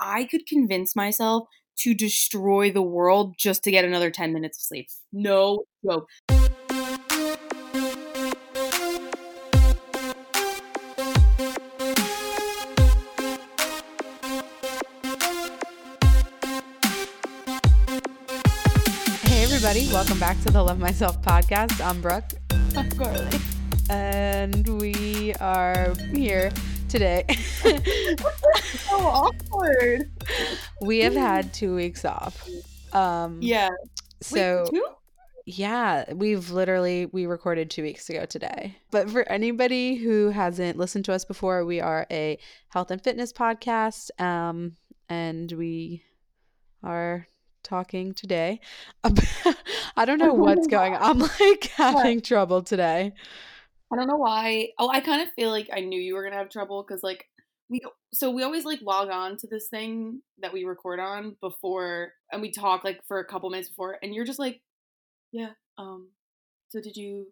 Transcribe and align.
I 0.00 0.24
could 0.24 0.46
convince 0.46 0.96
myself 0.96 1.46
to 1.80 1.94
destroy 1.94 2.70
the 2.72 2.82
world 2.82 3.34
just 3.38 3.62
to 3.64 3.70
get 3.70 3.84
another 3.84 4.10
10 4.10 4.32
minutes 4.32 4.58
of 4.58 4.62
sleep. 4.62 4.88
No 5.12 5.64
joke. 5.84 6.06
Hey, 19.22 19.44
everybody, 19.44 19.88
welcome 19.92 20.18
back 20.18 20.40
to 20.42 20.52
the 20.52 20.62
Love 20.62 20.78
Myself 20.78 21.20
podcast. 21.22 21.84
I'm 21.84 22.00
Brooke, 22.00 22.24
Of 22.76 22.96
course. 22.98 23.88
and 23.88 24.66
we 24.80 25.34
are 25.40 25.94
here 26.12 26.50
today. 26.90 27.24
So 28.88 28.96
awkward. 28.98 30.10
we 30.82 30.98
have 31.00 31.14
had 31.14 31.54
two 31.54 31.74
weeks 31.74 32.04
off. 32.04 32.48
Um, 32.92 33.38
Yeah. 33.40 33.70
so 34.20 34.68
Wait, 34.72 34.82
yeah, 35.46 36.12
we've 36.12 36.50
literally 36.50 37.06
we 37.06 37.26
recorded 37.26 37.70
two 37.70 37.82
weeks 37.82 38.10
ago 38.10 38.26
today. 38.26 38.76
But 38.90 39.08
for 39.08 39.22
anybody 39.28 39.94
who 39.94 40.30
hasn't 40.30 40.76
listened 40.76 41.04
to 41.06 41.12
us 41.12 41.24
before, 41.24 41.64
we 41.64 41.80
are 41.80 42.06
a 42.10 42.38
health 42.68 42.90
and 42.90 43.02
fitness 43.02 43.32
podcast, 43.32 44.10
um, 44.20 44.76
and 45.08 45.50
we 45.52 46.02
are 46.82 47.26
talking 47.62 48.14
today 48.14 48.58
about 49.04 49.24
I 49.96 50.04
don't 50.04 50.18
know 50.18 50.34
what's 50.34 50.66
going 50.66 50.94
on. 50.94 51.02
I'm 51.02 51.18
like 51.40 51.64
having 51.74 52.20
trouble 52.20 52.62
today. 52.62 53.12
I 53.92 53.96
don't 53.96 54.06
know 54.08 54.16
why. 54.16 54.68
Oh, 54.78 54.88
I 54.88 55.00
kind 55.00 55.22
of 55.22 55.32
feel 55.34 55.50
like 55.50 55.68
I 55.72 55.80
knew 55.80 56.00
you 56.00 56.14
were 56.14 56.22
gonna 56.22 56.36
have 56.36 56.48
trouble 56.50 56.84
because 56.86 57.02
like 57.02 57.26
we 57.68 57.80
so 58.12 58.30
we 58.30 58.42
always 58.42 58.64
like 58.64 58.80
log 58.82 59.10
on 59.10 59.36
to 59.38 59.46
this 59.46 59.68
thing 59.68 60.22
that 60.40 60.52
we 60.52 60.64
record 60.64 61.00
on 61.00 61.36
before 61.40 62.12
and 62.32 62.42
we 62.42 62.50
talk 62.50 62.84
like 62.84 63.00
for 63.06 63.18
a 63.18 63.24
couple 63.24 63.50
minutes 63.50 63.68
before 63.68 63.98
and 64.02 64.14
you're 64.14 64.24
just 64.24 64.38
like, 64.38 64.60
yeah, 65.32 65.50
um, 65.78 66.08
so 66.70 66.80
did 66.80 66.96
you 66.96 67.26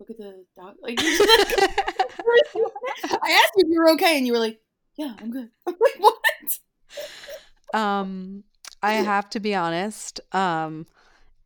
look 0.00 0.10
at 0.10 0.18
the 0.18 0.44
dog? 0.56 0.74
Like, 0.80 0.98
like- 1.02 1.08
I 3.22 3.30
asked 3.32 3.52
you 3.56 3.64
if 3.64 3.68
you 3.68 3.80
were 3.80 3.90
okay 3.92 4.16
and 4.18 4.26
you 4.26 4.32
were 4.32 4.38
like, 4.38 4.60
yeah, 4.96 5.14
I'm 5.20 5.30
good. 5.30 5.50
I'm 5.66 5.74
like, 5.80 5.94
what? 5.98 7.78
Um, 7.80 8.44
I 8.82 8.94
have 8.94 9.28
to 9.30 9.40
be 9.40 9.54
honest. 9.54 10.20
Um, 10.32 10.86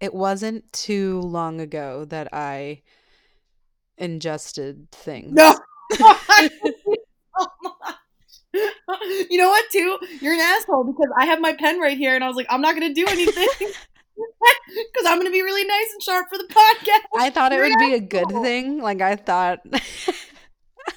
it 0.01 0.15
wasn't 0.15 0.71
too 0.73 1.21
long 1.21 1.61
ago 1.61 2.05
that 2.07 2.33
I 2.33 2.83
ingested 3.99 4.91
things. 4.93 5.33
No. 5.33 5.59
You 9.31 9.37
know 9.37 9.49
what, 9.49 9.65
too? 9.71 9.99
You're 10.21 10.33
an 10.33 10.41
asshole 10.41 10.85
because 10.85 11.09
I 11.17 11.27
have 11.27 11.41
my 11.41 11.53
pen 11.53 11.79
right 11.79 11.97
here 11.97 12.15
and 12.15 12.25
I 12.25 12.29
was 12.29 12.37
like, 12.37 12.47
I'm 12.49 12.61
not 12.61 12.75
going 12.75 12.93
to 12.93 12.95
do 12.95 13.07
anything 13.07 13.47
because 13.59 15.07
I'm 15.07 15.19
going 15.19 15.27
to 15.27 15.31
be 15.33 15.43
really 15.43 15.65
nice 15.65 15.93
and 15.93 16.03
sharp 16.03 16.29
for 16.31 16.39
the 16.39 16.45
podcast. 16.45 17.01
I 17.17 17.31
thought 17.31 17.53
it 17.53 17.57
You're 17.57 17.69
would 17.69 17.79
be 17.79 17.95
a 17.95 18.01
good 18.01 18.29
thing. 18.43 18.81
Like 18.81 19.01
I 19.01 19.17
thought. 19.17 19.61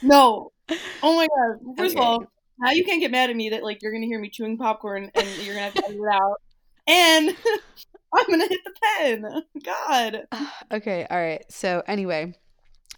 No. 0.02 0.52
Oh 1.04 1.16
my 1.16 1.28
God. 1.28 1.76
First 1.78 1.96
Okay. 1.96 2.04
of 2.04 2.08
all, 2.08 2.24
now 2.60 2.72
you 2.72 2.86
can't 2.86 3.02
get 3.02 3.12
mad 3.12 3.30
at 3.30 3.36
me 3.36 3.50
that 3.50 3.64
like 3.64 3.82
you're 3.82 3.92
going 3.92 4.02
to 4.02 4.08
hear 4.08 4.20
me 4.20 4.30
chewing 4.30 4.58
popcorn 4.58 5.12
and 5.14 5.28
you're 5.44 5.56
going 5.56 5.58
to 5.58 5.64
have 5.64 5.74
to 5.74 5.86
edit 5.86 5.98
it 5.98 6.14
out. 6.14 6.42
And 6.88 7.36
I'm 8.14 8.26
going 8.28 8.42
to 8.42 8.48
hit 8.48 8.62
the 8.64 8.74
pen. 8.98 9.44
God. 9.64 10.28
okay, 10.72 11.06
all 11.10 11.20
right. 11.20 11.44
So 11.52 11.84
anyway, 11.86 12.34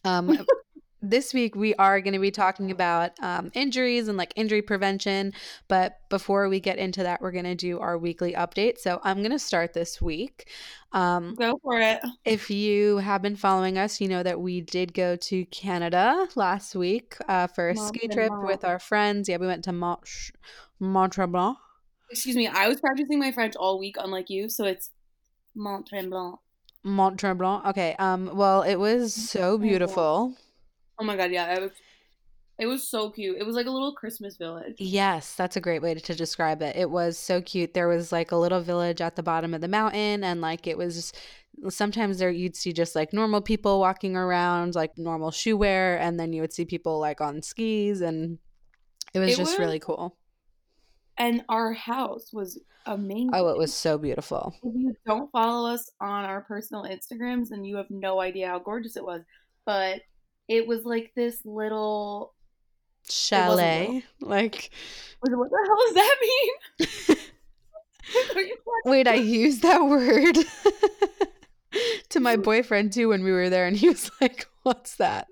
um 0.06 0.46
this 1.06 1.34
week 1.34 1.54
we 1.54 1.76
are 1.76 2.00
going 2.00 2.14
to 2.14 2.20
be 2.20 2.32
talking 2.32 2.72
about 2.72 3.12
um, 3.22 3.52
injuries 3.54 4.08
and 4.08 4.18
like 4.18 4.32
injury 4.38 4.62
prevention 4.62 5.34
but 5.68 5.98
before 6.10 6.48
we 6.48 6.62
get 6.62 6.78
into 6.78 7.04
that 7.04 7.22
we're 7.22 7.32
going 7.32 7.44
to 7.44 7.56
do 7.56 7.78
our 7.80 7.98
weekly 7.98 8.32
update 8.34 8.78
so 8.78 9.02
i'm 9.04 9.18
going 9.18 9.32
to 9.32 9.38
start 9.38 9.74
this 9.74 10.02
week 10.02 10.50
um, 10.94 11.36
Go 11.36 11.60
for 11.62 11.78
it. 11.78 12.00
if 12.24 12.50
you 12.50 12.98
have 12.98 13.22
been 13.22 13.36
following 13.36 13.78
us 13.78 14.00
you 14.00 14.08
know 14.08 14.24
that 14.24 14.40
we 14.40 14.62
did 14.62 14.94
go 14.94 15.18
to 15.18 15.44
canada 15.46 16.26
last 16.36 16.74
week 16.74 17.18
uh, 17.28 17.48
for 17.48 17.70
a 17.72 17.76
ski 17.76 18.08
trip 18.08 18.30
Mont-Tremblant. 18.30 18.48
with 18.48 18.64
our 18.64 18.80
friends 18.80 19.28
yeah 19.28 19.36
we 19.38 19.48
went 19.48 19.66
to 19.66 19.74
Mont- 19.74 20.32
Mont-Tremblant 20.80 21.58
Excuse 22.14 22.36
me. 22.36 22.48
I 22.48 22.68
was 22.68 22.80
practicing 22.80 23.18
my 23.18 23.32
French 23.32 23.56
all 23.56 23.80
week, 23.80 23.96
unlike 23.98 24.30
you. 24.30 24.48
So 24.48 24.66
it's 24.66 24.92
Mont 25.56 25.90
Tremblant. 25.90 26.38
Mont 26.84 27.20
Tremblant. 27.20 27.66
Okay. 27.68 27.96
Um. 28.00 28.32
Well, 28.36 28.62
it 28.64 28.76
was 28.76 29.14
so 29.14 29.58
beautiful. 29.58 30.34
Oh 31.00 31.04
my 31.04 31.16
god, 31.18 31.32
yeah, 31.32 31.54
it 31.56 31.62
was 31.62 31.72
it 32.60 32.68
was 32.68 32.88
so 32.88 33.10
cute. 33.10 33.38
It 33.40 33.46
was 33.46 33.56
like 33.56 33.66
a 33.66 33.72
little 33.72 33.94
Christmas 33.94 34.38
village. 34.38 34.76
Yes, 34.78 35.36
that's 35.36 35.56
a 35.56 35.62
great 35.62 35.82
way 35.82 35.94
to, 35.96 36.00
to 36.00 36.14
describe 36.16 36.62
it. 36.62 36.76
It 36.76 36.90
was 36.90 37.18
so 37.18 37.42
cute. 37.42 37.74
There 37.74 37.88
was 37.88 38.12
like 38.12 38.32
a 38.32 38.36
little 38.36 38.62
village 38.62 39.02
at 39.02 39.16
the 39.16 39.24
bottom 39.24 39.54
of 39.54 39.62
the 39.62 39.68
mountain, 39.68 40.24
and 40.24 40.42
like 40.42 40.68
it 40.68 40.78
was. 40.78 41.14
Sometimes 41.70 42.18
there 42.18 42.32
you'd 42.32 42.56
see 42.56 42.74
just 42.74 42.96
like 42.96 43.14
normal 43.14 43.40
people 43.40 43.80
walking 43.80 44.16
around, 44.16 44.74
like 44.76 44.98
normal 44.98 45.30
shoe 45.32 45.56
wear, 45.56 46.00
and 46.00 46.20
then 46.20 46.34
you 46.34 46.42
would 46.42 46.52
see 46.54 46.66
people 46.66 47.00
like 47.00 47.22
on 47.22 47.42
skis, 47.44 48.02
and 48.02 48.40
it 49.14 49.20
was 49.20 49.34
It 49.34 49.38
just 49.38 49.52
was- 49.52 49.60
really 49.60 49.80
cool. 49.80 50.18
And 51.18 51.44
our 51.50 51.74
house 51.74 52.32
was 52.34 52.60
amazing. 52.86 53.32
Oh, 53.34 53.50
it 53.50 53.58
was 53.58 53.74
so 53.74 53.98
beautiful. 53.98 54.54
If 54.64 54.74
you 54.76 54.96
don't 55.06 55.32
follow 55.32 55.72
us 55.72 55.90
on 56.02 56.26
our 56.26 56.42
personal 56.42 56.84
Instagrams, 56.84 57.50
then 57.50 57.64
you 57.64 57.78
have 57.78 57.90
no 57.90 58.20
idea 58.20 58.48
how 58.48 58.60
gorgeous 58.60 58.98
it 58.98 59.06
was. 59.06 59.22
But 59.66 60.02
it 60.48 60.68
was 60.68 60.86
like 60.86 61.12
this 61.16 61.40
little. 61.46 62.34
Chalet, 63.10 64.06
like 64.22 64.72
What 65.20 65.30
the 65.30 65.36
hell 65.36 65.78
does 65.88 65.94
that 65.94 66.18
mean? 66.22 67.18
Wait, 68.86 69.08
I 69.08 69.16
used 69.16 69.62
that 69.62 69.84
word 69.86 70.38
to 72.10 72.20
my 72.20 72.36
boyfriend 72.36 72.94
too 72.94 73.10
when 73.10 73.24
we 73.24 73.32
were 73.32 73.50
there, 73.50 73.66
and 73.66 73.76
he 73.76 73.90
was 73.90 74.12
like, 74.22 74.48
"What's 74.64 74.96
that?" 74.98 75.28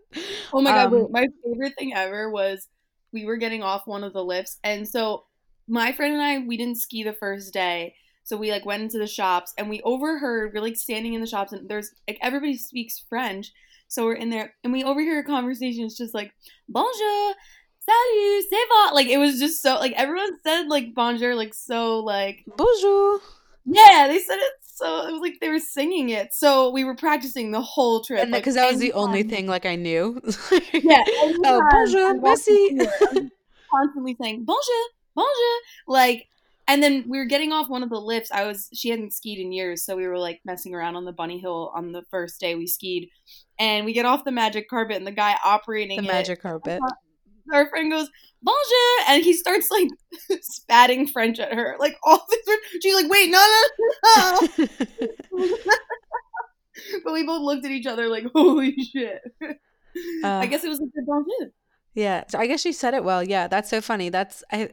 Oh 0.53 0.61
my 0.61 0.71
god, 0.71 0.87
Um, 0.87 0.93
wait, 0.93 1.11
my 1.11 1.27
favorite 1.43 1.73
thing 1.77 1.93
ever 1.93 2.29
was 2.29 2.67
we 3.11 3.25
were 3.25 3.37
getting 3.37 3.63
off 3.63 3.87
one 3.87 4.03
of 4.03 4.13
the 4.13 4.23
lifts 4.23 4.57
and 4.63 4.87
so 4.87 5.25
my 5.67 5.91
friend 5.91 6.13
and 6.13 6.21
I 6.21 6.39
we 6.39 6.57
didn't 6.57 6.79
ski 6.79 7.03
the 7.03 7.13
first 7.13 7.53
day. 7.53 7.95
So 8.23 8.37
we 8.37 8.51
like 8.51 8.65
went 8.65 8.83
into 8.83 8.97
the 8.97 9.07
shops 9.07 9.53
and 9.57 9.69
we 9.69 9.81
overheard 9.81 10.53
we're 10.53 10.61
like 10.61 10.77
standing 10.77 11.13
in 11.13 11.21
the 11.21 11.27
shops 11.27 11.51
and 11.51 11.69
there's 11.69 11.91
like 12.07 12.17
everybody 12.21 12.57
speaks 12.57 13.03
French. 13.09 13.51
So 13.87 14.05
we're 14.05 14.13
in 14.13 14.29
there 14.29 14.53
and 14.63 14.71
we 14.71 14.83
overhear 14.83 15.19
a 15.19 15.23
conversation 15.23 15.85
it's 15.85 15.97
just 15.97 16.13
like 16.13 16.31
bonjour, 16.69 17.33
salut, 17.79 18.43
c'est 18.49 18.67
va. 18.69 18.93
Like 18.93 19.07
it 19.07 19.17
was 19.17 19.39
just 19.39 19.61
so 19.61 19.75
like 19.75 19.93
everyone 19.93 20.39
said 20.43 20.67
like 20.67 20.93
bonjour 20.93 21.35
like 21.35 21.53
so 21.53 21.99
like 21.99 22.43
Bonjour. 22.57 23.19
yeah, 23.65 24.07
they 24.07 24.19
said 24.19 24.37
it 24.37 24.53
so 24.81 25.07
it 25.07 25.11
was 25.11 25.21
like 25.21 25.39
they 25.39 25.49
were 25.49 25.59
singing 25.59 26.09
it. 26.09 26.33
So 26.33 26.71
we 26.71 26.83
were 26.83 26.95
practicing 26.95 27.51
the 27.51 27.61
whole 27.61 28.01
trip 28.01 28.19
And 28.21 28.31
like, 28.31 28.41
because 28.41 28.55
that 28.55 28.69
was 28.71 28.79
the 28.79 28.93
only 28.93 29.21
thing 29.23 29.45
like 29.45 29.65
I 29.65 29.75
knew. 29.75 30.19
yeah. 30.73 31.03
Oh, 31.07 31.61
bonjour, 31.71 32.19
merci. 32.19 32.79
Constantly 33.71 34.17
saying 34.19 34.43
bonjour, 34.43 34.83
bonjour, 35.15 35.57
like, 35.87 36.27
and 36.67 36.81
then 36.81 37.05
we 37.07 37.17
were 37.17 37.25
getting 37.25 37.51
off 37.51 37.69
one 37.69 37.83
of 37.83 37.89
the 37.89 37.99
lifts. 37.99 38.31
I 38.31 38.45
was 38.45 38.69
she 38.73 38.89
hadn't 38.89 39.13
skied 39.13 39.39
in 39.39 39.51
years, 39.51 39.83
so 39.83 39.95
we 39.95 40.07
were 40.07 40.17
like 40.19 40.39
messing 40.45 40.73
around 40.73 40.95
on 40.95 41.05
the 41.05 41.11
bunny 41.13 41.39
hill 41.39 41.71
on 41.75 41.91
the 41.91 42.03
first 42.11 42.39
day 42.39 42.55
we 42.55 42.67
skied, 42.67 43.09
and 43.59 43.85
we 43.85 43.93
get 43.93 44.05
off 44.05 44.23
the 44.23 44.31
magic 44.31 44.69
carpet, 44.69 44.97
and 44.97 45.07
the 45.07 45.11
guy 45.11 45.35
operating 45.43 46.01
the 46.01 46.07
it, 46.07 46.11
magic 46.11 46.41
carpet. 46.41 46.79
our 47.53 47.67
friend 47.69 47.91
goes 47.91 48.09
bonjour, 48.43 49.05
and 49.09 49.23
he 49.23 49.33
starts 49.33 49.69
like 49.69 49.89
spatting 50.41 51.07
French 51.07 51.39
at 51.39 51.53
her, 51.53 51.75
like 51.79 51.97
all 52.03 52.25
this. 52.29 52.57
She's 52.81 52.95
like, 52.95 53.09
wait, 53.11 53.29
no, 53.29 53.45
no, 54.17 54.47
no. 54.57 54.67
but 57.03 57.13
we 57.13 57.23
both 57.25 57.41
looked 57.41 57.65
at 57.65 57.71
each 57.71 57.85
other 57.87 58.07
like, 58.07 58.25
holy 58.33 58.75
shit. 58.75 59.19
I 59.43 59.55
Uh, 60.23 60.45
guess 60.45 60.63
it 60.63 60.69
was 60.69 60.79
a 60.79 60.85
good 60.85 61.05
bonjour. 61.05 61.51
yeah, 61.93 62.23
so 62.29 62.39
I 62.39 62.47
guess 62.47 62.61
she 62.61 62.71
said 62.71 62.93
it 62.93 63.03
well. 63.03 63.21
Yeah, 63.23 63.47
that's 63.47 63.69
so 63.69 63.81
funny. 63.81 64.09
That's 64.09 64.43
I. 64.51 64.69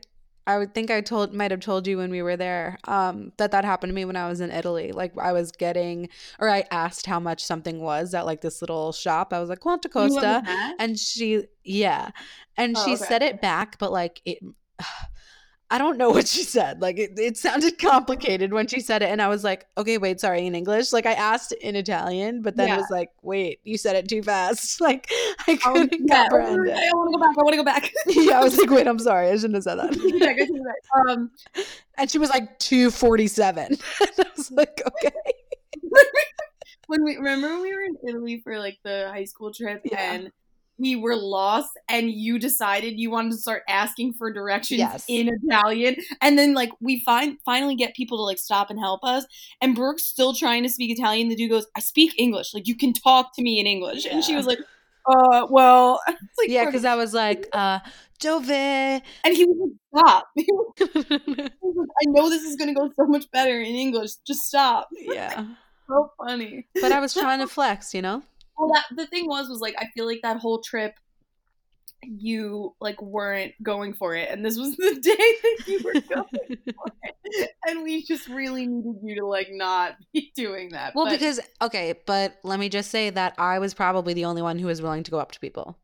I 0.49 0.57
would 0.57 0.75
think 0.75 0.91
I 0.91 1.03
told 1.03 1.35
might 1.35 1.51
have 1.51 1.61
told 1.61 1.87
you 1.87 1.99
when 1.99 2.11
we 2.11 2.23
were 2.23 2.37
there 2.37 2.79
um, 2.85 3.33
that 3.37 3.51
that 3.51 3.67
happened 3.67 3.91
to 3.91 3.95
me 3.95 4.07
when 4.07 4.17
I 4.17 4.29
was 4.29 4.41
in 4.41 4.51
Italy. 4.51 4.93
Like 4.93 5.13
I 5.19 5.33
was 5.33 5.53
getting, 5.53 6.09
or 6.41 6.49
I 6.49 6.65
asked 6.71 7.05
how 7.05 7.21
much 7.21 7.45
something 7.45 7.81
was 7.81 8.15
at 8.15 8.25
like 8.25 8.41
this 8.41 8.63
little 8.63 8.93
shop. 8.93 9.35
I 9.35 9.41
was 9.41 9.51
like, 9.51 9.61
"Quanto 9.61 9.91
You 9.95 10.01
went 10.01 10.15
with 10.15 10.23
costa?" 10.23 10.75
And 10.79 10.99
she, 10.99 11.45
yeah, 11.65 12.11
and 12.57 12.77
Oh, 12.79 12.85
she 12.85 12.95
okay. 12.95 13.05
said 13.05 13.23
it 13.23 13.43
back, 13.43 13.79
but 13.79 13.93
like 13.93 14.23
it, 14.25 14.39
I 15.71 15.77
don't 15.79 15.99
know 15.99 16.11
what 16.17 16.27
she 16.27 16.45
said. 16.45 16.81
Like 16.81 16.99
it, 16.99 17.19
it 17.19 17.37
sounded 17.37 17.79
complicated 17.79 18.53
when 18.53 18.67
she 18.67 18.81
said 18.81 19.03
it, 19.03 19.11
and 19.11 19.21
I 19.21 19.29
was 19.29 19.45
like, 19.45 19.67
okay, 19.77 19.99
wait, 19.99 20.19
sorry, 20.21 20.47
in 20.47 20.55
English. 20.55 20.93
Like 20.93 21.05
I 21.07 21.13
asked 21.13 21.53
in 21.53 21.77
Italian, 21.77 22.41
but 22.43 22.57
then 22.57 22.69
Yeah. 22.69 22.77
was 22.79 22.87
like, 22.91 23.11
wait, 23.23 23.61
you 23.65 23.77
said 23.77 23.97
it 23.97 24.09
too 24.09 24.23
fast. 24.23 24.81
Like 24.89 25.07
I 25.47 25.59
Oh, 25.67 25.73
couldn't 25.75 26.09
yeah. 26.09 26.29
comprehend 26.29 26.69
it. 26.69 26.73
I 26.77 26.91
want 26.95 27.13
to 27.13 27.19
go 27.19 27.23
back. 27.23 27.37
I 27.39 27.43
want 27.43 27.53
to 27.53 27.57
go 27.57 27.65
back. 27.65 27.93
yeah, 28.07 28.41
I 28.41 28.43
was 28.45 28.57
like, 28.57 28.71
wait, 28.71 28.87
I'm 28.87 28.99
sorry, 28.99 29.29
I 29.29 29.37
shouldn't 29.37 29.55
have 29.55 29.65
said 29.65 29.79
I 29.79 29.89
take 29.89 30.01
it 30.05 30.21
back, 30.21 30.37
that. 30.37 30.75
take. 31.07 31.17
Um, 31.17 31.31
and 31.99 32.11
she 32.11 32.19
was 32.19 32.31
like, 32.31 32.59
two 32.59 32.91
forty 32.91 33.27
seven. 33.27 33.77
I 34.01 34.25
was 34.37 34.51
like, 34.51 34.81
okay, 34.87 35.11
when 36.87 37.05
we 37.05 37.17
remember 37.17 37.49
when 37.49 37.61
we 37.63 37.75
were 37.75 37.83
in 37.83 37.97
Italy 38.09 38.41
for 38.43 38.59
like 38.59 38.79
the 38.85 39.09
high 39.13 39.25
school 39.25 39.53
trip 39.53 39.83
Yeah. 39.85 40.13
and 40.15 40.33
we 40.79 40.95
were 40.97 41.17
lost 41.17 41.71
and 41.89 42.11
you 42.11 42.39
decided 42.39 42.99
you 42.99 43.11
wanted 43.11 43.33
to 43.33 43.39
start 43.39 43.63
asking 43.69 44.15
for 44.15 44.33
directions 44.33 44.79
Yes. 44.79 45.05
in 45.09 45.29
Italian. 45.43 45.97
And 46.21 46.39
then 46.39 46.55
like 46.55 46.71
we 46.81 47.01
find 47.05 47.39
finally 47.45 47.75
get 47.75 47.95
people 47.95 48.19
to 48.19 48.23
like 48.23 48.39
stop 48.39 48.71
and 48.71 48.79
help 48.79 49.01
us. 49.03 49.25
And 49.61 49.75
Brooke's 49.75 50.05
still 50.05 50.35
trying 50.35 50.63
to 50.63 50.69
speak 50.69 50.97
Italian. 50.97 51.29
The 51.29 51.37
dude 51.37 51.51
goes, 51.51 51.67
I 51.77 51.81
speak 51.81 52.15
English. 52.19 52.55
Like 52.55 52.67
you 52.69 52.77
can 52.77 52.93
talk 52.93 53.35
to 53.37 53.43
me 53.43 53.59
in 53.61 53.67
English. 53.67 54.07
And 54.07 54.23
she 54.23 54.37
was 54.37 54.47
like, 54.47 54.61
uh, 55.07 55.47
well, 55.51 56.01
like, 56.09 56.49
yeah, 56.49 56.67
because 56.67 56.85
I 56.85 56.95
was 56.95 57.15
like, 57.15 57.49
uh, 57.53 57.81
Dove. 58.21 58.51
and 58.51 59.03
he 59.25 59.45
was 59.47 59.71
like, 59.95 60.05
stop. 60.05 60.29
He 60.35 60.47
was 60.51 61.05
like, 61.37 61.53
I 61.61 62.05
know 62.09 62.29
this 62.29 62.43
is 62.43 62.57
gonna 62.57 62.75
go 62.75 62.91
so 62.97 63.07
much 63.07 63.31
better 63.31 63.61
in 63.61 63.75
English. 63.75 64.13
Just 64.27 64.41
stop. 64.47 64.89
yeah. 64.93 65.45
So 65.89 66.13
funny. 66.19 66.67
But 66.81 66.93
I 66.93 67.01
was 67.01 67.15
trying 67.15 67.39
to 67.41 67.47
flex, 67.47 67.95
you 67.95 68.03
know? 68.03 68.23
Well, 68.59 68.69
that 68.71 68.85
the 68.95 69.07
thing 69.07 69.29
was, 69.29 69.49
was 69.49 69.61
like 69.61 69.77
I 69.79 69.87
feel 69.95 70.07
like 70.07 70.21
that 70.23 70.39
whole 70.39 70.61
trip, 70.61 70.95
you 72.03 72.75
like 72.81 73.01
weren't 73.01 73.55
going 73.63 73.93
for 73.93 74.15
it, 74.15 74.31
and 74.31 74.45
this 74.45 74.59
was 74.59 74.77
the 74.77 74.99
day 75.01 75.13
that 75.17 75.59
you 75.67 75.81
were 75.85 75.93
going, 75.93 76.59
for 76.75 76.93
it. 77.25 77.51
and 77.67 77.83
we 77.83 78.03
just 78.03 78.29
really 78.29 78.67
needed 78.67 78.97
you 79.03 79.15
to 79.17 79.27
like 79.27 79.49
not 79.51 79.97
be 80.13 80.33
doing 80.35 80.71
that. 80.71 80.95
Well, 80.95 81.07
But- 81.07 81.13
because 81.13 81.41
okay, 81.63 81.95
but 82.07 82.37
let 82.43 82.59
me 82.59 82.69
just 82.69 82.91
say 82.91 83.11
that 83.11 83.35
I 83.39 83.59
was 83.59 83.75
probably 83.75 84.15
the 84.15 84.25
only 84.25 84.43
one 84.43 84.59
who 84.59 84.67
was 84.67 84.83
willing 84.83 85.05
to 85.05 85.11
go 85.11 85.19
up 85.19 85.33
to 85.33 85.41
people. 85.41 85.77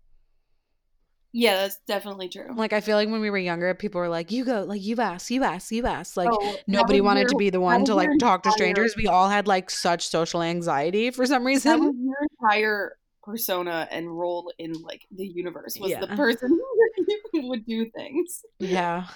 Yeah, 1.36 1.56
that's 1.56 1.80
definitely 1.88 2.28
true. 2.28 2.46
Like 2.54 2.72
I 2.72 2.80
feel 2.80 2.96
like 2.96 3.08
when 3.08 3.20
we 3.20 3.28
were 3.28 3.38
younger, 3.38 3.74
people 3.74 4.00
were 4.00 4.08
like, 4.08 4.30
"You 4.30 4.44
go, 4.44 4.62
like 4.62 4.80
you 4.82 5.00
ask, 5.00 5.32
you 5.32 5.42
ask, 5.42 5.72
you 5.72 5.84
ask." 5.84 6.16
Like 6.16 6.30
Oh, 6.32 6.56
nobody 6.68 7.00
wanted 7.00 7.22
your- 7.22 7.30
to 7.30 7.36
be 7.36 7.50
the 7.50 7.58
one 7.60 7.84
to 7.86 7.94
like 7.96 8.08
talk 8.20 8.44
to 8.44 8.52
strangers. 8.52 8.94
We 8.96 9.08
all 9.08 9.28
had 9.28 9.48
like 9.48 9.68
such 9.68 10.06
social 10.06 10.42
anxiety 10.42 11.10
for 11.10 11.26
some 11.26 11.44
reason. 11.44 11.82
your 12.06 12.16
entire 12.40 12.96
persona 13.24 13.88
and 13.90 14.16
role 14.16 14.52
in 14.58 14.74
like 14.74 15.02
the 15.10 15.26
universe 15.26 15.76
was 15.80 15.90
the 15.98 16.06
person 16.08 16.56
who 17.32 17.48
would 17.48 17.66
do 17.66 17.90
things 17.90 18.42
yeah, 18.60 19.06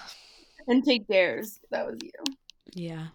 and 0.67 0.83
take 0.83 1.07
dares. 1.07 1.61
That 1.71 1.85
was 1.85 1.99
you. 2.03 2.11
yeah. 2.73 3.07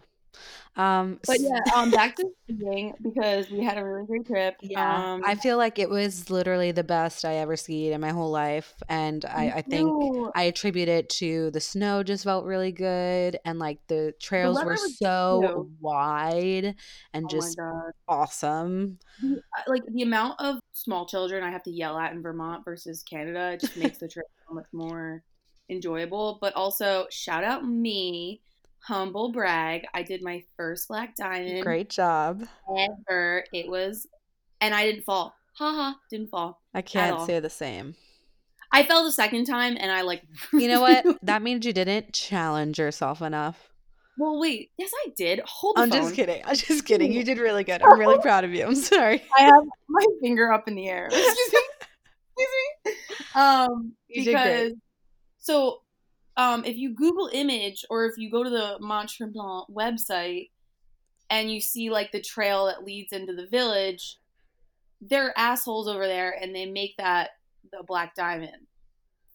Um, 0.75 1.19
But 1.25 1.37
yeah, 1.39 1.59
um, 1.75 1.91
back 1.91 2.15
to 2.17 2.29
skiing 2.43 2.93
because 3.01 3.49
we 3.49 3.63
had 3.63 3.77
a 3.77 3.85
really 3.85 4.05
great 4.05 4.25
trip. 4.27 4.55
yeah. 4.61 5.13
um, 5.15 5.21
I 5.25 5.35
feel 5.35 5.57
like 5.57 5.79
it 5.79 5.89
was 5.89 6.29
literally 6.29 6.71
the 6.71 6.83
best 6.83 7.23
I 7.23 7.35
ever 7.35 7.55
skied 7.55 7.93
in 7.93 8.01
my 8.01 8.11
whole 8.11 8.31
life, 8.31 8.73
and 8.89 9.23
I, 9.25 9.51
I 9.55 9.61
think 9.61 9.87
no. 9.87 10.31
I 10.35 10.43
attribute 10.43 10.89
it 10.89 11.09
to 11.09 11.49
the 11.51 11.61
snow 11.61 12.03
just 12.03 12.23
felt 12.23 12.45
really 12.45 12.71
good, 12.71 13.39
and 13.45 13.57
like 13.57 13.79
the 13.87 14.13
trails 14.19 14.55
weather 14.57 14.71
were 14.71 14.77
so 14.77 15.41
too. 15.41 15.71
wide 15.79 16.75
and 17.13 17.25
Oh 17.25 17.29
just 17.29 17.57
awesome. 18.07 18.99
The- 19.21 19.41
like 19.67 19.83
the 19.87 20.01
amount 20.03 20.39
of 20.41 20.59
small 20.73 21.05
children 21.05 21.43
I 21.43 21.49
have 21.51 21.63
to 21.63 21.71
yell 21.71 21.97
at 21.97 22.11
in 22.11 22.21
Vermont 22.21 22.65
versus 22.65 23.01
Canada 23.03 23.57
just 23.57 23.77
makes 23.77 23.97
the 23.97 24.07
trip 24.07 24.25
so 24.47 24.53
much 24.53 24.67
more 24.73 25.23
enjoyable. 25.69 26.37
But 26.41 26.53
also, 26.55 27.07
shout 27.09 27.43
out 27.43 27.65
me, 27.65 28.41
humble 28.87 29.31
brag. 29.31 29.85
I 29.93 30.03
did 30.03 30.21
my 30.21 30.43
first 30.57 30.87
black 30.87 31.15
diamond 31.15 31.63
Great 31.63 31.89
job. 31.89 32.43
ever. 32.77 33.43
It 33.53 33.69
was, 33.69 34.07
and 34.61 34.73
I 34.73 34.85
didn't 34.85 35.03
fall. 35.03 35.33
Haha, 35.57 35.93
didn't 36.09 36.29
fall. 36.29 36.61
I 36.73 36.81
can't 36.81 37.25
say 37.25 37.39
the 37.39 37.49
same. 37.49 37.95
I 38.71 38.83
fell 38.83 39.03
the 39.05 39.11
second 39.11 39.45
time, 39.45 39.77
and 39.79 39.91
I 39.91 40.01
like. 40.01 40.23
You 40.53 40.67
know 40.67 40.81
what? 40.81 41.05
That 41.23 41.41
means 41.41 41.65
you 41.65 41.71
didn't 41.73 42.13
challenge 42.13 42.77
yourself 42.77 43.21
enough. 43.21 43.69
well, 44.17 44.39
wait. 44.39 44.71
Yes, 44.77 44.91
I 45.05 45.09
did. 45.15 45.39
Hold 45.45 45.77
the 45.77 45.81
I'm 45.81 45.91
phone. 45.91 46.01
just 46.01 46.15
kidding. 46.15 46.41
I'm 46.45 46.55
just 46.55 46.85
kidding. 46.85 47.11
You 47.13 47.23
did 47.23 47.37
really 47.37 47.63
good. 47.63 47.81
I'm 47.81 47.97
really 47.99 48.17
proud 48.21 48.43
of 48.43 48.53
you. 48.53 48.65
I'm 48.65 48.75
sorry. 48.75 49.23
I 49.37 49.43
have 49.43 49.63
my 49.87 50.03
finger 50.21 50.51
up 50.51 50.67
in 50.67 50.75
the 50.75 50.87
air. 50.89 51.05
Excuse 51.11 51.53
me. 51.53 51.59
Excuse 52.37 52.49
me. 52.85 52.93
Um, 53.41 53.93
You 54.09 54.25
because 54.25 54.73
so, 55.37 55.81
um, 56.37 56.65
if 56.65 56.77
you 56.77 56.93
Google 56.93 57.29
image 57.31 57.85
or 57.89 58.05
if 58.05 58.17
you 58.17 58.29
go 58.29 58.43
to 58.43 58.49
the 58.49 58.77
Mont 58.79 59.09
Tremblant 59.09 59.69
website 59.69 60.49
and 61.29 61.51
you 61.51 61.61
see 61.61 61.89
like 61.89 62.11
the 62.11 62.21
trail 62.21 62.65
that 62.65 62.83
leads 62.83 63.13
into 63.13 63.33
the 63.33 63.47
village, 63.47 64.19
they're 65.01 65.37
assholes 65.37 65.87
over 65.87 66.07
there, 66.07 66.35
and 66.41 66.55
they 66.55 66.65
make 66.65 66.95
that 66.97 67.31
the 67.71 67.83
Black 67.85 68.15
Diamond 68.15 68.67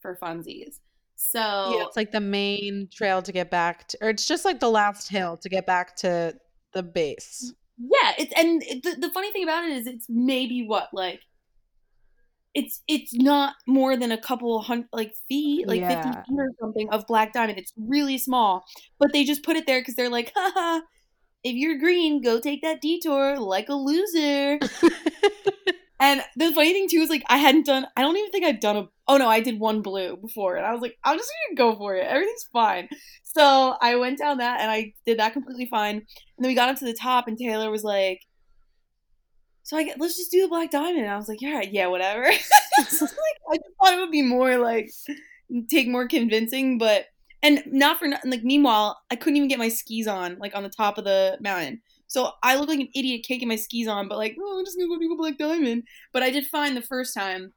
for 0.00 0.19
funsies. 0.20 0.79
So 1.17 1.38
Yeah, 1.38 1.85
it's 1.87 1.97
like 1.97 2.12
the 2.12 2.20
main 2.20 2.88
trail 2.93 3.23
to 3.23 3.32
get 3.32 3.50
back 3.50 3.88
to, 3.88 3.99
or 4.00 4.08
it's 4.08 4.26
just 4.26 4.44
like 4.44 4.61
the 4.61 4.70
last 4.70 5.08
hill 5.08 5.37
to 5.38 5.49
get 5.49 5.67
back 5.67 5.96
to 5.96 6.35
the 6.73 6.82
base. 6.82 7.53
Yeah, 7.79 8.12
it's 8.19 8.32
and 8.37 8.61
the, 8.82 8.96
the 9.00 9.11
funny 9.11 9.32
thing 9.32 9.43
about 9.43 9.64
it 9.64 9.73
is 9.73 9.87
it's 9.87 10.06
maybe 10.08 10.67
what 10.67 10.88
like 10.93 11.20
it's 12.55 12.82
it's 12.88 13.14
not 13.14 13.55
more 13.67 13.97
than 13.97 14.12
a 14.12 14.19
couple 14.19 14.61
hundred 14.61 14.88
like 14.93 15.14
feet, 15.29 15.69
like 15.69 15.81
Yeah. 15.81 16.02
fifty 16.02 16.11
feet 16.11 16.38
or 16.38 16.50
something 16.61 16.88
of 16.91 17.06
black 17.06 17.32
diamond. 17.32 17.58
It's 17.58 17.73
really 17.76 18.19
small, 18.19 18.64
but 18.99 19.12
they 19.12 19.25
just 19.25 19.43
put 19.44 19.56
it 19.56 19.67
there 19.67 19.81
because 19.81 19.94
they're 19.94 20.11
like, 20.11 20.32
haha. 20.37 20.81
If 21.43 21.55
you're 21.55 21.79
green, 21.79 22.20
go 22.20 22.38
take 22.38 22.61
that 22.62 22.82
detour 22.82 23.38
like 23.38 23.70
a 23.70 23.75
loser. 23.75 24.58
and 26.00 26.23
the 26.37 26.52
funny 26.52 26.73
thing 26.73 26.88
too 26.88 26.99
is 26.99 27.08
like 27.08 27.25
I 27.29 27.38
hadn't 27.38 27.67
done. 27.67 27.87
I 27.97 28.02
don't 28.02 28.17
even 28.17 28.31
think 28.31 28.44
I've 28.44 28.61
done 28.61 28.76
a. 28.76 28.88
Oh 29.08 29.17
no, 29.17 29.29
I 29.29 29.41
did 29.41 29.58
one 29.58 29.81
blue 29.81 30.17
before, 30.17 30.56
and 30.56 30.67
I 30.67 30.73
was 30.73 30.82
like, 30.82 30.96
I'm 31.05 31.17
just 31.17 31.31
gonna 31.49 31.56
go 31.56 31.76
for 31.79 31.96
it. 31.96 32.06
Everything's 32.06 32.44
fine. 32.53 32.88
So 33.23 33.76
I 33.81 33.96
went 33.96 34.19
down 34.19 34.38
that, 34.38 34.61
and 34.61 34.70
I 34.70 34.93
did 35.06 35.19
that 35.19 35.32
completely 35.32 35.67
fine. 35.67 35.96
And 35.96 36.05
then 36.38 36.49
we 36.49 36.55
got 36.55 36.69
up 36.69 36.76
to 36.79 36.85
the 36.85 36.93
top, 36.94 37.26
and 37.26 37.38
Taylor 37.38 37.70
was 37.70 37.85
like, 37.85 38.20
"So 39.62 39.76
I 39.76 39.84
get, 39.84 40.00
let's 40.00 40.16
just 40.16 40.30
do 40.30 40.42
the 40.42 40.48
black 40.48 40.70
diamond." 40.70 41.04
And 41.04 41.10
I 41.10 41.16
was 41.16 41.28
like, 41.28 41.40
"Yeah, 41.40 41.62
yeah, 41.62 41.86
whatever." 41.86 42.30
Like, 42.80 43.36
I 43.52 43.56
just 43.56 43.76
thought 43.78 43.94
it 43.94 44.00
would 44.00 44.10
be 44.10 44.22
more 44.22 44.56
like 44.56 44.90
take 45.68 45.88
more 45.88 46.06
convincing, 46.06 46.78
but 46.78 47.06
and 47.42 47.62
not 47.66 47.98
for 47.98 48.06
nothing. 48.06 48.30
Like 48.30 48.44
meanwhile, 48.44 48.98
I 49.10 49.16
couldn't 49.16 49.36
even 49.36 49.48
get 49.48 49.58
my 49.58 49.68
skis 49.68 50.06
on, 50.06 50.38
like 50.38 50.54
on 50.54 50.62
the 50.62 50.68
top 50.68 50.98
of 50.98 51.04
the 51.04 51.38
mountain. 51.40 51.80
So 52.06 52.32
I 52.42 52.56
look 52.56 52.68
like 52.68 52.80
an 52.80 52.88
idiot 52.94 53.24
caking 53.26 53.48
my 53.48 53.56
skis 53.56 53.86
on, 53.86 54.08
but 54.08 54.18
like, 54.18 54.36
oh, 54.40 54.58
I'm 54.58 54.64
just 54.64 54.76
gonna 54.76 54.88
go 54.88 54.98
do 54.98 55.12
a 55.12 55.16
black 55.16 55.38
diamond. 55.38 55.84
But 56.12 56.22
I 56.22 56.30
did 56.30 56.46
fine 56.46 56.74
the 56.74 56.82
first 56.82 57.14
time. 57.14 57.52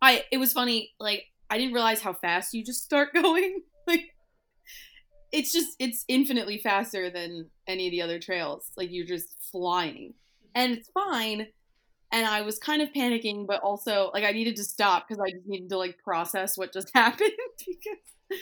I 0.00 0.24
it 0.32 0.38
was 0.38 0.52
funny, 0.52 0.92
like 0.98 1.24
I 1.50 1.58
didn't 1.58 1.74
realize 1.74 2.00
how 2.00 2.12
fast 2.12 2.54
you 2.54 2.64
just 2.64 2.82
start 2.82 3.12
going. 3.14 3.62
like 3.86 4.10
it's 5.32 5.52
just 5.52 5.76
it's 5.78 6.04
infinitely 6.08 6.58
faster 6.58 7.10
than 7.10 7.50
any 7.66 7.86
of 7.86 7.90
the 7.90 8.02
other 8.02 8.18
trails. 8.18 8.70
Like 8.76 8.88
you're 8.90 9.06
just 9.06 9.28
flying. 9.52 10.14
And 10.54 10.72
it's 10.72 10.90
fine. 10.90 11.46
And 12.10 12.26
I 12.26 12.40
was 12.42 12.58
kind 12.58 12.80
of 12.80 12.88
panicking, 12.92 13.46
but 13.46 13.60
also 13.62 14.10
like 14.14 14.24
I 14.24 14.32
needed 14.32 14.56
to 14.56 14.64
stop 14.64 15.06
because 15.06 15.20
I 15.20 15.30
just 15.30 15.46
needed 15.46 15.68
to 15.70 15.78
like 15.78 15.98
process 16.02 16.56
what 16.56 16.72
just 16.72 16.90
happened 16.94 17.30
because 17.58 18.40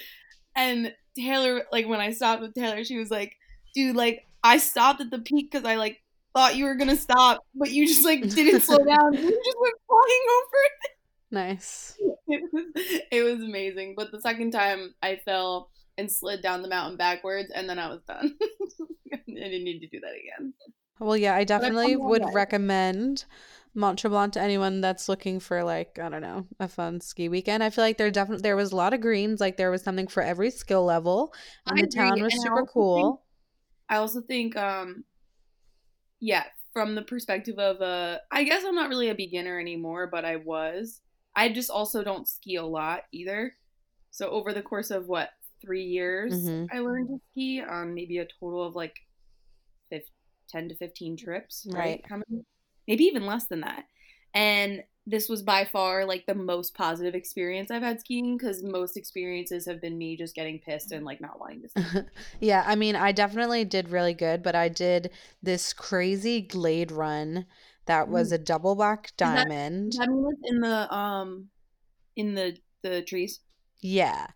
and 0.54 0.94
Taylor 1.16 1.64
like 1.72 1.86
when 1.86 2.00
I 2.00 2.12
stopped 2.12 2.42
with 2.42 2.54
Taylor, 2.54 2.84
she 2.84 2.98
was 2.98 3.10
like, 3.10 3.36
dude, 3.74 3.96
like 3.96 4.26
I 4.42 4.58
stopped 4.58 5.00
at 5.00 5.10
the 5.10 5.18
peak 5.18 5.50
because 5.50 5.66
I 5.66 5.76
like 5.76 6.00
thought 6.34 6.56
you 6.56 6.64
were 6.64 6.76
gonna 6.76 6.96
stop, 6.96 7.44
but 7.54 7.70
you 7.70 7.86
just 7.86 8.04
like 8.04 8.20
didn't 8.20 8.60
slow 8.60 8.78
down. 8.84 9.14
You 9.14 9.20
just 9.20 9.56
went 9.60 9.74
flying 9.86 10.26
over 10.36 10.56
it. 10.64 10.90
Nice. 11.30 11.98
It 12.28 12.42
was, 12.52 12.64
it 13.12 13.22
was 13.22 13.40
amazing. 13.40 13.94
But 13.96 14.10
the 14.10 14.20
second 14.20 14.50
time 14.50 14.94
I 15.00 15.20
fell 15.24 15.70
and 15.96 16.10
slid 16.10 16.42
down 16.42 16.62
the 16.62 16.68
mountain 16.68 16.96
backwards, 16.96 17.52
and 17.54 17.70
then 17.70 17.78
I 17.78 17.88
was 17.88 18.00
done. 18.02 18.34
I 19.12 19.18
didn't 19.28 19.62
need 19.62 19.78
to 19.78 19.86
do 19.86 20.00
that 20.00 20.10
again. 20.10 20.52
Well, 20.98 21.16
yeah, 21.16 21.34
I 21.34 21.44
definitely 21.44 21.96
would 21.96 22.32
recommend 22.32 23.24
Mont 23.74 23.98
Tremblant 23.98 24.32
to 24.34 24.40
anyone 24.40 24.80
that's 24.80 25.08
looking 25.08 25.40
for 25.40 25.62
like 25.64 25.98
I 25.98 26.08
don't 26.08 26.22
know 26.22 26.46
a 26.58 26.68
fun 26.68 27.00
ski 27.00 27.28
weekend. 27.28 27.62
I 27.62 27.70
feel 27.70 27.84
like 27.84 27.98
there 27.98 28.10
definitely 28.10 28.42
there 28.42 28.56
was 28.56 28.72
a 28.72 28.76
lot 28.76 28.94
of 28.94 29.00
greens. 29.02 29.40
Like 29.40 29.56
there 29.56 29.70
was 29.70 29.82
something 29.82 30.06
for 30.08 30.22
every 30.22 30.50
skill 30.50 30.84
level, 30.84 31.34
and 31.66 31.78
I 31.78 31.82
the 31.82 31.86
agree, 31.86 32.10
town 32.10 32.22
was 32.22 32.34
and 32.34 32.40
super 32.40 32.64
also 32.64 32.64
cool. 32.64 33.22
I 33.88 33.96
also 33.96 34.20
think, 34.20 34.56
um, 34.56 35.04
yeah, 36.20 36.44
from 36.72 36.94
the 36.94 37.02
perspective 37.02 37.58
of 37.58 37.80
uh, 37.80 38.18
I 38.30 38.44
guess 38.44 38.64
I'm 38.64 38.74
not 38.74 38.88
really 38.88 39.08
a 39.08 39.14
beginner 39.14 39.58
anymore, 39.60 40.06
but 40.06 40.24
I 40.24 40.36
was. 40.36 41.00
I 41.34 41.50
just 41.50 41.70
also 41.70 42.02
don't 42.02 42.28
ski 42.28 42.56
a 42.56 42.64
lot 42.64 43.02
either. 43.12 43.54
So 44.10 44.30
over 44.30 44.52
the 44.52 44.62
course 44.62 44.90
of 44.90 45.06
what 45.06 45.30
three 45.62 45.84
years, 45.84 46.52
Mhm. 46.52 46.70
I 46.72 46.80
learned 46.80 47.08
to 47.08 47.20
ski 47.32 47.62
on 47.62 47.94
maybe 47.94 48.18
a 48.18 48.26
total 48.40 48.64
of 48.64 48.74
like 48.74 48.94
fif- 50.46 50.52
ten 50.52 50.68
to 50.68 50.74
fifteen 50.76 51.16
trips. 51.16 51.66
Right? 51.70 52.02
Right. 52.10 52.22
Many? 52.30 52.44
Maybe 52.88 53.04
even 53.04 53.26
less 53.26 53.46
than 53.46 53.60
that. 53.60 53.84
And 54.34 54.82
this 55.08 55.28
was 55.28 55.42
by 55.42 55.64
far 55.64 56.04
like 56.04 56.26
the 56.26 56.34
most 56.34 56.74
positive 56.74 57.14
experience 57.14 57.70
I've 57.70 57.82
had 57.82 58.00
skiing 58.00 58.36
because 58.36 58.62
most 58.64 58.96
experiences 58.96 59.64
have 59.66 59.80
been 59.80 59.96
me 59.96 60.16
just 60.16 60.34
getting 60.34 60.58
pissed 60.58 60.90
and 60.92 61.04
like 61.04 61.20
not 61.20 61.38
wanting 61.38 61.62
to 61.62 61.68
ski. 61.90 62.00
yeah, 62.40 62.64
I 62.66 62.74
mean, 62.74 62.96
I 62.96 63.12
definitely 63.12 63.64
did 63.64 63.88
really 63.90 64.14
good, 64.14 64.42
but 64.42 64.54
I 64.56 64.68
did 64.68 65.10
this 65.42 65.72
crazy 65.72 66.40
glade 66.40 66.90
run 66.90 67.46
that 67.86 68.08
was 68.08 68.32
a 68.32 68.38
double 68.38 68.74
black 68.74 69.12
that- 69.16 69.48
diamond. 69.48 69.92
That 69.96 70.08
mean 70.08 70.26
it's 70.32 70.50
in 70.50 70.60
the 70.60 70.92
um 70.94 71.48
in 72.16 72.34
the 72.34 72.56
the 72.82 73.02
trees? 73.02 73.40
Yeah. 73.80 74.26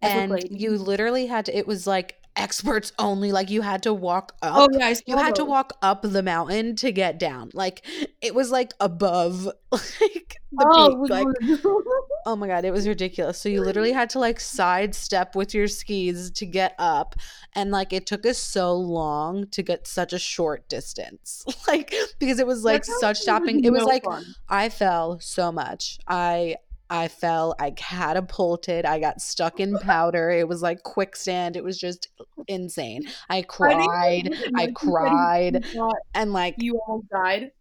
That's 0.00 0.14
And 0.14 0.60
you 0.60 0.78
literally 0.78 1.26
had 1.26 1.46
to, 1.46 1.56
it 1.56 1.66
was 1.66 1.86
like 1.86 2.16
experts 2.36 2.92
only. 2.98 3.32
Like 3.32 3.50
you 3.50 3.62
had 3.62 3.82
to 3.84 3.94
walk 3.94 4.34
up. 4.42 4.52
Oh 4.56 4.68
yeah, 4.78 4.94
you 5.06 5.16
had 5.16 5.34
to 5.36 5.44
walk 5.44 5.72
up 5.82 6.02
the 6.02 6.22
mountain 6.22 6.76
to 6.76 6.92
get 6.92 7.18
down. 7.18 7.50
Like 7.54 7.86
it 8.20 8.34
was 8.34 8.50
like 8.50 8.72
above 8.80 9.44
like 9.72 10.36
the 10.52 10.66
Oh, 10.66 11.02
peak. 11.02 11.10
Like 11.10 11.26
oh 12.26 12.36
my 12.36 12.46
god, 12.46 12.64
it 12.64 12.72
was 12.72 12.86
ridiculous. 12.86 13.40
So 13.40 13.48
you 13.48 13.60
literally 13.62 13.92
had 13.92 14.10
to 14.10 14.18
like 14.18 14.40
sidestep 14.40 15.34
with 15.34 15.54
your 15.54 15.68
skis 15.68 16.30
to 16.32 16.46
get 16.46 16.74
up, 16.78 17.16
and 17.54 17.70
like 17.70 17.92
it 17.92 18.06
took 18.06 18.26
us 18.26 18.38
so 18.38 18.74
long 18.74 19.46
to 19.48 19.62
get 19.62 19.86
such 19.86 20.12
a 20.12 20.18
short 20.18 20.68
distance. 20.68 21.44
Like 21.66 21.94
because 22.18 22.40
it 22.40 22.46
was 22.46 22.62
like 22.62 22.84
such 22.84 23.18
stopping. 23.18 23.64
It 23.64 23.70
was 23.70 23.80
no 23.80 23.86
like 23.86 24.04
fun. 24.04 24.22
I 24.48 24.68
fell 24.68 25.18
so 25.18 25.50
much. 25.50 25.98
I 26.06 26.56
I 26.90 27.08
fell. 27.08 27.54
I 27.58 27.70
catapulted. 27.72 28.84
I 28.84 29.00
got 29.00 29.20
stuck 29.20 29.58
in 29.60 29.78
powder. 29.80 30.30
It 30.30 30.46
was 30.48 30.62
like 30.62 30.82
quicksand. 30.82 31.56
It 31.56 31.64
was 31.64 31.78
just 31.78 32.08
insane. 32.46 33.04
I 33.30 33.38
I 33.38 33.42
cried. 33.42 34.32
I 34.32 34.50
Mike 34.52 34.78
who 34.78 34.90
said 34.92 35.56
he- 35.64 35.68
cried. 35.70 35.94
And 36.14 36.32
like, 36.32 36.56
you 36.58 36.78
almost 36.86 37.08
died. 37.10 37.50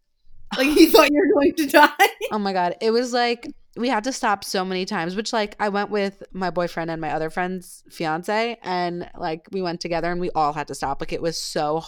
Like 0.56 0.68
he 0.68 0.86
thought 0.86 1.10
you 1.10 1.18
were 1.18 1.34
going 1.34 1.56
to 1.56 1.66
die. 1.66 1.90
oh 2.32 2.38
my 2.38 2.54
god, 2.54 2.76
it 2.80 2.92
was 2.92 3.12
like 3.12 3.48
we 3.76 3.90
had 3.90 4.04
to 4.04 4.14
stop 4.14 4.44
so 4.44 4.64
many 4.64 4.86
times. 4.86 5.16
Which 5.16 5.34
like 5.34 5.56
I 5.60 5.70
went 5.70 5.90
with 5.90 6.22
my 6.32 6.52
boyfriend 6.52 6.92
and 6.92 7.02
my 7.02 7.12
other 7.12 7.32
friend's 7.32 7.84
fiance, 7.90 8.60
and 8.62 9.10
like 9.18 9.48
we 9.52 9.64
went 9.64 9.82
together, 9.82 10.12
and 10.12 10.22
we 10.22 10.30
all 10.36 10.54
had 10.54 10.68
to 10.68 10.76
stop. 10.76 11.02
Like 11.02 11.12
it 11.12 11.24
was 11.24 11.40
so. 11.40 11.84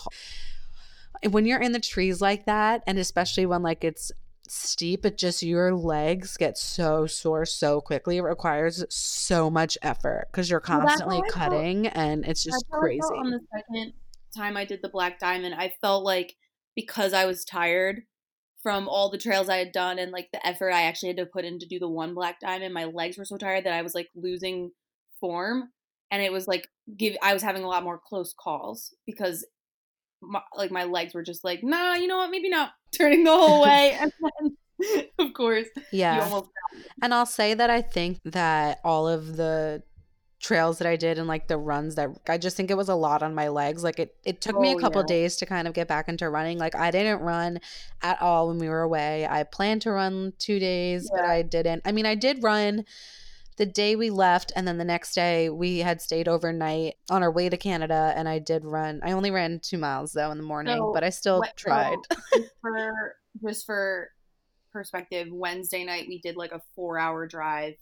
When 1.29 1.45
you're 1.45 1.61
in 1.61 1.73
the 1.73 1.79
trees 1.79 2.21
like 2.21 2.47
that, 2.47 2.81
and 2.87 2.97
especially 2.97 3.45
when 3.45 3.61
like 3.61 3.83
it's 3.83 4.11
steep, 4.47 5.05
it 5.05 5.17
just 5.17 5.41
your 5.43 5.73
legs 5.73 6.37
get 6.37 6.57
so 6.57 7.05
sore 7.07 7.45
so 7.45 7.81
quickly. 7.81 8.17
It 8.17 8.21
requires 8.21 8.83
so 8.89 9.49
much 9.49 9.77
effort 9.81 10.27
because 10.31 10.49
you're 10.49 10.59
constantly 10.59 11.17
how 11.17 11.23
I 11.23 11.29
felt- 11.29 11.33
cutting, 11.51 11.87
and 11.87 12.25
it's 12.25 12.43
just 12.43 12.53
That's 12.55 12.71
how 12.71 12.77
I 12.77 12.81
crazy. 12.81 13.01
on 13.01 13.29
the 13.31 13.39
second 13.55 13.93
time 14.35 14.57
I 14.57 14.65
did 14.65 14.81
the 14.81 14.89
Black 14.89 15.19
Diamond. 15.19 15.55
I 15.55 15.73
felt 15.81 16.03
like 16.03 16.35
because 16.75 17.13
I 17.13 17.25
was 17.25 17.45
tired 17.45 18.01
from 18.61 18.87
all 18.89 19.09
the 19.09 19.17
trails 19.17 19.47
I 19.47 19.57
had 19.57 19.71
done 19.71 19.99
and 19.99 20.11
like 20.11 20.29
the 20.33 20.45
effort 20.45 20.71
I 20.71 20.83
actually 20.83 21.09
had 21.09 21.17
to 21.17 21.25
put 21.25 21.45
in 21.45 21.59
to 21.59 21.67
do 21.67 21.79
the 21.79 21.87
one 21.89 22.13
Black 22.13 22.39
Diamond, 22.39 22.73
my 22.73 22.85
legs 22.85 23.17
were 23.17 23.25
so 23.25 23.37
tired 23.37 23.63
that 23.65 23.73
I 23.73 23.81
was 23.81 23.95
like 23.95 24.09
losing 24.15 24.71
form, 25.19 25.69
and 26.11 26.21
it 26.21 26.31
was 26.31 26.47
like 26.47 26.67
give 26.97 27.15
I 27.21 27.33
was 27.33 27.43
having 27.43 27.63
a 27.63 27.67
lot 27.67 27.83
more 27.83 27.99
close 28.03 28.33
calls 28.37 28.93
because. 29.05 29.45
My, 30.21 30.41
like 30.55 30.71
my 30.71 30.85
legs 30.85 31.13
were 31.13 31.23
just 31.23 31.43
like 31.43 31.63
nah 31.63 31.93
you 31.95 32.07
know 32.07 32.17
what 32.17 32.31
maybe 32.31 32.49
not 32.49 32.71
turning 32.97 33.23
the 33.23 33.31
whole 33.31 33.61
way 33.61 33.91
and 33.99 34.11
then 34.21 34.57
of 35.19 35.33
course 35.33 35.67
you 35.75 35.93
yeah. 35.99 36.19
almost 36.21 36.49
And 37.01 37.13
I'll 37.13 37.25
say 37.25 37.53
that 37.53 37.69
I 37.69 37.81
think 37.81 38.19
that 38.25 38.79
all 38.83 39.07
of 39.07 39.37
the 39.37 39.83
trails 40.41 40.77
that 40.77 40.87
I 40.87 40.95
did 40.95 41.17
and 41.17 41.27
like 41.27 41.47
the 41.47 41.57
runs 41.57 41.95
that 41.95 42.09
I 42.27 42.37
just 42.37 42.55
think 42.57 42.69
it 42.69 42.75
was 42.77 42.89
a 42.89 42.95
lot 42.95 43.23
on 43.23 43.33
my 43.33 43.47
legs. 43.47 43.83
Like 43.83 43.99
it 43.99 44.15
it 44.23 44.41
took 44.41 44.59
me 44.59 44.71
a 44.71 44.75
Oh, 44.75 44.79
couple 44.79 45.01
yeah. 45.01 45.05
days 45.05 45.37
to 45.37 45.45
kind 45.45 45.67
of 45.67 45.73
get 45.73 45.87
back 45.87 46.07
into 46.09 46.29
running. 46.29 46.57
Like 46.59 46.75
I 46.75 46.91
didn't 46.91 47.21
run 47.21 47.59
at 48.01 48.21
all 48.21 48.47
when 48.49 48.59
we 48.59 48.69
were 48.69 48.81
away. 48.81 49.25
I 49.27 49.43
planned 49.43 49.81
to 49.83 49.91
run 49.91 50.33
2 50.39 50.59
days, 50.59 51.09
but 51.09 51.25
I 51.25 51.41
didn't. 51.41 51.81
I 51.85 51.91
mean, 51.91 52.05
I 52.05 52.15
did 52.15 52.43
run 52.43 52.85
the 53.57 53.65
day 53.65 53.95
we 53.95 54.09
left 54.09 54.51
and 54.55 54.67
then 54.67 54.77
the 54.77 54.85
next 54.85 55.13
day 55.13 55.49
we 55.49 55.79
had 55.79 56.01
stayed 56.01 56.27
overnight 56.27 56.95
on 57.09 57.23
our 57.23 57.31
way 57.31 57.47
to 57.49 57.57
Canada 57.57 58.13
and 58.15 58.27
I 58.27 58.39
did 58.39 58.65
run. 58.65 58.99
I 59.03 59.11
only 59.13 59.31
ran 59.31 59.59
2 59.61 59.77
miles 59.77 60.11
though 60.13 60.31
in 60.31 60.37
the 60.37 60.43
morning, 60.43 60.77
So, 60.77 60.91
but 60.93 61.03
I 61.03 61.09
still 61.09 61.39
What- 61.39 61.55
tried. 61.55 61.97
so, 62.11 62.17
just 62.39 62.51
for 62.61 63.15
just 63.47 63.65
for 63.65 64.09
perspective, 64.73 65.27
Wednesday 65.31 65.83
night 65.85 66.05
we 66.07 66.19
did 66.19 66.35
like 66.35 66.51
a 66.51 66.61
four 66.75 66.97
hour 66.99 67.25
drive 67.27 67.75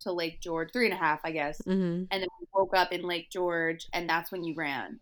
to 0.00 0.12
Lake 0.12 0.40
George, 0.40 0.70
three 0.72 0.86
and 0.86 0.94
a 0.94 0.96
half, 0.96 1.20
I 1.24 1.30
guess. 1.30 1.60
Mm-hmm. 1.62 2.04
And 2.10 2.22
then 2.22 2.28
we 2.40 2.46
woke 2.54 2.74
up 2.74 2.90
in 2.90 3.02
Lake 3.02 3.28
George, 3.30 3.86
and 3.92 4.08
that's 4.08 4.32
when 4.32 4.42
you 4.42 4.54
ran. 4.56 4.98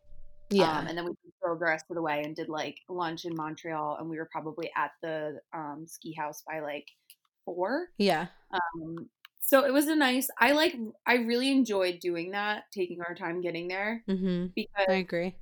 Yeah. 0.51 0.77
Um, 0.79 0.87
and 0.89 0.99
then 0.99 1.05
we 1.05 1.13
drove 1.43 1.61
the 1.61 1.67
rest 1.67 1.85
of 1.89 1.95
the 1.95 2.03
way 2.03 2.23
and 2.25 2.35
did 2.35 2.49
like 2.49 2.77
lunch 2.89 3.25
in 3.25 3.35
Montreal, 3.37 3.97
and 4.01 4.09
we 4.11 4.17
were 4.19 4.29
probably 4.33 4.71
at 4.77 4.91
the 5.03 5.39
um, 5.55 5.85
ski 5.87 6.13
house 6.19 6.43
by 6.47 6.61
like 6.61 6.87
four. 7.45 7.89
yeah. 7.99 8.27
Um, 8.53 9.09
so 9.49 9.65
it 9.65 9.73
was 9.73 9.89
a 9.89 9.97
nice. 9.97 10.29
I 10.39 10.53
like. 10.53 10.77
I 11.07 11.15
really 11.17 11.51
enjoyed 11.51 12.01
doing 12.01 12.33
that, 12.33 12.65
taking 12.73 13.01
our 13.01 13.15
time 13.15 13.41
getting 13.41 13.69
there 13.69 14.03
Mhm. 14.09 14.53
because 14.55 14.87
I 14.89 14.93
agree. 14.95 15.35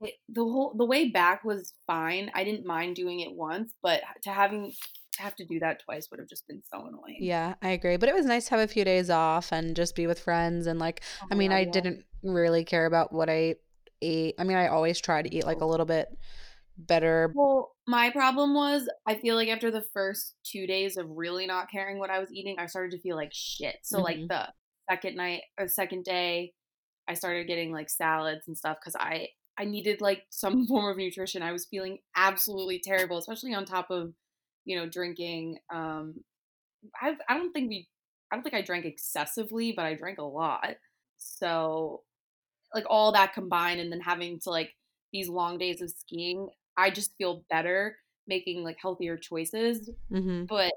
it, 0.00 0.14
the 0.28 0.42
whole 0.44 0.74
the 0.76 0.84
way 0.84 1.08
back 1.10 1.44
was 1.44 1.74
fine. 1.86 2.30
I 2.34 2.44
didn't 2.44 2.66
mind 2.66 2.96
doing 2.96 3.20
it 3.20 3.32
once, 3.32 3.72
but 3.82 4.02
to 4.22 4.30
having 4.30 4.72
to 5.12 5.22
have 5.22 5.34
to 5.36 5.44
do 5.44 5.58
that 5.60 5.82
twice 5.84 6.08
would 6.10 6.20
have 6.20 6.28
just 6.28 6.46
been 6.46 6.62
so 6.72 6.86
annoying. 6.86 7.16
Yeah, 7.20 7.54
I 7.62 7.70
agree. 7.70 7.96
But 7.96 8.08
it 8.08 8.14
was 8.14 8.26
nice 8.26 8.44
to 8.46 8.50
have 8.52 8.60
a 8.60 8.72
few 8.72 8.84
days 8.84 9.10
off 9.10 9.52
and 9.52 9.74
just 9.74 9.96
be 9.96 10.06
with 10.06 10.20
friends. 10.20 10.66
And 10.66 10.78
like, 10.78 11.02
Oh 11.22 11.28
I 11.30 11.34
mean, 11.34 11.50
God, 11.50 11.56
I 11.56 11.60
yeah. 11.64 11.70
didn't 11.72 12.04
really 12.22 12.64
care 12.64 12.86
about 12.86 13.12
what 13.12 13.28
I 13.28 13.56
ate. 14.00 14.36
I 14.38 14.44
mean, 14.44 14.56
I 14.56 14.68
always 14.68 15.00
try 15.00 15.22
to 15.22 15.34
eat 15.34 15.44
like 15.44 15.60
a 15.60 15.66
little 15.66 15.86
bit 15.86 16.08
better. 16.76 17.32
Well, 17.34 17.74
my 17.88 18.10
problem 18.10 18.54
was 18.54 18.88
I 19.06 19.16
feel 19.16 19.36
like 19.36 19.48
after 19.50 19.70
the 19.72 19.82
first 19.82 20.36
two 20.44 20.66
days 20.66 20.98
of 20.98 21.08
really 21.10 21.46
not 21.46 21.70
caring 21.70 21.98
what 21.98 22.10
I 22.10 22.20
was 22.20 22.32
eating, 22.32 22.58
I 22.58 22.66
started 22.66 22.92
to 22.92 23.00
feel 23.02 23.16
like 23.16 23.32
shit. 23.34 23.78
So 23.82 24.02
like 24.02 24.20
Mhm. 24.20 24.28
the 24.28 24.52
second 24.90 25.16
night 25.16 25.42
or 25.58 25.68
second 25.68 26.04
day, 26.04 26.54
I 27.08 27.14
started 27.14 27.46
getting 27.48 27.72
like 27.72 27.90
salads 27.90 28.48
and 28.48 28.58
stuff 28.58 28.78
because 28.80 28.96
I 28.96 29.30
I 29.58 29.64
needed 29.66 30.00
like 30.02 30.24
some 30.30 30.66
form 30.66 30.90
of 30.90 30.98
nutrition. 30.98 31.42
I 31.42 31.52
was 31.52 31.66
feeling 31.66 32.00
absolutely 32.16 32.80
terrible, 32.80 33.18
especially 33.18 33.54
on 33.54 33.66
top 33.66 33.90
of 33.90 34.14
you 34.64 34.76
know 34.78 34.88
drinking. 34.88 35.58
Um, 35.72 36.24
I 37.00 37.16
I 37.28 37.34
don't 37.36 37.52
think 37.52 37.70
we 37.70 37.88
I 38.30 38.36
don't 38.36 38.42
think 38.42 38.54
I 38.54 38.62
drank 38.62 38.84
excessively, 38.84 39.72
but 39.72 39.86
I 39.86 39.94
drank 39.94 40.18
a 40.18 40.22
lot. 40.24 40.76
So 41.18 42.04
like 42.74 42.84
all 42.88 43.12
that 43.12 43.34
combined, 43.34 43.80
and 43.80 43.92
then 43.92 44.00
having 44.00 44.40
to 44.40 44.50
like 44.50 44.74
these 45.12 45.28
long 45.28 45.58
days 45.58 45.80
of 45.82 45.90
skiing, 45.90 46.48
I 46.78 46.90
just 46.90 47.10
feel 47.18 47.44
better 47.50 47.96
making 48.26 48.62
like 48.64 48.78
healthier 48.80 49.16
choices. 49.18 49.90
hmm 50.10 50.44
But 50.44 50.72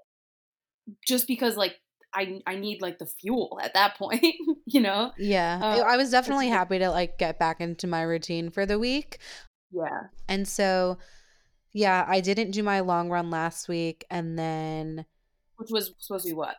just 1.08 1.27
because 1.27 1.55
like 1.55 1.75
I 2.13 2.41
I 2.46 2.55
need 2.55 2.81
like 2.81 2.98
the 3.00 3.05
fuel 3.05 3.60
at 3.63 3.74
that 3.75 3.96
point, 3.98 4.24
you 4.65 4.81
know? 4.81 5.12
Yeah, 5.17 5.60
I- 5.62 5.79
Uh, 5.79 5.84
I 5.84 5.98
was 5.98 6.12
definitely 6.12 6.50
happy 6.50 6.79
to 6.79 6.89
like 6.89 7.17
get 7.17 7.39
back 7.39 7.62
into 7.62 7.88
my 7.88 8.01
routine 8.01 8.50
for 8.50 8.65
the 8.65 8.79
week. 8.79 9.20
Yeah. 9.72 10.08
And 10.27 10.46
so, 10.48 10.98
yeah, 11.72 12.03
I 12.08 12.20
didn't 12.20 12.51
do 12.51 12.63
my 12.63 12.81
long 12.81 13.10
run 13.10 13.29
last 13.29 13.70
week. 13.70 14.03
And 14.10 14.38
then 14.38 15.05
Which 15.55 15.70
was 15.72 15.93
supposed 16.00 16.25
to 16.25 16.31
be 16.31 16.36
what? 16.36 16.55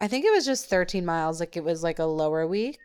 I 0.00 0.08
think 0.08 0.24
it 0.24 0.32
was 0.32 0.46
just 0.46 0.70
13 0.70 1.04
miles. 1.04 1.40
Like 1.40 1.56
it 1.56 1.64
was 1.64 1.82
like 1.82 1.98
a 1.98 2.04
lower 2.06 2.46
week. 2.46 2.78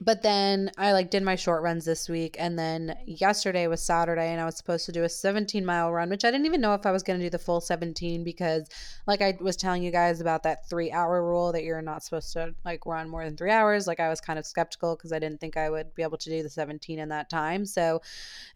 But 0.00 0.22
then 0.22 0.70
I 0.76 0.92
like 0.92 1.10
did 1.10 1.22
my 1.22 1.36
short 1.36 1.62
runs 1.62 1.84
this 1.84 2.08
week, 2.08 2.36
and 2.38 2.58
then 2.58 2.96
yesterday 3.06 3.66
was 3.66 3.82
Saturday, 3.82 4.32
and 4.32 4.40
I 4.40 4.44
was 4.44 4.56
supposed 4.56 4.86
to 4.86 4.92
do 4.92 5.04
a 5.04 5.08
17 5.08 5.64
mile 5.64 5.92
run, 5.92 6.10
which 6.10 6.24
I 6.24 6.30
didn't 6.30 6.46
even 6.46 6.60
know 6.60 6.74
if 6.74 6.86
I 6.86 6.90
was 6.90 7.02
going 7.02 7.18
to 7.18 7.24
do 7.24 7.30
the 7.30 7.38
full 7.38 7.60
17 7.60 8.24
because, 8.24 8.68
like 9.06 9.22
I 9.22 9.36
was 9.40 9.56
telling 9.56 9.82
you 9.82 9.90
guys 9.90 10.20
about 10.20 10.42
that 10.42 10.68
three 10.68 10.90
hour 10.90 11.22
rule 11.22 11.52
that 11.52 11.62
you're 11.62 11.82
not 11.82 12.02
supposed 12.02 12.32
to 12.32 12.54
like 12.64 12.84
run 12.86 13.08
more 13.08 13.24
than 13.24 13.36
three 13.36 13.50
hours. 13.50 13.86
Like 13.86 14.00
I 14.00 14.08
was 14.08 14.20
kind 14.20 14.38
of 14.38 14.46
skeptical 14.46 14.96
because 14.96 15.12
I 15.12 15.18
didn't 15.18 15.40
think 15.40 15.56
I 15.56 15.70
would 15.70 15.94
be 15.94 16.02
able 16.02 16.18
to 16.18 16.30
do 16.30 16.42
the 16.42 16.50
17 16.50 16.98
in 16.98 17.08
that 17.10 17.30
time. 17.30 17.64
So 17.64 18.02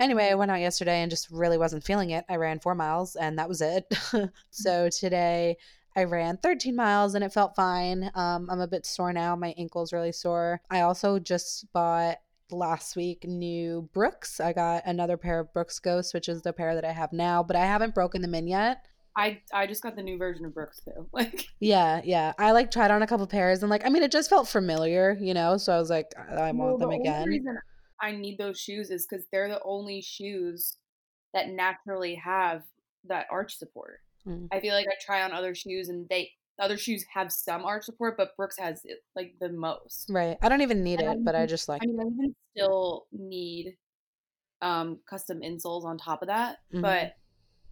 anyway, 0.01 0.29
I 0.31 0.35
went 0.35 0.51
out 0.51 0.61
yesterday 0.61 1.03
and 1.03 1.11
just 1.11 1.31
really 1.31 1.59
wasn't 1.59 1.85
feeling 1.85 2.11
it. 2.11 2.25
I 2.29 2.37
ran 2.37 2.59
four 2.61 2.75
miles, 2.75 3.17
and 3.17 3.39
that 3.39 3.49
was 3.49 3.61
it. 3.61 3.85
so 4.51 4.89
today. 4.89 5.57
I 5.99 6.05
ran 6.05 6.37
13 6.37 6.77
miles 6.77 7.17
and 7.17 7.25
it 7.25 7.33
felt 7.33 7.57
fine. 7.57 8.09
Um, 8.15 8.49
I'm 8.49 8.61
a 8.61 8.69
bit 8.69 8.87
sore 8.87 9.13
now. 9.13 9.35
My 9.35 9.53
ankle's 9.59 9.93
really 9.93 10.13
sore. 10.13 10.61
I 10.71 10.83
also 10.83 11.19
just 11.19 11.67
bought 11.73 12.19
last 12.53 12.95
week 12.95 13.25
new 13.25 13.89
Brooks. 13.93 14.39
I 14.39 14.53
got 14.53 14.85
another 14.87 15.17
pair 15.17 15.41
of 15.41 15.53
Brooks 15.53 15.81
Ghosts, 15.81 16.15
which 16.15 16.29
is 16.29 16.43
the 16.43 16.53
pair 16.53 16.77
that 16.77 16.85
I 16.85 16.93
have 16.93 17.13
now, 17.13 17.43
but 17.43 17.57
I 17.57 17.67
haven't 17.67 17.97
broken 17.97 18.23
them 18.23 18.37
in 18.37 18.47
yet. 18.47 18.87
I 19.17 19.41
I 19.53 19.67
just 19.67 19.83
got 19.83 19.97
the 19.97 20.03
new 20.05 20.17
version 20.19 20.45
of 20.45 20.55
Brooks 20.55 20.81
too. 20.85 21.09
Like 21.13 21.47
Yeah, 21.59 22.01
yeah. 22.05 22.33
I 22.39 22.53
like 22.53 22.71
tried 22.71 22.93
on 22.93 23.03
a 23.03 23.07
couple 23.09 23.27
pairs 23.27 23.65
and 23.65 23.71
like 23.71 23.85
I 23.85 23.89
mean 23.89 24.05
it 24.05 24.13
just 24.13 24.31
felt 24.31 24.47
familiar, 24.47 25.19
you 25.21 25.35
know, 25.35 25.57
so 25.57 25.75
I 25.75 25.79
was 25.79 25.91
like 25.91 26.13
I 26.17 26.35
I 26.35 26.53
well, 26.53 26.69
want 26.69 26.79
them 26.79 26.91
the 26.91 26.97
again. 26.97 27.27
reason 27.27 27.59
I 28.01 28.13
need 28.13 28.39
those 28.39 28.61
shoes 28.61 28.91
is 28.91 29.05
because 29.11 29.27
they're 29.33 29.49
the 29.49 29.61
only 29.65 30.01
shoes 30.01 30.77
that 31.35 31.49
naturally 31.49 32.15
have 32.15 32.63
that 33.09 33.27
arch 33.33 33.57
support. 33.59 33.99
Mm. 34.27 34.49
I 34.53 34.61
feel 34.61 34.75
like 34.75 34.87
I 34.87 34.95
try 35.01 35.23
on 35.23 35.33
other 35.33 35.55
shoes 35.55 35.89
and 35.89 36.09
they 36.09 36.31
other 36.59 36.77
shoes 36.77 37.05
have 37.15 37.31
some 37.33 37.65
arch 37.65 37.85
support, 37.85 38.17
but 38.17 38.37
Brooks 38.37 38.59
has 38.59 38.81
it 38.85 38.99
like 39.15 39.35
the 39.41 39.49
most. 39.49 40.11
Right. 40.11 40.37
I 40.43 40.49
don't 40.49 40.61
even 40.63 40.83
need 40.83 41.01
And 41.01 41.21
it, 41.21 41.25
but 41.25 41.35
I 41.37 41.47
just 41.47 41.69
like 41.69 41.83
I 41.83 41.87
mean, 41.87 42.01
I 42.01 42.05
even 42.05 42.35
still 42.57 43.07
need 43.13 43.77
um 44.61 44.99
custom 45.09 45.41
insoles 45.41 45.85
on 45.85 45.99
top 45.99 46.23
of 46.23 46.29
that, 46.29 46.59
Mhm. 46.75 46.83
but 46.83 47.15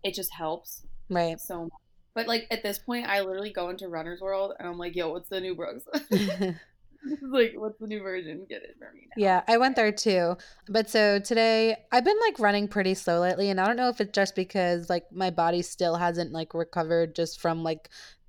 it 0.04 0.14
just 0.14 0.32
helps 0.32 0.86
right. 1.10 1.40
so 1.40 1.62
much. 1.64 1.72
But 2.14 2.28
like 2.28 2.46
at 2.50 2.62
this 2.62 2.78
point, 2.78 3.08
I 3.08 3.20
literally 3.20 3.52
go 3.52 3.68
into 3.70 3.88
Runner's 3.88 4.20
World 4.20 4.54
and 4.58 4.68
I'm 4.68 4.78
like, 4.78 4.94
"Yo, 4.94 5.10
what's 5.10 5.28
the 5.28 5.40
new 5.40 5.54
Brooks? 5.56 5.84
like, 7.22 7.54
what's 7.56 7.78
the 7.78 7.86
new 7.86 8.02
version? 8.02 8.46
Get 8.48 8.62
it 8.62 8.76
for 8.78 8.92
me 8.92 9.08
now." 9.10 9.16
Yeah, 9.16 9.42
I 9.48 9.56
went 9.56 9.76
there 9.76 9.92
too. 9.92 10.36
But 10.68 10.90
so 10.90 11.18
today 11.18 11.76
I've 11.90 12.04
been 12.04 12.18
like 12.26 12.38
running 12.38 12.68
pretty 12.68 12.94
slow 12.94 13.20
lately 13.20 13.48
and 13.48 13.58
I 13.60 13.66
don't 13.66 13.76
know 13.76 13.88
if 13.88 14.00
it's 14.00 14.12
just 14.12 14.34
because 14.36 14.90
like 14.90 15.04
my 15.10 15.30
body 15.30 15.62
still 15.62 15.96
hasn't 15.96 16.32
like 16.32 16.52
recovered 16.52 17.14
just 17.16 17.40
from 17.40 17.62
like 17.62 17.88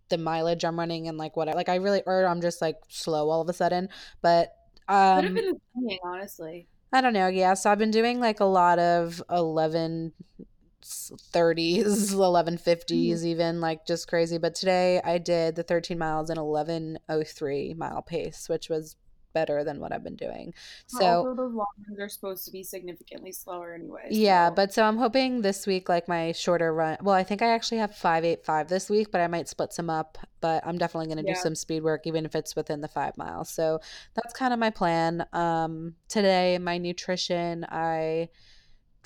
the 0.10 0.18
mileage 0.18 0.64
I'm 0.64 0.80
running 0.80 1.10
and 1.10 1.18
like 1.18 1.36
what 1.36 1.50
I 1.50 1.54
like 1.54 1.68
I 1.68 1.76
really 1.76 2.04
or 2.06 2.26
I'm 2.26 2.40
just 2.42 2.62
like 2.62 2.78
slow 2.88 3.30
all 3.30 3.42
of 3.42 3.50
a 3.50 3.54
sudden, 3.54 3.90
but 4.22 4.54
Could 5.14 5.26
have 5.26 5.34
Um, 5.34 5.34
been 5.34 5.46
the 5.52 5.60
skiing, 5.74 6.00
honestly. 6.06 6.70
I 6.94 7.02
don't 7.02 7.14
know. 7.14 7.28
Yeah, 7.28 7.54
so 7.54 7.72
I've 7.72 7.78
been 7.78 7.92
doing 7.92 8.20
like 8.20 8.40
a 8.40 8.46
lot 8.46 8.80
of 8.80 9.22
11 9.30 10.14
30s, 10.88 12.14
11 12.14 12.58
50s, 12.58 13.24
even 13.24 13.62
like 13.62 13.86
just 13.86 14.08
crazy. 14.08 14.38
But 14.38 14.56
today 14.56 15.02
I 15.04 15.18
did 15.18 15.56
the 15.56 15.64
13 15.64 15.98
miles 15.98 16.30
in 16.30 16.38
1103 16.40 17.74
mile 17.76 18.02
pace, 18.02 18.48
which 18.50 18.70
was 18.70 18.96
better 19.34 19.64
than 19.64 19.80
what 19.80 19.92
I've 19.92 20.04
been 20.04 20.16
doing. 20.16 20.54
So, 20.88 21.36
those 21.38 21.54
long 21.54 21.68
runs 21.88 22.00
are 22.00 22.10
supposed 22.10 22.46
to 22.46 22.52
be 22.52 22.64
significantly 22.64 23.32
slower 23.32 23.74
anyway. 23.76 24.08
yeah, 24.10 24.50
So 24.50 24.56
but 24.56 24.74
so 24.74 24.84
I'm 24.84 24.98
hoping 24.98 25.42
this 25.42 25.68
week, 25.68 25.90
like 25.90 26.08
my 26.08 26.32
shorter 26.32 26.74
run. 26.74 26.98
Well, 27.02 27.16
I 27.16 27.24
think 27.24 27.42
I 27.44 27.50
actually 27.50 27.78
have 27.80 27.96
585 27.96 28.68
this 28.68 28.90
week, 28.90 29.12
but 29.12 29.22
I 29.22 29.28
might 29.28 29.48
split 29.48 29.74
some 29.74 29.90
up. 29.90 30.18
But 30.42 30.66
I'm 30.66 30.78
definitely 30.78 31.08
going 31.08 31.24
to 31.26 31.34
do 31.34 31.38
some 31.40 31.56
speed 31.56 31.84
work, 31.84 32.08
even 32.08 32.26
if 32.26 32.36
it's 32.36 32.56
within 32.56 32.82
the 32.82 32.88
five 32.88 33.18
miles. 33.18 33.50
So 33.50 33.80
that's 34.16 34.34
kind 34.34 34.54
of 34.54 34.60
my 34.60 34.70
plan. 34.70 35.26
Um, 35.34 35.96
today, 36.08 36.58
my 36.58 36.78
nutrition, 36.78 37.66
I 37.70 38.30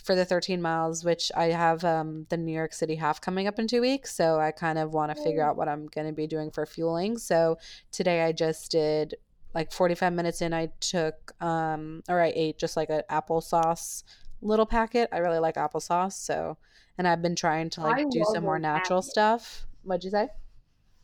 for 0.03 0.15
the 0.15 0.25
13 0.25 0.61
miles, 0.61 1.03
which 1.03 1.31
I 1.35 1.45
have 1.45 1.83
um, 1.83 2.25
the 2.29 2.37
New 2.37 2.53
York 2.53 2.73
City 2.73 2.95
half 2.95 3.21
coming 3.21 3.47
up 3.47 3.59
in 3.59 3.67
two 3.67 3.81
weeks. 3.81 4.13
So 4.15 4.39
I 4.39 4.51
kind 4.51 4.77
of 4.79 4.93
want 4.93 5.15
to 5.15 5.23
figure 5.23 5.43
Oh, 5.43 5.49
out 5.49 5.57
what 5.57 5.67
I'm 5.69 5.87
going 5.87 6.07
to 6.07 6.13
be 6.13 6.27
doing 6.27 6.51
for 6.51 6.65
fueling. 6.65 7.17
So 7.17 7.57
today 7.91 8.23
I 8.23 8.31
just 8.31 8.71
did 8.71 9.15
like 9.53 9.71
45 9.71 10.13
minutes 10.13 10.41
in, 10.41 10.53
I 10.53 10.69
took, 10.79 11.33
um, 11.43 12.01
or 12.07 12.21
I 12.21 12.31
ate 12.35 12.57
just 12.57 12.77
like 12.77 12.89
an 12.89 13.01
applesauce 13.09 14.03
little 14.41 14.65
packet. 14.65 15.09
I 15.11 15.17
really 15.17 15.39
like 15.39 15.55
applesauce. 15.55 16.13
So, 16.13 16.57
and 16.97 17.07
I've 17.07 17.21
been 17.21 17.35
trying 17.35 17.69
to 17.71 17.81
like 17.81 17.99
I 17.99 18.03
do 18.09 18.23
some 18.33 18.43
more 18.43 18.59
natural 18.59 18.99
packets. 19.01 19.11
stuff. 19.11 19.65
What'd 19.83 20.03
you 20.03 20.09
say? 20.11 20.29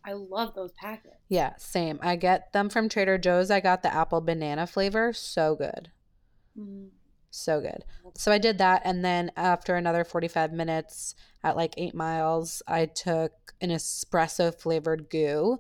I 0.06 0.14
love 0.14 0.56
those 0.56 0.72
packets. 0.72 1.16
Yeah, 1.28 1.54
same. 1.58 2.00
I 2.02 2.16
get 2.16 2.54
them 2.54 2.70
from 2.70 2.88
Trader 2.88 3.18
Joe's. 3.18 3.52
I 3.52 3.60
got 3.60 3.84
the 3.84 3.94
apple 3.94 4.22
banana 4.22 4.66
flavor. 4.66 5.12
So 5.12 5.56
good. 5.56 5.92
Mm. 6.58 6.90
So 7.30 7.62
good. 7.62 7.84
So 8.16 8.32
I 8.32 8.38
did 8.38 8.58
that. 8.58 8.82
And 8.86 9.04
then 9.04 9.32
after 9.36 9.76
another 9.76 10.04
45 10.04 10.54
minutes 10.54 11.16
at 11.44 11.56
like 11.56 11.74
eight 11.78 11.94
miles, 11.94 12.62
I 12.68 12.86
took 12.86 13.54
an 13.62 13.70
espresso 13.70 14.54
flavored 14.54 15.10
goo. 15.10 15.60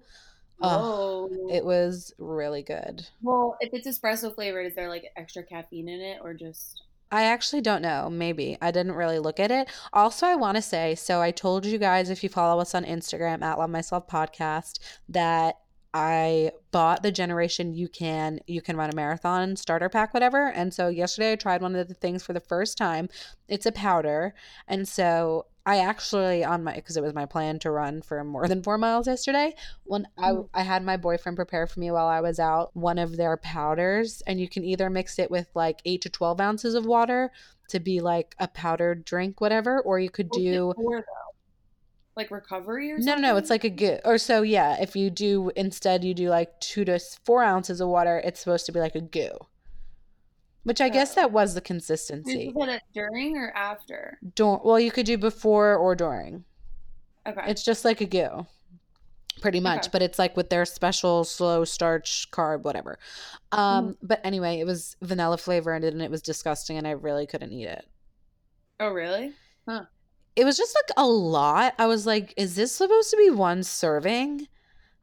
Oh, 0.60 1.50
it 1.52 1.64
was 1.64 2.14
really 2.18 2.64
good. 2.64 3.08
Well, 3.22 3.58
if 3.60 3.74
it's 3.74 3.88
espresso 3.88 4.34
flavored, 4.34 4.66
is 4.66 4.76
there 4.76 4.90
like 4.90 5.06
extra 5.16 5.44
caffeine 5.44 5.88
in 5.88 6.02
it 6.02 6.20
or 6.24 6.34
just 6.34 6.82
I 7.12 7.24
actually 7.24 7.62
don't 7.62 7.82
know. 7.82 8.10
Maybe. 8.10 8.58
I 8.62 8.72
didn't 8.72 8.94
really 8.94 9.20
look 9.20 9.40
at 9.40 9.52
it. 9.52 9.70
Also, 9.94 10.26
I 10.26 10.36
want 10.36 10.56
to 10.56 10.62
say 10.62 10.96
so 10.96 11.22
I 11.22 11.32
told 11.32 11.66
you 11.66 11.78
guys 11.78 12.10
if 12.10 12.24
you 12.24 12.30
follow 12.30 12.60
us 12.60 12.76
on 12.76 12.84
Instagram 12.86 13.44
at 13.44 13.58
Love 13.60 13.70
Myself 13.70 14.08
Podcast 14.08 14.80
that 15.10 15.60
I 15.98 16.52
bought 16.72 17.02
the 17.02 17.12
Generation 17.12 17.74
UCAN 17.74 18.38
You 18.46 18.62
Can 18.62 18.78
Run 18.78 18.92
a 18.92 18.96
Marathon 18.96 19.56
starter 19.56 19.90
pack, 19.90 20.14
whatever. 20.14 20.52
And 20.52 20.72
so 20.72 20.90
yesterday 20.90 21.32
I 21.32 21.36
tried 21.38 21.64
one 21.64 21.76
of 21.76 21.88
the 21.88 21.96
things 21.96 22.22
for 22.22 22.34
the 22.34 22.40
first 22.40 22.78
time. 22.78 23.10
It's 23.48 23.66
a 23.66 23.72
powder. 23.72 24.36
And 24.68 24.88
so 24.88 25.48
I 25.66 25.80
actually 25.80 26.44
on 26.44 26.64
my 26.64 26.76
because 26.76 26.98
it 26.98 27.04
was 27.04 27.16
my 27.16 27.26
plan 27.26 27.58
to 27.60 27.72
run 27.72 28.04
for 28.04 28.24
more 28.24 28.48
than 28.48 28.62
four 28.62 28.78
miles 28.78 29.08
yesterday. 29.08 29.56
When 29.86 30.08
I 30.20 30.34
Mm. 30.34 30.50
I 30.54 30.62
had 30.62 30.84
my 30.84 30.98
boyfriend 30.98 31.36
prepare 31.36 31.66
for 31.66 31.80
me 31.80 31.90
while 31.90 32.08
I 32.08 32.22
was 32.22 32.40
out 32.40 32.76
one 32.76 33.00
of 33.00 33.18
their 33.18 33.36
powders, 33.36 34.22
and 34.28 34.40
you 34.40 34.48
can 34.48 34.64
either 34.64 34.92
mix 34.92 35.18
it 35.18 35.32
with 35.32 35.50
like 35.56 35.82
eight 35.84 36.04
to 36.04 36.10
twelve 36.12 36.40
ounces 36.40 36.76
of 36.76 36.86
water 36.86 37.32
to 37.70 37.80
be 37.80 38.02
like 38.02 38.36
a 38.40 38.48
powdered 38.48 39.04
drink, 39.04 39.42
whatever, 39.42 39.82
or 39.82 40.00
you 40.00 40.12
could 40.12 40.30
do? 40.30 40.74
Like 42.18 42.32
recovery 42.32 42.92
or 42.92 42.98
no, 42.98 43.16
no, 43.16 43.22
no, 43.22 43.38
it's 43.38 43.50
like 43.50 43.64
a 43.64 43.70
good 43.70 44.02
or 44.04 44.18
so 44.18 44.42
yeah. 44.42 44.76
If 44.82 44.96
you 44.96 45.10
do 45.10 45.52
instead, 45.56 46.04
you 46.04 46.14
do 46.14 46.30
like 46.30 46.60
two 46.60 46.84
to 46.86 47.00
four 47.24 47.44
ounces 47.44 47.80
of 47.80 47.88
water. 47.88 48.20
It's 48.26 48.40
supposed 48.40 48.66
to 48.66 48.72
be 48.74 48.80
like 48.80 48.96
a 48.96 49.02
goo, 49.02 49.38
which 50.64 50.82
I 50.82 50.90
guess 50.90 51.12
Oh. 51.12 51.22
that 51.22 51.32
was 51.32 51.54
the 51.54 51.62
consistency. 51.62 52.52
put 52.52 52.70
it 52.70 52.82
during 52.94 53.38
or 53.38 53.52
after? 53.56 54.18
Don't 54.36 54.66
well, 54.66 54.80
you 54.80 54.92
could 54.92 55.06
do 55.06 55.18
before 55.18 55.76
or 55.76 55.96
during. 55.96 56.44
Okay. 57.28 57.42
It's 57.48 57.64
just 57.64 57.86
like 57.86 58.02
a 58.02 58.06
goo. 58.06 58.48
pretty 59.40 59.60
much 59.60 59.82
Okay. 59.82 59.90
but 59.92 60.02
it's 60.02 60.18
like 60.18 60.36
with 60.36 60.50
their 60.50 60.66
special 60.66 61.24
slow 61.24 61.64
starch 61.64 62.28
carb 62.32 62.64
whatever 62.64 62.98
Mm. 63.54 63.58
um 63.60 63.98
but 64.02 64.20
anyway 64.24 64.60
it 64.60 64.66
was 64.66 64.96
vanilla 65.04 65.38
flavored 65.38 65.84
and 65.84 66.02
it 66.02 66.10
was 66.10 66.24
disgusting 66.24 66.76
and 66.76 66.88
i 66.88 66.92
really 66.92 67.28
couldn't 67.28 67.52
eat 67.54 67.68
it 67.68 67.86
Oh, 68.80 68.90
really? 68.90 69.34
Huh. 69.70 69.86
It 70.38 70.46
was 70.46 70.58
just 70.58 70.76
like 70.76 70.92
a 70.98 71.06
lot 71.06 71.74
i 71.78 71.86
was 71.86 72.06
like 72.06 72.34
is 72.38 72.56
this 72.56 72.72
supposed 72.74 73.10
to 73.10 73.18
be 73.18 73.30
one 73.30 73.64
serving 73.64 74.48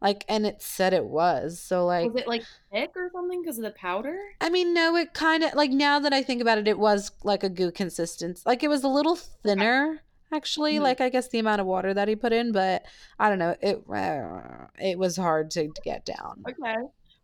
like 0.01 0.25
and 0.29 0.47
it 0.47 0.63
said 0.63 0.93
it 0.95 1.05
was 1.05 1.61
so 1.61 1.85
like 1.85 2.07
Was 2.07 2.17
it 2.23 2.27
like 2.29 2.45
thick 2.73 2.91
or 2.97 3.11
something 3.13 3.43
because 3.43 3.59
of 3.59 3.65
the 3.65 3.73
powder? 3.73 4.17
i 4.41 4.49
mean 4.49 4.73
no 4.73 4.97
it 4.97 5.13
kind 5.15 5.43
of 5.43 5.55
like 5.55 5.71
now 5.71 5.99
that 5.99 6.13
i 6.13 6.23
think 6.23 6.41
about 6.41 6.59
it 6.59 6.69
it 6.69 6.79
was 6.79 7.11
like 7.23 7.43
a 7.43 7.49
goo 7.49 7.71
consistency 7.71 8.43
like 8.47 8.63
it 8.63 8.69
was 8.69 8.85
a 8.85 8.89
little 8.89 9.17
thinner 9.17 10.01
actually 10.33 10.77
Mhm. 10.77 10.83
like 10.83 11.01
i 11.01 11.09
guess 11.09 11.29
the 11.29 11.39
amount 11.39 11.61
of 11.61 11.67
water 11.67 11.93
that 11.95 12.09
he 12.09 12.17
put 12.17 12.33
in 12.33 12.53
but 12.53 12.85
i 13.19 13.29
don't 13.29 13.39
know 13.39 13.55
it 13.61 13.83
uh, 13.93 14.67
it 14.81 14.99
was 14.99 15.17
hard 15.17 15.51
to, 15.53 15.69
to 15.69 15.83
get 15.83 16.05
down 16.05 16.45
Okay. 16.49 16.75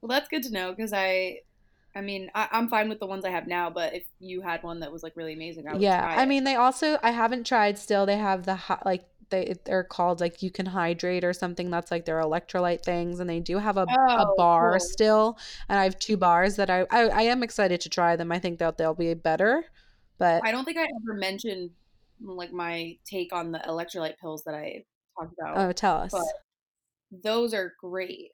Well, 0.00 0.08
that's 0.08 0.28
good 0.28 0.42
to 0.44 0.52
know 0.52 0.72
because 0.72 0.94
I, 0.94 1.40
I 1.94 2.00
mean, 2.02 2.30
I, 2.34 2.48
I'm 2.52 2.68
fine 2.68 2.88
with 2.88 3.00
the 3.00 3.06
ones 3.06 3.24
I 3.24 3.30
have 3.30 3.46
now, 3.46 3.70
but 3.70 3.94
if 3.94 4.04
you 4.18 4.42
had 4.42 4.62
one 4.62 4.80
that 4.80 4.92
was 4.92 5.02
like 5.02 5.16
really 5.16 5.34
amazing, 5.34 5.66
I 5.68 5.76
would 5.76 5.88
Yeah, 5.88 6.00
try 6.00 6.16
I 6.16 6.26
it. 6.26 6.26
mean 6.26 6.44
they 6.44 6.56
also 6.56 6.98
I 7.02 7.12
haven't 7.12 7.46
tried 7.46 7.78
still. 7.78 8.04
They 8.06 8.16
have 8.16 8.44
the 8.44 8.56
hi- 8.56 8.82
like 8.84 9.08
they 9.30 9.54
they're 9.64 9.84
called 9.84 10.20
like 10.20 10.42
you 10.42 10.50
can 10.50 10.66
hydrate 10.66 11.22
or 11.24 11.32
something 11.32 11.70
that's 11.70 11.90
like 11.92 12.04
their 12.06 12.20
electrolyte 12.20 12.82
things 12.84 13.20
and 13.20 13.30
they 13.30 13.38
do 13.40 13.58
have 13.58 13.76
a 13.76 13.94
a 14.16 14.26
Oh, 14.26 14.34
bar 14.36 14.78
cool. 14.78 14.80
still 14.80 15.38
and 15.68 15.78
I 15.78 15.84
have 15.84 15.98
two 16.00 16.16
bars 16.16 16.56
that 16.56 16.68
I 16.70 16.80
I, 16.90 17.08
I 17.08 17.22
am 17.22 17.42
excited 17.44 17.80
to 17.82 17.88
try 17.88 18.16
them. 18.16 18.32
I 18.32 18.40
think 18.40 18.58
that 18.58 18.78
they'll 18.78 18.94
be 18.94 19.14
better. 19.14 19.64
But 20.18 20.44
I 20.44 20.52
don't 20.52 20.64
think 20.64 20.78
I 20.78 20.82
ever 20.84 21.14
mentioned 21.18 21.70
like 22.20 22.52
my 22.52 22.98
take 23.04 23.32
on 23.32 23.52
the 23.52 23.58
electrolyte 23.60 24.18
pills 24.18 24.42
that 24.44 24.54
I 24.54 24.84
talked 25.18 25.34
about, 25.38 25.66
oh, 25.66 25.72
tell 25.72 25.96
us. 25.98 26.34
but 27.10 27.22
those 27.24 27.54
are 27.54 27.74
great. 27.80 28.32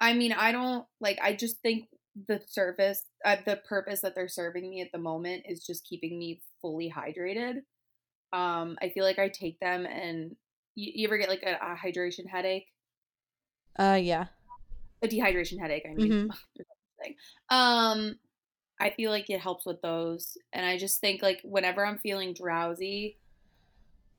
I 0.00 0.14
mean, 0.14 0.32
I 0.32 0.52
don't 0.52 0.86
like. 1.00 1.18
I 1.22 1.34
just 1.34 1.60
think 1.62 1.88
the 2.28 2.40
service, 2.46 3.02
uh, 3.24 3.36
the 3.44 3.56
purpose 3.68 4.00
that 4.02 4.14
they're 4.14 4.28
serving 4.28 4.68
me 4.70 4.80
at 4.82 4.92
the 4.92 4.98
moment 4.98 5.44
is 5.48 5.64
just 5.66 5.86
keeping 5.86 6.18
me 6.18 6.42
fully 6.60 6.90
hydrated. 6.90 7.58
Um, 8.32 8.78
I 8.82 8.90
feel 8.90 9.04
like 9.04 9.18
I 9.18 9.28
take 9.28 9.60
them, 9.60 9.86
and 9.86 10.36
you, 10.74 10.92
you 10.94 11.08
ever 11.08 11.18
get 11.18 11.28
like 11.28 11.44
a, 11.44 11.54
a 11.54 11.76
hydration 11.76 12.28
headache, 12.28 12.66
Uh 13.78 13.98
yeah. 14.00 14.26
a 15.02 15.08
dehydration 15.08 15.58
headache. 15.58 15.86
I 15.88 15.94
mean, 15.94 16.10
Mhm. 16.10 16.28
there's 16.56 16.66
no 16.68 16.74
such 16.98 17.06
thing. 17.06 17.16
Um, 17.50 18.18
I 18.80 18.90
feel 18.90 19.10
like 19.10 19.30
it 19.30 19.40
helps 19.40 19.66
with 19.66 19.80
those, 19.82 20.36
and 20.52 20.66
I 20.66 20.78
just 20.78 21.00
think 21.00 21.22
like 21.22 21.40
whenever 21.44 21.84
I'm 21.86 21.98
feeling 21.98 22.34
drowsy, 22.34 23.18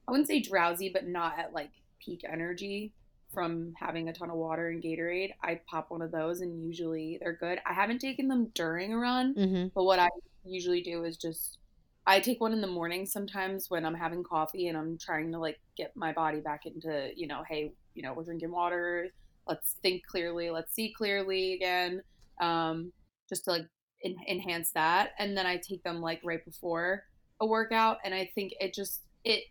I 0.07 0.11
wouldn't 0.11 0.27
say 0.27 0.39
drowsy, 0.41 0.89
but 0.89 1.07
not 1.07 1.39
at 1.39 1.53
like 1.53 1.71
peak 1.99 2.21
energy 2.29 2.93
from 3.35 3.75
having 3.77 4.09
a 4.09 4.13
ton 4.13 4.31
of 4.31 4.37
water 4.37 4.69
and 4.69 4.81
Gatorade, 4.81 5.33
I 5.43 5.61
pop 5.69 5.91
one 5.91 6.01
of 6.01 6.11
those 6.11 6.41
and 6.41 6.65
usually 6.65 7.19
they're 7.21 7.33
good. 7.37 7.59
I 7.67 7.73
haven't 7.73 7.99
taken 7.99 8.27
them 8.27 8.47
during 8.55 8.93
a 8.93 8.97
run, 8.97 9.35
Mhm. 9.35 9.71
but 9.75 9.83
what 9.83 9.99
I 9.99 10.09
usually 10.43 10.81
do 10.81 11.03
is 11.03 11.17
just 11.17 11.59
I 12.07 12.19
take 12.19 12.39
one 12.41 12.53
in 12.53 12.61
the 12.61 12.67
morning 12.67 13.05
sometimes 13.05 13.69
when 13.69 13.85
I'm 13.85 13.95
having 13.95 14.23
coffee 14.23 14.67
and 14.69 14.77
I'm 14.77 14.97
trying 14.97 15.31
to 15.33 15.39
like 15.39 15.59
get 15.75 15.95
my 15.95 16.13
body 16.13 16.39
back 16.39 16.65
into, 16.65 17.11
you 17.15 17.27
know, 17.27 17.43
hey, 17.49 17.73
you 17.95 18.03
know, 18.03 18.13
we're 18.13 18.23
drinking 18.23 18.51
water, 18.51 19.09
let's 19.47 19.73
think 19.81 20.05
clearly, 20.05 20.49
let's 20.51 20.73
see 20.73 20.93
clearly 20.93 21.53
again. 21.53 22.01
Um 22.39 22.93
just 23.29 23.45
to 23.45 23.51
like 23.51 23.67
en- 24.03 24.15
enhance 24.27 24.71
that 24.73 25.11
and 25.19 25.35
then 25.37 25.45
I 25.47 25.57
take 25.57 25.83
them 25.83 25.99
like 26.01 26.21
right 26.23 26.43
before 26.45 27.03
a 27.41 27.45
workout 27.45 27.97
and 28.05 28.13
I 28.13 28.31
think 28.35 28.53
it 28.59 28.73
just 28.73 29.01
it 29.23 29.43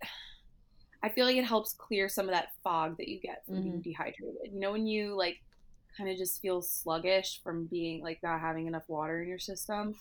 I 1.05 1.11
feel 1.11 1.27
like 1.27 1.37
it 1.37 1.45
helps 1.45 1.75
clear 1.75 2.09
some 2.09 2.27
of 2.29 2.35
that 2.35 2.49
fog 2.63 2.97
that 2.97 3.09
you 3.09 3.21
get 3.21 3.45
from 3.45 3.63
being 3.63 3.81
dehydrated. 3.83 4.53
You 4.53 4.59
know, 4.59 4.73
when 4.73 4.87
you 4.87 5.15
like 5.15 5.37
kind 5.97 6.09
of 6.09 6.17
just 6.17 6.41
feel 6.41 6.63
sluggish 6.63 7.41
from 7.45 7.67
being 7.67 8.03
like 8.03 8.21
not 8.23 8.41
having 8.41 8.67
enough 8.67 8.89
water 8.89 9.23
in 9.23 9.29
your 9.29 9.39
system. 9.39 9.95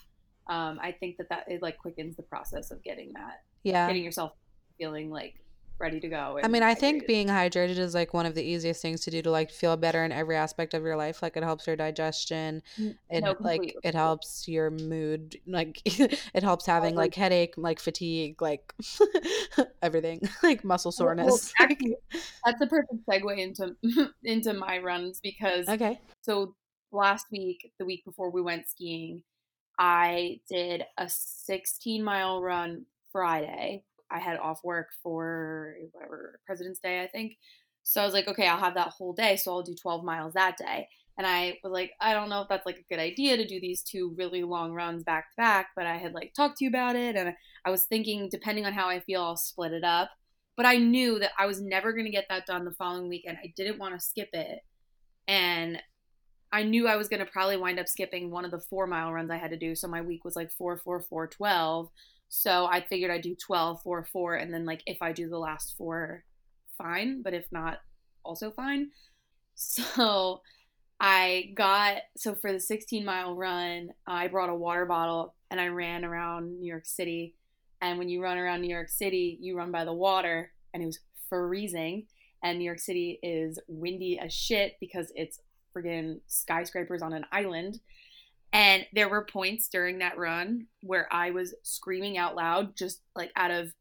Um, 0.48 0.80
I 0.82 0.94
think 0.94 1.18
that 1.18 1.28
that 1.30 1.46
it 1.50 1.62
like 1.62 1.78
quickens 1.78 2.16
the 2.16 2.24
process 2.24 2.72
of 2.72 2.82
getting 2.84 3.12
that, 3.14 3.44
Yeah. 3.64 3.86
getting 3.88 4.04
yourself 4.04 4.32
feeling 4.78 5.10
like 5.10 5.36
ready 5.80 6.00
to 6.00 6.08
go. 6.08 6.40
I 6.44 6.48
mean, 6.48 6.64
I 6.64 6.74
think 6.74 7.08
being 7.08 7.28
hydrated 7.28 7.78
is 7.78 7.94
like 7.94 8.14
one 8.14 8.26
of 8.26 8.36
the 8.36 8.44
easiest 8.44 8.82
things 8.82 9.02
to 9.02 9.12
do 9.12 9.22
to 9.22 9.32
like 9.32 9.52
feel 9.52 9.76
better 9.78 10.04
in 10.04 10.12
every 10.12 10.36
aspect 10.36 10.74
of 10.74 10.84
your 10.84 10.96
life. 10.96 11.22
Like 11.22 11.38
it 11.38 11.44
helps 11.44 11.68
your 11.68 11.76
digestion. 11.76 12.62
It 13.10 13.24
no, 13.24 13.36
like 13.40 13.76
it 13.84 13.96
helps 13.96 14.48
your 14.48 14.72
mood. 14.72 15.38
Like 15.46 15.82
it 15.86 16.44
helps 16.44 16.66
having 16.66 16.96
like 16.96 17.16
headache, 17.16 17.56
like 17.58 17.80
fatigue, 17.80 18.42
like 18.42 18.74
everything, 19.82 20.22
like 20.44 20.64
muscle 20.64 20.94
Well, 20.98 21.16
well, 21.16 21.38
soreness. 21.38 21.54
actually, 21.60 21.96
that's 22.46 22.62
a 22.62 22.68
perfect 22.68 23.06
segue 23.10 23.38
into 23.38 23.76
into 24.24 24.54
my 24.54 24.80
runs 24.80 25.20
because 25.22 25.68
okay. 25.68 26.00
so 26.22 26.56
last 26.92 27.28
week, 27.32 27.72
the 27.80 27.86
week 27.86 28.06
before 28.06 28.30
we 28.30 28.42
went 28.42 28.68
skiing, 28.70 29.24
I 29.78 30.40
did 30.50 30.84
a 30.98 31.10
16 31.10 32.04
mile 32.04 32.42
run 32.42 32.86
Friday. 33.12 33.84
I 34.14 34.20
had 34.20 34.38
off 34.38 34.60
work 34.64 34.90
for 35.02 35.76
whatever 35.92 36.40
President's 36.46 36.80
Day, 36.80 37.04
I 37.04 37.08
think. 37.08 37.38
So 37.84 38.02
I 38.02 38.06
was 38.06 38.14
like, 38.14 38.28
okay, 38.28 38.48
I'll 38.48 38.60
have 38.60 38.76
that 38.76 38.90
whole 38.90 39.14
day. 39.14 39.36
So 39.36 39.52
I'll 39.52 39.64
do 39.64 39.76
12 39.76 40.04
miles 40.04 40.34
that 40.34 40.58
day. 40.58 40.88
And 41.18 41.28
I 41.28 41.58
was 41.64 41.72
like, 41.72 41.92
I 42.00 42.14
don't 42.14 42.30
know 42.30 42.42
if 42.42 42.50
that's 42.50 42.66
like 42.66 42.78
a 42.78 42.94
good 42.94 43.00
idea 43.00 43.38
to 43.38 43.46
do 43.46 43.60
these 43.60 43.84
two 43.84 44.16
really 44.18 44.44
long 44.44 44.74
runs 44.74 45.04
back 45.04 45.30
to 45.32 45.36
back, 45.38 45.68
but 45.76 45.86
I 45.86 45.98
had 45.98 46.14
like 46.14 46.34
talked 46.34 46.58
to 46.58 46.66
you 46.66 46.70
about 46.70 46.96
it 46.96 47.16
and 47.16 47.34
I 47.66 47.70
was 47.70 47.84
thinking 47.84 48.30
depending 48.32 48.66
on 48.66 48.74
how 48.74 48.88
I 48.88 49.00
feel, 49.00 49.22
I'll 49.22 49.38
split 49.38 49.74
it 49.74 49.84
up. 49.84 50.10
But 50.56 50.66
I 50.66 50.78
knew 50.78 51.20
that 51.20 51.32
I 51.38 51.46
was 51.46 51.62
never 51.62 51.94
going 51.94 52.06
to 52.06 52.12
get 52.12 52.26
that 52.30 52.46
done 52.46 52.66
the 52.66 52.72
following 52.72 53.10
weekend. 53.10 53.38
I 53.44 53.54
didn't 53.56 53.80
want 53.80 53.94
to 53.96 54.06
skip 54.06 54.30
it. 54.34 54.60
And 55.28 55.82
I 56.52 56.64
knew 56.64 56.88
I 56.88 56.96
was 56.96 57.08
going 57.08 57.20
to 57.20 57.32
probably 57.32 57.58
wind 57.58 57.80
up 57.80 57.88
skipping 57.88 58.30
one 58.30 58.46
of 58.46 58.52
the 58.52 58.60
four 58.60 58.86
mile 58.86 59.12
runs 59.12 59.32
I 59.32 59.38
had 59.38 59.50
to 59.52 59.58
do. 59.58 59.74
So 59.76 59.88
my 59.88 60.02
week 60.02 60.24
was 60.24 60.36
like 60.36 60.52
four, 60.52 60.78
four, 60.78 61.02
four, 61.02 61.28
12. 61.28 61.90
So 62.36 62.66
I 62.66 62.82
figured 62.82 63.12
I'd 63.12 63.22
do 63.22 63.36
12, 63.36 63.84
4, 63.84 64.08
4. 64.12 64.36
And 64.38 64.52
then, 64.52 64.66
like, 64.66 64.82
if 64.88 65.04
I 65.04 65.12
do 65.12 65.30
the 65.30 65.38
last 65.38 65.76
four, 65.78 66.24
fine. 66.80 67.22
But 67.22 67.36
if 67.36 67.46
not, 67.52 67.78
also 68.26 68.50
fine. 68.52 68.90
So 69.56 70.42
I 71.00 71.52
got, 71.54 71.98
so 72.18 72.34
for 72.34 72.52
the 72.52 72.60
16 72.60 73.06
mile 73.06 73.36
run, 73.36 73.90
I 74.08 74.30
brought 74.30 74.50
a 74.50 74.56
water 74.56 74.88
bottle 74.88 75.36
and 75.52 75.62
I 75.62 75.68
ran 75.68 76.04
around 76.04 76.60
New 76.60 76.68
York 76.68 76.88
City. 76.88 77.36
And 77.82 78.00
when 78.00 78.10
you 78.10 78.20
run 78.20 78.40
around 78.40 78.62
New 78.62 78.74
York 78.74 78.90
City, 78.90 79.38
you 79.40 79.56
run 79.56 79.72
by 79.72 79.86
the 79.86 79.94
water 79.94 80.52
and 80.74 80.82
it 80.82 80.88
was 80.88 80.98
freezing. 81.30 82.08
And 82.44 82.58
New 82.58 82.66
York 82.66 82.80
City 82.80 83.20
is 83.22 83.60
windy 83.68 84.18
as 84.18 84.34
shit 84.34 84.74
because 84.80 85.12
it's 85.16 85.40
friggin' 85.72 86.20
skyscrapers 86.26 87.04
on 87.04 87.14
an 87.14 87.26
island. 87.32 87.80
And 88.54 88.86
there 88.94 89.10
were 89.10 89.26
points 89.26 89.68
during 89.68 89.98
that 89.98 90.18
run 90.18 90.68
where 90.82 91.12
I 91.12 91.32
was 91.32 91.56
screaming 91.64 92.20
out 92.20 92.36
loud, 92.36 92.76
just 92.76 93.02
like 93.16 93.32
out 93.36 93.50
of 93.50 93.74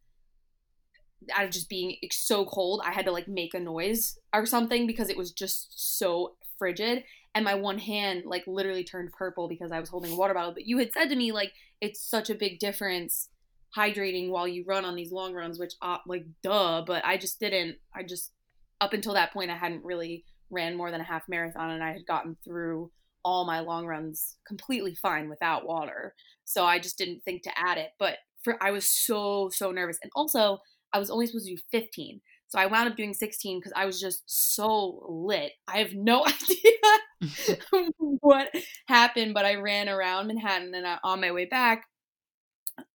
out 1.37 1.45
of 1.45 1.51
just 1.51 1.69
being 1.69 1.97
so 2.11 2.45
cold. 2.47 2.81
I 2.85 2.91
had 2.91 3.05
to 3.05 3.13
like 3.13 3.29
make 3.29 3.55
a 3.55 3.61
noise 3.61 4.19
or 4.35 4.47
something 4.47 4.87
because 4.87 5.11
it 5.11 5.17
was 5.17 5.31
just 5.31 5.99
so 5.99 6.37
frigid. 6.59 7.05
And 7.35 7.45
my 7.45 7.55
one 7.55 7.79
hand 7.79 8.25
like 8.25 8.45
literally 8.47 8.83
turned 8.83 9.13
purple 9.13 9.47
because 9.47 9.73
I 9.73 9.79
was 9.79 9.91
holding 9.91 10.13
a 10.13 10.17
water 10.17 10.35
bottle. 10.35 10.55
But 10.55 10.67
you 10.67 10.79
had 10.79 10.93
said 10.93 11.11
to 11.11 11.17
me 11.17 11.33
like 11.33 11.53
it's 11.83 12.01
such 12.01 12.31
a 12.31 12.35
big 12.35 12.59
difference 12.59 13.29
hydrating 13.77 14.31
while 14.31 14.49
you 14.49 14.65
run 14.67 14.87
on 14.87 14.97
these 14.97 15.13
long 15.13 15.35
runs, 15.35 15.59
which 15.59 15.75
uh, 15.83 15.99
like 16.07 16.25
duh. 16.43 16.83
But 16.87 17.05
I 17.05 17.19
just 17.19 17.39
didn't. 17.39 17.77
I 17.95 18.05
just 18.05 18.33
up 18.81 18.95
until 18.95 19.13
that 19.13 19.35
point 19.35 19.51
I 19.51 19.57
hadn't 19.57 19.85
really 19.85 20.25
ran 20.51 20.77
more 20.77 20.91
than 20.91 21.01
a 21.03 21.05
half 21.05 21.29
marathon 21.29 21.71
and 21.71 21.85
I 21.85 21.93
had 21.93 22.07
gotten 22.07 22.37
through 22.45 22.91
all 23.25 23.47
my 23.47 23.61
long 23.61 23.87
runs 23.87 24.37
completely 24.47 24.95
fine 24.95 25.29
without 25.29 25.67
water. 25.67 26.15
So 26.45 26.65
I 26.65 26.79
just 26.79 26.99
didn't 26.99 27.23
think 27.25 27.43
to 27.43 27.59
add 27.59 27.79
it. 27.79 27.91
But 27.99 28.17
for 28.43 28.57
I 28.63 28.71
was 28.71 28.89
so 28.89 29.51
so 29.53 29.71
nervous. 29.71 29.99
And 30.03 30.11
also, 30.15 30.59
I 30.93 30.99
was 30.99 31.11
only 31.11 31.27
supposed 31.27 31.47
to 31.47 31.55
do 31.55 31.63
15. 31.71 32.21
So 32.49 32.59
I 32.59 32.67
wound 32.67 32.91
up 32.91 32.97
doing 32.97 33.15
16 33.15 33.59
because 33.59 33.73
I 33.75 33.87
was 33.87 33.99
just 33.99 34.23
so 34.27 35.07
lit. 35.09 35.53
I 35.67 35.79
have 35.79 35.95
no 35.95 36.27
idea 37.23 37.91
what 38.21 38.49
happened, 38.89 39.33
but 39.33 39.47
I 39.47 39.55
ran 39.55 39.89
around 39.89 40.27
Manhattan 40.27 40.75
and 40.75 40.87
I, 40.87 40.99
on 41.03 41.21
my 41.21 41.33
way 41.33 41.47
back, 41.47 41.85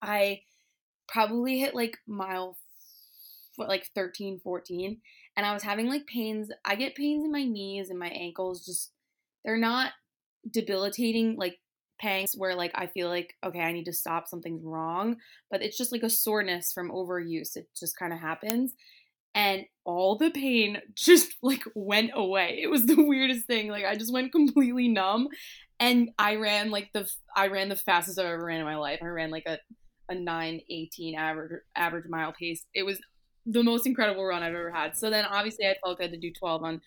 I 0.01 0.41
probably 1.07 1.59
hit 1.59 1.73
like 1.73 1.97
mile 2.07 2.57
what 3.55 3.69
like 3.69 3.89
13, 3.95 4.39
14 4.43 4.99
and 5.37 5.45
I 5.45 5.53
was 5.53 5.63
having 5.63 5.87
like 5.87 6.07
pains. 6.07 6.49
I 6.65 6.75
get 6.75 6.95
pains 6.95 7.23
in 7.23 7.31
my 7.31 7.43
knees 7.43 7.89
and 7.91 7.99
my 7.99 8.09
ankles. 8.09 8.65
Just 8.65 8.91
they're 9.45 9.55
not 9.55 9.91
debilitating 10.49 11.35
like 11.37 11.57
pangs 11.99 12.33
where 12.35 12.55
like 12.55 12.71
I 12.75 12.87
feel 12.87 13.09
like 13.09 13.33
okay, 13.43 13.61
I 13.61 13.71
need 13.71 13.85
to 13.85 13.93
stop. 13.93 14.27
Something's 14.27 14.63
wrong. 14.63 15.17
But 15.49 15.61
it's 15.61 15.77
just 15.77 15.91
like 15.91 16.03
a 16.03 16.09
soreness 16.09 16.71
from 16.73 16.91
overuse. 16.91 17.55
It 17.55 17.67
just 17.77 17.97
kind 17.97 18.13
of 18.13 18.19
happens. 18.19 18.73
And 19.35 19.65
all 19.85 20.17
the 20.17 20.31
pain 20.31 20.81
just 20.95 21.33
like 21.41 21.63
went 21.75 22.11
away. 22.13 22.59
It 22.61 22.67
was 22.67 22.85
the 22.85 23.01
weirdest 23.01 23.45
thing. 23.45 23.69
Like 23.69 23.85
I 23.85 23.95
just 23.95 24.13
went 24.13 24.31
completely 24.31 24.87
numb, 24.87 25.27
and 25.79 26.09
I 26.17 26.35
ran 26.35 26.71
like 26.71 26.89
the 26.93 27.09
I 27.35 27.47
ran 27.47 27.69
the 27.69 27.75
fastest 27.75 28.19
I've 28.19 28.25
ever 28.25 28.45
ran 28.45 28.59
in 28.59 28.65
my 28.65 28.77
life. 28.77 28.99
I 29.01 29.07
ran 29.07 29.31
like 29.31 29.45
a 29.47 29.59
a 30.09 30.15
918 30.15 31.15
average 31.15 31.61
average 31.75 32.05
mile 32.09 32.33
pace. 32.33 32.65
It 32.73 32.83
was 32.83 32.99
the 33.45 33.63
most 33.63 33.85
incredible 33.85 34.25
run 34.25 34.43
I've 34.43 34.53
ever 34.53 34.71
had. 34.71 34.95
So 34.97 35.09
then 35.09 35.25
obviously 35.25 35.65
I 35.65 35.75
felt 35.83 35.99
good 35.99 36.11
to 36.11 36.19
do 36.19 36.31
12 36.31 36.63
on 36.63 36.81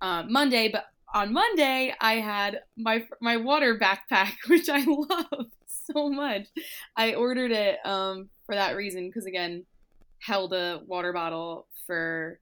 uh, 0.00 0.24
Monday, 0.28 0.68
but 0.68 0.84
on 1.12 1.32
Monday 1.32 1.94
I 2.00 2.14
had 2.14 2.60
my 2.76 3.04
my 3.20 3.36
water 3.36 3.78
backpack, 3.78 4.34
which 4.48 4.68
I 4.68 4.84
love 4.84 5.46
so 5.68 6.08
much. 6.08 6.48
I 6.96 7.14
ordered 7.14 7.52
it 7.52 7.78
um, 7.84 8.28
for 8.46 8.54
that 8.54 8.76
reason 8.76 9.08
because 9.08 9.26
again, 9.26 9.64
held 10.20 10.52
a 10.52 10.80
water 10.86 11.12
bottle 11.12 11.66
for 11.86 12.38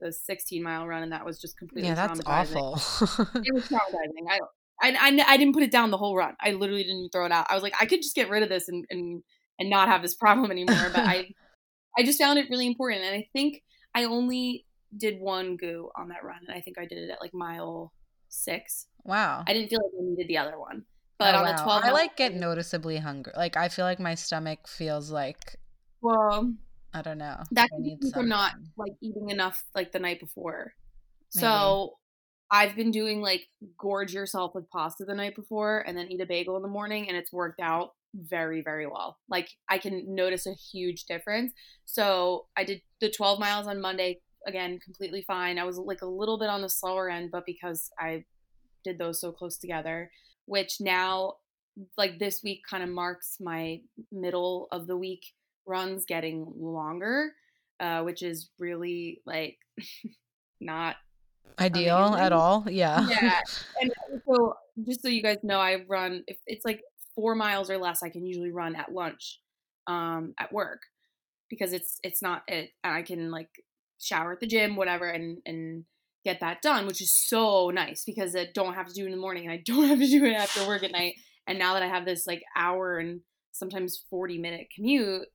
the 0.00 0.12
16 0.12 0.62
mile 0.62 0.86
run, 0.86 1.02
and 1.02 1.12
that 1.12 1.24
was 1.24 1.40
just 1.40 1.58
completely 1.58 1.88
yeah, 1.88 1.94
that's 1.94 2.20
awful. 2.26 2.74
it 2.74 3.54
was 3.54 3.68
traumatizing. 3.68 4.26
I, 4.28 4.38
I, 4.82 4.90
I, 4.92 5.24
I, 5.28 5.36
didn't 5.36 5.54
put 5.54 5.62
it 5.62 5.70
down 5.70 5.90
the 5.90 5.96
whole 5.96 6.16
run. 6.16 6.34
I 6.40 6.50
literally 6.50 6.82
didn't 6.82 7.10
throw 7.10 7.24
it 7.24 7.32
out. 7.32 7.46
I 7.48 7.54
was 7.54 7.62
like, 7.62 7.74
I 7.80 7.86
could 7.86 8.02
just 8.02 8.14
get 8.14 8.28
rid 8.28 8.42
of 8.42 8.48
this 8.48 8.68
and 8.68 8.84
and 8.90 9.22
and 9.58 9.70
not 9.70 9.88
have 9.88 10.02
this 10.02 10.14
problem 10.14 10.50
anymore. 10.50 10.90
But 10.92 11.06
I 11.06 11.30
I 11.98 12.02
just 12.02 12.20
found 12.20 12.38
it 12.38 12.50
really 12.50 12.66
important. 12.66 13.02
And 13.02 13.14
I 13.14 13.28
think 13.32 13.62
I 13.94 14.04
only 14.04 14.66
did 14.96 15.20
one 15.20 15.56
goo 15.56 15.90
on 15.96 16.08
that 16.08 16.24
run. 16.24 16.40
And 16.46 16.56
I 16.56 16.60
think 16.60 16.78
I 16.78 16.86
did 16.86 16.98
it 16.98 17.10
at 17.10 17.20
like 17.20 17.32
mile 17.32 17.92
six. 18.34 18.86
Wow. 19.04 19.44
I 19.46 19.52
didn't 19.52 19.68
feel 19.68 19.80
like 19.80 19.92
I 19.98 20.02
needed 20.02 20.28
the 20.28 20.38
other 20.38 20.58
one. 20.58 20.84
But 21.18 21.34
oh, 21.34 21.38
on 21.38 21.44
wow. 21.44 21.56
the 21.56 21.62
12 21.62 21.84
I 21.84 21.90
like 21.92 22.16
get 22.16 22.34
noticeably 22.34 22.98
hungry. 22.98 23.32
Like 23.36 23.56
I 23.56 23.68
feel 23.68 23.84
like 23.84 24.00
my 24.00 24.14
stomach 24.14 24.66
feels 24.66 25.10
like 25.10 25.58
well 26.00 26.52
I 26.92 27.02
don't 27.02 27.18
know. 27.18 27.42
That 27.52 27.70
could 27.70 27.84
be 27.84 28.10
from 28.12 28.28
not 28.28 28.52
like 28.76 28.92
eating 29.00 29.30
enough 29.30 29.62
like 29.74 29.92
the 29.92 29.98
night 29.98 30.20
before. 30.20 30.74
Maybe. 31.34 31.42
So 31.42 31.94
I've 32.50 32.76
been 32.76 32.90
doing 32.90 33.20
like 33.20 33.48
gorge 33.78 34.12
yourself 34.12 34.54
with 34.54 34.70
pasta 34.70 35.04
the 35.04 35.14
night 35.14 35.34
before 35.34 35.84
and 35.86 35.96
then 35.96 36.10
eat 36.10 36.20
a 36.20 36.26
bagel 36.26 36.56
in 36.56 36.62
the 36.62 36.68
morning 36.68 37.08
and 37.08 37.16
it's 37.16 37.32
worked 37.32 37.60
out 37.60 37.90
very 38.14 38.62
very 38.62 38.86
well 38.86 39.18
like 39.28 39.48
i 39.68 39.76
can 39.76 40.14
notice 40.14 40.46
a 40.46 40.52
huge 40.52 41.04
difference 41.04 41.52
so 41.84 42.46
i 42.56 42.62
did 42.62 42.80
the 43.00 43.10
12 43.10 43.40
miles 43.40 43.66
on 43.66 43.80
monday 43.80 44.20
again 44.46 44.78
completely 44.78 45.22
fine. 45.22 45.58
I 45.58 45.64
was 45.64 45.78
like 45.78 46.02
a 46.02 46.06
little 46.06 46.38
bit 46.38 46.48
on 46.48 46.62
the 46.62 46.68
slower 46.68 47.10
end 47.10 47.30
but 47.30 47.46
because 47.46 47.90
i 47.98 48.24
did 48.84 48.98
those 48.98 49.20
so 49.20 49.32
close 49.32 49.56
together 49.56 50.10
which 50.46 50.76
now 50.80 51.34
like 51.96 52.18
this 52.18 52.42
week 52.44 52.60
kind 52.68 52.82
of 52.82 52.88
marks 52.88 53.38
my 53.40 53.80
middle 54.12 54.68
of 54.72 54.86
the 54.86 54.96
week 54.96 55.22
runs 55.66 56.04
getting 56.04 56.46
longer 56.56 57.32
uh, 57.80 58.02
which 58.02 58.22
is 58.22 58.50
really 58.58 59.20
like 59.26 59.56
not 60.60 60.96
ideal 61.58 61.96
amazing. 61.96 62.24
at 62.24 62.32
all? 62.32 62.64
Yeah. 62.70 63.08
Yeah. 63.08 63.40
And 63.80 63.92
so 64.26 64.54
just 64.86 65.02
so 65.02 65.08
you 65.08 65.22
guys 65.22 65.38
know 65.42 65.58
i 65.58 65.84
run 65.88 66.22
if 66.26 66.38
it's 66.46 66.64
like 66.64 66.82
four 67.14 67.34
miles 67.34 67.70
or 67.70 67.78
less 67.78 68.02
I 68.02 68.08
can 68.08 68.24
usually 68.24 68.50
run 68.50 68.74
at 68.74 68.92
lunch 68.92 69.40
um, 69.86 70.34
at 70.38 70.52
work 70.52 70.80
because 71.50 71.72
it's 71.72 71.98
it's 72.02 72.22
not 72.22 72.42
it 72.48 72.70
I 72.82 73.02
can 73.02 73.30
like 73.30 73.50
shower 74.00 74.32
at 74.32 74.40
the 74.40 74.46
gym 74.46 74.76
whatever 74.76 75.08
and 75.08 75.38
and 75.46 75.84
get 76.24 76.40
that 76.40 76.62
done 76.62 76.86
which 76.86 77.02
is 77.02 77.12
so 77.12 77.70
nice 77.70 78.02
because 78.04 78.34
I 78.34 78.48
don't 78.54 78.74
have 78.74 78.86
to 78.88 78.94
do 78.94 79.02
it 79.02 79.06
in 79.06 79.12
the 79.12 79.18
morning 79.18 79.44
and 79.44 79.52
I 79.52 79.62
don't 79.64 79.88
have 79.88 79.98
to 79.98 80.06
do 80.06 80.24
it 80.24 80.32
after 80.32 80.66
work 80.66 80.82
at 80.82 80.92
night 80.92 81.14
and 81.46 81.58
now 81.58 81.74
that 81.74 81.82
I 81.82 81.88
have 81.88 82.04
this 82.04 82.26
like 82.26 82.42
hour 82.56 82.98
and 82.98 83.20
sometimes 83.52 84.04
40 84.10 84.38
minute 84.38 84.68
commute 84.74 85.26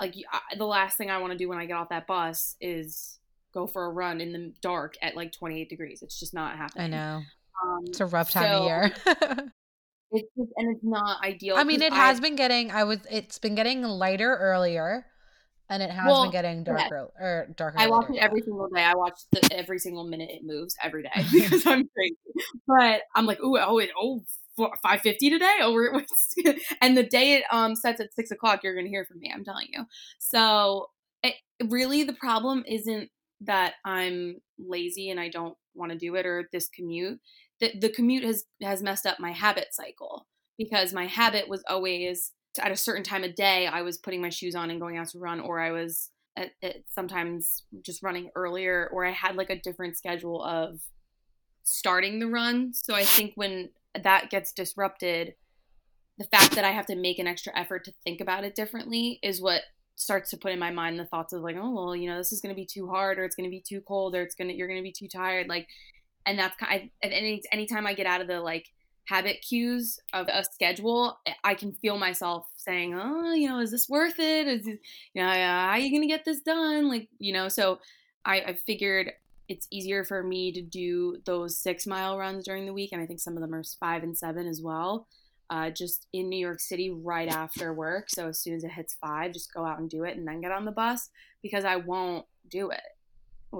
like 0.00 0.14
I, 0.32 0.56
the 0.56 0.66
last 0.66 0.96
thing 0.96 1.10
I 1.10 1.18
want 1.18 1.32
to 1.32 1.38
do 1.38 1.48
when 1.48 1.58
I 1.58 1.66
get 1.66 1.76
off 1.76 1.90
that 1.90 2.06
bus 2.06 2.56
is 2.60 3.18
go 3.52 3.66
for 3.66 3.84
a 3.84 3.90
run 3.90 4.20
in 4.20 4.32
the 4.32 4.52
dark 4.62 4.94
at 5.02 5.16
like 5.16 5.32
28 5.32 5.68
degrees 5.68 6.02
it's 6.02 6.18
just 6.18 6.34
not 6.34 6.56
happening 6.56 6.94
I 6.94 6.96
know 6.96 7.22
um, 7.62 7.84
it's 7.86 8.00
a 8.00 8.06
rough 8.06 8.30
time 8.30 8.44
so, 8.44 8.58
of 8.58 8.64
year 8.64 8.94
It's 10.14 10.28
just, 10.38 10.50
and 10.56 10.76
it's 10.76 10.84
not 10.84 11.24
ideal. 11.24 11.56
I 11.56 11.64
mean, 11.64 11.82
it 11.82 11.92
has 11.92 12.18
I, 12.18 12.20
been 12.20 12.36
getting. 12.36 12.70
I 12.70 12.84
was. 12.84 13.00
It's 13.10 13.38
been 13.38 13.56
getting 13.56 13.82
lighter 13.82 14.36
earlier, 14.36 15.06
and 15.70 15.82
it 15.82 15.90
has 15.90 16.06
well, 16.06 16.24
been 16.24 16.32
getting 16.32 16.64
darker 16.64 17.10
yeah. 17.18 17.24
or 17.24 17.48
darker. 17.56 17.78
I 17.78 17.88
watch 17.88 18.06
it 18.10 18.18
every 18.18 18.42
single 18.42 18.68
day. 18.68 18.82
I 18.82 18.94
watch 18.94 19.18
the 19.32 19.48
every 19.52 19.78
single 19.78 20.04
minute 20.04 20.30
it 20.30 20.42
moves 20.44 20.76
every 20.82 21.02
day 21.02 21.10
because 21.32 21.66
I'm 21.66 21.88
crazy. 21.94 22.16
But 22.66 23.02
I'm 23.14 23.26
like, 23.26 23.40
ooh, 23.40 23.58
oh, 23.58 23.78
it, 23.78 23.90
oh, 23.98 24.22
550 24.56 25.30
today 25.30 25.56
oh 25.62 26.00
and 26.80 26.96
the 26.96 27.02
day 27.02 27.34
it 27.34 27.44
um 27.50 27.74
sets 27.74 28.00
at 28.00 28.14
six 28.14 28.30
o'clock 28.30 28.60
you're 28.62 28.76
gonna 28.76 28.86
hear 28.86 29.04
from 29.04 29.18
me 29.18 29.32
i'm 29.34 29.44
telling 29.44 29.66
you 29.72 29.84
so 30.20 30.86
it, 31.24 31.34
really 31.68 32.04
the 32.04 32.12
problem 32.12 32.62
isn't 32.68 33.10
that 33.40 33.74
i'm 33.84 34.36
lazy 34.56 35.10
and 35.10 35.18
i 35.18 35.28
don't 35.28 35.56
want 35.74 35.90
to 35.90 35.98
do 35.98 36.14
it 36.14 36.24
or 36.24 36.48
this 36.52 36.68
commute 36.68 37.18
the, 37.58 37.72
the 37.80 37.88
commute 37.88 38.22
has 38.22 38.44
has 38.62 38.80
messed 38.80 39.06
up 39.06 39.18
my 39.18 39.32
habit 39.32 39.68
cycle 39.72 40.24
because 40.56 40.92
my 40.92 41.06
habit 41.06 41.48
was 41.48 41.64
always 41.68 42.30
at 42.58 42.72
a 42.72 42.76
certain 42.76 43.02
time 43.02 43.24
of 43.24 43.34
day 43.34 43.66
I 43.66 43.82
was 43.82 43.98
putting 43.98 44.20
my 44.20 44.28
shoes 44.28 44.54
on 44.54 44.70
and 44.70 44.80
going 44.80 44.96
out 44.96 45.08
to 45.08 45.18
run 45.18 45.40
or 45.40 45.60
I 45.60 45.72
was 45.72 46.10
at, 46.36 46.52
at 46.62 46.76
sometimes 46.88 47.62
just 47.82 48.02
running 48.02 48.30
earlier 48.34 48.90
or 48.92 49.04
I 49.04 49.12
had 49.12 49.36
like 49.36 49.50
a 49.50 49.60
different 49.60 49.96
schedule 49.96 50.42
of 50.42 50.80
starting 51.62 52.18
the 52.18 52.28
run. 52.28 52.72
So 52.74 52.94
I 52.94 53.04
think 53.04 53.32
when 53.34 53.70
that 54.00 54.30
gets 54.30 54.52
disrupted, 54.52 55.34
the 56.18 56.24
fact 56.24 56.54
that 56.54 56.64
I 56.64 56.70
have 56.70 56.86
to 56.86 56.96
make 56.96 57.18
an 57.18 57.26
extra 57.26 57.56
effort 57.58 57.84
to 57.84 57.94
think 58.04 58.20
about 58.20 58.44
it 58.44 58.54
differently 58.54 59.18
is 59.22 59.40
what 59.40 59.62
starts 59.96 60.30
to 60.30 60.36
put 60.36 60.52
in 60.52 60.58
my 60.58 60.70
mind 60.70 60.98
the 60.98 61.06
thoughts 61.06 61.32
of 61.32 61.42
like, 61.42 61.56
oh 61.58 61.70
well, 61.70 61.96
you 61.96 62.08
know, 62.08 62.18
this 62.18 62.32
is 62.32 62.40
going 62.40 62.54
to 62.54 62.60
be 62.60 62.66
too 62.66 62.88
hard 62.88 63.18
or 63.18 63.24
it's 63.24 63.36
going 63.36 63.48
to 63.48 63.50
be 63.50 63.62
too 63.66 63.80
cold 63.80 64.14
or 64.14 64.22
it's 64.22 64.34
going 64.34 64.48
to 64.48 64.54
you're 64.54 64.68
going 64.68 64.78
to 64.78 64.82
be 64.82 64.92
too 64.92 65.08
tired. 65.08 65.48
Like 65.48 65.68
and 66.26 66.38
that's 66.38 66.56
kind. 66.56 66.90
Of, 67.02 67.10
any 67.12 67.42
anytime 67.52 67.86
I 67.86 67.94
get 67.94 68.06
out 68.06 68.20
of 68.20 68.28
the 68.28 68.40
like 68.40 68.66
habit 69.06 69.44
cues 69.46 70.00
of 70.12 70.28
a 70.32 70.44
schedule, 70.44 71.18
I 71.42 71.54
can 71.54 71.72
feel 71.72 71.98
myself 71.98 72.46
saying, 72.56 72.94
"Oh, 72.94 73.32
you 73.32 73.48
know, 73.48 73.60
is 73.60 73.70
this 73.70 73.88
worth 73.88 74.18
it? 74.18 74.46
Is 74.46 74.64
this, 74.64 74.78
you 75.12 75.22
know, 75.22 75.28
how 75.28 75.70
are 75.70 75.78
you 75.78 75.92
gonna 75.92 76.06
get 76.06 76.24
this 76.24 76.40
done?" 76.40 76.88
Like, 76.88 77.08
you 77.18 77.32
know, 77.32 77.48
so 77.48 77.80
I, 78.24 78.40
I 78.40 78.52
figured 78.54 79.12
it's 79.48 79.68
easier 79.70 80.04
for 80.04 80.22
me 80.22 80.52
to 80.52 80.62
do 80.62 81.18
those 81.26 81.56
six 81.56 81.86
mile 81.86 82.18
runs 82.18 82.44
during 82.44 82.66
the 82.66 82.72
week, 82.72 82.92
and 82.92 83.02
I 83.02 83.06
think 83.06 83.20
some 83.20 83.36
of 83.36 83.42
them 83.42 83.54
are 83.54 83.62
five 83.78 84.02
and 84.02 84.16
seven 84.16 84.46
as 84.46 84.62
well. 84.62 85.06
Uh, 85.50 85.68
just 85.68 86.06
in 86.14 86.30
New 86.30 86.38
York 86.38 86.58
City 86.58 86.90
right 86.90 87.28
after 87.28 87.74
work. 87.74 88.08
So 88.08 88.28
as 88.28 88.40
soon 88.40 88.54
as 88.54 88.64
it 88.64 88.70
hits 88.70 88.94
five, 88.94 89.32
just 89.32 89.52
go 89.52 89.66
out 89.66 89.78
and 89.78 89.90
do 89.90 90.04
it, 90.04 90.16
and 90.16 90.26
then 90.26 90.40
get 90.40 90.52
on 90.52 90.64
the 90.64 90.72
bus 90.72 91.10
because 91.42 91.66
I 91.66 91.76
won't 91.76 92.24
do 92.48 92.70
it 92.70 92.80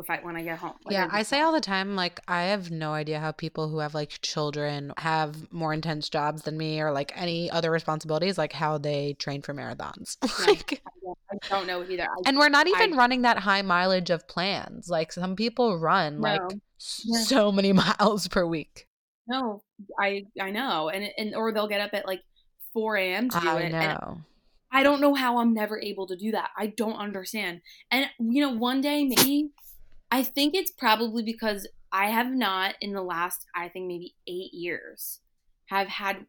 if 0.01 0.11
I 0.11 0.19
when 0.19 0.37
I 0.37 0.43
get 0.43 0.59
home. 0.59 0.75
Like 0.85 0.93
yeah, 0.93 1.09
I, 1.11 1.21
I 1.21 1.23
say 1.23 1.41
all 1.41 1.53
the 1.53 1.61
time, 1.61 1.97
like 1.97 2.21
I 2.29 2.45
have 2.45 2.71
no 2.71 2.93
idea 2.93 3.21
how 3.21 3.33
people 3.33 3.69
who 3.69 3.79
have 3.79 3.95
like 3.95 4.19
children 4.23 4.93
have 4.99 5.53
more 5.53 5.73
intense 5.73 6.09
jobs 6.09 6.43
than 6.43 6.57
me 6.57 6.81
or 6.81 6.93
like 6.93 7.13
any 7.15 7.51
other 7.51 7.71
responsibilities, 7.71 8.39
like 8.39 8.53
how 8.53 8.79
they 8.79 9.15
train 9.15 9.43
for 9.43 9.55
marathons. 9.55 10.17
like 10.47 10.83
I 11.31 11.49
don't 11.49 11.67
know 11.67 11.85
either. 11.89 12.05
I, 12.05 12.29
and 12.29 12.39
we're 12.39 12.49
not 12.49 12.67
even 12.67 12.97
running 12.97 13.23
that 13.23 13.39
high 13.39 13.63
mileage 13.63 14.11
of 14.11 14.27
plans. 14.29 14.89
Like 14.89 15.13
some 15.13 15.37
people 15.37 15.79
run 15.79 16.21
no. 16.21 16.23
like 16.23 16.43
yeah. 17.05 17.21
so 17.21 17.53
many 17.53 17.73
miles 17.99 18.29
per 18.29 18.47
week. 18.47 18.87
No, 19.27 19.63
I 19.99 20.27
I 20.41 20.51
know, 20.51 20.91
and 20.91 21.09
and 21.17 21.35
or 21.35 21.53
they'll 21.53 21.69
get 21.69 21.81
up 21.81 21.95
at 21.95 22.07
like 22.07 22.23
four 22.73 22.97
a.m. 22.97 23.31
to 23.31 23.41
do 23.41 23.49
it. 23.49 23.51
I 23.51 23.61
it. 23.61 23.73
Know. 23.73 24.19
I 24.75 24.83
don't 24.83 25.01
know 25.01 25.15
how 25.15 25.39
I'm 25.39 25.55
never 25.55 25.81
able 25.81 26.09
to 26.09 26.17
do 26.17 26.33
that. 26.33 26.51
I 26.59 26.67
don't 26.67 26.97
understand. 26.97 27.61
And 27.93 28.11
you 28.19 28.43
know, 28.43 28.51
one 28.51 28.81
day 28.81 29.05
maybe 29.05 29.51
I 30.11 30.23
think 30.23 30.55
it's 30.55 30.71
probably 30.71 31.23
because 31.23 31.69
I 31.93 32.07
have 32.07 32.31
not 32.31 32.75
in 32.81 32.93
the 32.93 33.03
last 33.03 33.47
I 33.55 33.69
think 33.69 33.87
maybe 33.87 34.15
8 34.27 34.53
years 34.53 35.21
have 35.67 35.89
had 35.89 36.27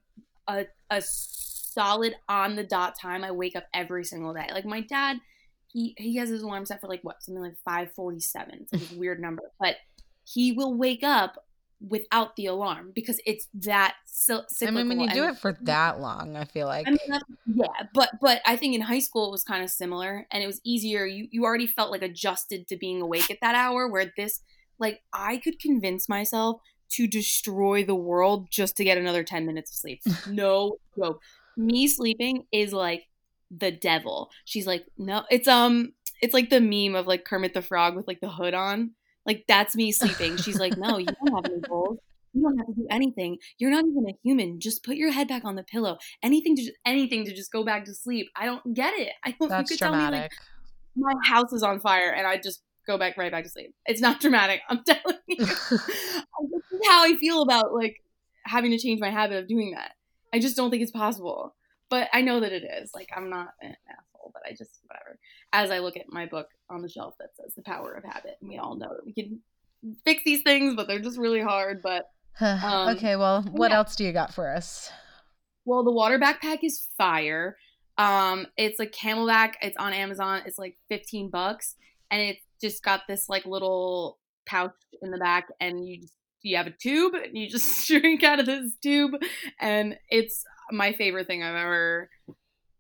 a 0.48 0.66
a 0.90 1.02
solid 1.02 2.16
on 2.30 2.56
the 2.56 2.64
dot 2.64 2.96
time 3.00 3.24
I 3.24 3.32
wake 3.32 3.56
up 3.56 3.66
every 3.74 4.04
single 4.06 4.34
day. 4.34 4.48
Like 4.52 4.66
my 4.66 4.82
dad 4.82 5.20
he 5.68 5.94
he 5.98 6.16
has 6.18 6.30
his 6.30 6.42
alarm 6.42 6.66
set 6.66 6.80
for 6.80 6.88
like 6.88 7.04
what 7.04 7.22
something 7.22 7.44
like 7.44 7.58
547. 7.66 8.60
It's 8.62 8.74
like 8.74 8.92
a 8.92 9.00
weird 9.00 9.20
number, 9.20 9.44
but 9.60 9.76
he 10.24 10.52
will 10.52 10.74
wake 10.74 11.04
up 11.04 11.45
without 11.82 12.36
the 12.36 12.46
alarm 12.46 12.92
because 12.96 13.20
it's 13.26 13.48
that 13.54 13.96
cyclical. 14.06 14.68
I 14.68 14.72
mean, 14.72 14.88
when 14.88 15.00
you 15.00 15.14
do 15.14 15.24
it 15.26 15.38
for 15.38 15.58
that 15.62 16.00
long, 16.00 16.36
I 16.36 16.46
feel 16.46 16.68
like. 16.68 16.88
I 16.88 16.92
mean, 16.92 17.20
yeah, 17.48 17.68
but 17.94 18.12
but 18.22 18.42
I 18.46 18.56
think 18.56 18.76
in 18.76 18.82
high 18.82 19.00
school 19.00 19.28
it 19.28 19.32
was 19.32 19.44
kind 19.44 19.64
of 19.64 19.70
similar, 19.70 20.28
and 20.32 20.44
it 20.44 20.48
was 20.48 20.62
easier. 20.64 21.06
You 21.06 21.28
you 21.32 21.44
already 21.44 21.68
felt 21.68 21.92
like 21.92 22.02
adjusted 22.02 22.68
to 22.68 22.78
being 22.78 23.02
awake 23.02 23.30
at 23.30 23.38
that 23.42 23.56
hour. 23.56 23.88
Where 23.88 24.12
this, 24.18 24.42
like, 24.80 25.02
I 25.14 25.38
could 25.38 25.60
convince 25.60 26.10
myself 26.10 26.62
to 26.92 27.08
destroy 27.08 27.84
the 27.84 27.96
world 27.96 28.48
just 28.50 28.78
to 28.78 28.84
get 28.84 28.98
another 28.98 29.24
ten 29.24 29.46
minutes 29.46 29.72
of 29.72 29.78
sleep. 29.78 30.02
No 30.28 30.78
joke. 30.98 31.22
Me 31.58 31.88
sleeping 31.88 32.46
is 32.52 32.74
like 32.74 33.04
the 33.52 33.72
devil. 33.72 34.30
She's 34.44 34.68
like, 34.68 34.86
no, 34.98 35.24
it's 35.30 35.48
um, 35.48 35.94
it's 36.22 36.34
like 36.34 36.50
the 36.50 36.62
meme 36.62 36.96
of 36.96 37.08
like 37.08 37.26
Kermit 37.26 37.54
the 37.54 37.62
Frog 37.62 37.96
with 37.96 38.08
like 38.08 38.22
the 38.22 38.30
hood 38.30 38.54
on 38.54 38.92
like 39.26 39.46
that's 39.48 39.76
me 39.76 39.92
sleeping. 39.92 40.38
She's 40.38 40.60
like, 40.60 40.78
no, 40.78 40.98
you 40.98 41.06
don't 41.08 41.36
have 41.36 41.46
any 41.52 41.62
goals. 41.62 42.00
You 42.34 42.42
don't 42.42 42.58
have 42.58 42.68
to 42.68 42.74
do 42.74 42.88
anything. 42.90 43.38
You're 43.58 43.72
not 43.72 43.86
even 43.86 44.10
a 44.10 44.18
human. 44.24 44.60
Just 44.60 44.84
put 44.84 44.98
your 44.98 45.12
head 45.12 45.28
back 45.28 45.46
on 45.46 45.56
the 45.56 45.64
pillow. 45.64 45.98
Anything 46.22 46.56
to 46.58 46.64
just, 46.64 46.74
anything 46.86 47.26
to 47.26 47.34
just 47.34 47.52
go 47.52 47.64
back 47.64 47.86
to 47.86 47.94
sleep. 47.94 48.28
I 48.36 48.46
don't 48.46 48.74
get 48.74 48.94
it. 49.00 49.14
I 49.24 49.32
don't. 49.40 49.50
That's 49.50 49.72
you 49.72 49.78
could 49.78 49.84
dramatic. 49.84 50.32
Tell 50.32 51.04
me, 51.04 51.04
like, 51.04 51.16
my 51.16 51.28
house 51.28 51.54
is 51.54 51.64
on 51.64 51.80
fire, 51.80 52.12
and 52.12 52.28
I 52.28 52.38
just 52.38 52.62
go 52.86 52.98
back 52.98 53.18
right 53.18 53.32
back 53.32 53.46
to 53.46 53.50
sleep. 53.50 53.74
It's 53.86 54.02
not 54.02 54.20
dramatic. 54.20 54.62
I'm 54.70 54.84
telling 54.86 55.18
you. 55.28 55.38
this 55.46 55.72
is 55.72 56.82
how 56.86 57.04
I 57.06 57.16
feel 57.20 57.42
about 57.42 57.74
like 57.74 57.96
having 58.46 58.72
to 58.72 58.78
change 58.78 59.00
my 59.00 59.10
habit 59.10 59.38
of 59.38 59.48
doing 59.48 59.72
that. 59.72 59.92
I 60.34 60.40
just 60.40 60.58
don't 60.58 60.70
think 60.70 60.84
it's 60.84 60.92
possible. 60.92 61.56
But 61.90 62.10
I 62.14 62.22
know 62.22 62.40
that 62.40 62.52
it 62.52 62.64
is. 62.64 62.92
Like 62.94 63.10
I'm 63.16 63.30
not 63.30 63.50
an 63.62 63.76
but 64.34 64.44
I 64.46 64.52
just 64.52 64.80
whatever 64.88 65.20
as 65.54 65.72
I 65.72 65.80
look 65.80 65.98
at 65.98 66.06
my 66.10 66.26
book 66.26 66.48
on 66.70 66.82
the 66.82 66.90
shelf 66.90 67.16
that 67.20 67.30
says 67.36 67.54
The 67.56 67.64
Power 67.64 67.94
of 67.94 68.04
Habit. 68.04 68.38
And 68.42 68.50
we 68.50 68.58
all 68.58 68.76
know 68.76 68.90
that 68.90 69.06
we 69.06 69.14
can 69.14 69.42
fix 70.04 70.24
these 70.24 70.42
things, 70.42 70.76
but 70.76 70.88
they're 70.88 71.00
just 71.00 71.18
really 71.18 71.42
hard. 71.42 71.82
But 71.82 72.06
um, 72.42 72.96
okay, 72.96 73.16
well, 73.16 73.44
what 73.44 73.72
yeah. 73.72 73.78
else 73.78 73.96
do 73.96 74.04
you 74.04 74.12
got 74.12 74.34
for 74.34 74.50
us? 74.50 74.92
Well, 75.66 75.84
the 75.84 75.92
water 75.92 76.20
backpack 76.20 76.60
is 76.64 76.88
fire. 76.98 77.58
Um, 77.98 78.48
it's 78.58 78.78
like 78.78 78.92
CamelBak. 78.92 79.54
It's 79.62 79.78
on 79.78 79.94
Amazon. 79.94 80.42
It's 80.46 80.60
like 80.60 80.78
15 80.90 81.30
bucks, 81.30 81.76
and 82.12 82.22
it's 82.22 82.42
just 82.62 82.84
got 82.84 83.02
this 83.08 83.30
like 83.30 83.46
little 83.46 84.20
pouch 84.46 84.74
in 85.02 85.12
the 85.12 85.18
back, 85.18 85.48
and 85.60 85.88
you 85.88 86.02
just 86.02 86.14
you 86.42 86.58
have 86.58 86.68
a 86.68 86.72
tube, 86.72 87.16
and 87.16 87.38
you 87.38 87.50
just 87.50 87.88
drink 87.88 88.24
out 88.24 88.40
of 88.40 88.46
this 88.46 88.74
tube, 88.84 89.12
and 89.60 89.98
it's 90.10 90.44
my 90.72 90.94
favorite 90.94 91.28
thing 91.28 91.42
I've 91.42 91.56
ever 91.56 92.10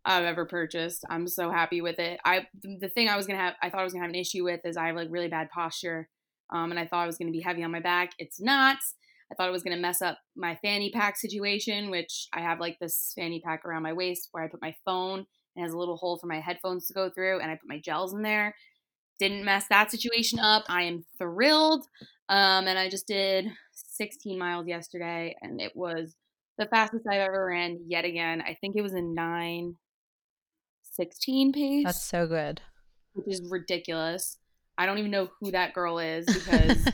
I've 0.05 0.25
ever 0.25 0.45
purchased. 0.45 1.03
I'm 1.09 1.27
so 1.27 1.51
happy 1.51 1.81
with 1.81 1.99
it. 1.99 2.19
I 2.23 2.45
the 2.63 2.89
thing 2.89 3.09
I 3.09 3.17
was 3.17 3.25
gonna 3.25 3.39
have 3.39 3.55
I 3.61 3.69
thought 3.69 3.81
I 3.81 3.83
was 3.83 3.93
gonna 3.93 4.05
have 4.05 4.13
an 4.13 4.19
issue 4.19 4.43
with 4.43 4.61
is 4.63 4.77
I 4.77 4.87
have 4.87 4.95
like 4.95 5.07
really 5.09 5.27
bad 5.27 5.49
posture. 5.49 6.07
Um, 6.53 6.69
and 6.69 6.79
I 6.79 6.85
thought 6.85 7.03
I 7.03 7.07
was 7.07 7.17
gonna 7.17 7.31
be 7.31 7.41
heavy 7.41 7.63
on 7.63 7.71
my 7.71 7.79
back. 7.79 8.11
It's 8.19 8.39
not. 8.39 8.77
I 9.31 9.35
thought 9.35 9.49
it 9.49 9.53
was 9.53 9.63
gonna 9.63 9.77
mess 9.77 10.01
up 10.01 10.19
my 10.35 10.57
fanny 10.61 10.91
pack 10.91 11.17
situation, 11.17 11.89
which 11.89 12.27
I 12.33 12.41
have 12.41 12.59
like 12.59 12.77
this 12.79 13.13
fanny 13.15 13.41
pack 13.43 13.65
around 13.65 13.83
my 13.83 13.93
waist 13.93 14.29
where 14.31 14.43
I 14.43 14.47
put 14.47 14.61
my 14.61 14.75
phone 14.85 15.25
and 15.55 15.63
has 15.63 15.73
a 15.73 15.77
little 15.77 15.97
hole 15.97 16.17
for 16.19 16.27
my 16.27 16.39
headphones 16.39 16.85
to 16.87 16.93
go 16.93 17.09
through, 17.09 17.39
and 17.39 17.49
I 17.49 17.55
put 17.55 17.67
my 17.67 17.79
gels 17.79 18.13
in 18.13 18.21
there. 18.21 18.55
Didn't 19.17 19.45
mess 19.45 19.65
that 19.69 19.89
situation 19.89 20.39
up. 20.39 20.65
I 20.67 20.83
am 20.83 21.05
thrilled. 21.17 21.85
Um, 22.27 22.67
and 22.67 22.77
I 22.77 22.89
just 22.89 23.07
did 23.07 23.47
16 23.73 24.37
miles 24.37 24.67
yesterday, 24.67 25.35
and 25.41 25.61
it 25.61 25.71
was 25.75 26.15
the 26.57 26.65
fastest 26.65 27.05
I've 27.09 27.21
ever 27.21 27.45
ran 27.45 27.79
yet 27.87 28.05
again. 28.05 28.41
I 28.41 28.57
think 28.59 28.75
it 28.75 28.81
was 28.81 28.93
a 28.93 29.01
nine 29.01 29.75
16 30.95 31.53
pace. 31.53 31.85
That's 31.85 32.01
so 32.01 32.27
good. 32.27 32.61
Which 33.13 33.27
is 33.27 33.41
ridiculous. 33.49 34.37
I 34.77 34.85
don't 34.85 34.97
even 34.97 35.11
know 35.11 35.29
who 35.39 35.51
that 35.51 35.73
girl 35.73 35.99
is 35.99 36.25
because 36.33 36.87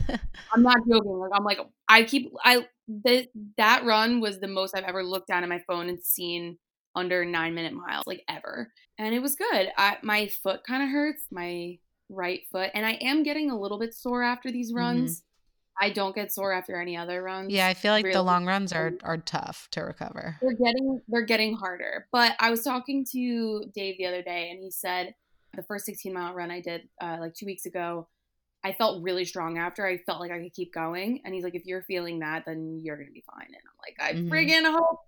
I'm 0.52 0.62
not 0.62 0.78
joking. 0.88 1.18
Like 1.18 1.32
I'm 1.34 1.44
like 1.44 1.58
I 1.88 2.04
keep 2.04 2.32
I 2.44 2.66
the, 2.88 3.26
that 3.56 3.84
run 3.84 4.20
was 4.20 4.38
the 4.38 4.48
most 4.48 4.76
I've 4.76 4.84
ever 4.84 5.02
looked 5.02 5.28
down 5.28 5.42
at 5.42 5.48
my 5.48 5.62
phone 5.66 5.88
and 5.88 6.02
seen 6.02 6.58
under 6.94 7.24
nine 7.24 7.54
minute 7.54 7.72
miles 7.72 8.06
like 8.06 8.22
ever, 8.28 8.70
and 8.98 9.14
it 9.14 9.22
was 9.22 9.34
good. 9.34 9.68
I 9.76 9.96
my 10.02 10.28
foot 10.42 10.60
kind 10.66 10.82
of 10.82 10.90
hurts, 10.90 11.26
my 11.30 11.78
right 12.08 12.40
foot, 12.50 12.70
and 12.74 12.84
I 12.86 12.92
am 13.00 13.22
getting 13.22 13.50
a 13.50 13.58
little 13.58 13.78
bit 13.78 13.94
sore 13.94 14.22
after 14.22 14.50
these 14.52 14.72
runs. 14.72 15.20
Mm-hmm. 15.20 15.31
I 15.82 15.90
don't 15.90 16.14
get 16.14 16.32
sore 16.32 16.52
after 16.52 16.80
any 16.80 16.96
other 16.96 17.20
runs. 17.20 17.52
Yeah, 17.52 17.66
I 17.66 17.74
feel 17.74 17.90
like 17.90 18.04
really. 18.04 18.14
the 18.14 18.22
long 18.22 18.46
runs 18.46 18.72
are 18.72 18.92
are 19.02 19.18
tough 19.18 19.66
to 19.72 19.80
recover. 19.80 20.36
They're 20.40 20.52
getting 20.52 21.02
they're 21.08 21.26
getting 21.26 21.56
harder. 21.56 22.06
But 22.12 22.36
I 22.38 22.50
was 22.50 22.62
talking 22.62 23.04
to 23.10 23.64
Dave 23.74 23.96
the 23.98 24.06
other 24.06 24.22
day, 24.22 24.50
and 24.50 24.62
he 24.62 24.70
said 24.70 25.16
the 25.56 25.64
first 25.64 25.84
16 25.86 26.12
mile 26.12 26.34
run 26.34 26.52
I 26.52 26.60
did 26.60 26.82
uh, 27.00 27.16
like 27.18 27.34
two 27.34 27.46
weeks 27.46 27.66
ago, 27.66 28.06
I 28.62 28.74
felt 28.74 29.02
really 29.02 29.24
strong 29.24 29.58
after. 29.58 29.84
I 29.84 29.98
felt 29.98 30.20
like 30.20 30.30
I 30.30 30.38
could 30.38 30.54
keep 30.54 30.72
going. 30.72 31.20
And 31.24 31.34
he's 31.34 31.42
like, 31.42 31.56
if 31.56 31.66
you're 31.66 31.82
feeling 31.82 32.20
that, 32.20 32.44
then 32.46 32.78
you're 32.80 32.96
gonna 32.96 33.10
be 33.10 33.24
fine. 33.26 33.48
And 33.48 33.56
I'm 33.66 33.76
like, 33.82 33.98
I 34.00 34.12
mm-hmm. 34.14 34.32
friggin' 34.32 34.70
hope 34.72 35.00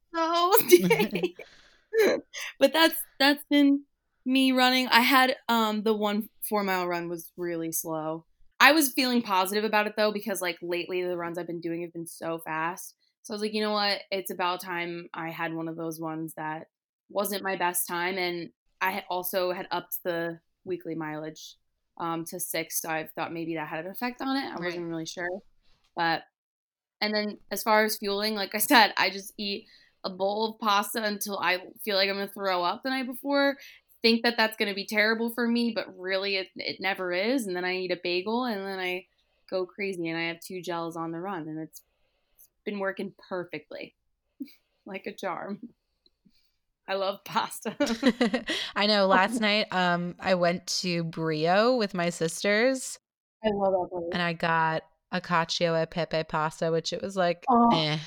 so. 2.02 2.20
but 2.58 2.72
that's 2.72 2.96
that's 3.20 3.44
been 3.48 3.84
me 4.26 4.50
running. 4.50 4.88
I 4.88 5.02
had 5.02 5.37
um 5.48 5.84
the 5.84 5.94
one 5.94 6.30
four 6.42 6.64
mile 6.64 6.88
run 6.88 7.08
was 7.08 7.30
really 7.37 7.70
slow. 7.70 8.24
I 8.64 8.72
was 8.72 8.94
feeling 8.94 9.20
positive 9.20 9.62
about 9.62 9.87
it 9.87 9.92
though 9.94 10.11
because 10.11 10.40
like 10.40 10.57
lately 10.62 11.03
the 11.03 11.18
runs 11.18 11.37
I've 11.37 11.46
been 11.46 11.61
doing 11.61 11.83
have 11.83 11.92
been 11.92 12.07
so 12.07 12.38
fast. 12.38 12.94
So 13.22 13.35
I 13.35 13.35
was 13.35 13.42
like, 13.42 13.53
you 13.53 13.61
know 13.61 13.72
what? 13.72 14.00
It's 14.11 14.31
about 14.31 14.62
time 14.62 15.11
I 15.12 15.29
had 15.29 15.53
one 15.53 15.68
of 15.68 15.77
those 15.77 16.00
ones 16.00 16.33
that 16.38 16.68
wasn't 17.11 17.42
my 17.42 17.57
best 17.57 17.87
time, 17.87 18.16
and 18.16 18.48
I 18.81 18.92
had 18.92 19.05
also 19.11 19.53
had 19.53 19.68
upped 19.70 19.98
the 20.03 20.40
weekly 20.64 20.94
mileage 20.94 21.57
um, 21.98 22.24
to 22.31 22.40
six. 22.40 22.81
So 22.81 22.88
I 22.88 23.07
thought 23.14 23.35
maybe 23.35 23.55
that 23.57 23.68
had 23.68 23.85
an 23.85 23.90
effect 23.90 24.22
on 24.22 24.35
it. 24.35 24.46
I 24.46 24.55
right. 24.55 24.64
wasn't 24.64 24.88
really 24.88 25.05
sure, 25.05 25.29
but 25.94 26.22
and 27.03 27.14
then 27.14 27.37
as 27.50 27.62
far 27.62 27.85
as 27.85 27.98
fueling, 27.98 28.35
like 28.35 28.55
I 28.55 28.59
said, 28.72 28.94
I 28.96 29.11
just 29.11 29.35
eat 29.37 29.66
a 30.05 30.11
bowl 30.11 30.53
of 30.53 30.59
pasta 30.59 31.05
until 31.05 31.38
I 31.38 31.59
feel 31.85 31.96
like 31.96 32.09
I'm 32.09 32.16
gonna 32.16 32.29
throw 32.29 32.64
up 32.64 32.83
the 32.83 32.88
night 32.88 33.07
before, 33.07 33.59
think 34.04 34.22
that 34.22 34.36
that's 34.36 34.58
going 34.58 34.68
to 34.68 34.74
be 34.74 34.84
terrible 34.84 35.30
for 35.30 35.48
me, 35.48 35.72
but 35.74 35.86
really 35.98 36.36
it, 36.36 36.48
it 36.56 36.76
never 36.78 37.10
is. 37.10 37.46
And 37.46 37.56
then 37.56 37.64
I 37.64 37.74
eat 37.76 37.90
a 37.90 37.98
bagel 38.02 38.44
and 38.44 38.60
then 38.60 38.78
I 38.78 39.06
go 39.48 39.64
crazy 39.64 40.08
and 40.08 40.18
I 40.18 40.24
have 40.24 40.40
two 40.40 40.60
gels 40.60 40.94
on 40.94 41.10
the 41.10 41.18
run 41.18 41.48
and 41.48 41.58
it's, 41.58 41.80
it's 42.36 42.48
been 42.66 42.80
working 42.80 43.14
perfectly 43.30 43.94
like 44.86 45.06
a 45.06 45.12
charm. 45.14 45.70
I 46.86 46.94
love 46.96 47.24
pasta. 47.24 47.74
I 48.76 48.84
know 48.84 49.06
last 49.06 49.40
night 49.40 49.68
um 49.72 50.16
I 50.20 50.34
went 50.34 50.66
to 50.82 51.02
Brio 51.04 51.76
with 51.76 51.94
my 51.94 52.10
sisters. 52.10 52.98
I 53.42 53.48
love 53.54 53.72
that 53.72 53.88
place. 53.90 54.10
And 54.12 54.22
I 54.22 54.34
got 54.34 54.82
a 55.12 55.20
cacio 55.22 55.82
e 55.82 55.86
pepe 55.86 56.24
pasta, 56.24 56.70
which 56.70 56.92
it 56.92 57.00
was 57.00 57.16
like 57.16 57.42
oh. 57.48 57.70
eh. 57.72 57.98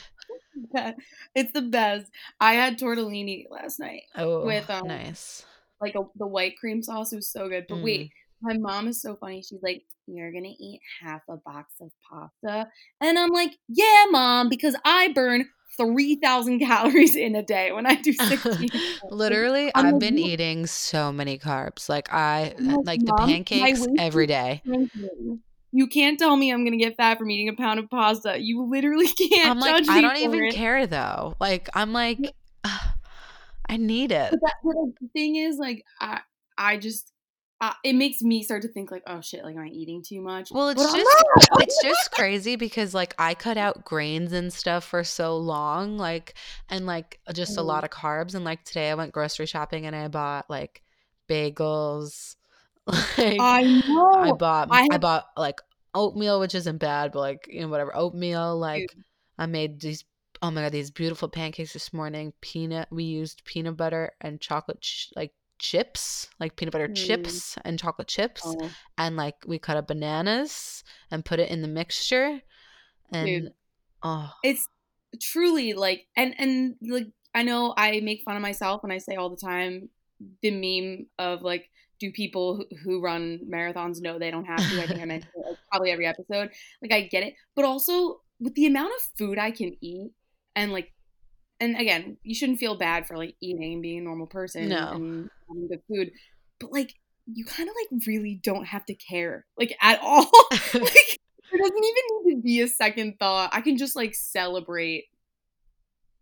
It's 1.33 1.53
the 1.53 1.61
best. 1.63 2.11
I 2.39 2.53
had 2.53 2.77
tortellini 2.77 3.45
last 3.49 3.79
night. 3.79 4.03
Oh, 4.15 4.45
with 4.45 4.69
um, 4.69 4.87
nice 4.87 5.43
like 5.81 5.95
a, 5.95 6.01
the 6.15 6.27
white 6.27 6.57
cream 6.57 6.81
sauce 6.81 7.11
was 7.13 7.31
so 7.31 7.47
good. 7.49 7.65
But 7.67 7.79
mm. 7.79 7.83
wait, 7.83 8.11
my 8.41 8.57
mom 8.57 8.87
is 8.87 9.01
so 9.01 9.15
funny. 9.15 9.41
She's 9.41 9.61
like, 9.61 9.83
"You're 10.07 10.31
gonna 10.31 10.53
eat 10.59 10.81
half 11.01 11.21
a 11.29 11.37
box 11.37 11.73
of 11.81 11.91
pasta," 12.09 12.69
and 13.01 13.17
I'm 13.19 13.31
like, 13.31 13.57
"Yeah, 13.67 14.05
mom, 14.09 14.49
because 14.49 14.75
I 14.85 15.09
burn." 15.09 15.47
3,000 15.77 16.59
calories 16.65 17.15
in 17.15 17.35
a 17.35 17.43
day 17.43 17.71
when 17.71 17.85
I 17.85 17.95
do 17.95 18.11
16. 18.19 18.69
Literally, 19.11 19.71
I'm 19.75 19.85
I've 19.85 19.93
like, 19.93 19.99
been 19.99 20.17
"You- 20.17 20.31
eating 20.31 20.65
so 20.65 21.11
many 21.11 21.37
carbs. 21.37 21.87
Like 21.87 22.11
I 22.11 22.55
like, 22.59 22.85
like 22.85 23.05
the 23.05 23.13
pancakes 23.13 23.85
every 23.99 24.25
day. 24.25 24.63
You 25.71 25.87
can't 25.87 26.17
tell 26.17 26.35
me 26.35 26.51
I'm 26.51 26.63
gonna 26.63 26.77
get 26.77 26.97
fat 26.97 27.19
from 27.19 27.29
eating 27.29 27.49
a 27.49 27.53
pound 27.53 27.79
of 27.79 27.89
pasta. 27.89 28.37
You 28.39 28.63
literally 28.63 29.07
can't 29.31 29.51
I'm 29.51 29.59
like 29.59 29.87
I 29.87 30.01
don't 30.01 30.17
even 30.17 30.45
it. 30.45 30.55
care 30.55 30.87
though. 30.87 31.35
Like 31.39 31.69
I'm 31.73 31.93
like 31.93 32.17
"Ugh, 32.23 32.33
I 33.69 33.77
need 33.77 34.11
it. 34.11 34.31
But 34.31 34.39
that 34.41 34.55
but 34.63 34.75
like, 34.75 34.93
the 35.01 35.07
thing 35.13 35.35
is, 35.35 35.57
like, 35.57 35.83
I 35.99 36.21
I 36.57 36.77
just 36.77 37.11
uh, 37.59 37.73
it 37.83 37.93
makes 37.93 38.21
me 38.21 38.43
start 38.43 38.61
to 38.63 38.67
think 38.67 38.91
like, 38.91 39.03
oh 39.07 39.21
shit, 39.21 39.43
like 39.43 39.55
am 39.55 39.63
I 39.63 39.67
eating 39.67 40.03
too 40.03 40.21
much? 40.21 40.51
Well, 40.51 40.69
it's 40.69 40.81
But 40.81 40.95
just 40.95 41.23
it's 41.59 41.81
just 41.81 42.11
crazy 42.11 42.55
because 42.55 42.93
like 42.93 43.13
I 43.19 43.33
cut 43.33 43.57
out 43.57 43.83
grains 43.83 44.31
and 44.33 44.51
stuff 44.53 44.83
for 44.85 45.03
so 45.03 45.37
long, 45.37 45.97
like 45.97 46.35
and 46.69 46.85
like 46.85 47.19
just 47.33 47.57
a 47.57 47.61
lot 47.61 47.83
Mm. 47.83 47.85
of 47.85 47.89
carbs. 47.91 48.35
And 48.35 48.45
like 48.45 48.63
today 48.63 48.89
I 48.91 48.95
went 48.95 49.11
grocery 49.11 49.45
shopping 49.45 49.85
and 49.85 49.95
I 49.95 50.07
bought 50.07 50.49
like 50.49 50.81
bagels. 51.29 52.35
Like 53.17 53.39
I 53.39 53.63
I 54.21 54.31
bought 54.31 54.69
I 54.71 54.87
I 54.89 54.97
bought 54.97 55.25
like 55.35 55.59
oatmeal, 55.93 56.39
which 56.39 56.55
isn't 56.55 56.77
bad, 56.77 57.11
but 57.11 57.19
like 57.19 57.47
you 57.51 57.61
know 57.61 57.67
whatever 57.67 57.93
oatmeal. 57.95 58.57
Like 58.57 58.91
dude, 58.91 59.03
I 59.37 59.45
made 59.45 59.81
these 59.81 60.05
oh 60.41 60.51
my 60.51 60.61
god 60.61 60.71
these 60.71 60.91
beautiful 60.91 61.29
pancakes 61.29 61.73
this 61.73 61.93
morning. 61.93 62.33
Peanut 62.41 62.87
we 62.91 63.03
used 63.03 63.43
peanut 63.45 63.77
butter 63.77 64.11
and 64.21 64.39
chocolate 64.41 64.81
ch- 64.81 65.11
like 65.15 65.33
chips, 65.59 66.27
like 66.39 66.55
peanut 66.55 66.71
butter 66.71 66.87
mm, 66.87 66.95
chips 66.95 67.57
and 67.65 67.79
chocolate 67.79 68.07
chips 68.07 68.43
oh, 68.45 68.69
and 68.97 69.15
like 69.15 69.35
we 69.45 69.57
cut 69.57 69.77
up 69.77 69.87
bananas 69.87 70.83
and 71.11 71.25
put 71.25 71.39
it 71.39 71.49
in 71.49 71.61
the 71.61 71.67
mixture 71.67 72.41
and 73.11 73.27
dude, 73.27 73.53
oh 74.03 74.31
it's 74.43 74.67
truly 75.21 75.73
like, 75.73 76.07
and 76.15 76.35
and 76.37 76.75
like 76.81 77.07
I 77.33 77.43
know 77.43 77.73
I 77.77 77.99
make 78.01 78.23
fun 78.23 78.35
of 78.35 78.41
myself 78.41 78.83
and 78.83 78.91
I 78.91 78.97
say 78.97 79.15
all 79.15 79.29
the 79.29 79.37
time 79.37 79.89
the 80.41 80.51
meme 80.51 81.07
of 81.19 81.41
like, 81.41 81.69
do 81.99 82.11
people 82.11 82.63
who, 82.83 83.01
run 83.01 83.39
marathons 83.51 84.01
know 84.01 84.19
they 84.19 84.31
don't 84.31 84.45
have 84.45 84.57
to? 84.57 84.81
I 84.81 84.87
think 84.87 85.01
I 85.01 85.05
mentioned 85.05 85.31
it 85.35 85.49
like, 85.49 85.57
probably 85.71 85.91
every 85.91 86.05
episode. 86.05 86.51
Like 86.81 86.91
I 86.91 87.01
get 87.01 87.23
it, 87.23 87.35
but 87.55 87.65
also 87.65 88.21
with 88.39 88.55
the 88.55 88.67
amount 88.67 88.91
of 88.91 89.17
food 89.17 89.39
I 89.39 89.51
can 89.51 89.75
eat 89.81 90.11
and 90.57 90.73
like 90.73 90.91
and 91.59 91.79
again, 91.79 92.17
you 92.23 92.35
shouldn't 92.35 92.59
feel 92.59 92.77
bad 92.77 93.07
for 93.07 93.17
like 93.17 93.35
eating 93.41 93.73
and 93.73 93.81
being 93.81 93.99
a 93.99 94.03
normal 94.03 94.27
person 94.27 94.67
no 94.67 94.91
and 94.91 95.29
having 95.47 95.67
good 95.69 95.81
food, 95.87 96.11
but 96.59 96.73
like 96.73 96.93
you 97.25 97.45
kind 97.45 97.69
of 97.69 97.75
like 97.75 98.07
really 98.07 98.39
don't 98.43 98.65
have 98.65 98.85
to 98.85 98.95
care 98.95 99.45
like 99.57 99.75
at 99.81 99.99
all. 100.03 100.29
like 100.51 100.71
there 100.73 101.59
doesn't 101.59 101.83
even 101.83 102.03
need 102.23 102.35
to 102.35 102.41
be 102.43 102.61
a 102.61 102.67
second 102.67 103.17
thought. 103.19 103.51
I 103.53 103.61
can 103.61 103.77
just 103.77 103.95
like 103.95 104.13
celebrate 104.13 105.05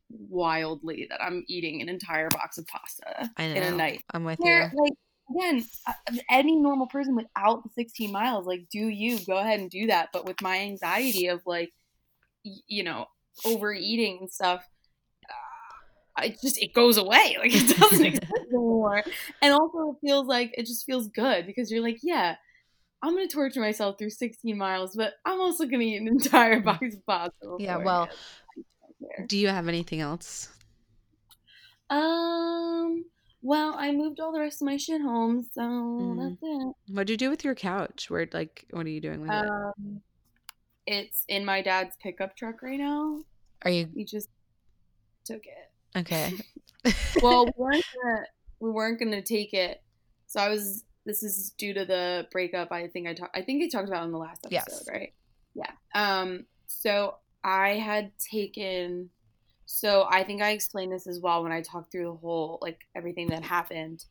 wildly 0.10 1.08
that 1.10 1.24
I'm 1.24 1.44
eating 1.48 1.82
an 1.82 1.90
entire 1.90 2.30
box 2.30 2.58
of 2.58 2.68
pasta 2.68 3.30
in 3.40 3.58
a 3.58 3.72
night. 3.72 4.04
I'm 4.14 4.24
with 4.24 4.40
Where 4.40 4.72
you 4.74 4.82
like 4.82 4.94
again, 5.36 5.66
uh, 5.88 5.94
any 6.30 6.56
normal 6.56 6.88
person 6.88 7.16
without 7.16 7.64
the 7.64 7.70
16 7.76 8.12
miles, 8.12 8.46
like 8.46 8.68
do 8.72 8.80
you 8.80 9.20
go 9.26 9.38
ahead 9.38 9.60
and 9.60 9.70
do 9.70 9.88
that? 9.88 10.10
But 10.14 10.26
with 10.26 10.42
my 10.42 10.60
anxiety 10.60 11.28
of 11.28 11.42
like, 11.46 11.74
you 12.44 12.84
know, 12.84 13.08
overeating 13.44 14.20
and 14.22 14.32
stuff, 14.32 14.64
it 16.22 16.40
just 16.42 16.58
it 16.62 16.74
goes 16.74 16.98
away. 16.98 17.36
Like 17.40 17.54
it 17.54 17.78
doesn't 17.78 18.06
exist 18.06 18.32
anymore. 18.50 19.04
And 19.42 19.54
also 19.54 19.92
it 19.92 20.08
feels 20.08 20.28
like 20.28 20.54
it 20.58 20.66
just 20.66 20.86
feels 20.86 21.08
good 21.10 21.46
because 21.46 21.70
you're 21.72 21.82
like, 21.84 21.98
yeah, 22.02 22.36
I'm 23.02 23.14
gonna 23.14 23.28
torture 23.28 23.60
myself 23.60 23.98
through 23.98 24.12
16 24.12 24.58
miles, 24.58 24.96
but 24.96 25.14
I'm 25.26 25.42
also 25.42 25.66
gonna 25.66 25.84
eat 25.84 25.98
an 26.02 26.08
entire 26.08 26.60
box 26.62 26.96
of 26.96 27.06
pasta. 27.06 27.58
yeah 27.60 27.78
well 27.78 28.10
do 29.28 29.38
you 29.38 29.48
have 29.50 29.68
anything 29.68 30.00
else 30.02 30.50
Um. 31.90 33.06
Well, 33.42 33.76
I 33.78 33.92
moved 33.92 34.20
all 34.20 34.32
the 34.34 34.40
rest 34.40 34.60
of 34.62 34.66
my 34.66 34.78
shit 34.78 35.02
home, 35.02 35.44
so 35.54 35.62
Mm. 35.62 36.18
that's 36.18 36.42
it. 36.42 36.74
what'd 36.94 37.10
you 37.12 37.18
do 37.18 37.30
with 37.30 37.44
your 37.44 37.54
couch 37.54 38.10
where 38.10 38.28
like 38.34 38.66
what 38.72 38.86
are 38.88 38.90
you 38.90 39.00
doing 39.02 39.22
with 39.22 39.30
it 39.30 39.46
Um, 39.46 40.02
it's 40.88 41.24
in 41.28 41.46
my 41.46 41.62
dad's 41.62 41.96
pickup 42.02 42.36
truck 42.36 42.62
right 42.62 42.80
now. 42.80 43.22
are 43.64 43.72
you 43.72 43.88
He 43.96 44.06
just 44.06 44.30
took 45.26 45.42
it. 45.46 45.98
okay 46.00 46.34
Well, 47.22 47.46
we 47.46 47.52
weren't 47.58 47.86
gonna, 48.04 48.24
we 48.60 48.70
weren't 48.72 49.00
gonna 49.00 49.22
take 49.22 49.54
it. 49.54 49.82
So 50.28 50.40
I 50.40 50.50
was. 50.50 50.84
This 51.08 51.22
is 51.24 51.52
due 51.58 51.74
to 51.74 51.86
the 51.86 52.28
breakup. 52.32 52.72
I 52.72 52.88
think 52.88 53.08
I 53.08 53.14
talked. 53.14 53.36
I 53.38 53.42
think 53.44 53.64
I 53.64 53.70
talked 53.70 53.88
about 53.90 54.06
in 54.06 54.12
the 54.12 54.18
last 54.20 54.46
episode, 54.46 54.52
Yes. 54.52 54.88
right? 54.92 55.14
Yeah. 55.56 55.72
Um. 55.96 56.46
So 56.68 57.16
I 57.44 57.70
had 57.70 58.12
taken. 58.20 59.10
So 59.66 60.06
I 60.10 60.24
think 60.24 60.44
I 60.44 60.52
explained 60.52 60.92
this 60.92 61.08
as 61.08 61.20
well 61.20 61.42
when 61.42 61.52
I 61.52 61.62
talked 61.62 61.92
through 61.92 62.06
the 62.06 62.14
whole 62.14 62.60
like 62.62 62.82
everything 62.96 63.28
that 63.30 63.44
happened. 63.44 64.06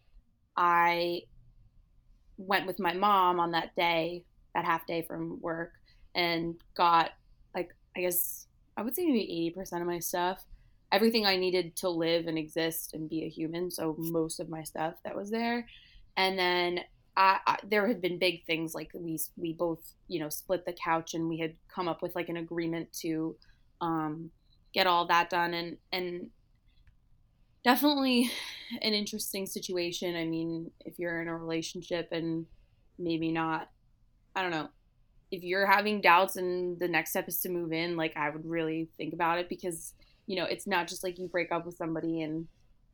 I 0.56 1.22
went 2.38 2.66
with 2.66 2.80
my 2.80 2.92
mom 2.92 3.38
on 3.38 3.52
that 3.52 3.74
day, 3.76 4.24
that 4.54 4.64
half 4.64 4.86
day 4.86 5.02
from 5.02 5.40
work, 5.40 5.72
and 6.14 6.54
got 6.76 7.10
like 7.54 7.74
I 7.96 8.00
guess 8.00 8.46
I 8.76 8.82
would 8.82 8.94
say 8.94 9.06
maybe 9.06 9.22
eighty 9.22 9.50
percent 9.50 9.82
of 9.82 9.88
my 9.88 9.98
stuff, 9.98 10.44
everything 10.92 11.26
I 11.26 11.36
needed 11.36 11.76
to 11.76 11.88
live 11.88 12.26
and 12.26 12.38
exist 12.38 12.94
and 12.94 13.08
be 13.08 13.24
a 13.24 13.28
human. 13.28 13.70
So 13.70 13.94
most 13.98 14.40
of 14.40 14.48
my 14.48 14.62
stuff 14.62 14.94
that 15.04 15.16
was 15.16 15.30
there, 15.30 15.66
and 16.16 16.38
then 16.38 16.80
I, 17.16 17.38
I 17.46 17.58
there 17.68 17.86
had 17.86 18.00
been 18.00 18.18
big 18.18 18.44
things 18.44 18.74
like 18.74 18.90
we 18.94 19.18
we 19.36 19.52
both 19.52 19.80
you 20.08 20.20
know 20.20 20.28
split 20.28 20.64
the 20.66 20.72
couch 20.72 21.14
and 21.14 21.28
we 21.28 21.38
had 21.38 21.54
come 21.72 21.88
up 21.88 22.02
with 22.02 22.14
like 22.14 22.28
an 22.28 22.36
agreement 22.36 22.92
to 23.00 23.36
um, 23.80 24.30
get 24.72 24.86
all 24.86 25.06
that 25.06 25.30
done 25.30 25.54
and 25.54 25.76
and 25.92 26.30
definitely 27.64 28.30
an 28.82 28.92
interesting 28.92 29.46
situation. 29.46 30.14
I 30.14 30.24
mean, 30.26 30.70
if 30.84 30.98
you're 30.98 31.20
in 31.22 31.28
a 31.28 31.36
relationship 31.36 32.08
and 32.12 32.46
maybe 32.98 33.32
not, 33.32 33.70
I 34.36 34.42
don't 34.42 34.50
know, 34.50 34.68
if 35.34 35.42
you're 35.42 35.66
having 35.66 36.00
doubts 36.00 36.36
and 36.36 36.78
the 36.78 36.86
next 36.86 37.10
step 37.10 37.28
is 37.28 37.40
to 37.40 37.48
move 37.48 37.72
in, 37.72 37.96
like 37.96 38.16
I 38.16 38.30
would 38.30 38.46
really 38.46 38.88
think 38.96 39.12
about 39.12 39.38
it 39.38 39.48
because, 39.48 39.94
you 40.26 40.36
know, 40.36 40.44
it's 40.44 40.66
not 40.66 40.86
just 40.86 41.02
like 41.02 41.18
you 41.18 41.26
break 41.26 41.50
up 41.50 41.66
with 41.66 41.76
somebody 41.76 42.22
and 42.22 42.46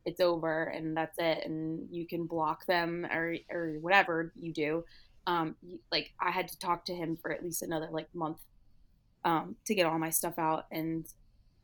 it's 0.05 0.19
over 0.19 0.63
and 0.63 0.97
that's 0.97 1.19
it 1.19 1.45
and 1.45 1.87
you 1.91 2.07
can 2.07 2.25
block 2.25 2.65
them 2.65 3.05
or 3.05 3.35
or 3.51 3.77
whatever 3.81 4.33
you 4.35 4.51
do. 4.51 4.83
Um, 5.27 5.55
like 5.91 6.11
I 6.19 6.31
had 6.31 6.47
to 6.47 6.57
talk 6.57 6.83
to 6.85 6.95
him 6.95 7.15
for 7.21 7.31
at 7.31 7.43
least 7.43 7.61
another 7.61 7.89
like 7.91 8.07
month 8.15 8.37
um, 9.23 9.55
to 9.67 9.75
get 9.75 9.85
all 9.85 9.99
my 9.99 10.09
stuff 10.09 10.39
out 10.39 10.65
and 10.71 11.05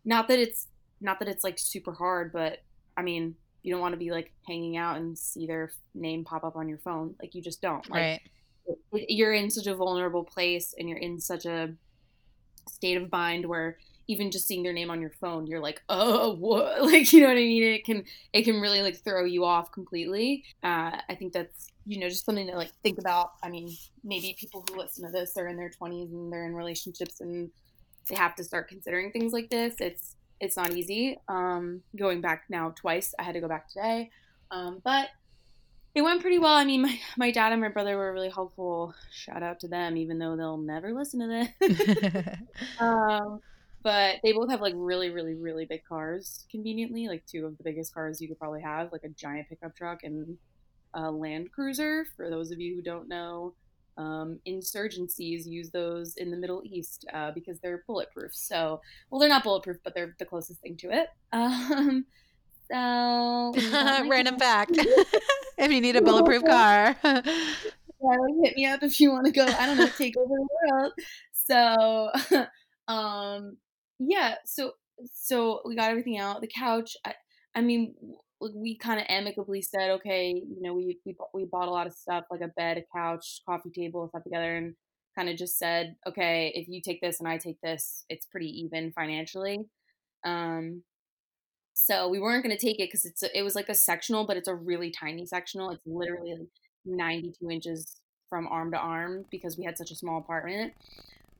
not 0.05 0.27
that 0.27 0.37
it's 0.37 0.67
not 1.01 1.17
that 1.19 1.27
it's 1.27 1.43
like 1.43 1.57
super 1.57 1.91
hard, 1.91 2.31
but 2.31 2.59
I 2.95 3.01
mean, 3.01 3.35
you 3.63 3.73
don't 3.73 3.81
want 3.81 3.93
to 3.93 3.99
be 3.99 4.11
like 4.11 4.31
hanging 4.47 4.77
out 4.77 4.97
and 4.97 5.17
see 5.17 5.47
their 5.47 5.71
name 5.95 6.23
pop 6.23 6.43
up 6.43 6.55
on 6.55 6.69
your 6.69 6.77
phone. 6.77 7.15
Like 7.19 7.33
you 7.33 7.41
just 7.41 7.63
don't. 7.63 7.89
Like 7.89 7.99
right 7.99 8.21
you're 8.93 9.33
in 9.33 9.49
such 9.49 9.67
a 9.67 9.75
vulnerable 9.75 10.23
place 10.23 10.73
and 10.77 10.89
you're 10.89 10.97
in 10.97 11.19
such 11.19 11.45
a 11.45 11.73
state 12.69 12.97
of 12.97 13.11
mind 13.11 13.45
where 13.45 13.77
even 14.09 14.31
just 14.31 14.47
seeing 14.47 14.63
their 14.63 14.73
name 14.73 14.89
on 14.89 15.01
your 15.01 15.09
phone 15.09 15.45
you're 15.47 15.59
like 15.59 15.81
oh 15.89 16.35
what 16.35 16.81
like 16.85 17.11
you 17.11 17.21
know 17.21 17.27
what 17.27 17.33
i 17.33 17.41
mean? 17.41 17.63
It 17.63 17.85
can 17.85 18.03
it 18.33 18.43
can 18.43 18.59
really 18.59 18.81
like 18.81 19.03
throw 19.03 19.25
you 19.25 19.45
off 19.45 19.71
completely. 19.71 20.43
Uh, 20.63 20.97
i 21.09 21.15
think 21.15 21.33
that's 21.33 21.71
you 21.87 21.99
know 21.99 22.09
just 22.09 22.25
something 22.25 22.47
to 22.47 22.55
like 22.55 22.71
think 22.83 22.99
about. 22.99 23.31
I 23.41 23.49
mean 23.49 23.75
maybe 24.03 24.35
people 24.37 24.63
who 24.69 24.77
listen 24.77 25.05
to 25.05 25.11
this 25.11 25.37
are 25.37 25.47
in 25.47 25.55
their 25.55 25.71
20s 25.71 26.11
and 26.11 26.31
they're 26.31 26.45
in 26.45 26.53
relationships 26.53 27.21
and 27.21 27.49
they 28.09 28.15
have 28.15 28.35
to 28.35 28.43
start 28.43 28.67
considering 28.67 29.11
things 29.11 29.33
like 29.33 29.49
this. 29.49 29.75
It's 29.79 30.15
it's 30.39 30.57
not 30.57 30.73
easy. 30.73 31.17
Um 31.29 31.81
going 31.97 32.21
back 32.21 32.43
now 32.49 32.73
twice 32.75 33.13
i 33.17 33.23
had 33.23 33.33
to 33.33 33.41
go 33.41 33.47
back 33.47 33.69
today. 33.69 34.11
Um 34.51 34.81
but 34.83 35.09
it 35.97 36.03
went 36.03 36.21
pretty 36.21 36.37
well. 36.37 36.53
I 36.53 36.63
mean, 36.63 36.83
my, 36.83 36.99
my 37.17 37.31
dad 37.31 37.53
and 37.53 37.59
my 37.59 37.69
brother 37.69 37.97
were 37.97 38.13
really 38.13 38.29
helpful. 38.29 38.93
Shout 39.11 39.41
out 39.41 39.59
to 39.61 39.67
them, 39.67 39.97
even 39.97 40.19
though 40.19 40.35
they'll 40.37 40.59
never 40.59 40.93
listen 40.93 41.19
to 41.21 41.47
this. 41.59 42.37
um, 42.79 43.41
but 43.81 44.17
they 44.23 44.31
both 44.31 44.51
have 44.51 44.61
like 44.61 44.75
really, 44.77 45.09
really, 45.09 45.33
really 45.33 45.65
big 45.65 45.83
cars. 45.85 46.45
Conveniently, 46.51 47.07
like 47.07 47.25
two 47.25 47.47
of 47.47 47.57
the 47.57 47.63
biggest 47.63 47.95
cars 47.95 48.21
you 48.21 48.27
could 48.27 48.37
probably 48.37 48.61
have, 48.61 48.91
like 48.91 49.05
a 49.05 49.09
giant 49.09 49.49
pickup 49.49 49.75
truck 49.75 50.03
and 50.03 50.37
a 50.93 51.09
Land 51.09 51.51
Cruiser. 51.51 52.05
For 52.15 52.29
those 52.29 52.51
of 52.51 52.59
you 52.59 52.75
who 52.75 52.83
don't 52.83 53.09
know, 53.09 53.55
um, 53.97 54.39
insurgencies 54.47 55.47
use 55.47 55.71
those 55.71 56.15
in 56.17 56.29
the 56.29 56.37
Middle 56.37 56.61
East 56.63 57.07
uh, 57.11 57.31
because 57.31 57.59
they're 57.59 57.83
bulletproof. 57.87 58.35
So, 58.35 58.81
well, 59.09 59.19
they're 59.19 59.29
not 59.29 59.43
bulletproof, 59.43 59.77
but 59.83 59.95
they're 59.95 60.15
the 60.19 60.25
closest 60.25 60.61
thing 60.61 60.77
to 60.77 60.91
it. 60.91 61.09
Um, 61.33 62.05
so 62.71 63.53
we 63.55 63.69
got 63.71 64.03
my 64.03 64.09
random 64.09 64.37
fact 64.37 64.71
if 65.57 65.71
you 65.71 65.81
need 65.81 65.95
a 65.95 66.01
bulletproof 66.01 66.43
car 66.43 66.95
Yeah, 67.03 67.21
like, 68.01 68.33
hit 68.43 68.55
me 68.55 68.65
up 68.65 68.83
if 68.83 68.99
you 69.01 69.11
want 69.11 69.25
to 69.25 69.31
go. 69.31 69.43
I 69.43 69.65
don't 69.65 69.77
know, 69.77 69.89
take 69.97 70.15
over 70.17 70.35
the 70.35 70.47
world. 70.69 70.93
So, 71.33 72.11
um, 72.87 73.57
yeah. 73.99 74.35
So, 74.45 74.73
so 75.13 75.61
we 75.65 75.75
got 75.75 75.89
everything 75.89 76.19
out. 76.19 76.41
The 76.41 76.47
couch. 76.47 76.95
I, 77.03 77.15
I 77.55 77.61
mean, 77.61 77.95
we 78.39 78.77
kind 78.77 78.99
of 78.99 79.07
amicably 79.09 79.61
said, 79.61 79.89
okay, 79.91 80.29
you 80.29 80.61
know, 80.61 80.73
we, 80.73 80.99
we 81.05 81.15
we 81.33 81.45
bought 81.45 81.67
a 81.67 81.71
lot 81.71 81.87
of 81.87 81.93
stuff 81.93 82.25
like 82.29 82.41
a 82.41 82.49
bed, 82.49 82.77
a 82.77 82.83
couch, 82.95 83.41
coffee 83.47 83.71
table, 83.71 84.07
stuff 84.09 84.23
together, 84.23 84.57
and 84.57 84.75
kind 85.17 85.29
of 85.29 85.37
just 85.37 85.57
said, 85.57 85.95
okay, 86.07 86.51
if 86.53 86.67
you 86.67 86.81
take 86.81 87.01
this 87.01 87.19
and 87.19 87.27
I 87.27 87.37
take 87.37 87.59
this, 87.61 88.05
it's 88.09 88.27
pretty 88.27 88.47
even 88.61 88.91
financially. 88.91 89.59
Um, 90.23 90.83
so 91.79 92.09
we 92.09 92.19
weren't 92.19 92.43
going 92.43 92.57
to 92.57 92.59
take 92.59 92.79
it 92.79 92.87
because 92.87 93.05
it's 93.05 93.21
a, 93.21 93.37
it 93.37 93.43
was 93.43 93.53
like 93.53 93.69
a 93.69 93.75
sectional, 93.75 94.25
but 94.25 94.35
it's 94.35 94.47
a 94.47 94.55
really 94.55 94.89
tiny 94.89 95.27
sectional. 95.27 95.69
It's 95.69 95.85
literally 95.85 96.31
like 96.31 96.47
92 96.85 97.51
inches 97.51 97.97
from 98.31 98.47
arm 98.47 98.71
to 98.71 98.77
arm 98.77 99.25
because 99.29 99.59
we 99.59 99.63
had 99.63 99.77
such 99.77 99.91
a 99.91 99.95
small 99.95 100.17
apartment. 100.17 100.73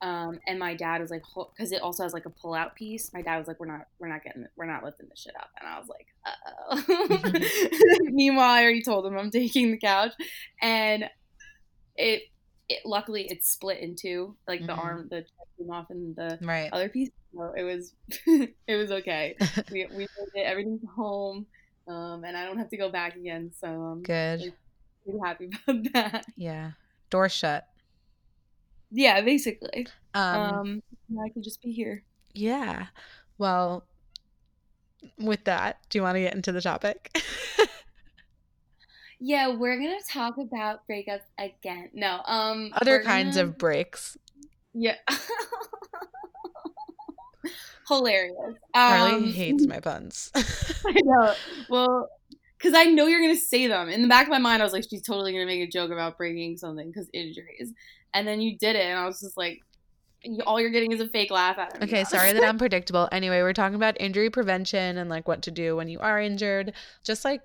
Um, 0.04 0.40
and 0.48 0.60
my 0.60 0.76
dad 0.76 1.02
was 1.02 1.10
like, 1.10 1.24
because 1.56 1.72
it 1.72 1.82
also 1.82 2.04
has 2.04 2.14
like 2.14 2.28
a 2.28 2.30
pull 2.30 2.54
out 2.54 2.76
piece. 2.76 3.12
My 3.16 3.24
dad 3.24 3.40
was 3.40 3.48
like, 3.48 3.60
we're 3.60 3.66
not, 3.66 3.88
we're 3.98 4.10
not 4.10 4.24
getting, 4.24 4.46
we're 4.56 4.68
not 4.68 4.84
lifting 4.84 5.08
this 5.10 5.22
shit 5.22 5.34
up. 5.40 5.50
And 5.60 5.68
I 5.68 5.80
was 5.80 5.90
like, 5.90 6.06
Uh 6.24 6.82
oh. 6.86 8.00
Meanwhile, 8.12 8.52
I 8.52 8.62
already 8.62 8.84
told 8.84 9.08
him 9.08 9.18
I'm 9.18 9.32
taking 9.32 9.72
the 9.72 9.80
couch, 9.80 10.14
and 10.62 11.10
it, 11.96 12.22
it 12.70 12.86
luckily 12.86 13.28
it's 13.30 13.50
split 13.50 13.80
in 13.80 13.96
two, 13.96 14.36
like 14.48 14.60
mm-hmm. 14.60 14.68
the 14.68 14.74
arm, 14.74 15.08
the 15.10 15.26
came 15.58 15.72
off, 15.72 15.90
and 15.90 16.16
the 16.16 16.38
right. 16.42 16.70
other 16.72 16.90
piece. 16.90 17.10
So 17.34 17.54
it 17.56 17.64
was, 17.64 17.94
it 18.68 18.76
was 18.76 18.92
okay. 18.92 19.36
we 19.72 19.88
we 19.88 20.08
did 20.36 20.44
everything's 20.44 20.84
home, 20.96 21.46
um, 21.88 22.24
and 22.24 22.36
I 22.36 22.46
don't 22.46 22.58
have 22.58 22.70
to 22.70 22.78
go 22.78 22.90
back 22.90 23.16
again. 23.16 23.52
So 23.60 23.68
um, 23.68 24.04
good. 24.04 24.42
Like, 24.42 24.54
pretty 25.04 25.20
happy 25.24 25.50
about 25.68 25.94
that. 25.94 26.26
Yeah, 26.36 26.72
door 27.10 27.30
shut. 27.30 27.68
Yeah, 28.92 29.22
basically. 29.22 29.88
Um, 30.14 30.24
um 30.24 30.84
I 31.24 31.30
could 31.30 31.44
just 31.44 31.62
be 31.62 31.72
here. 31.72 32.04
Yeah. 32.34 32.88
Well, 33.38 33.86
with 35.18 35.44
that, 35.46 35.80
do 35.90 35.98
you 35.98 36.04
want 36.04 36.16
to 36.16 36.22
get 36.22 36.34
into 36.34 36.52
the 36.52 36.62
topic? 36.62 37.18
Yeah, 39.20 39.50
we're 39.50 39.78
gonna 39.78 40.00
talk 40.10 40.38
about 40.38 40.88
breakups 40.90 41.22
again. 41.38 41.90
No, 41.94 42.22
um, 42.26 42.72
other 42.74 43.02
kinds 43.02 43.36
gonna... 43.36 43.50
of 43.50 43.58
breaks. 43.58 44.18
Yeah. 44.74 44.96
Hilarious. 47.88 48.36
Carly 48.76 49.14
um, 49.14 49.32
hates 49.32 49.66
my 49.66 49.80
puns. 49.80 50.32
I 50.36 51.00
know. 51.04 51.34
Well, 51.70 52.10
because 52.58 52.74
I 52.76 52.84
know 52.86 53.08
you're 53.08 53.22
gonna 53.22 53.36
say 53.36 53.68
them. 53.68 53.88
In 53.90 54.02
the 54.02 54.08
back 54.08 54.26
of 54.26 54.30
my 54.30 54.40
mind, 54.40 54.62
I 54.62 54.66
was 54.66 54.74
like, 54.74 54.86
she's 54.90 55.02
totally 55.02 55.32
gonna 55.32 55.46
make 55.46 55.62
a 55.62 55.72
joke 55.72 55.92
about 55.92 56.18
breaking 56.18 56.58
something 56.58 56.88
because 56.88 57.10
injuries 57.14 57.74
and 58.14 58.28
then 58.28 58.42
you 58.42 58.58
did 58.58 58.76
it, 58.76 58.86
and 58.86 58.98
I 58.98 59.06
was 59.06 59.20
just 59.20 59.38
like, 59.38 59.62
all 60.46 60.60
you're 60.60 60.72
getting 60.72 60.92
is 60.92 61.00
a 61.00 61.08
fake 61.08 61.30
laugh 61.30 61.58
at 61.60 61.80
me. 61.80 61.86
Okay, 61.86 62.04
sorry 62.04 62.34
that 62.34 62.44
I'm 62.44 62.58
predictable. 62.66 63.08
Anyway, 63.12 63.42
we're 63.42 63.54
talking 63.54 63.76
about 63.76 63.96
injury 64.00 64.30
prevention 64.30 64.98
and 64.98 65.10
like 65.10 65.28
what 65.28 65.44
to 65.44 65.52
do 65.52 65.76
when 65.76 65.88
you 65.88 66.00
are 66.00 66.20
injured. 66.20 66.74
Just 67.04 67.24
like 67.24 67.42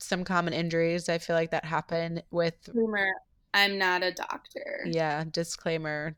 some 0.00 0.24
common 0.24 0.52
injuries, 0.52 1.08
I 1.08 1.18
feel 1.18 1.36
like 1.36 1.50
that 1.50 1.64
happen 1.64 2.22
with. 2.30 2.54
Disclaimer: 2.64 3.10
I'm 3.54 3.78
not 3.78 4.02
a 4.02 4.12
doctor. 4.12 4.86
Yeah, 4.86 5.24
disclaimer. 5.30 6.16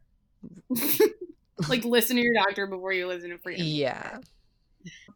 like 1.68 1.84
listen 1.84 2.16
to 2.16 2.22
your 2.22 2.34
doctor 2.34 2.66
before 2.66 2.92
you 2.92 3.06
listen 3.06 3.30
to 3.30 3.38
free. 3.38 3.56
Yeah. 3.56 4.18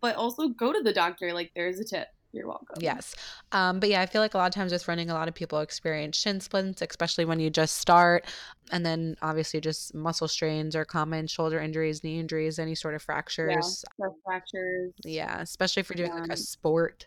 But 0.01 0.17
also 0.17 0.49
go 0.49 0.73
to 0.73 0.81
the 0.83 0.93
doctor. 0.93 1.33
Like 1.33 1.53
there's 1.55 1.81
a 1.81 1.85
tip. 1.85 2.09
You're 2.33 2.49
welcome. 2.49 2.77
Yes. 2.81 3.15
Um, 3.53 3.81
but 3.81 3.89
yeah, 3.89 4.03
I 4.03 4.07
feel 4.07 4.21
like 4.21 4.35
a 4.35 4.39
lot 4.39 4.47
of 4.47 4.55
times 4.55 4.71
with 4.71 4.87
running, 4.89 5.09
a 5.09 5.15
lot 5.15 5.27
of 5.27 5.35
people 5.35 5.61
experience 5.61 6.19
shin 6.19 6.41
splints, 6.41 6.83
especially 6.83 7.25
when 7.25 7.41
you 7.41 7.49
just 7.49 7.79
start. 7.79 8.27
And 8.71 8.85
then 8.85 9.17
obviously 9.23 9.61
just 9.61 9.95
muscle 9.95 10.29
strains 10.29 10.77
or 10.77 10.85
common 10.85 11.29
shoulder 11.29 11.59
injuries, 11.59 12.05
knee 12.05 12.19
injuries, 12.19 12.59
any 12.59 12.75
sort 12.75 12.95
of 12.95 13.03
fractures. 13.03 13.85
Yeah, 13.99 14.07
fractures. 14.25 14.93
Yeah, 15.03 15.41
especially 15.41 15.81
if 15.81 15.89
you're 15.89 16.07
doing 16.07 16.19
like 16.21 16.33
a 16.33 16.37
sport. 16.37 17.07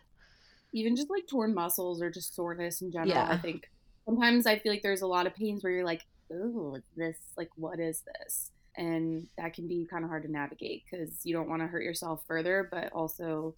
Even 0.73 0.95
just 0.95 1.09
like 1.09 1.27
torn 1.27 1.53
muscles 1.53 2.01
or 2.01 2.09
just 2.09 2.35
soreness 2.35 2.81
in 2.81 2.91
general. 2.91 3.09
Yeah. 3.09 3.29
I 3.29 3.37
think 3.37 3.69
sometimes 4.05 4.45
I 4.45 4.59
feel 4.59 4.71
like 4.71 4.83
there's 4.83 5.01
a 5.01 5.07
lot 5.07 5.27
of 5.27 5.35
pains 5.35 5.63
where 5.63 5.73
you're 5.73 5.85
like, 5.85 6.03
oh, 6.31 6.77
this, 6.95 7.17
like, 7.37 7.49
what 7.55 7.79
is 7.79 8.03
this? 8.17 8.51
And 8.77 9.27
that 9.37 9.53
can 9.53 9.67
be 9.67 9.87
kind 9.89 10.03
of 10.03 10.09
hard 10.09 10.23
to 10.23 10.31
navigate 10.31 10.83
because 10.89 11.19
you 11.23 11.33
don't 11.33 11.49
want 11.49 11.61
to 11.61 11.67
hurt 11.67 11.83
yourself 11.83 12.23
further, 12.27 12.67
but 12.71 12.91
also 12.93 13.55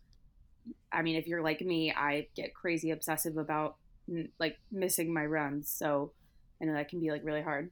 I 0.92 1.02
mean, 1.02 1.16
if 1.16 1.28
you're 1.28 1.42
like 1.42 1.62
me, 1.62 1.94
I 1.94 2.28
get 2.36 2.54
crazy 2.54 2.92
obsessive 2.92 3.38
about 3.38 3.78
like 4.40 4.58
missing 4.72 5.14
my 5.14 5.26
runs. 5.26 5.70
So 5.70 6.12
I 6.62 6.66
know 6.66 6.74
that 6.74 6.90
can 6.90 7.00
be 7.00 7.12
like 7.12 7.22
really 7.24 7.42
hard. 7.42 7.72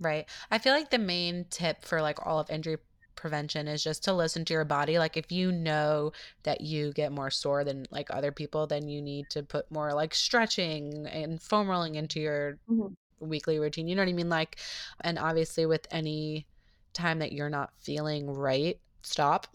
Right. 0.00 0.28
I 0.50 0.58
feel 0.58 0.72
like 0.72 0.90
the 0.90 0.98
main 0.98 1.46
tip 1.48 1.84
for 1.84 2.02
like 2.02 2.26
all 2.26 2.38
of 2.38 2.50
injury 2.50 2.78
prevention 3.16 3.68
is 3.68 3.82
just 3.82 4.04
to 4.04 4.12
listen 4.12 4.44
to 4.46 4.54
your 4.54 4.64
body. 4.64 4.98
Like 4.98 5.16
if 5.16 5.30
you 5.30 5.52
know 5.52 6.12
that 6.42 6.60
you 6.60 6.92
get 6.92 7.12
more 7.12 7.30
sore 7.30 7.64
than 7.64 7.86
like 7.90 8.08
other 8.10 8.32
people, 8.32 8.66
then 8.66 8.88
you 8.88 9.02
need 9.02 9.30
to 9.30 9.42
put 9.42 9.70
more 9.70 9.92
like 9.92 10.14
stretching 10.14 11.06
and 11.06 11.40
foam 11.40 11.68
rolling 11.68 11.94
into 11.94 12.20
your 12.20 12.58
mm-hmm. 12.70 12.92
weekly 13.20 13.58
routine. 13.58 13.88
You 13.88 13.96
know 13.96 14.02
what 14.02 14.08
I 14.08 14.14
mean? 14.14 14.28
Like, 14.28 14.58
and 15.00 15.18
obviously 15.18 15.66
with 15.66 15.86
any 15.90 16.46
time 16.92 17.18
that 17.20 17.32
you're 17.32 17.50
not 17.50 17.70
feeling 17.80 18.30
right, 18.30 18.78
stop. 19.02 19.46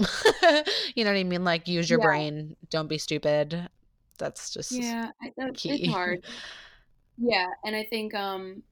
you 0.95 1.03
know 1.03 1.11
what 1.11 1.19
I 1.19 1.23
mean? 1.23 1.43
Like 1.43 1.67
use 1.67 1.89
your 1.89 1.99
yeah. 1.99 2.05
brain. 2.05 2.55
Don't 2.69 2.87
be 2.87 2.97
stupid. 2.97 3.69
That's 4.17 4.51
just 4.51 4.71
yeah. 4.71 5.11
That's 5.37 5.61
key. 5.61 5.83
It's 5.83 5.93
hard. 5.93 6.23
yeah, 7.17 7.47
and 7.63 7.75
I 7.75 7.83
think 7.83 8.13
um 8.13 8.63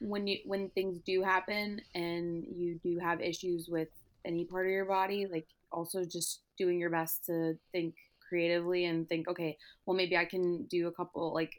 when 0.00 0.26
you 0.26 0.38
when 0.44 0.68
things 0.70 0.98
do 1.00 1.22
happen 1.22 1.80
and 1.94 2.44
you 2.56 2.78
do 2.82 2.98
have 2.98 3.20
issues 3.20 3.68
with 3.68 3.88
any 4.24 4.44
part 4.44 4.66
of 4.66 4.72
your 4.72 4.84
body, 4.84 5.26
like 5.30 5.46
also 5.70 6.04
just 6.04 6.42
doing 6.58 6.78
your 6.78 6.90
best 6.90 7.24
to 7.26 7.54
think 7.72 7.94
creatively 8.28 8.86
and 8.86 9.08
think, 9.08 9.28
okay, 9.28 9.56
well 9.86 9.96
maybe 9.96 10.16
I 10.16 10.24
can 10.24 10.64
do 10.66 10.88
a 10.88 10.92
couple 10.92 11.34
like 11.34 11.52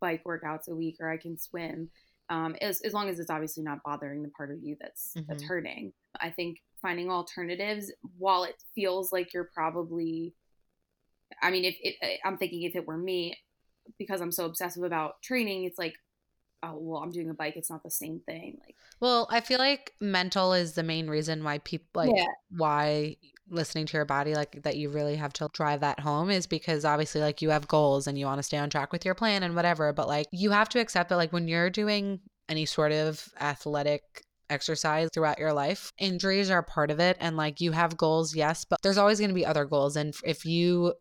bike 0.00 0.24
workouts 0.24 0.68
a 0.68 0.74
week 0.74 0.96
or 1.00 1.10
I 1.10 1.16
can 1.16 1.38
swim. 1.38 1.90
Um, 2.30 2.56
as, 2.60 2.80
as 2.82 2.92
long 2.92 3.08
as 3.08 3.18
it's 3.18 3.30
obviously 3.30 3.62
not 3.62 3.82
bothering 3.82 4.22
the 4.22 4.28
part 4.30 4.50
of 4.50 4.58
you 4.62 4.76
that's 4.80 5.12
mm-hmm. 5.16 5.26
that's 5.28 5.44
hurting. 5.44 5.92
I 6.20 6.30
think 6.30 6.58
finding 6.82 7.10
alternatives 7.10 7.92
while 8.18 8.44
it 8.44 8.56
feels 8.74 9.12
like 9.12 9.32
you're 9.32 9.50
probably 9.54 10.34
I 11.42 11.50
mean 11.50 11.64
if 11.64 11.76
it, 11.80 11.96
I'm 12.24 12.36
thinking 12.36 12.62
if 12.62 12.76
it 12.76 12.86
were 12.86 12.98
me 12.98 13.36
because 13.98 14.20
I'm 14.20 14.32
so 14.32 14.44
obsessive 14.44 14.82
about 14.82 15.22
training 15.22 15.64
it's 15.64 15.78
like 15.78 15.94
oh 16.62 16.76
well 16.78 17.02
I'm 17.02 17.10
doing 17.10 17.30
a 17.30 17.34
bike 17.34 17.56
it's 17.56 17.70
not 17.70 17.82
the 17.82 17.90
same 17.90 18.20
thing 18.26 18.58
like 18.64 18.76
well 19.00 19.28
I 19.30 19.40
feel 19.40 19.58
like 19.58 19.94
mental 20.00 20.52
is 20.52 20.72
the 20.72 20.82
main 20.82 21.08
reason 21.08 21.44
why 21.44 21.58
people 21.58 21.88
like 21.94 22.10
yeah. 22.14 22.26
why 22.50 23.16
listening 23.50 23.86
to 23.86 23.96
your 23.96 24.04
body 24.04 24.34
like 24.34 24.62
that 24.62 24.76
you 24.76 24.90
really 24.90 25.16
have 25.16 25.32
to 25.34 25.48
drive 25.54 25.80
that 25.80 26.00
home 26.00 26.30
is 26.30 26.46
because 26.46 26.84
obviously 26.84 27.20
like 27.20 27.40
you 27.40 27.50
have 27.50 27.66
goals 27.66 28.06
and 28.06 28.18
you 28.18 28.26
want 28.26 28.38
to 28.38 28.42
stay 28.42 28.58
on 28.58 28.68
track 28.68 28.92
with 28.92 29.04
your 29.04 29.14
plan 29.14 29.42
and 29.42 29.56
whatever 29.56 29.92
but 29.92 30.06
like 30.06 30.26
you 30.32 30.50
have 30.50 30.68
to 30.68 30.78
accept 30.78 31.08
that 31.08 31.16
like 31.16 31.32
when 31.32 31.48
you're 31.48 31.70
doing 31.70 32.20
any 32.48 32.66
sort 32.66 32.92
of 32.92 33.28
athletic 33.40 34.02
exercise 34.50 35.08
throughout 35.12 35.38
your 35.38 35.52
life. 35.52 35.92
Injuries 35.98 36.50
are 36.50 36.62
part 36.62 36.90
of 36.90 37.00
it. 37.00 37.16
And 37.20 37.36
like 37.36 37.60
you 37.60 37.72
have 37.72 37.96
goals, 37.96 38.34
yes, 38.34 38.64
but 38.64 38.80
there's 38.82 38.98
always 38.98 39.18
going 39.18 39.30
to 39.30 39.34
be 39.34 39.46
other 39.46 39.64
goals. 39.64 39.96
And 39.96 40.14
if 40.24 40.44
you 40.44 40.94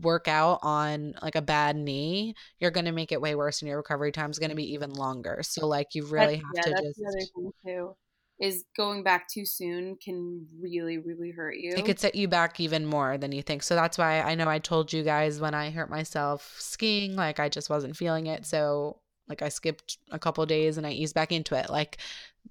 work 0.00 0.28
out 0.28 0.60
on 0.62 1.14
like 1.22 1.36
a 1.36 1.42
bad 1.42 1.76
knee, 1.76 2.34
you're 2.60 2.70
going 2.70 2.86
to 2.86 2.92
make 2.92 3.12
it 3.12 3.20
way 3.20 3.34
worse 3.34 3.62
and 3.62 3.68
your 3.68 3.78
recovery 3.78 4.12
time 4.12 4.30
is 4.30 4.38
going 4.38 4.50
to 4.50 4.56
be 4.56 4.72
even 4.72 4.92
longer. 4.92 5.40
So 5.42 5.66
like 5.66 5.94
you 5.94 6.04
really 6.04 6.42
that's, 6.54 6.66
have 6.66 6.74
yeah, 6.74 6.80
to 6.80 6.82
just 6.86 6.98
the 6.98 7.06
other 7.06 7.26
thing 7.34 7.52
too. 7.64 7.96
Is 8.40 8.64
going 8.76 9.02
back 9.02 9.28
too 9.28 9.44
soon 9.44 9.96
can 9.96 10.46
really, 10.60 10.98
really 10.98 11.32
hurt 11.32 11.56
you. 11.56 11.74
It 11.76 11.84
could 11.84 11.98
set 11.98 12.14
you 12.14 12.28
back 12.28 12.60
even 12.60 12.86
more 12.86 13.18
than 13.18 13.32
you 13.32 13.42
think. 13.42 13.64
So 13.64 13.74
that's 13.74 13.98
why 13.98 14.20
I 14.20 14.36
know 14.36 14.48
I 14.48 14.60
told 14.60 14.92
you 14.92 15.02
guys 15.02 15.40
when 15.40 15.54
I 15.54 15.70
hurt 15.70 15.90
myself 15.90 16.54
skiing, 16.60 17.16
like 17.16 17.40
I 17.40 17.48
just 17.48 17.68
wasn't 17.68 17.96
feeling 17.96 18.26
it. 18.26 18.46
So 18.46 19.00
like 19.28 19.42
I 19.42 19.48
skipped 19.48 19.98
a 20.12 20.20
couple 20.20 20.46
days 20.46 20.78
and 20.78 20.86
I 20.86 20.90
eased 20.90 21.16
back 21.16 21.32
into 21.32 21.56
it. 21.56 21.68
Like 21.68 21.98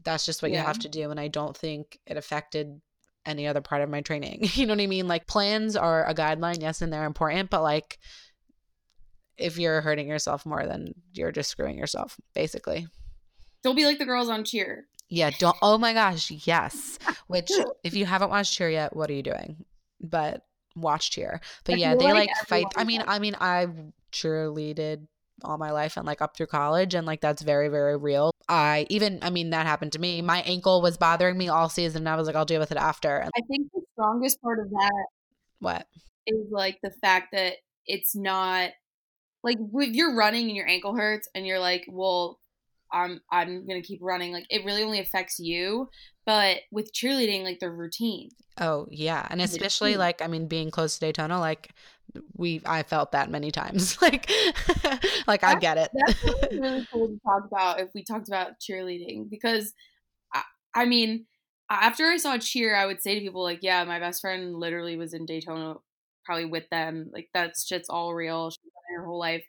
that's 0.04 0.26
just 0.26 0.42
what 0.42 0.52
yeah. 0.52 0.60
you 0.60 0.68
have 0.68 0.80
to 0.80 0.90
do. 0.90 1.10
And 1.10 1.20
I 1.22 1.30
don't 1.30 1.56
think 1.56 1.98
it 2.06 2.18
affected 2.18 2.82
any 3.28 3.46
other 3.46 3.62
part 3.62 3.82
of 3.82 3.90
my 3.90 4.02
training. 4.02 4.50
you 4.54 4.66
know 4.66 4.74
what 4.74 4.82
I 4.82 4.88
mean? 4.88 5.08
Like 5.08 5.28
plans 5.28 5.76
are 5.76 6.08
a 6.08 6.16
guideline, 6.16 6.62
yes, 6.62 6.82
and 6.82 6.92
they're 6.92 7.06
important, 7.06 7.50
but 7.50 7.62
like 7.62 8.00
if 9.38 9.60
you're 9.60 9.82
hurting 9.82 10.08
yourself 10.08 10.46
more, 10.46 10.66
then 10.66 10.94
you're 11.14 11.32
just 11.32 11.52
screwing 11.52 11.78
yourself, 11.78 12.18
basically. 12.34 12.88
Don't 13.64 13.76
be 13.76 13.86
like 13.86 14.00
the 14.00 14.06
girls 14.06 14.30
on 14.30 14.44
cheer. 14.44 14.86
Yeah, 15.10 15.30
don't 15.38 15.58
oh 15.62 15.78
my 15.78 15.94
gosh, 15.94 16.32
yes. 16.32 16.98
Which 17.28 17.52
if 17.84 17.94
you 17.94 18.06
haven't 18.06 18.30
watched 18.30 18.54
cheer 18.54 18.70
yet, 18.70 18.96
what 18.96 19.10
are 19.10 19.14
you 19.14 19.24
doing? 19.24 19.66
But 20.02 20.42
watch 20.76 21.12
cheer. 21.12 21.42
But 21.66 21.78
yeah, 21.78 21.96
they 21.96 22.06
like, 22.06 22.30
like 22.30 22.48
fight 22.48 22.66
I 22.76 22.84
mean, 22.84 23.04
I 23.06 23.20
mean 23.20 23.36
I 23.40 23.68
cheerleaded 24.12 25.08
all 25.44 25.58
my 25.58 25.72
life 25.72 25.98
and 25.98 26.06
like 26.06 26.22
up 26.22 26.36
through 26.36 26.48
college 26.48 26.94
and 26.94 27.06
like 27.06 27.22
that's 27.22 27.42
very 27.42 27.70
very 27.70 27.98
real. 27.98 28.32
I 28.50 28.88
even 28.90 29.20
i 29.22 29.30
mean 29.30 29.52
that 29.52 29.66
happened 29.66 29.94
to 29.94 30.00
me. 30.00 30.22
My 30.22 30.42
ankle 30.42 30.82
was 30.82 30.98
bothering 30.98 31.38
me 31.38 31.50
all 31.50 31.70
season 31.70 32.04
and 32.04 32.10
i 32.10 32.16
was 32.16 32.28
like 32.28 32.36
i'll 32.36 32.46
deal 32.46 32.60
with 32.60 32.72
it 32.72 32.78
after. 32.78 33.24
I 33.24 33.42
think 33.50 33.72
the 33.74 33.82
strongest 33.94 34.42
part 34.42 34.60
of 34.60 34.70
that 34.70 35.06
what? 35.60 35.88
is 36.26 36.48
like 36.52 36.78
the 36.84 36.92
fact 37.02 37.30
that 37.34 37.54
it's 37.86 38.16
not 38.16 38.72
like 39.44 39.58
if 39.60 39.96
you're 39.96 40.16
running 40.16 40.48
and 40.48 40.56
your 40.56 40.68
ankle 40.68 40.96
hurts 40.96 41.28
and 41.34 41.48
you're 41.48 41.60
like 41.60 41.86
well 41.90 42.40
i'm 42.92 43.20
i'm 43.32 43.66
gonna 43.68 43.82
keep 43.82 44.00
running 44.02 44.32
like 44.32 44.46
it 44.50 44.66
really 44.66 44.84
only 44.84 45.00
affects 45.00 45.40
you 45.40 45.90
but 46.26 46.58
with 46.72 46.92
cheerleading 46.94 47.44
like 47.44 47.60
the 47.60 47.72
routine. 47.72 48.30
Oh 48.60 48.88
yeah 48.90 49.26
and 49.30 49.42
especially 49.42 49.98
like 49.98 50.22
i 50.22 50.28
mean 50.28 50.48
being 50.48 50.72
close 50.72 50.96
to 50.96 51.00
daytona 51.00 51.40
like 51.40 51.72
we 52.36 52.62
I 52.66 52.84
felt 52.84 53.12
that 53.12 53.30
many 53.30 53.52
times. 53.52 54.02
like 54.02 54.30
like 55.28 55.44
I 55.44 55.56
get 55.56 55.78
it. 55.78 55.92
That's 55.94 56.24
really 56.52 56.88
cool 56.92 57.08
to 57.08 57.20
talk 57.26 57.46
about 57.46 57.80
if 57.80 57.90
we 57.94 58.04
talked 58.04 58.28
about 58.28 58.60
cheerleading 58.60 59.30
because 59.30 59.74
I, 60.34 60.44
I 60.74 60.86
mean 60.86 61.26
after 61.70 62.06
I 62.06 62.18
saw 62.18 62.38
cheer, 62.38 62.76
I 62.76 62.86
would 62.86 63.02
say 63.02 63.16
to 63.16 63.22
people 63.22 63.44
like, 63.44 63.60
"Yeah, 63.62 63.84
my 63.84 64.00
best 64.00 64.22
friend 64.22 64.56
literally 64.56 64.98
was 64.98 65.14
in 65.14 65.26
Daytona, 65.26 65.76
probably 66.26 66.46
with 66.46 66.70
them. 66.70 67.10
Like 67.14 67.30
that 67.34 67.56
shit's 67.58 67.90
all 67.90 68.14
real. 68.14 68.50
She's 68.50 68.60
done 68.64 68.98
her 69.00 69.06
whole 69.06 69.20
life." 69.20 69.44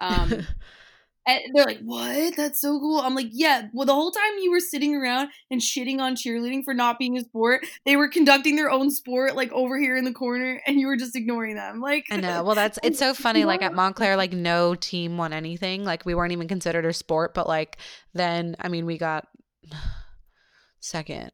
Um, 0.00 0.46
and 1.26 1.40
they're 1.54 1.64
like, 1.64 1.80
"What? 1.84 2.36
That's 2.36 2.60
so 2.60 2.78
cool." 2.80 2.98
I'm 3.00 3.14
like, 3.14 3.28
"Yeah." 3.30 3.68
Well, 3.72 3.86
the 3.86 3.94
whole 3.94 4.10
time 4.10 4.38
you 4.40 4.50
were 4.50 4.60
sitting 4.60 4.94
around 4.94 5.28
and 5.50 5.60
shitting 5.60 6.00
on 6.00 6.16
cheerleading 6.16 6.64
for 6.64 6.74
not 6.74 6.98
being 6.98 7.16
a 7.16 7.20
sport, 7.20 7.64
they 7.86 7.96
were 7.96 8.08
conducting 8.08 8.56
their 8.56 8.70
own 8.70 8.90
sport, 8.90 9.36
like 9.36 9.52
over 9.52 9.78
here 9.78 9.96
in 9.96 10.04
the 10.04 10.12
corner, 10.12 10.60
and 10.66 10.80
you 10.80 10.86
were 10.86 10.96
just 10.96 11.16
ignoring 11.16 11.54
them. 11.54 11.80
Like, 11.80 12.06
I 12.10 12.16
know. 12.16 12.42
Well, 12.52 12.56
that's 12.56 12.78
it's 12.82 12.98
so 12.98 13.14
funny. 13.14 13.44
Like 13.44 13.62
at 13.62 13.74
Montclair, 13.74 14.16
like 14.16 14.32
no 14.32 14.74
team 14.74 15.16
won 15.16 15.32
anything. 15.32 15.84
Like 15.84 16.04
we 16.04 16.14
weren't 16.14 16.32
even 16.32 16.48
considered 16.48 16.84
a 16.84 16.92
sport. 16.92 17.34
But 17.34 17.46
like 17.46 17.78
then, 18.14 18.56
I 18.58 18.68
mean, 18.68 18.84
we 18.84 18.98
got 18.98 19.28
second 20.80 21.30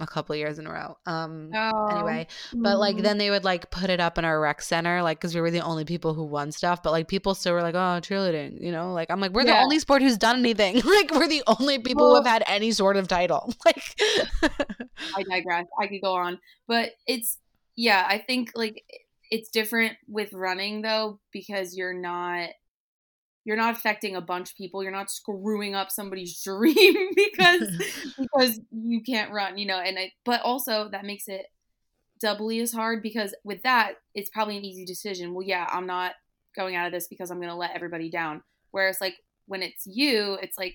a 0.00 0.06
couple 0.06 0.34
years 0.36 0.58
in 0.58 0.66
a 0.66 0.72
row. 0.72 0.96
Um 1.06 1.50
oh. 1.54 1.88
anyway, 1.88 2.26
but 2.54 2.78
like 2.78 2.98
then 2.98 3.18
they 3.18 3.30
would 3.30 3.44
like 3.44 3.70
put 3.70 3.90
it 3.90 4.00
up 4.00 4.18
in 4.18 4.24
our 4.24 4.40
rec 4.40 4.62
center 4.62 5.02
like 5.02 5.20
cuz 5.20 5.34
we 5.34 5.40
were 5.40 5.50
the 5.50 5.60
only 5.60 5.84
people 5.84 6.14
who 6.14 6.24
won 6.24 6.52
stuff, 6.52 6.82
but 6.82 6.92
like 6.92 7.08
people 7.08 7.34
still 7.34 7.52
were 7.52 7.62
like, 7.62 7.74
"Oh, 7.74 8.00
cheerleading," 8.00 8.60
you 8.62 8.72
know? 8.72 8.92
Like 8.92 9.10
I'm 9.10 9.20
like, 9.20 9.32
"We're 9.32 9.46
yeah. 9.46 9.58
the 9.58 9.62
only 9.62 9.78
sport 9.78 10.02
who's 10.02 10.18
done 10.18 10.38
anything." 10.38 10.76
like 10.84 11.10
we're 11.12 11.28
the 11.28 11.42
only 11.46 11.78
people 11.78 12.04
well, 12.04 12.10
who 12.10 12.24
have 12.24 12.32
had 12.32 12.44
any 12.46 12.72
sort 12.72 12.96
of 12.96 13.08
title. 13.08 13.52
Like 13.64 14.00
I 15.16 15.22
digress. 15.24 15.66
I 15.80 15.86
could 15.88 16.00
go 16.00 16.14
on, 16.14 16.38
but 16.68 16.92
it's 17.06 17.38
yeah, 17.74 18.06
I 18.08 18.18
think 18.18 18.52
like 18.54 18.84
it's 19.30 19.50
different 19.50 19.96
with 20.08 20.32
running 20.32 20.82
though 20.82 21.18
because 21.32 21.76
you're 21.76 21.94
not 21.94 22.50
you're 23.46 23.56
not 23.56 23.76
affecting 23.76 24.16
a 24.16 24.20
bunch 24.20 24.50
of 24.50 24.56
people. 24.56 24.82
You're 24.82 24.90
not 24.90 25.08
screwing 25.08 25.76
up 25.76 25.92
somebody's 25.92 26.38
dream 26.44 27.10
because 27.14 27.70
because 28.18 28.60
you 28.72 29.00
can't 29.00 29.32
run, 29.32 29.56
you 29.56 29.66
know. 29.66 29.78
And 29.78 29.98
I, 29.98 30.12
but 30.24 30.42
also 30.42 30.88
that 30.90 31.04
makes 31.04 31.28
it 31.28 31.46
doubly 32.20 32.60
as 32.60 32.72
hard 32.72 33.02
because 33.02 33.34
with 33.44 33.62
that, 33.62 33.92
it's 34.14 34.30
probably 34.30 34.56
an 34.58 34.64
easy 34.64 34.84
decision. 34.84 35.32
Well, 35.32 35.46
yeah, 35.46 35.66
I'm 35.70 35.86
not 35.86 36.14
going 36.56 36.74
out 36.74 36.86
of 36.86 36.92
this 36.92 37.06
because 37.06 37.30
I'm 37.30 37.38
going 37.38 37.48
to 37.48 37.54
let 37.54 37.74
everybody 37.74 38.10
down. 38.10 38.42
Whereas 38.72 39.00
like 39.00 39.14
when 39.46 39.62
it's 39.62 39.86
you, 39.86 40.36
it's 40.42 40.58
like 40.58 40.74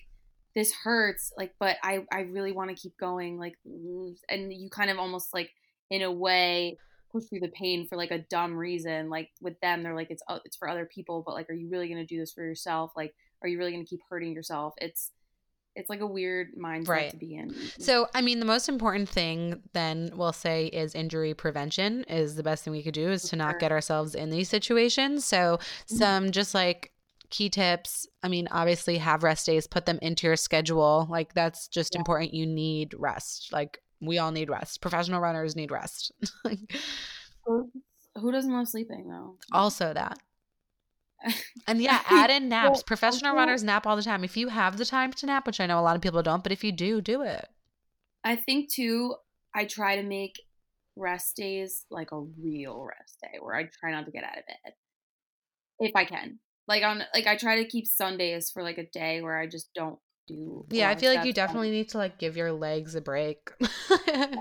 this 0.56 0.72
hurts, 0.72 1.34
like, 1.38 1.54
but 1.60 1.76
I 1.84 2.06
I 2.10 2.22
really 2.22 2.54
want 2.54 2.70
to 2.70 2.82
keep 2.82 2.98
going, 2.98 3.38
like, 3.38 3.56
and 3.66 4.54
you 4.54 4.70
kind 4.70 4.90
of 4.90 4.98
almost 4.98 5.34
like 5.34 5.52
in 5.90 6.04
a 6.04 6.12
way 6.12 6.78
push 7.12 7.26
through 7.26 7.42
the 7.42 7.50
pain 7.50 7.88
for 7.88 7.98
like 7.98 8.12
a 8.12 8.20
dumb 8.30 8.56
reason. 8.56 9.10
Like 9.10 9.30
with 9.42 9.60
them, 9.62 9.84
they're 9.84 9.96
like 9.96 10.12
it's 10.12 10.24
it's 10.46 10.58
for 10.58 10.70
other 10.70 10.86
people, 10.86 11.24
but 11.26 11.34
like, 11.34 11.50
are 11.50 11.54
you 11.54 11.70
really 11.70 11.88
going 11.88 12.00
to 12.00 12.06
do 12.06 12.20
this 12.20 12.32
for 12.32 12.44
yourself? 12.44 12.92
Like, 12.96 13.14
are 13.42 13.48
you 13.48 13.58
really 13.58 13.72
going 13.72 13.86
to 13.86 13.90
keep 13.90 14.02
hurting 14.10 14.34
yourself? 14.34 14.74
It's 14.78 15.12
it's 15.76 15.90
like 15.90 16.02
a 16.02 16.08
weird 16.08 16.50
mindset 16.58 16.88
right. 16.88 17.12
to 17.12 17.18
be 17.18 17.36
in. 17.36 17.56
So, 17.80 18.08
I 18.14 18.22
mean, 18.22 18.40
the 18.40 18.46
most 18.46 18.68
important 18.68 19.08
thing 19.08 19.62
then 19.74 20.12
we'll 20.16 20.34
say 20.34 20.66
is 20.66 20.96
injury 20.96 21.34
prevention 21.34 22.04
is 22.06 22.36
the 22.36 22.44
best 22.44 22.64
thing 22.64 22.74
we 22.74 22.84
could 22.84 22.94
do 22.94 23.10
is 23.10 23.24
to 23.30 23.36
not 23.36 23.60
get 23.60 23.72
ourselves 23.72 24.14
in 24.14 24.30
these 24.30 24.50
situations. 24.50 25.26
So, 25.26 25.38
mm-hmm. 25.38 25.96
some 25.96 26.32
just 26.32 26.54
like 26.54 26.92
key 27.30 27.50
tips. 27.50 28.06
I 28.22 28.28
mean, 28.28 28.48
obviously 28.52 28.98
have 28.98 29.24
rest 29.24 29.46
days, 29.46 29.66
put 29.66 29.86
them 29.86 29.98
into 30.02 30.28
your 30.28 30.36
schedule. 30.36 31.08
Like 31.10 31.34
that's 31.34 31.68
just 31.68 31.96
yeah. 31.96 32.00
important. 32.00 32.34
You 32.34 32.46
need 32.46 32.94
rest. 32.98 33.50
Like 33.52 33.80
we 34.02 34.18
all 34.18 34.32
need 34.32 34.50
rest. 34.50 34.82
Professional 34.82 35.22
runners 35.22 35.56
need 35.56 35.72
rest. 35.72 36.12
Who 37.46 38.32
doesn't 38.32 38.52
love 38.52 38.68
sleeping 38.68 39.08
though? 39.10 39.38
Also 39.52 39.94
that. 39.94 40.20
And 41.68 41.80
yeah, 41.80 42.02
add 42.10 42.32
in 42.32 42.50
naps. 42.50 42.70
well, 42.70 42.84
Professional 42.88 43.36
runners 43.36 43.64
nap 43.64 43.86
all 43.86 43.96
the 43.96 44.02
time. 44.02 44.24
If 44.24 44.36
you 44.36 44.48
have 44.48 44.78
the 44.78 44.86
time 44.86 45.14
to 45.14 45.28
nap, 45.28 45.46
which 45.46 45.60
I 45.60 45.68
know 45.68 45.80
a 45.80 45.82
lot 45.82 45.96
of 45.96 46.02
people 46.02 46.24
don't, 46.24 46.42
but 46.42 46.52
if 46.52 46.64
you 46.64 46.72
do, 46.72 47.00
do 47.00 47.22
it. 47.22 47.48
I 48.24 48.36
think 48.36 48.74
too, 48.74 49.14
I 49.54 49.66
try 49.66 49.98
to 49.98 50.04
make 50.04 50.42
rest 50.96 51.36
days 51.36 51.86
like 51.92 52.12
a 52.12 52.20
real 52.20 52.84
rest 52.84 53.18
day 53.22 53.38
where 53.40 53.56
I 53.56 53.70
try 53.80 53.92
not 53.92 54.06
to 54.06 54.12
get 54.12 54.24
out 54.24 54.38
of 54.40 54.46
bed 54.48 54.74
if 55.80 55.96
I 55.96 56.06
can. 56.06 56.40
Like 56.68 56.84
on 56.84 57.04
like 57.14 57.28
I 57.28 57.36
try 57.36 57.62
to 57.62 57.70
keep 57.70 57.86
Sundays 57.86 58.50
for 58.52 58.64
like 58.64 58.78
a 58.78 58.90
day 58.90 59.22
where 59.22 59.38
I 59.38 59.48
just 59.48 59.70
don't 59.74 60.00
do. 60.32 60.66
Yeah, 60.70 60.90
I 60.90 60.96
feel 60.96 61.14
like 61.14 61.26
you 61.26 61.34
definitely 61.34 61.72
need 61.72 61.90
to 61.90 61.98
like 61.98 62.18
give 62.18 62.38
your 62.38 62.52
legs 62.52 62.96
a 62.96 63.02
break. 63.02 63.52
yeah. 64.08 64.36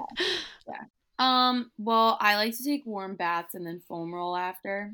yeah. 0.69 0.85
Um. 1.19 1.71
Well, 1.79 2.17
I 2.21 2.37
like 2.37 2.57
to 2.57 2.65
take 2.65 2.87
warm 2.87 3.17
baths 3.17 3.55
and 3.55 3.67
then 3.67 3.81
foam 3.89 4.15
roll 4.15 4.37
after. 4.37 4.93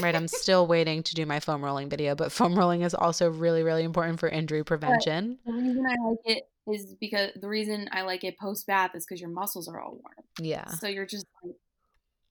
right. 0.00 0.14
I'm 0.14 0.28
still 0.28 0.66
waiting 0.66 1.02
to 1.02 1.14
do 1.14 1.26
my 1.26 1.40
foam 1.40 1.64
rolling 1.64 1.88
video, 1.88 2.14
but 2.14 2.32
foam 2.32 2.58
rolling 2.58 2.82
is 2.82 2.94
also 2.94 3.30
really, 3.30 3.62
really 3.62 3.84
important 3.84 4.20
for 4.20 4.28
injury 4.28 4.64
prevention. 4.64 5.38
But 5.44 5.52
the 5.52 5.58
reason 5.58 5.86
I 5.86 6.08
like 6.08 6.18
it 6.24 6.44
is 6.66 6.94
because 7.00 7.30
the 7.40 7.48
reason 7.48 7.88
I 7.92 8.02
like 8.02 8.24
it 8.24 8.38
post 8.38 8.66
bath 8.66 8.92
is 8.94 9.04
because 9.06 9.20
your 9.20 9.30
muscles 9.30 9.68
are 9.68 9.80
all 9.80 9.92
warm. 9.92 10.26
Yeah. 10.40 10.66
So 10.66 10.86
you're 10.86 11.06
just 11.06 11.26
like, 11.42 11.54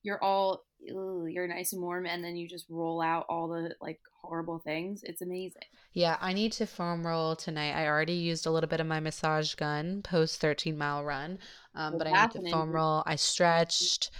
you're 0.02 0.22
all 0.22 0.64
you're 0.82 1.46
nice 1.46 1.72
and 1.72 1.82
warm 1.82 2.06
and 2.06 2.24
then 2.24 2.36
you 2.36 2.48
just 2.48 2.66
roll 2.68 3.00
out 3.00 3.26
all 3.28 3.48
the 3.48 3.74
like 3.80 4.00
horrible 4.22 4.58
things 4.58 5.02
it's 5.04 5.22
amazing. 5.22 5.62
Yeah 5.92 6.16
i 6.20 6.32
need 6.32 6.52
to 6.52 6.66
foam 6.66 7.06
roll 7.06 7.36
tonight. 7.36 7.72
I 7.72 7.86
already 7.86 8.14
used 8.14 8.46
a 8.46 8.50
little 8.50 8.68
bit 8.68 8.80
of 8.80 8.86
my 8.86 9.00
massage 9.00 9.54
gun 9.54 10.02
post 10.02 10.40
13 10.40 10.76
mile 10.76 11.04
run 11.04 11.38
um, 11.74 11.92
well, 11.92 11.98
but 11.98 12.06
i 12.06 12.22
need 12.22 12.32
to 12.32 12.50
foam 12.50 12.70
roll. 12.72 13.02
I 13.06 13.16
stretched 13.16 14.10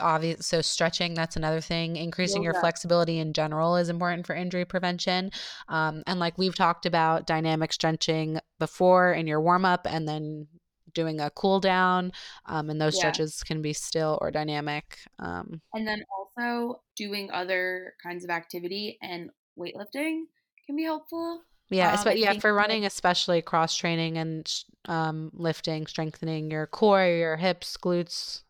obvious 0.00 0.46
so 0.46 0.60
stretching 0.60 1.14
that's 1.14 1.36
another 1.36 1.60
thing. 1.60 1.96
Increasing 1.96 2.42
your 2.42 2.54
flexibility 2.54 3.20
in 3.20 3.32
general 3.32 3.76
is 3.76 3.88
important 3.88 4.26
for 4.26 4.34
injury 4.34 4.64
prevention 4.64 5.30
um, 5.68 6.02
and 6.06 6.18
like 6.18 6.36
we've 6.38 6.56
talked 6.56 6.86
about 6.86 7.26
dynamic 7.26 7.72
stretching 7.72 8.40
before 8.58 9.12
in 9.12 9.26
your 9.26 9.40
warm 9.40 9.64
up 9.64 9.86
and 9.88 10.08
then 10.08 10.48
doing 10.96 11.20
a 11.20 11.30
cool 11.30 11.60
down 11.60 12.10
um, 12.46 12.70
and 12.70 12.80
those 12.80 12.96
yeah. 12.96 13.00
stretches 13.00 13.42
can 13.44 13.62
be 13.62 13.72
still 13.72 14.18
or 14.20 14.32
dynamic 14.32 14.98
um, 15.20 15.60
and 15.74 15.86
then 15.86 16.02
also 16.18 16.80
doing 16.96 17.30
other 17.30 17.94
kinds 18.02 18.24
of 18.24 18.30
activity 18.30 18.98
and 19.02 19.30
weightlifting 19.56 20.22
can 20.66 20.74
be 20.74 20.82
helpful 20.82 21.42
yeah 21.70 21.92
um, 21.92 22.00
but 22.02 22.18
yeah 22.18 22.32
for 22.40 22.52
running 22.52 22.84
especially 22.84 23.40
cross 23.40 23.76
training 23.76 24.18
and 24.18 24.52
um, 24.86 25.30
lifting 25.34 25.86
strengthening 25.86 26.50
your 26.50 26.66
core 26.66 27.06
your 27.06 27.36
hips 27.36 27.76
glutes 27.76 28.42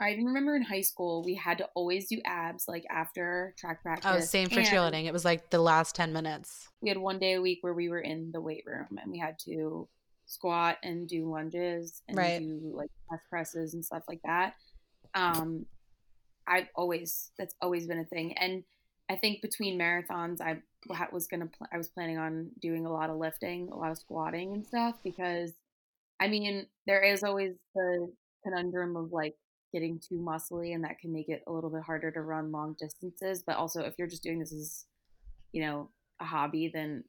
I 0.00 0.12
even 0.12 0.24
remember 0.24 0.56
in 0.56 0.62
high 0.62 0.80
school 0.80 1.22
we 1.22 1.34
had 1.34 1.58
to 1.58 1.68
always 1.74 2.08
do 2.08 2.20
abs 2.24 2.64
like 2.66 2.84
after 2.90 3.54
track 3.58 3.82
practice. 3.82 4.10
Oh, 4.10 4.20
same 4.20 4.48
for 4.48 4.60
cheerleading. 4.60 5.04
It 5.04 5.12
was 5.12 5.26
like 5.26 5.50
the 5.50 5.58
last 5.58 5.94
ten 5.94 6.12
minutes. 6.12 6.68
We 6.80 6.88
had 6.88 6.96
one 6.96 7.18
day 7.18 7.34
a 7.34 7.42
week 7.42 7.58
where 7.60 7.74
we 7.74 7.90
were 7.90 8.00
in 8.00 8.30
the 8.32 8.40
weight 8.40 8.64
room 8.66 8.98
and 9.00 9.12
we 9.12 9.18
had 9.18 9.38
to 9.40 9.88
squat 10.30 10.78
and 10.84 11.08
do 11.08 11.28
lunges 11.28 12.02
and 12.06 12.16
right. 12.16 12.38
do 12.38 12.72
like 12.72 12.88
chest 13.10 13.22
presses 13.28 13.74
and 13.74 13.84
stuff 13.84 14.04
like 14.08 14.20
that. 14.24 14.54
Um, 15.14 15.66
I've 16.46 16.68
always 16.76 17.32
that's 17.36 17.56
always 17.60 17.88
been 17.88 17.98
a 17.98 18.04
thing, 18.04 18.38
and 18.38 18.62
I 19.08 19.16
think 19.16 19.42
between 19.42 19.78
marathons, 19.78 20.40
I 20.40 20.62
was 21.12 21.26
gonna 21.26 21.46
pl- 21.46 21.66
I 21.72 21.76
was 21.76 21.88
planning 21.88 22.16
on 22.16 22.50
doing 22.60 22.86
a 22.86 22.92
lot 22.92 23.10
of 23.10 23.16
lifting, 23.16 23.70
a 23.70 23.76
lot 23.76 23.90
of 23.90 23.98
squatting 23.98 24.52
and 24.52 24.64
stuff 24.64 24.94
because, 25.02 25.52
I 26.20 26.28
mean, 26.28 26.66
there 26.86 27.02
is 27.02 27.24
always 27.24 27.54
the 27.74 28.12
conundrum 28.44 28.96
of 28.96 29.12
like 29.12 29.34
getting 29.72 29.98
too 29.98 30.18
muscly, 30.18 30.76
and 30.76 30.84
that 30.84 31.00
can 31.00 31.12
make 31.12 31.28
it 31.28 31.42
a 31.48 31.52
little 31.52 31.70
bit 31.70 31.82
harder 31.82 32.12
to 32.12 32.20
run 32.20 32.52
long 32.52 32.76
distances. 32.78 33.42
But 33.44 33.56
also, 33.56 33.82
if 33.82 33.94
you're 33.98 34.06
just 34.06 34.22
doing 34.22 34.38
this 34.38 34.52
as, 34.52 34.84
you 35.50 35.62
know, 35.62 35.90
a 36.20 36.24
hobby, 36.24 36.70
then 36.72 37.02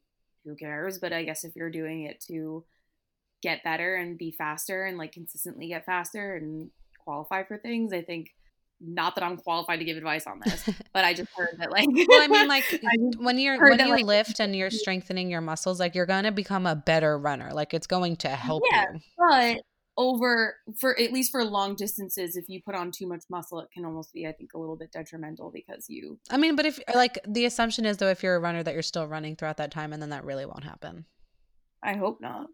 who 0.44 0.56
cares? 0.56 0.98
But 0.98 1.12
I 1.12 1.22
guess 1.22 1.44
if 1.44 1.54
you're 1.54 1.70
doing 1.70 2.02
it 2.02 2.20
to 2.26 2.64
get 3.42 3.62
better 3.64 3.96
and 3.96 4.16
be 4.16 4.30
faster 4.30 4.84
and 4.84 4.96
like 4.96 5.12
consistently 5.12 5.68
get 5.68 5.84
faster 5.84 6.36
and 6.36 6.70
qualify 6.98 7.42
for 7.44 7.58
things. 7.58 7.92
I 7.92 8.02
think 8.02 8.30
not 8.80 9.14
that 9.14 9.24
I'm 9.24 9.36
qualified 9.36 9.78
to 9.78 9.84
give 9.84 9.96
advice 9.96 10.26
on 10.26 10.40
this, 10.44 10.68
but 10.92 11.04
I 11.04 11.14
just 11.14 11.30
heard 11.36 11.56
that 11.58 11.70
like 11.70 11.88
Well, 11.88 12.22
I 12.22 12.28
mean 12.28 12.48
like 12.48 12.64
when 13.18 13.38
you're 13.38 13.60
when 13.60 13.78
that, 13.78 13.86
you 13.86 13.94
like, 13.94 14.04
lift 14.04 14.40
and 14.40 14.54
you're 14.56 14.70
strengthening 14.82 15.30
your 15.30 15.40
muscles, 15.40 15.78
like 15.80 15.94
you're 15.94 16.06
gonna 16.06 16.32
become 16.32 16.66
a 16.66 16.76
better 16.76 17.18
runner. 17.18 17.50
Like 17.52 17.74
it's 17.74 17.86
going 17.86 18.16
to 18.16 18.28
help 18.28 18.62
yeah, 18.72 18.86
you. 18.92 19.00
But 19.18 19.62
over 19.98 20.56
for 20.80 20.98
at 20.98 21.12
least 21.12 21.30
for 21.30 21.44
long 21.44 21.74
distances 21.74 22.34
if 22.34 22.48
you 22.48 22.62
put 22.64 22.74
on 22.74 22.90
too 22.90 23.06
much 23.06 23.24
muscle 23.28 23.60
it 23.60 23.68
can 23.74 23.84
almost 23.84 24.10
be 24.14 24.26
i 24.26 24.32
think 24.32 24.54
a 24.54 24.58
little 24.58 24.74
bit 24.74 24.90
detrimental 24.90 25.50
because 25.52 25.84
you 25.90 26.18
i 26.30 26.36
mean 26.38 26.56
but 26.56 26.64
if 26.64 26.80
like 26.94 27.18
the 27.28 27.44
assumption 27.44 27.84
is 27.84 27.98
though 27.98 28.08
if 28.08 28.22
you're 28.22 28.36
a 28.36 28.40
runner 28.40 28.62
that 28.62 28.72
you're 28.72 28.82
still 28.82 29.06
running 29.06 29.36
throughout 29.36 29.58
that 29.58 29.70
time 29.70 29.92
and 29.92 30.00
then 30.00 30.08
that 30.08 30.24
really 30.24 30.46
won't 30.46 30.64
happen 30.64 31.04
i 31.82 31.92
hope 31.92 32.22
not 32.22 32.46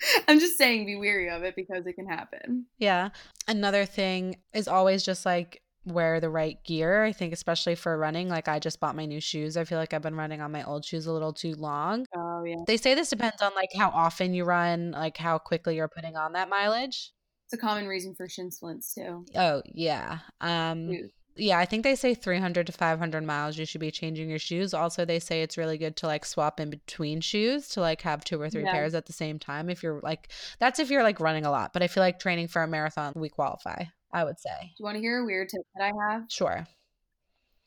I'm 0.28 0.40
just 0.40 0.58
saying 0.58 0.86
be 0.86 0.96
weary 0.96 1.28
of 1.30 1.42
it 1.42 1.56
because 1.56 1.86
it 1.86 1.94
can 1.94 2.06
happen. 2.06 2.66
Yeah. 2.78 3.10
Another 3.46 3.84
thing 3.84 4.36
is 4.52 4.68
always 4.68 5.02
just 5.02 5.26
like 5.26 5.62
wear 5.84 6.20
the 6.20 6.30
right 6.30 6.62
gear. 6.64 7.04
I 7.04 7.12
think 7.12 7.32
especially 7.32 7.74
for 7.74 7.96
running, 7.96 8.28
like 8.28 8.48
I 8.48 8.58
just 8.58 8.80
bought 8.80 8.96
my 8.96 9.06
new 9.06 9.20
shoes. 9.20 9.56
I 9.56 9.64
feel 9.64 9.78
like 9.78 9.94
I've 9.94 10.02
been 10.02 10.14
running 10.14 10.40
on 10.40 10.52
my 10.52 10.64
old 10.64 10.84
shoes 10.84 11.06
a 11.06 11.12
little 11.12 11.32
too 11.32 11.54
long. 11.54 12.06
Oh 12.16 12.44
yeah. 12.44 12.56
They 12.66 12.76
say 12.76 12.94
this 12.94 13.10
depends 13.10 13.42
on 13.42 13.54
like 13.54 13.70
how 13.76 13.90
often 13.90 14.34
you 14.34 14.44
run, 14.44 14.92
like 14.92 15.16
how 15.16 15.38
quickly 15.38 15.76
you're 15.76 15.88
putting 15.88 16.16
on 16.16 16.32
that 16.32 16.48
mileage. 16.48 17.12
It's 17.46 17.54
a 17.54 17.58
common 17.58 17.86
reason 17.86 18.14
for 18.14 18.28
shin 18.28 18.50
splints 18.50 18.94
too. 18.94 19.24
Oh 19.34 19.62
yeah. 19.64 20.18
Um 20.40 20.90
yeah, 21.38 21.58
I 21.58 21.64
think 21.64 21.84
they 21.84 21.94
say 21.94 22.14
300 22.14 22.66
to 22.66 22.72
500 22.72 23.24
miles 23.24 23.56
you 23.56 23.64
should 23.64 23.80
be 23.80 23.90
changing 23.90 24.28
your 24.30 24.38
shoes. 24.38 24.74
Also, 24.74 25.04
they 25.04 25.18
say 25.18 25.42
it's 25.42 25.56
really 25.56 25.78
good 25.78 25.96
to 25.96 26.06
like 26.06 26.24
swap 26.24 26.60
in 26.60 26.70
between 26.70 27.20
shoes 27.20 27.68
to 27.70 27.80
like 27.80 28.02
have 28.02 28.24
two 28.24 28.40
or 28.40 28.50
three 28.50 28.62
Yeah. 28.64 28.72
pairs 28.72 28.94
at 28.94 29.06
the 29.06 29.12
same 29.12 29.38
time 29.38 29.70
if 29.70 29.82
you're 29.82 30.00
like 30.02 30.28
that's 30.58 30.78
if 30.78 30.90
you're 30.90 31.02
like 31.02 31.20
running 31.20 31.44
a 31.46 31.50
lot. 31.50 31.72
But 31.72 31.82
I 31.82 31.88
feel 31.88 32.02
like 32.02 32.18
training 32.18 32.48
for 32.48 32.62
a 32.62 32.68
marathon 32.68 33.12
we 33.16 33.28
qualify, 33.28 33.84
I 34.12 34.24
would 34.24 34.38
say. 34.38 34.50
Do 34.60 34.74
you 34.78 34.84
want 34.84 34.96
to 34.96 35.00
hear 35.00 35.18
a 35.20 35.24
weird 35.24 35.48
tip 35.48 35.62
that 35.76 35.84
I 35.84 36.12
have? 36.12 36.24
Sure. 36.28 36.66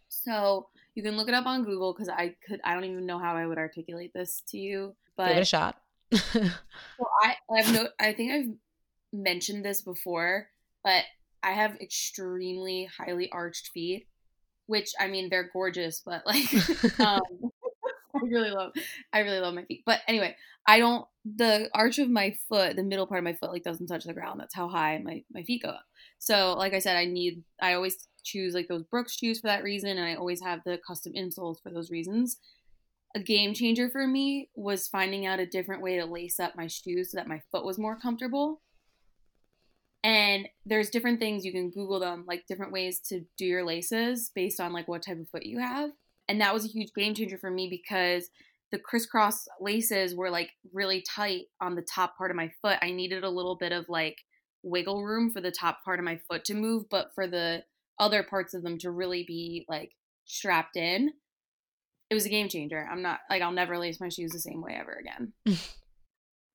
So 0.09 0.67
you 0.95 1.03
can 1.03 1.15
look 1.17 1.28
it 1.28 1.34
up 1.34 1.45
on 1.45 1.63
Google 1.63 1.93
because 1.93 2.09
I 2.09 2.36
could 2.47 2.59
I 2.63 2.74
don't 2.74 2.86
even 2.86 3.05
know 3.05 3.19
how 3.19 3.36
I 3.36 3.45
would 3.45 3.57
articulate 3.57 4.11
this 4.13 4.43
to 4.49 4.57
you. 4.57 4.95
But 5.15 5.30
Give 5.30 5.38
it 5.38 5.41
a 5.41 5.45
shot. 5.45 5.78
So 6.99 7.05
I 7.24 7.36
I've 7.57 7.74
no 7.74 7.88
I 7.99 8.13
think 8.13 8.32
I've 8.32 8.53
mentioned 9.13 9.65
this 9.65 9.82
before, 9.82 10.47
but 10.84 11.03
I 11.44 11.52
have 11.52 11.76
extremely 11.82 12.89
highly 12.98 13.32
arched 13.32 13.70
feet, 13.74 14.08
which 14.68 14.92
I 15.00 15.08
mean 15.08 15.30
they're 15.30 15.50
gorgeous, 15.52 16.02
but 16.06 16.26
like 16.26 16.54
um 17.00 17.22
I 18.16 18.20
really 18.24 18.52
love 18.52 18.74
I 19.14 19.20
really 19.20 19.39
love 19.39 19.54
my 19.54 19.66
feet. 19.66 19.84
But 19.86 20.00
anyway, 20.08 20.36
I 20.68 20.80
don't 20.80 21.06
the 21.26 21.70
arch 21.74 22.00
of 22.00 22.10
my 22.10 22.36
foot, 22.50 22.76
the 22.76 22.84
middle 22.84 23.08
part 23.08 23.20
of 23.20 23.24
my 23.24 23.34
foot 23.34 23.52
like 23.52 23.64
doesn't 23.64 23.88
touch 23.88 24.04
the 24.04 24.14
ground. 24.14 24.39
That's 24.39 24.56
how 24.56 24.68
high 24.68 25.00
my 25.04 25.24
my 25.32 25.44
feet 25.44 25.64
go 25.64 25.70
up. 25.70 25.86
So 26.20 26.54
like 26.54 26.74
I 26.74 26.80
said, 26.80 26.98
I 26.98 27.06
need 27.06 27.44
I 27.62 27.74
always 27.74 28.08
choose 28.24 28.54
like 28.54 28.68
those 28.68 28.84
Brooks 28.84 29.18
shoes 29.18 29.39
for 29.39 29.48
that 29.48 29.64
reason 29.64 29.98
and 29.98 30.06
I 30.06 30.16
always 30.16 30.42
have 30.42 30.60
the 30.64 30.80
custom 30.86 31.14
insoles 31.14 31.62
for 31.64 31.72
those 31.72 31.89
reasons 31.89 32.38
a 33.16 33.20
game 33.20 33.54
changer 33.54 33.89
for 33.89 34.08
me 34.08 34.50
was 34.56 34.88
finding 34.88 35.26
out 35.26 35.39
a 35.39 35.46
different 35.46 35.82
way 35.82 35.98
to 35.98 36.06
lace 36.06 36.39
up 36.39 36.56
my 36.56 36.68
shoes 36.68 37.12
so 37.12 37.18
that 37.18 37.28
my 37.28 37.42
foot 37.52 37.66
was 37.66 37.78
more 37.78 37.98
comfortable. 38.00 38.62
And 40.04 40.47
there's 40.66 40.89
different 40.89 41.20
things 41.20 41.45
you 41.45 41.52
can 41.52 41.70
Google 41.70 41.99
them, 41.99 42.26
like 42.28 42.47
different 42.47 42.72
ways 42.72 42.99
to 43.08 43.22
do 43.38 43.45
your 43.45 43.64
laces 43.64 44.32
based 44.34 44.60
on 44.60 44.74
like 44.74 44.88
what 44.88 45.04
type 45.04 45.20
of 45.20 45.30
foot 45.30 45.45
you 45.45 45.60
have. 45.60 45.91
And 46.28 46.41
that 46.41 46.54
was 46.54 46.66
a 46.66 46.70
huge 46.70 46.93
game 46.95 47.14
changer 47.14 47.38
for 47.38 47.52
me 47.52 47.68
because 47.70 48.30
the 48.72 48.80
crisscross 48.80 49.47
laces 49.60 50.16
were 50.16 50.30
like 50.30 50.52
really 50.74 51.04
tight 51.08 51.45
on 51.60 51.76
the 51.76 51.82
top 51.82 52.18
part 52.18 52.32
of 52.32 52.38
my 52.38 52.52
foot. 52.62 52.80
I 52.82 52.91
needed 52.91 53.24
a 53.24 53.30
little 53.30 53.56
bit 53.56 53.72
of 53.72 53.89
like 53.89 54.18
wiggle 54.64 55.04
room 55.04 55.30
for 55.32 55.41
the 55.41 55.52
top 55.52 55.84
part 55.84 55.99
of 55.99 56.06
my 56.06 56.20
foot 56.30 56.45
to 56.45 56.54
move, 56.54 56.86
but 56.89 57.12
for 57.14 57.28
the 57.28 57.64
other 57.99 58.24
parts 58.24 58.54
of 58.54 58.64
them 58.64 58.80
to 58.80 58.89
really 58.89 59.24
be 59.28 59.66
like 59.70 59.91
strapped 60.26 60.78
in 60.78 61.12
it 62.12 62.14
was 62.14 62.26
a 62.26 62.30
game 62.30 62.49
changer. 62.49 62.88
I'm 62.91 63.02
not 63.02 63.22
like 63.30 63.41
I'll 63.41 63.54
never 63.54 63.78
lace 63.78 64.02
my 64.02 64.10
shoes 64.10 64.32
the 64.32 64.39
same 64.39 64.62
way 64.62 64.78
ever 64.78 64.91
again. 64.91 65.32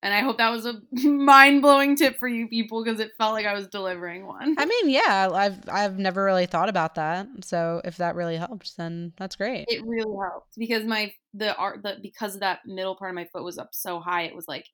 and 0.03 0.13
I 0.13 0.21
hope 0.21 0.37
that 0.37 0.51
was 0.51 0.65
a 0.65 0.79
mind 1.07 1.61
blowing 1.61 1.95
tip 1.95 2.17
for 2.17 2.27
you 2.27 2.47
people 2.47 2.83
because 2.83 2.99
it 2.99 3.11
felt 3.17 3.33
like 3.33 3.45
I 3.45 3.53
was 3.53 3.67
delivering 3.67 4.27
one. 4.27 4.55
I 4.57 4.65
mean, 4.65 4.89
yeah, 4.89 5.29
I've 5.33 5.57
I've 5.69 5.97
never 5.97 6.23
really 6.23 6.45
thought 6.45 6.69
about 6.69 6.95
that. 6.95 7.27
So 7.41 7.81
if 7.83 7.97
that 7.97 8.15
really 8.15 8.37
helps, 8.37 8.73
then 8.73 9.13
that's 9.17 9.35
great. 9.35 9.65
It 9.67 9.85
really 9.85 10.15
helped 10.19 10.53
because 10.57 10.83
my 10.83 11.13
the 11.33 11.55
art 11.55 11.83
the 11.83 11.97
because 12.01 12.35
of 12.35 12.41
that 12.41 12.59
middle 12.65 12.95
part 12.95 13.11
of 13.11 13.15
my 13.15 13.27
foot 13.31 13.43
was 13.43 13.57
up 13.57 13.69
so 13.71 13.99
high, 13.99 14.23
it 14.23 14.35
was 14.35 14.47
like 14.47 14.65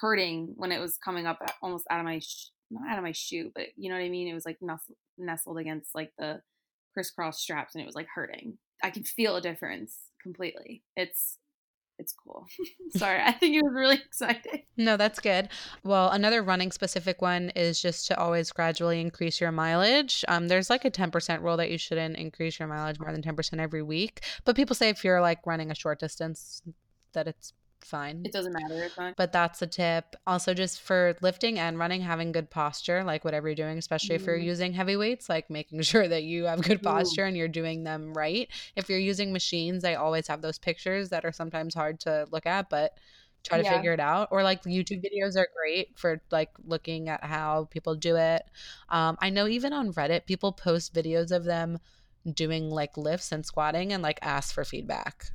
hurting 0.00 0.54
when 0.56 0.72
it 0.72 0.80
was 0.80 0.96
coming 0.96 1.26
up 1.26 1.38
uh, 1.42 1.52
almost 1.62 1.86
out 1.90 2.00
of 2.00 2.04
my 2.04 2.18
sh- 2.18 2.50
not 2.70 2.90
out 2.90 2.98
of 2.98 3.04
my 3.04 3.12
shoe, 3.12 3.50
but 3.54 3.66
you 3.76 3.90
know 3.90 3.96
what 3.96 4.04
I 4.04 4.08
mean. 4.08 4.28
It 4.28 4.34
was 4.34 4.46
like 4.46 4.58
nestled, 4.60 4.96
nestled 5.18 5.58
against 5.58 5.94
like 5.94 6.12
the 6.18 6.40
crisscross 6.94 7.40
straps, 7.40 7.74
and 7.74 7.82
it 7.82 7.86
was 7.86 7.94
like 7.94 8.08
hurting. 8.14 8.58
I 8.82 8.90
can 8.90 9.04
feel 9.04 9.36
a 9.36 9.40
difference 9.40 9.98
completely. 10.22 10.82
It's 10.96 11.38
it's 11.98 12.12
cool. 12.12 12.46
Sorry, 12.96 13.20
I 13.20 13.32
think 13.32 13.54
it 13.54 13.62
was 13.62 13.72
really 13.74 13.94
exciting. 14.06 14.62
No, 14.76 14.96
that's 14.96 15.20
good. 15.20 15.48
Well, 15.82 16.10
another 16.10 16.42
running 16.42 16.72
specific 16.72 17.22
one 17.22 17.50
is 17.50 17.80
just 17.80 18.06
to 18.08 18.18
always 18.18 18.50
gradually 18.52 19.00
increase 19.00 19.40
your 19.40 19.52
mileage. 19.52 20.24
Um, 20.28 20.48
there's 20.48 20.70
like 20.70 20.84
a 20.84 20.90
10% 20.90 21.42
rule 21.42 21.56
that 21.56 21.70
you 21.70 21.78
shouldn't 21.78 22.16
increase 22.16 22.58
your 22.58 22.68
mileage 22.68 22.98
more 22.98 23.12
than 23.12 23.22
10% 23.22 23.60
every 23.60 23.82
week. 23.82 24.24
But 24.44 24.56
people 24.56 24.74
say 24.74 24.88
if 24.88 25.04
you're 25.04 25.20
like 25.20 25.46
running 25.46 25.70
a 25.70 25.74
short 25.74 26.00
distance, 26.00 26.62
that 27.12 27.28
it's 27.28 27.52
fine. 27.88 28.22
It 28.24 28.32
doesn't 28.32 28.52
matter. 28.52 28.82
It's 28.84 28.94
fine. 28.94 29.14
But 29.16 29.32
that's 29.32 29.62
a 29.62 29.66
tip. 29.66 30.16
Also, 30.26 30.54
just 30.54 30.80
for 30.80 31.16
lifting 31.22 31.58
and 31.58 31.78
running, 31.78 32.00
having 32.00 32.32
good 32.32 32.50
posture, 32.50 33.04
like 33.04 33.24
whatever 33.24 33.48
you're 33.48 33.54
doing, 33.54 33.78
especially 33.78 34.16
if 34.16 34.26
you're 34.26 34.36
Mhm. 34.36 34.44
using 34.44 34.72
heavy 34.72 34.96
weights, 34.96 35.28
like 35.28 35.50
making 35.50 35.80
sure 35.82 36.08
that 36.08 36.24
you 36.24 36.44
have 36.44 36.62
good 36.62 36.82
posture 36.82 37.24
and 37.24 37.36
you're 37.36 37.48
doing 37.48 37.84
them 37.84 38.12
right. 38.14 38.48
If 38.76 38.88
you're 38.88 38.98
using 38.98 39.32
machines, 39.32 39.82
they 39.82 39.94
always 39.94 40.26
have 40.28 40.42
those 40.42 40.58
pictures 40.58 41.10
that 41.10 41.24
are 41.24 41.32
sometimes 41.32 41.74
hard 41.74 42.00
to 42.00 42.26
look 42.30 42.46
at, 42.46 42.68
but 42.70 42.92
try 43.44 43.58
to 43.58 43.64
Yeah. 43.64 43.76
figure 43.76 43.92
it 43.92 44.00
out. 44.00 44.28
Or 44.30 44.42
like 44.42 44.62
YouTube 44.64 45.04
videos 45.04 45.36
are 45.36 45.48
great 45.54 45.98
for 45.98 46.20
like 46.30 46.50
looking 46.64 47.08
at 47.08 47.22
how 47.24 47.66
people 47.70 47.94
do 47.94 48.16
it. 48.16 48.42
Um, 48.88 49.16
I 49.20 49.30
know 49.30 49.46
even 49.46 49.72
on 49.72 49.92
Reddit, 49.92 50.26
people 50.26 50.52
post 50.52 50.94
videos 50.94 51.30
of 51.30 51.44
them 51.44 51.78
doing 52.32 52.70
like 52.70 52.96
lifts 52.96 53.32
and 53.32 53.44
squatting 53.44 53.92
and 53.92 54.02
like 54.02 54.18
ask 54.22 54.54
for 54.54 54.64
feedback. 54.64 55.26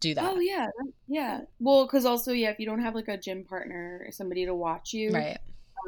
Do 0.00 0.14
that. 0.14 0.24
Oh 0.24 0.38
yeah, 0.38 0.68
yeah. 1.08 1.40
Well, 1.58 1.84
because 1.86 2.04
also 2.04 2.32
yeah, 2.32 2.50
if 2.50 2.60
you 2.60 2.66
don't 2.66 2.80
have 2.80 2.94
like 2.94 3.08
a 3.08 3.16
gym 3.18 3.44
partner, 3.44 4.02
or 4.06 4.12
somebody 4.12 4.46
to 4.46 4.54
watch 4.54 4.92
you, 4.92 5.10
Right. 5.12 5.38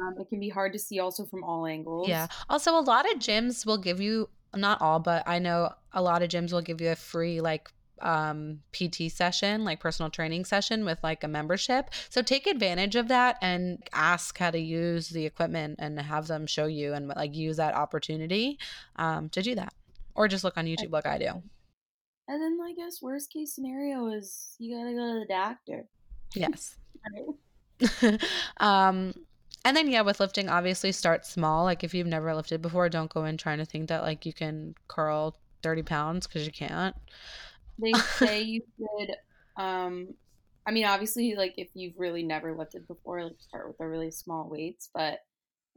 um, 0.01 0.15
it 0.19 0.27
can 0.29 0.39
be 0.39 0.49
hard 0.49 0.73
to 0.73 0.79
see 0.79 0.99
also 0.99 1.25
from 1.25 1.43
all 1.43 1.65
angles. 1.65 2.09
Yeah. 2.09 2.27
Also, 2.49 2.77
a 2.77 2.81
lot 2.81 3.09
of 3.11 3.19
gyms 3.19 3.65
will 3.65 3.77
give 3.77 4.01
you, 4.01 4.27
not 4.55 4.81
all, 4.81 4.99
but 4.99 5.23
I 5.27 5.39
know 5.39 5.73
a 5.93 6.01
lot 6.01 6.21
of 6.23 6.29
gyms 6.29 6.51
will 6.51 6.61
give 6.61 6.81
you 6.81 6.89
a 6.91 6.95
free, 6.95 7.39
like, 7.41 7.71
um 8.01 8.63
PT 8.73 9.11
session, 9.11 9.63
like 9.63 9.79
personal 9.79 10.09
training 10.09 10.43
session 10.43 10.85
with 10.85 10.97
like 11.03 11.23
a 11.23 11.27
membership. 11.27 11.91
So 12.09 12.23
take 12.23 12.47
advantage 12.47 12.95
of 12.95 13.09
that 13.09 13.37
and 13.43 13.77
ask 13.93 14.39
how 14.39 14.49
to 14.49 14.57
use 14.57 15.09
the 15.09 15.23
equipment 15.27 15.75
and 15.77 15.99
have 16.01 16.25
them 16.25 16.47
show 16.47 16.65
you 16.65 16.93
and 16.95 17.09
like 17.09 17.35
use 17.35 17.57
that 17.57 17.75
opportunity 17.75 18.57
um 18.95 19.29
to 19.29 19.43
do 19.43 19.53
that. 19.53 19.75
Or 20.15 20.27
just 20.27 20.43
look 20.43 20.57
on 20.57 20.65
YouTube 20.65 20.91
like 20.91 21.05
I 21.05 21.19
do. 21.19 21.43
And 22.27 22.41
then 22.41 22.57
I 22.63 22.73
guess 22.73 23.01
worst 23.01 23.31
case 23.31 23.53
scenario 23.55 24.07
is 24.07 24.55
you 24.59 24.75
gotta 24.75 24.93
go 24.93 25.13
to 25.13 25.19
the 25.19 25.33
doctor. 25.33 25.85
Yes. 26.35 26.77
Um 28.57 29.13
and 29.65 29.75
then 29.75 29.89
yeah 29.89 30.01
with 30.01 30.19
lifting 30.19 30.49
obviously 30.49 30.91
start 30.91 31.25
small 31.25 31.63
like 31.63 31.83
if 31.83 31.93
you've 31.93 32.07
never 32.07 32.33
lifted 32.35 32.61
before 32.61 32.89
don't 32.89 33.11
go 33.11 33.25
in 33.25 33.37
trying 33.37 33.57
to 33.57 33.65
think 33.65 33.89
that 33.89 34.03
like 34.03 34.25
you 34.25 34.33
can 34.33 34.75
curl 34.87 35.35
30 35.63 35.83
pounds 35.83 36.27
because 36.27 36.45
you 36.45 36.51
can't 36.51 36.95
They 37.79 37.93
say 37.93 38.41
you 38.43 38.61
should. 38.77 39.15
Um, 39.57 40.13
I 40.65 40.71
mean, 40.71 40.85
obviously, 40.85 41.35
like 41.35 41.55
if 41.57 41.69
you've 41.73 41.97
really 41.97 42.23
never 42.23 42.55
lifted 42.55 42.87
before, 42.87 43.23
like 43.23 43.39
start 43.39 43.67
with 43.67 43.77
the 43.77 43.87
really 43.87 44.11
small 44.11 44.47
weights. 44.49 44.89
But 44.93 45.19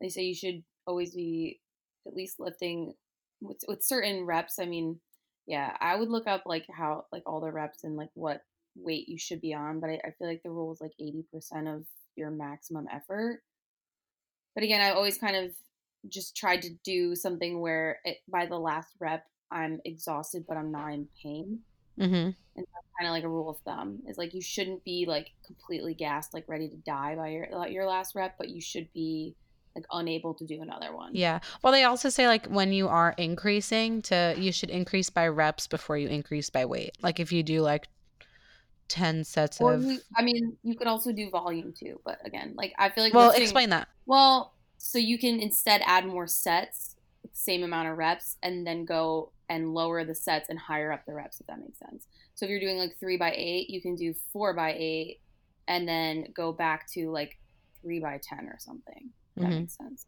they 0.01 0.09
say 0.09 0.22
you 0.22 0.34
should 0.34 0.62
always 0.86 1.14
be 1.14 1.61
at 2.07 2.14
least 2.14 2.38
lifting 2.38 2.95
with 3.40 3.59
with 3.66 3.82
certain 3.82 4.24
reps. 4.26 4.59
I 4.59 4.66
mean, 4.66 5.01
yeah, 5.47 5.76
I 5.80 5.97
would 5.97 6.09
look 6.09 6.26
up 6.26 6.42
like 6.47 6.66
how 6.70 7.05
like 7.12 7.22
all 7.26 7.40
the 7.40 7.53
reps 7.53 7.84
and 7.84 7.97
like 7.97 8.11
what 8.14 8.42
weight 8.76 9.09
you 9.09 9.18
should 9.18 9.40
be 9.40 9.55
on. 9.55 9.80
But 9.80 9.90
I, 9.90 10.01
I 10.05 10.11
feel 10.18 10.28
like 10.28 10.42
the 10.42 10.51
rule 10.51 10.72
is 10.72 10.80
like 10.80 10.95
eighty 11.01 11.24
percent 11.32 11.68
of 11.68 11.84
your 12.16 12.30
maximum 12.30 12.86
effort. 12.92 13.42
But 14.55 14.64
again, 14.64 14.80
I 14.80 14.90
always 14.90 15.18
kind 15.18 15.36
of 15.36 15.51
just 16.09 16.36
tried 16.36 16.62
to 16.62 16.70
do 16.84 17.14
something 17.14 17.61
where 17.61 17.99
it, 18.05 18.18
by 18.28 18.47
the 18.47 18.59
last 18.59 18.88
rep 19.01 19.24
I'm 19.51 19.80
exhausted, 19.84 20.45
but 20.47 20.57
I'm 20.57 20.72
not 20.72 20.92
in 20.92 21.09
pain 21.22 21.61
mm-hmm. 21.99 22.14
and 22.14 22.66
kind 22.99 23.09
of 23.09 23.11
like 23.11 23.24
a 23.24 23.28
rule 23.28 23.51
of 23.51 23.59
thumb 23.64 24.01
is 24.09 24.18
like 24.18 24.34
you 24.34 24.42
shouldn't 24.42 24.84
be 24.84 25.05
like 25.07 25.30
completely 25.45 25.95
gassed 25.95 26.34
like 26.34 26.45
ready 26.49 26.68
to 26.68 26.76
die 26.76 27.14
by 27.16 27.28
your 27.28 27.68
your 27.68 27.86
last 27.86 28.14
rep 28.14 28.36
but 28.38 28.49
you 28.49 28.61
should 28.61 28.88
be 28.92 29.34
like 29.74 29.86
unable 29.90 30.34
to 30.34 30.44
do 30.44 30.62
another 30.62 30.94
one. 30.94 31.14
Yeah. 31.14 31.40
Well 31.62 31.72
they 31.72 31.84
also 31.84 32.08
say 32.08 32.26
like 32.26 32.46
when 32.46 32.72
you 32.72 32.88
are 32.88 33.14
increasing 33.18 34.02
to 34.02 34.34
you 34.38 34.52
should 34.52 34.70
increase 34.70 35.10
by 35.10 35.28
reps 35.28 35.66
before 35.66 35.96
you 35.96 36.08
increase 36.08 36.50
by 36.50 36.64
weight. 36.64 36.96
Like 37.02 37.20
if 37.20 37.32
you 37.32 37.42
do 37.42 37.60
like 37.60 37.88
10 38.88 39.24
sets 39.24 39.60
or 39.60 39.74
of 39.74 39.82
you, 39.82 39.98
i 40.16 40.22
mean 40.22 40.56
you 40.62 40.76
could 40.76 40.86
also 40.86 41.10
do 41.10 41.30
volume 41.30 41.72
too 41.72 41.98
but 42.04 42.18
again 42.26 42.52
like 42.54 42.74
i 42.78 42.90
feel 42.90 43.02
like 43.02 43.14
well 43.14 43.30
explain 43.30 43.70
that. 43.70 43.88
Well 44.06 44.52
so 44.76 44.98
you 44.98 45.18
can 45.18 45.40
instead 45.40 45.80
add 45.86 46.06
more 46.06 46.26
sets 46.26 46.94
same 47.32 47.62
amount 47.62 47.88
of 47.88 47.96
reps 47.96 48.36
and 48.42 48.66
then 48.66 48.84
go 48.84 49.32
and 49.48 49.72
lower 49.72 50.04
the 50.04 50.14
sets 50.14 50.50
and 50.50 50.58
higher 50.58 50.92
up 50.92 51.04
the 51.06 51.14
reps 51.14 51.40
if 51.40 51.46
that 51.46 51.58
makes 51.58 51.78
sense. 51.78 52.06
So 52.34 52.44
if 52.44 52.50
you're 52.50 52.60
doing 52.60 52.76
like 52.76 52.96
three 53.00 53.16
by 53.16 53.32
eight 53.34 53.70
you 53.70 53.80
can 53.80 53.96
do 53.96 54.14
four 54.32 54.52
by 54.52 54.74
eight 54.76 55.20
and 55.66 55.88
then 55.88 56.26
go 56.34 56.52
back 56.52 56.90
to 56.92 57.10
like 57.10 57.38
three 57.80 58.00
by 58.00 58.20
ten 58.22 58.46
or 58.46 58.56
something 58.58 59.10
that 59.37 59.45
Mhm. 59.45 59.61
makes 59.61 59.76
sense. 59.76 60.07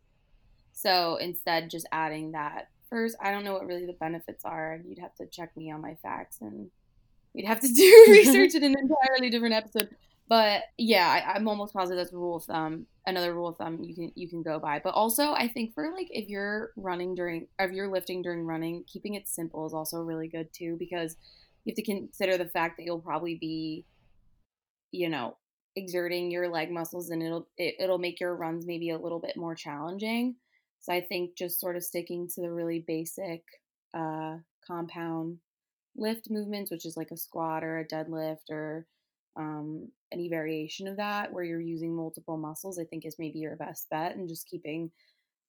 So 0.72 1.16
instead 1.16 1.70
just 1.70 1.86
adding 1.92 2.32
that 2.32 2.68
first 2.88 3.16
i 3.20 3.32
don't 3.32 3.42
know 3.42 3.52
what 3.54 3.66
really 3.66 3.84
the 3.84 3.92
benefits 3.94 4.44
are 4.44 4.80
you'd 4.86 5.00
have 5.00 5.12
to 5.16 5.26
check 5.26 5.50
me 5.56 5.72
on 5.72 5.80
my 5.80 5.96
facts 5.96 6.38
and 6.40 6.70
we'd 7.34 7.44
have 7.44 7.58
to 7.58 7.66
do 7.72 8.06
research 8.10 8.54
in 8.54 8.62
an 8.62 8.76
entirely 8.78 9.28
different 9.28 9.54
episode. 9.54 9.88
But 10.28 10.62
yeah 10.78 11.08
I, 11.08 11.34
i'm 11.34 11.48
almost 11.48 11.72
positive 11.74 11.98
that's 11.98 12.12
a 12.12 12.16
rule 12.16 12.36
of 12.36 12.44
thumb 12.44 12.86
another 13.06 13.34
rule 13.34 13.48
of 13.48 13.56
thumb 13.56 13.82
you 13.82 13.94
can 13.94 14.12
you 14.14 14.28
can 14.28 14.42
go 14.42 14.60
by. 14.60 14.78
But 14.78 14.94
also 14.94 15.32
i 15.32 15.48
think 15.48 15.74
for 15.74 15.90
like 15.92 16.06
if 16.10 16.28
you're 16.28 16.70
running 16.76 17.14
during 17.16 17.48
if 17.58 17.72
you're 17.72 17.90
lifting 17.90 18.22
during 18.22 18.44
running 18.44 18.84
keeping 18.86 19.14
it 19.14 19.26
simple 19.28 19.66
is 19.66 19.74
also 19.74 20.02
really 20.02 20.28
good 20.28 20.52
too 20.52 20.76
because 20.78 21.16
you 21.64 21.72
have 21.72 21.76
to 21.76 21.82
consider 21.82 22.36
the 22.38 22.48
fact 22.48 22.76
that 22.76 22.84
you'll 22.84 23.00
probably 23.00 23.34
be 23.34 23.84
you 24.92 25.08
know 25.08 25.36
exerting 25.76 26.30
your 26.30 26.48
leg 26.48 26.70
muscles 26.70 27.10
and 27.10 27.22
it'll 27.22 27.46
it, 27.58 27.74
it'll 27.78 27.98
make 27.98 28.18
your 28.18 28.34
runs 28.34 28.66
maybe 28.66 28.90
a 28.90 28.98
little 28.98 29.20
bit 29.20 29.36
more 29.36 29.54
challenging 29.54 30.34
so 30.80 30.92
i 30.92 31.00
think 31.00 31.36
just 31.36 31.60
sort 31.60 31.76
of 31.76 31.84
sticking 31.84 32.26
to 32.26 32.40
the 32.40 32.50
really 32.50 32.84
basic 32.86 33.42
uh, 33.94 34.36
compound 34.66 35.38
lift 35.96 36.28
movements, 36.30 36.70
which 36.70 36.86
is 36.86 36.96
like 36.96 37.10
a 37.10 37.16
squat 37.16 37.64
or 37.64 37.78
a 37.78 37.86
deadlift 37.86 38.50
or 38.50 38.86
um, 39.36 39.88
any 40.12 40.28
variation 40.28 40.86
of 40.86 40.96
that 40.96 41.32
where 41.32 41.44
you're 41.44 41.60
using 41.60 41.94
multiple 41.94 42.36
muscles, 42.36 42.78
I 42.78 42.84
think 42.84 43.04
is 43.04 43.16
maybe 43.18 43.38
your 43.38 43.56
best 43.56 43.88
bet. 43.90 44.16
And 44.16 44.28
just 44.28 44.48
keeping 44.48 44.90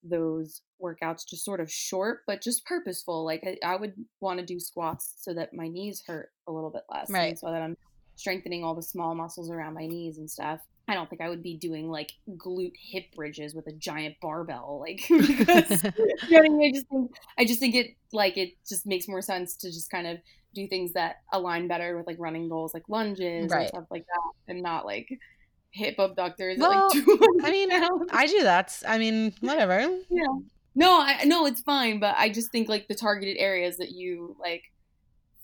those 0.02 0.62
workouts 0.82 1.28
just 1.28 1.44
sort 1.44 1.60
of 1.60 1.70
short, 1.70 2.20
but 2.26 2.42
just 2.42 2.64
purposeful. 2.66 3.24
Like 3.24 3.44
I, 3.44 3.56
I 3.66 3.76
would 3.76 3.94
want 4.20 4.40
to 4.40 4.46
do 4.46 4.60
squats 4.60 5.14
so 5.18 5.34
that 5.34 5.54
my 5.54 5.68
knees 5.68 6.02
hurt 6.06 6.30
a 6.46 6.52
little 6.52 6.70
bit 6.70 6.84
less, 6.90 7.10
right? 7.10 7.38
so 7.38 7.50
that 7.50 7.62
I'm 7.62 7.76
strengthening 8.18 8.64
all 8.64 8.74
the 8.74 8.82
small 8.82 9.14
muscles 9.14 9.50
around 9.50 9.74
my 9.74 9.86
knees 9.86 10.18
and 10.18 10.30
stuff. 10.30 10.60
I 10.88 10.94
don't 10.94 11.08
think 11.08 11.22
I 11.22 11.28
would 11.28 11.42
be 11.42 11.56
doing 11.56 11.90
like 11.90 12.12
glute 12.36 12.72
hip 12.76 13.04
bridges 13.14 13.54
with 13.54 13.66
a 13.66 13.72
giant 13.72 14.16
barbell, 14.20 14.80
like 14.80 15.02
because 15.08 15.84
you 16.28 16.42
know 16.42 16.60
I, 16.64 16.72
just 16.72 16.88
think 16.88 17.10
I 17.38 17.44
just 17.44 17.60
think 17.60 17.74
it 17.74 17.94
like 18.12 18.36
it 18.36 18.54
just 18.68 18.86
makes 18.86 19.06
more 19.06 19.22
sense 19.22 19.56
to 19.56 19.68
just 19.68 19.90
kind 19.90 20.06
of 20.06 20.18
do 20.54 20.66
things 20.66 20.94
that 20.94 21.16
align 21.32 21.68
better 21.68 21.96
with 21.96 22.06
like 22.06 22.16
running 22.18 22.48
goals, 22.48 22.72
like 22.72 22.84
lunges 22.88 23.50
right. 23.50 23.60
and 23.60 23.68
stuff 23.68 23.84
like 23.90 24.06
that, 24.06 24.52
and 24.52 24.62
not 24.62 24.86
like 24.86 25.08
hip 25.70 25.98
abductors. 25.98 26.58
Well, 26.58 26.90
like 26.94 27.44
I 27.44 27.50
mean, 27.50 27.70
I 28.10 28.26
do 28.26 28.42
that. 28.44 28.82
I 28.86 28.98
mean, 28.98 29.34
whatever. 29.40 29.80
Yeah. 30.08 30.38
No, 30.74 31.00
I 31.00 31.24
no, 31.24 31.44
it's 31.44 31.60
fine, 31.60 32.00
but 32.00 32.14
I 32.16 32.30
just 32.30 32.50
think 32.50 32.68
like 32.68 32.88
the 32.88 32.94
targeted 32.94 33.36
areas 33.38 33.76
that 33.76 33.90
you 33.90 34.36
like 34.40 34.62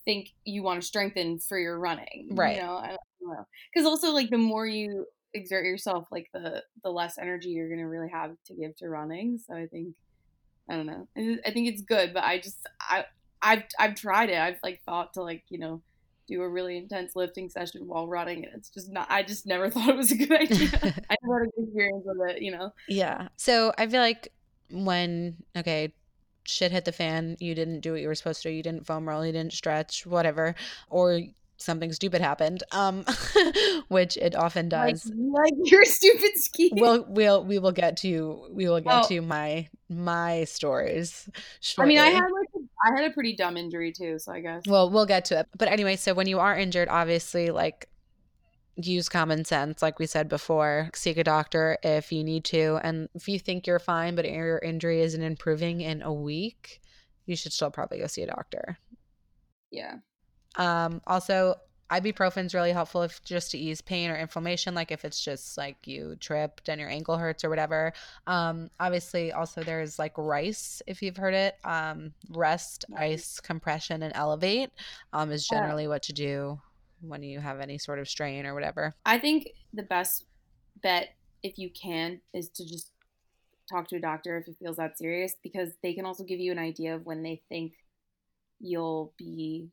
think 0.05 0.31
you 0.45 0.63
want 0.63 0.81
to 0.81 0.87
strengthen 0.87 1.39
for 1.39 1.59
your 1.59 1.79
running, 1.79 2.29
right? 2.33 2.57
You 2.57 2.63
know, 2.63 2.77
I 2.77 2.89
don't 2.89 2.99
know 3.23 3.47
because 3.73 3.87
also 3.87 4.13
like 4.13 4.31
the 4.31 4.39
more 4.39 4.67
you 4.67 5.07
exert 5.33 5.65
yourself, 5.65 6.09
like 6.11 6.29
the 6.33 6.63
the 6.83 6.91
less 6.91 7.19
energy 7.19 7.51
you're 7.51 7.69
gonna 7.69 7.89
really 7.89 8.11
have 8.11 8.33
to 8.47 8.55
give 8.55 8.77
to 8.77 8.89
running. 8.89 9.39
So 9.39 9.55
I 9.55 9.67
think 9.67 9.95
I 10.69 10.77
don't 10.77 10.87
know. 10.87 11.09
I 11.17 11.51
think 11.51 11.69
it's 11.69 11.83
good, 11.83 12.15
but 12.15 12.25
I 12.25 12.39
just 12.39 12.59
I 12.81 13.05
I've 13.43 13.65
I've 13.79 13.95
tried 13.95 14.31
it. 14.31 14.39
I've 14.39 14.59
like 14.63 14.83
thought 14.87 15.15
to 15.15 15.23
like 15.23 15.45
you 15.49 15.59
know 15.59 15.83
do 16.27 16.43
a 16.43 16.49
really 16.49 16.77
intense 16.77 17.15
lifting 17.15 17.51
session 17.51 17.87
while 17.87 18.09
running 18.09 18.45
and 18.45 18.55
it's 18.55 18.71
just 18.71 18.91
not 18.91 19.07
i 19.11 19.23
just 19.23 19.47
never 19.47 19.71
thought 19.71 19.91
it 19.91 19.97
was 19.97 20.11
a 20.11 20.17
good 20.17 20.33
idea 20.41 20.69
i 21.11 21.17
never 21.23 21.41
had 21.41 21.49
a 21.49 21.51
good 21.51 21.65
experience 21.65 22.03
with 22.07 22.31
it 22.31 22.43
you 22.43 22.51
know 22.51 22.71
yeah 22.89 23.29
so 23.37 23.73
i 23.77 23.87
feel 23.87 24.01
like 24.01 24.33
when 24.71 25.37
okay 25.57 25.93
shit 26.45 26.73
hit 26.73 26.85
the 26.85 26.93
fan 26.93 27.37
you 27.41 27.55
didn't 27.55 27.81
do 27.81 27.93
what 27.93 28.01
you 28.01 28.09
were 28.09 28.15
supposed 28.15 28.43
to 28.43 28.51
you 28.51 28.63
didn't 28.63 28.87
foam 28.87 29.09
roll 29.09 29.25
you 29.25 29.33
didn't 29.33 29.53
stretch 29.53 30.07
whatever 30.07 30.55
or 30.91 31.21
something 31.57 31.93
stupid 31.93 32.21
happened 32.21 32.63
um 32.73 33.05
which 33.89 34.17
it 34.17 34.35
often 34.35 34.69
does 34.69 35.11
like, 35.15 35.53
like 35.59 35.71
your 35.71 35.85
stupid 35.85 36.33
ski 36.37 36.71
we'll 36.75 37.05
we'll 37.09 37.45
we 37.45 37.59
will 37.59 37.73
get 37.73 37.97
to 37.97 38.47
we 38.51 38.69
will 38.69 38.81
get 38.81 39.05
oh. 39.05 39.09
to 39.09 39.21
my 39.21 39.69
my 39.89 40.45
stories 40.45 41.29
shortly. 41.61 41.99
i 41.99 42.05
mean 42.05 42.15
i 42.15 42.15
had 42.15 42.25
like 42.31 42.49
a, 42.57 42.93
i 42.93 43.01
had 43.01 43.11
a 43.11 43.15
pretty 43.15 43.35
dumb 43.37 43.57
injury 43.57 43.93
too 43.93 44.19
so 44.19 44.33
i 44.33 44.41
guess 44.41 44.63
well 44.67 44.91
we'll 44.91 45.07
get 45.07 45.25
to 45.25 45.39
it 45.39 45.47
but 45.57 45.69
anyway 45.69 45.95
so 45.97 46.13
when 46.13 46.27
you 46.27 46.41
are 46.41 46.57
injured 46.57 46.89
obviously 46.89 47.51
like 47.51 47.89
use 48.77 49.09
common 49.09 49.45
sense 49.45 49.83
like 49.83 49.99
we 49.99 50.07
said 50.07 50.29
before 50.29 50.91
seek 50.95 51.17
a 51.17 51.25
doctor 51.25 51.79
if 51.83 52.11
you 52.11 52.25
need 52.25 52.45
to 52.45 52.79
and 52.83 53.09
if 53.15 53.29
you 53.29 53.39
think 53.39 53.67
you're 53.67 53.79
fine 53.79 54.15
but 54.17 54.29
your 54.29 54.59
injury 54.59 55.01
isn't 55.01 55.23
improving 55.23 55.81
in 55.81 56.03
a 56.03 56.13
week 56.13 56.81
you 57.27 57.37
should 57.37 57.53
still 57.53 57.71
probably 57.71 57.99
go 57.99 58.07
see 58.07 58.23
a 58.23 58.27
doctor 58.27 58.77
yeah 59.71 59.95
um, 60.57 61.01
also, 61.07 61.57
ibuprofen 61.91 62.47
is 62.47 62.55
really 62.55 62.73
helpful 62.73 63.03
if 63.03 63.23
just 63.25 63.51
to 63.51 63.59
ease 63.59 63.81
pain 63.81 64.11
or 64.11 64.17
inflammation, 64.17 64.75
like 64.75 64.91
if 64.91 65.05
it's 65.05 65.23
just 65.23 65.59
like 65.59 65.87
you 65.87 66.17
tripped 66.21 66.69
and 66.69 66.81
your 66.81 66.91
ankle 66.91 67.17
hurts 67.17 67.45
or 67.45 67.51
whatever. 67.51 67.93
Um, 68.27 68.71
obviously, 68.81 69.33
also 69.33 69.63
there's 69.63 69.99
like 69.99 70.17
RICE, 70.17 70.83
if 70.87 71.03
you've 71.03 71.17
heard 71.17 71.35
it. 71.35 71.57
Um, 71.65 72.13
rest, 72.31 72.85
ice, 72.97 73.41
compression, 73.41 74.03
and 74.03 74.15
elevate 74.15 74.71
um, 75.13 75.31
is 75.31 75.47
generally 75.47 75.89
what 75.89 76.03
to 76.05 76.13
do 76.13 76.61
when 77.09 77.23
you 77.23 77.41
have 77.41 77.61
any 77.61 77.79
sort 77.79 77.99
of 77.99 78.09
strain 78.09 78.47
or 78.47 78.55
whatever. 78.55 78.95
I 79.05 79.19
think 79.19 79.49
the 79.73 79.83
best 79.83 80.25
bet, 80.83 81.15
if 81.43 81.59
you 81.59 81.71
can, 81.71 82.21
is 82.33 82.49
to 82.51 82.65
just 82.65 82.91
talk 83.71 83.89
to 83.89 83.97
a 83.97 84.01
doctor 84.01 84.37
if 84.37 84.49
it 84.49 84.57
feels 84.59 84.77
that 84.77 84.99
serious 84.99 85.35
because 85.43 85.71
they 85.83 85.95
can 85.95 86.05
also 86.05 86.25
give 86.25 86.41
you 86.41 86.53
an 86.53 86.59
idea 86.59 86.95
of 86.95 87.07
when 87.07 87.23
they 87.23 87.43
think 87.49 87.73
you'll 88.61 89.13
be 89.19 89.69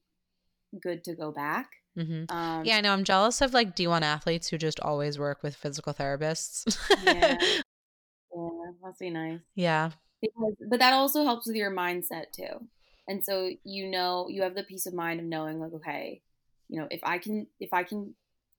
good 0.82 1.04
to 1.04 1.16
go 1.16 1.32
back. 1.32 1.70
Mm-hmm. 1.98 2.34
Um, 2.36 2.64
yeah, 2.66 2.78
I 2.78 2.82
know. 2.82 2.94
I'm 2.94 3.04
jealous 3.04 3.42
of 3.42 3.54
like 3.54 3.76
D1 3.76 4.02
athletes 4.02 4.48
who 4.48 4.58
just 4.58 4.80
always 4.80 5.20
work 5.20 5.44
with 5.44 5.56
physical 5.56 5.94
therapists. 5.94 6.78
yeah. 7.04 7.38
yeah, 7.42 8.72
must 8.82 9.00
be 9.00 9.10
nice. 9.10 9.40
Yeah. 9.56 9.92
Because, 10.22 10.54
but 10.70 10.80
that 10.80 10.94
also 10.94 11.26
helps 11.26 11.48
with 11.48 11.56
your 11.56 11.72
mindset 11.72 12.32
too. 12.34 12.68
And 13.08 13.24
so 13.26 13.50
you 13.64 13.90
know 13.90 14.28
you 14.30 14.44
have 14.44 14.56
the 14.56 14.64
peace 14.64 14.86
of 14.86 14.94
mind 14.94 15.20
of 15.20 15.26
knowing 15.26 15.60
like 15.60 15.74
okay, 15.74 16.22
you 16.72 16.80
know 16.80 16.88
if 16.90 17.02
I 17.04 17.20
can 17.20 17.46
if 17.60 17.74
I 17.74 17.84
can 17.84 18.16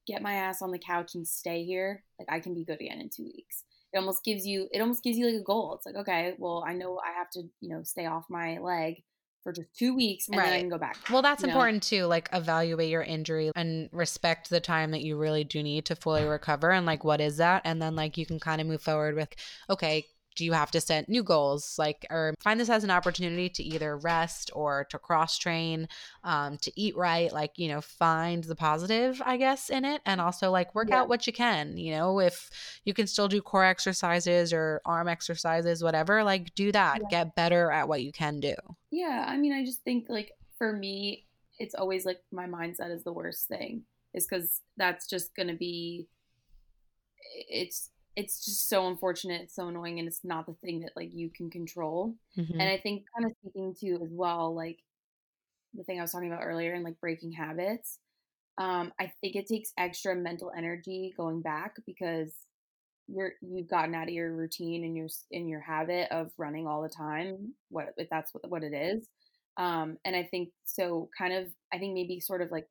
get 0.07 0.23
my 0.23 0.35
ass 0.35 0.63
on 0.63 0.71
the 0.71 0.79
couch 0.79 1.15
and 1.15 1.27
stay 1.27 1.65
here, 1.65 2.05
like 2.19 2.29
I 2.31 2.39
can 2.39 2.55
be 2.55 2.65
good 2.65 2.81
again 2.81 3.01
in 3.01 3.09
two 3.09 3.25
weeks. 3.25 3.65
It 3.93 3.99
almost 3.99 4.23
gives 4.25 4.47
you 4.47 4.69
it 4.71 4.81
almost 4.81 5.03
gives 5.03 5.17
you 5.17 5.27
like 5.27 5.41
a 5.41 5.45
goal. 5.45 5.75
It's 5.75 5.87
like 5.87 5.97
okay, 5.97 6.35
well 6.39 6.65
I 6.67 6.75
know 6.75 7.01
I 7.05 7.19
have 7.19 7.31
to 7.31 7.43
you 7.61 7.71
know 7.71 7.83
stay 7.83 8.07
off 8.07 8.27
my 8.29 8.59
leg 8.59 9.03
for 9.43 9.53
just 9.53 9.75
two 9.77 9.95
weeks 9.95 10.29
and 10.29 10.37
right. 10.37 10.45
then 10.45 10.53
I 10.53 10.61
can 10.61 10.69
go 10.69 10.79
back. 10.79 10.97
Well, 11.11 11.23
that's 11.23 11.43
important 11.43 11.91
know? 11.91 11.99
too. 11.99 12.05
Like 12.07 12.29
evaluate 12.33 12.91
your 12.91 13.03
injury 13.03 13.51
and 13.57 13.89
respect 13.93 14.51
the 14.51 14.61
time 14.61 14.93
that 14.93 15.03
you 15.03 15.17
really 15.17 15.43
do 15.43 15.63
need 15.63 15.85
to 15.87 15.97
fully 15.97 16.25
recover 16.25 16.71
and 16.71 16.87
like 16.87 17.03
what 17.03 17.21
is 17.21 17.39
that? 17.39 17.63
And 17.65 17.83
then 17.83 17.97
like 17.97 18.17
you 18.17 18.27
can 18.27 18.39
kind 18.39 18.61
of 18.61 18.67
move 18.67 18.83
forward 18.83 19.17
with, 19.17 19.35
okay, 19.69 20.07
do 20.35 20.45
you 20.45 20.53
have 20.53 20.71
to 20.71 20.81
set 20.81 21.09
new 21.09 21.23
goals 21.23 21.77
like 21.79 22.07
or 22.11 22.35
find 22.41 22.59
this 22.59 22.69
as 22.69 22.85
an 22.85 22.91
opportunity 22.91 23.49
to 23.49 23.63
either 23.63 23.97
rest 23.97 24.51
or 24.55 24.87
to 24.91 24.99
cross 24.99 25.39
train 25.39 25.89
um, 26.25 26.57
to 26.59 26.73
eat 26.81 26.97
right 26.97 27.33
like 27.33 27.59
you 27.59 27.69
know 27.69 27.81
find 27.81 28.45
the 28.45 28.57
positive 28.57 29.21
i 29.25 29.37
guess 29.37 29.71
in 29.71 29.85
it 29.85 30.01
and 30.07 30.21
also 30.21 30.51
like 30.51 30.75
work 30.75 30.89
yeah. 30.89 31.01
out 31.01 31.09
what 31.09 31.27
you 31.27 31.33
can 31.33 31.77
you 31.77 31.93
know 31.93 32.21
if 32.21 32.51
you 32.85 32.95
can 32.95 33.07
still 33.07 33.29
do 33.29 33.41
core 33.41 33.65
exercises 33.65 34.53
or 34.53 34.81
arm 34.85 35.09
exercises 35.09 35.83
whatever 35.83 36.25
like 36.25 36.55
do 36.55 36.73
that 36.73 36.99
yeah. 37.03 37.09
get 37.11 37.37
better 37.37 37.71
at 37.71 37.89
what 37.89 38.03
you 38.03 38.13
can 38.13 38.41
do 38.41 38.55
yeah 38.91 39.27
i 39.29 39.37
mean 39.37 39.53
i 39.53 39.65
just 39.65 39.83
think 39.83 40.07
like 40.09 40.33
for 40.59 40.73
me 40.73 41.27
it's 41.59 41.75
always 41.75 42.05
like 42.05 42.21
my 42.33 42.47
mindset 42.47 42.91
is 42.91 43.05
the 43.05 43.13
worst 43.13 43.47
thing 43.49 43.83
is 44.15 44.27
because 44.27 44.61
that's 44.77 45.09
just 45.09 45.35
gonna 45.35 45.55
be 45.55 46.07
it's 47.49 47.91
it's 48.17 48.45
just 48.45 48.69
so 48.69 48.87
unfortunate 48.89 49.43
it's 49.43 49.55
so 49.55 49.69
annoying 49.69 49.99
and 49.99 50.09
it's 50.09 50.21
not 50.25 50.47
the 50.47 50.55
thing 50.65 50.81
that 50.81 50.93
like 50.97 51.11
you 51.13 51.31
can 51.31 51.51
control 51.51 52.15
mm-hmm. 52.37 52.61
and 52.61 52.69
i 52.69 52.77
think 52.77 53.05
kind 53.17 53.31
of 53.31 53.37
speaking 53.41 53.75
to 53.79 53.95
as 54.03 54.11
well 54.13 54.55
like 54.55 54.79
the 55.75 55.83
thing 55.85 55.99
i 55.99 56.03
was 56.03 56.13
talking 56.13 56.31
about 56.31 56.45
earlier 56.45 56.75
and 56.75 56.85
like 56.85 57.01
breaking 57.01 57.33
habits 57.33 57.99
um 58.59 58.93
i 59.01 59.11
think 59.21 59.37
it 59.37 59.47
takes 59.47 59.73
extra 59.79 60.15
mental 60.15 60.53
energy 60.57 61.15
going 61.17 61.41
back 61.41 61.77
because 61.87 62.35
you're 63.09 63.33
you've 63.41 63.69
gotten 63.69 63.95
out 63.95 64.09
of 64.09 64.15
your 64.15 64.35
routine 64.35 64.85
and 64.85 64.97
your 64.97 65.09
in 65.31 65.49
your 65.49 65.61
habit 65.61 66.09
of 66.11 66.31
running 66.37 66.67
all 66.67 66.83
the 66.83 66.89
time 66.89 67.55
what 67.71 67.95
if 67.97 68.09
that's 68.11 68.33
what, 68.35 68.49
what 68.51 68.63
it 68.63 68.75
is 68.75 69.09
um 69.57 69.97
and 70.05 70.15
i 70.15 70.23
think 70.23 70.51
so 70.65 71.09
kind 71.17 71.33
of 71.33 71.47
i 71.73 71.79
think 71.79 71.95
maybe 71.95 72.21
sort 72.21 72.43
of 72.43 72.51
like 72.51 72.67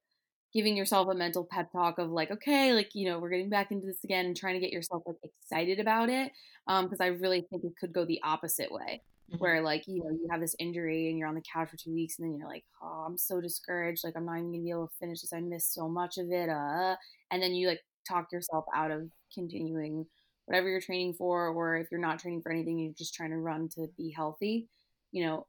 giving 0.54 0.76
yourself 0.76 1.08
a 1.10 1.14
mental 1.14 1.48
pep 1.50 1.72
talk 1.72 1.98
of 1.98 2.10
like 2.10 2.32
okay 2.32 2.74
like 2.74 2.94
you 2.94 3.10
know 3.10 3.20
we're 3.20 3.30
getting 3.30 3.50
back 3.50 3.72
into 3.72 3.88
this 3.88 4.04
again 4.04 4.26
and 4.26 4.36
trying 4.36 4.54
to 4.54 4.60
get 4.60 4.72
yourself 4.72 5.04
like 5.06 5.16
excited 5.24 5.80
about 5.80 6.10
it 6.10 6.32
um 6.68 6.86
because 6.86 7.02
i 7.02 7.08
really 7.08 7.42
think 7.50 7.64
it 7.64 7.74
could 7.80 7.94
go 7.94 8.06
the 8.06 8.20
opposite 8.24 8.72
way 8.72 9.02
mm-hmm. 9.30 9.38
where 9.38 9.62
like 9.62 9.84
you 9.88 10.04
know 10.04 10.10
you 10.10 10.28
have 10.30 10.42
this 10.42 10.56
injury 10.60 11.10
and 11.10 11.18
you're 11.18 11.28
on 11.28 11.36
the 11.36 11.44
couch 11.54 11.70
for 11.70 11.78
two 11.78 11.94
weeks 11.94 12.20
and 12.20 12.28
then 12.28 12.38
you're 12.38 12.48
like 12.48 12.66
oh 12.84 13.06
i'm 13.08 13.18
so 13.18 13.40
discouraged 13.40 14.04
like 14.04 14.14
i'm 14.16 14.26
not 14.26 14.38
even 14.38 14.52
gonna 14.52 14.64
be 14.64 14.70
able 14.70 14.88
to 14.88 14.94
finish 15.00 15.22
this 15.22 15.34
i 15.34 15.40
missed 15.40 15.74
so 15.74 15.88
much 15.88 16.18
of 16.18 16.32
it 16.32 16.50
uh 16.50 16.96
and 17.32 17.42
then 17.42 17.54
you 17.54 17.68
like 17.68 17.82
talk 18.08 18.32
yourself 18.32 18.66
out 18.76 18.92
of 18.92 19.10
continuing 19.34 20.06
whatever 20.46 20.68
you're 20.68 20.82
training 20.82 21.14
for 21.14 21.48
or 21.48 21.78
if 21.78 21.88
you're 21.92 22.02
not 22.02 22.20
training 22.20 22.42
for 22.42 22.52
anything 22.52 22.78
you're 22.78 22.94
just 22.98 23.14
trying 23.14 23.30
to 23.30 23.38
run 23.38 23.70
to 23.70 23.88
be 23.98 24.12
healthy 24.12 24.68
you 25.12 25.24
know 25.24 25.46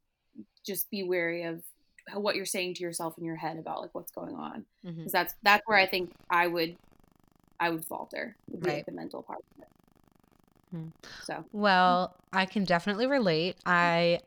just 0.64 0.90
be 0.90 1.03
wary 1.03 1.44
of 1.44 1.62
what 2.14 2.36
you're 2.36 2.44
saying 2.44 2.74
to 2.74 2.82
yourself 2.82 3.16
in 3.18 3.24
your 3.24 3.36
head 3.36 3.59
about 3.59 3.80
like 3.80 3.94
what's 3.94 4.11
going 4.11 4.34
on 4.34 4.64
because 4.82 4.96
mm-hmm. 4.96 5.07
that's 5.12 5.34
that's 5.42 5.62
where 5.66 5.78
I 5.78 5.86
think 5.86 6.12
I 6.28 6.46
would 6.46 6.76
I 7.61 7.70
would 7.70 7.84
falter 7.84 8.36
would 8.50 8.66
right. 8.66 8.76
like 8.76 8.86
the 8.86 8.92
mental 8.92 9.22
part 9.22 9.38
of 9.57 9.62
it. 9.62 9.68
Hmm. 10.70 10.88
So 11.24 11.44
well, 11.53 12.16
I 12.32 12.46
can 12.46 12.64
definitely 12.64 13.07
relate. 13.07 13.57
I 13.64 14.20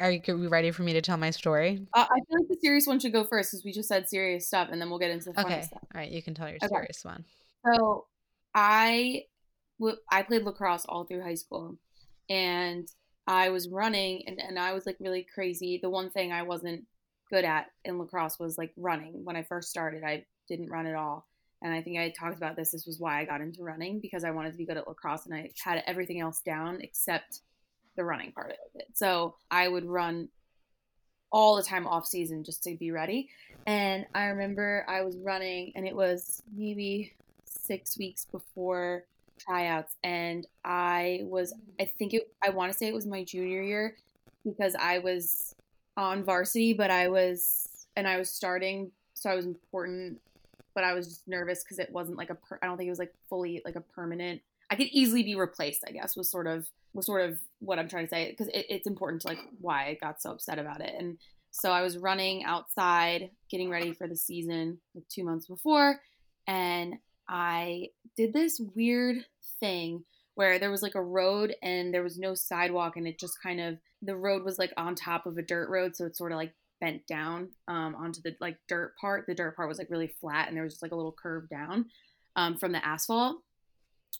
are 0.00 0.10
you, 0.10 0.20
are 0.28 0.36
you 0.36 0.48
ready 0.48 0.70
for 0.70 0.82
me 0.82 0.92
to 0.92 1.00
tell 1.00 1.16
my 1.16 1.30
story? 1.30 1.86
Uh, 1.94 2.06
I 2.10 2.16
feel 2.28 2.38
like 2.38 2.48
the 2.48 2.58
serious 2.60 2.86
one 2.86 3.00
should 3.00 3.12
go 3.12 3.24
first 3.24 3.50
because 3.50 3.64
we 3.64 3.72
just 3.72 3.88
said 3.88 4.08
serious 4.08 4.46
stuff, 4.46 4.68
and 4.70 4.80
then 4.80 4.90
we'll 4.90 4.98
get 4.98 5.10
into 5.10 5.32
the 5.32 5.40
okay. 5.40 5.62
stuff. 5.62 5.80
All 5.94 6.00
right, 6.00 6.10
you 6.10 6.22
can 6.22 6.34
tell 6.34 6.48
your 6.48 6.58
okay. 6.62 6.68
serious 6.68 7.04
one. 7.04 7.24
So, 7.64 8.06
I 8.54 9.24
w- 9.80 9.96
I 10.10 10.22
played 10.22 10.44
lacrosse 10.44 10.84
all 10.86 11.04
through 11.04 11.22
high 11.22 11.34
school, 11.34 11.78
and 12.28 12.86
I 13.26 13.48
was 13.48 13.68
running 13.68 14.22
and, 14.26 14.40
and 14.40 14.58
I 14.58 14.72
was 14.72 14.86
like 14.86 14.96
really 15.00 15.26
crazy. 15.34 15.78
The 15.82 15.90
one 15.90 16.10
thing 16.10 16.32
I 16.32 16.42
wasn't 16.42 16.84
good 17.30 17.44
at 17.44 17.66
in 17.84 17.98
lacrosse 17.98 18.38
was 18.38 18.56
like 18.56 18.72
running. 18.76 19.24
When 19.24 19.36
I 19.36 19.42
first 19.42 19.68
started, 19.68 20.04
I 20.04 20.24
didn't 20.48 20.70
run 20.70 20.86
at 20.86 20.94
all. 20.94 21.26
And 21.62 21.72
I 21.72 21.82
think 21.82 21.98
I 21.98 22.10
talked 22.10 22.36
about 22.36 22.54
this. 22.54 22.70
This 22.70 22.86
was 22.86 23.00
why 23.00 23.20
I 23.20 23.24
got 23.24 23.40
into 23.40 23.62
running 23.62 23.98
because 24.00 24.24
I 24.24 24.30
wanted 24.30 24.52
to 24.52 24.58
be 24.58 24.66
good 24.66 24.76
at 24.76 24.86
lacrosse 24.86 25.26
and 25.26 25.34
I 25.34 25.50
had 25.64 25.82
everything 25.86 26.20
else 26.20 26.40
down 26.40 26.80
except 26.82 27.40
the 27.96 28.04
running 28.04 28.32
part 28.32 28.50
of 28.50 28.56
it. 28.74 28.88
So 28.94 29.36
I 29.50 29.66
would 29.66 29.84
run 29.84 30.28
all 31.32 31.56
the 31.56 31.62
time 31.62 31.86
off 31.86 32.06
season 32.06 32.44
just 32.44 32.62
to 32.62 32.76
be 32.76 32.90
ready. 32.90 33.28
And 33.66 34.06
I 34.14 34.26
remember 34.26 34.84
I 34.88 35.02
was 35.02 35.16
running, 35.16 35.72
and 35.74 35.86
it 35.86 35.96
was 35.96 36.42
maybe 36.54 37.12
six 37.44 37.98
weeks 37.98 38.26
before 38.30 39.04
tryouts, 39.38 39.94
and 40.02 40.46
I 40.64 41.20
was, 41.24 41.54
I 41.80 41.84
mm. 41.84 41.90
think 41.98 42.14
it, 42.14 42.30
I 42.42 42.50
want 42.50 42.72
to 42.72 42.78
say 42.78 42.88
it 42.88 42.94
was 42.94 43.06
my 43.06 43.24
junior 43.24 43.62
year 43.62 43.96
because 44.44 44.74
I 44.74 44.98
was 44.98 45.54
on 45.96 46.24
varsity, 46.24 46.72
but 46.72 46.90
I 46.90 47.08
was, 47.08 47.86
and 47.96 48.06
I 48.06 48.18
was 48.18 48.30
starting, 48.30 48.90
so 49.14 49.30
I 49.30 49.34
was 49.34 49.46
important, 49.46 50.20
but 50.74 50.84
I 50.84 50.92
was 50.92 51.08
just 51.08 51.28
nervous 51.28 51.64
because 51.64 51.78
it 51.78 51.90
wasn't 51.90 52.18
like 52.18 52.30
a, 52.30 52.34
per, 52.34 52.58
I 52.62 52.66
don't 52.66 52.76
think 52.76 52.88
it 52.88 52.90
was 52.90 52.98
like 52.98 53.14
fully 53.28 53.62
like 53.64 53.76
a 53.76 53.80
permanent. 53.80 54.42
I 54.70 54.76
could 54.76 54.88
easily 54.88 55.22
be 55.22 55.36
replaced. 55.36 55.84
I 55.86 55.92
guess 55.92 56.16
was 56.16 56.30
sort 56.30 56.46
of 56.46 56.68
was 56.92 57.06
sort 57.06 57.28
of 57.28 57.38
what 57.60 57.78
I'm 57.78 57.88
trying 57.88 58.06
to 58.06 58.10
say 58.10 58.30
because 58.30 58.48
it, 58.48 58.66
it's 58.68 58.86
important 58.86 59.22
to 59.22 59.28
like 59.28 59.38
why 59.60 59.86
I 59.86 59.94
got 59.94 60.20
so 60.20 60.32
upset 60.32 60.58
about 60.58 60.80
it. 60.80 60.94
And 60.98 61.18
so 61.50 61.70
I 61.70 61.82
was 61.82 61.96
running 61.96 62.44
outside, 62.44 63.30
getting 63.50 63.70
ready 63.70 63.92
for 63.92 64.06
the 64.06 64.16
season 64.16 64.78
like 64.94 65.08
two 65.08 65.24
months 65.24 65.46
before, 65.46 66.00
and 66.46 66.96
I 67.28 67.88
did 68.16 68.32
this 68.32 68.60
weird 68.74 69.24
thing 69.60 70.04
where 70.34 70.58
there 70.58 70.70
was 70.70 70.82
like 70.82 70.94
a 70.94 71.02
road 71.02 71.54
and 71.62 71.92
there 71.92 72.02
was 72.02 72.18
no 72.18 72.34
sidewalk, 72.34 72.96
and 72.96 73.06
it 73.06 73.18
just 73.18 73.42
kind 73.42 73.60
of 73.60 73.78
the 74.02 74.16
road 74.16 74.44
was 74.44 74.58
like 74.58 74.72
on 74.76 74.94
top 74.94 75.26
of 75.26 75.38
a 75.38 75.42
dirt 75.42 75.68
road, 75.68 75.96
so 75.96 76.06
it 76.06 76.16
sort 76.16 76.32
of 76.32 76.36
like 76.36 76.52
bent 76.80 77.06
down 77.06 77.48
um, 77.68 77.94
onto 77.94 78.20
the 78.22 78.36
like 78.40 78.58
dirt 78.68 78.94
part. 79.00 79.26
The 79.26 79.34
dirt 79.34 79.56
part 79.56 79.68
was 79.68 79.78
like 79.78 79.90
really 79.90 80.08
flat, 80.20 80.48
and 80.48 80.56
there 80.56 80.64
was 80.64 80.74
just 80.74 80.82
like 80.82 80.92
a 80.92 80.96
little 80.96 81.16
curve 81.20 81.48
down 81.48 81.86
um, 82.36 82.56
from 82.56 82.72
the 82.72 82.86
asphalt. 82.86 83.38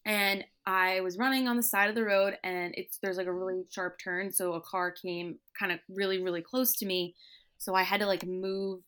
And 0.04 0.44
I 0.66 1.00
was 1.00 1.18
running 1.18 1.48
on 1.48 1.56
the 1.56 1.62
side 1.62 1.88
of 1.88 1.94
the 1.94 2.04
road 2.04 2.36
and 2.42 2.74
it's 2.76 2.98
there's 2.98 3.16
like 3.16 3.26
a 3.26 3.32
really 3.32 3.64
sharp 3.70 3.98
turn 4.02 4.32
so 4.32 4.54
a 4.54 4.60
car 4.60 4.90
came 4.90 5.38
kind 5.58 5.72
of 5.72 5.78
really 5.88 6.22
really 6.22 6.42
close 6.42 6.76
to 6.76 6.86
me. 6.86 7.14
So 7.58 7.74
I 7.74 7.82
had 7.82 8.00
to 8.00 8.06
like 8.06 8.26
move 8.26 8.80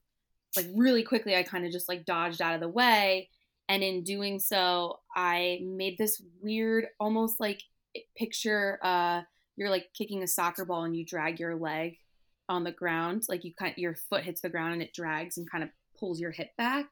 like 0.57 0.66
really 0.75 1.03
quickly. 1.03 1.37
I 1.37 1.43
kind 1.43 1.64
of 1.64 1.73
just 1.73 1.89
like 1.89 2.05
dodged 2.05 2.43
out 2.43 2.55
of 2.55 2.61
the 2.61 2.69
way 2.69 3.29
and 3.69 3.83
in 3.83 4.03
doing 4.03 4.39
so 4.39 5.01
I 5.14 5.61
made 5.62 5.99
this 5.99 6.23
weird 6.41 6.87
almost 6.99 7.41
like 7.41 7.62
picture 8.16 8.79
uh 8.83 9.23
you're 9.57 9.71
like 9.71 9.89
kicking 9.97 10.23
a 10.23 10.29
soccer 10.29 10.64
ball 10.64 10.85
and 10.85 10.97
you 10.97 11.05
drag 11.05 11.41
your 11.41 11.57
leg 11.57 11.97
on 12.49 12.64
the 12.64 12.73
ground 12.73 13.25
like 13.29 13.45
you 13.45 13.53
kind 13.55 13.73
of, 13.73 13.79
your 13.79 13.95
foot 13.95 14.25
hits 14.25 14.41
the 14.41 14.49
ground 14.49 14.75
and 14.75 14.83
it 14.83 14.95
drags 14.95 15.37
and 15.37 15.51
kind 15.51 15.64
of 15.64 15.71
pulls 15.99 16.21
your 16.21 16.31
hip 16.31 16.51
back 16.57 16.87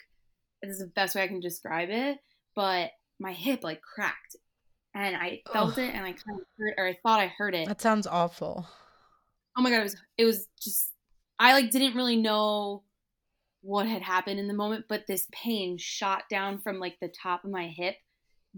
this 0.63 0.73
is 0.73 0.81
the 0.81 0.87
best 0.87 1.15
way 1.15 1.23
I 1.23 1.29
can 1.29 1.41
describe 1.41 1.89
it 1.91 2.19
but 2.55 2.91
my 3.21 3.33
hip 3.33 3.63
like 3.63 3.83
cracked 3.83 4.37
and 4.97 5.15
I 5.15 5.43
felt 5.53 5.73
Ugh. 5.73 5.79
it 5.79 5.95
and 5.95 6.05
I 6.05 6.13
kind 6.13 6.41
of 6.41 6.47
heard 6.59 6.75
or 6.79 6.87
I 6.87 6.99
thought 7.03 7.21
I 7.21 7.27
heard 7.27 7.55
it. 7.55 7.69
That 7.69 7.83
sounds 7.83 8.07
awful. 8.07 8.67
Oh 9.57 9.63
my 9.63 9.71
god, 9.71 9.81
it 9.81 9.83
was 9.83 9.97
it 10.19 10.25
was 10.25 10.47
just 10.61 10.91
I 11.39 11.53
like 11.53 11.71
didn't 11.71 11.95
really 11.95 12.17
know 12.17 12.83
what 13.67 13.89
had 13.89 14.03
happened 14.03 14.39
in 14.39 14.47
the 14.47 14.55
moment, 14.55 14.85
but 14.89 15.09
this 15.09 15.27
pain 15.33 15.77
shot 15.77 16.23
down 16.31 16.59
from 16.59 16.79
like 16.79 16.97
the 17.01 17.09
top 17.09 17.45
of 17.45 17.51
my 17.51 17.67
hip 17.67 17.97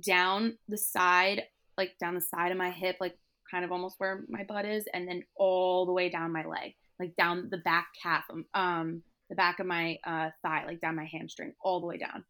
down 0.05 0.59
the 0.69 0.77
side, 0.77 1.45
like 1.79 1.93
down 1.99 2.15
the 2.15 2.21
side 2.21 2.53
of 2.53 2.59
my 2.59 2.71
hip, 2.71 2.97
like 3.01 3.17
kind 3.51 3.65
of 3.65 3.73
almost 3.73 3.95
where 3.97 4.25
my 4.29 4.45
butt 4.45 4.67
is, 4.67 4.85
and 4.93 5.09
then 5.09 5.23
all 5.35 5.87
the 5.87 5.93
way 5.93 6.11
down 6.11 6.31
my 6.31 6.45
leg, 6.45 6.75
like 7.01 7.17
down 7.17 7.49
the 7.51 7.57
back 7.57 7.89
calf, 8.03 8.25
um, 8.31 8.45
um 8.53 9.03
the 9.31 9.35
back 9.35 9.61
of 9.61 9.67
my 9.67 9.99
uh, 10.07 10.29
thigh, 10.43 10.65
like 10.67 10.81
down 10.83 10.97
my 10.97 11.09
hamstring, 11.11 11.55
all 11.63 11.81
the 11.81 11.87
way 11.87 11.97
down. 11.97 12.23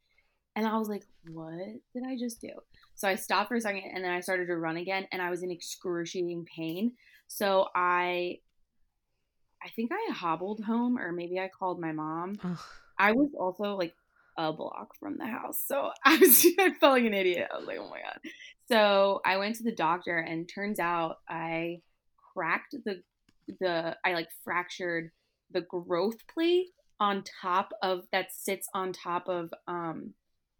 And 0.55 0.65
I 0.65 0.79
was 0.79 0.89
like, 0.89 1.03
what 1.33 1.53
did 1.95 2.03
I 2.07 2.17
just 2.17 2.41
do? 2.41 2.51
So 2.95 3.09
I 3.09 3.17
stopped 3.17 3.49
for 3.49 3.57
a 3.57 3.61
second 3.61 3.91
and 3.93 4.05
then 4.05 4.11
I 4.13 4.21
started 4.21 4.47
to 4.47 4.57
run 4.57 4.77
again 4.77 5.07
and 5.13 5.23
I 5.23 5.31
was 5.31 5.43
in 5.43 5.51
excruciating 5.51 6.47
pain. 6.57 6.93
So 7.29 7.69
I 7.75 8.39
I 9.63 9.69
think 9.71 9.91
I 9.93 10.13
hobbled 10.13 10.61
home 10.61 10.99
or 10.99 11.13
maybe 11.13 11.39
I 11.39 11.49
called 11.49 11.81
my 11.81 11.93
mom. 11.93 12.39
Ugh. 12.43 12.59
I 12.99 13.13
was 13.13 13.31
also 13.39 13.77
like 13.77 13.95
a 14.37 14.53
block 14.53 14.95
from 14.99 15.19
the 15.19 15.27
house. 15.27 15.63
So 15.67 15.91
I 16.05 16.17
was 16.17 16.47
I 16.59 16.71
felt 16.81 16.93
like 16.93 17.05
an 17.05 17.15
idiot. 17.15 17.49
I 17.53 17.59
was 17.59 17.67
like, 17.67 17.79
oh 17.79 17.91
my 17.91 18.01
God. 18.01 18.19
So 18.71 19.21
I 19.25 19.37
went 19.39 19.57
to 19.57 19.63
the 19.63 19.75
doctor 19.75 20.19
and 20.19 20.49
turns 20.49 20.79
out 20.79 21.19
I 21.29 21.81
cracked 22.35 22.75
the 22.85 23.03
the 23.61 23.97
I 24.05 24.13
like 24.13 24.29
fractured 24.45 25.11
the 25.51 25.63
growth 25.63 26.27
plate 26.33 26.67
on 27.01 27.25
top 27.41 27.73
of 27.83 28.03
that 28.13 28.33
sits 28.33 28.69
on 28.75 28.93
top 28.93 29.29
of 29.29 29.53
um 29.67 30.15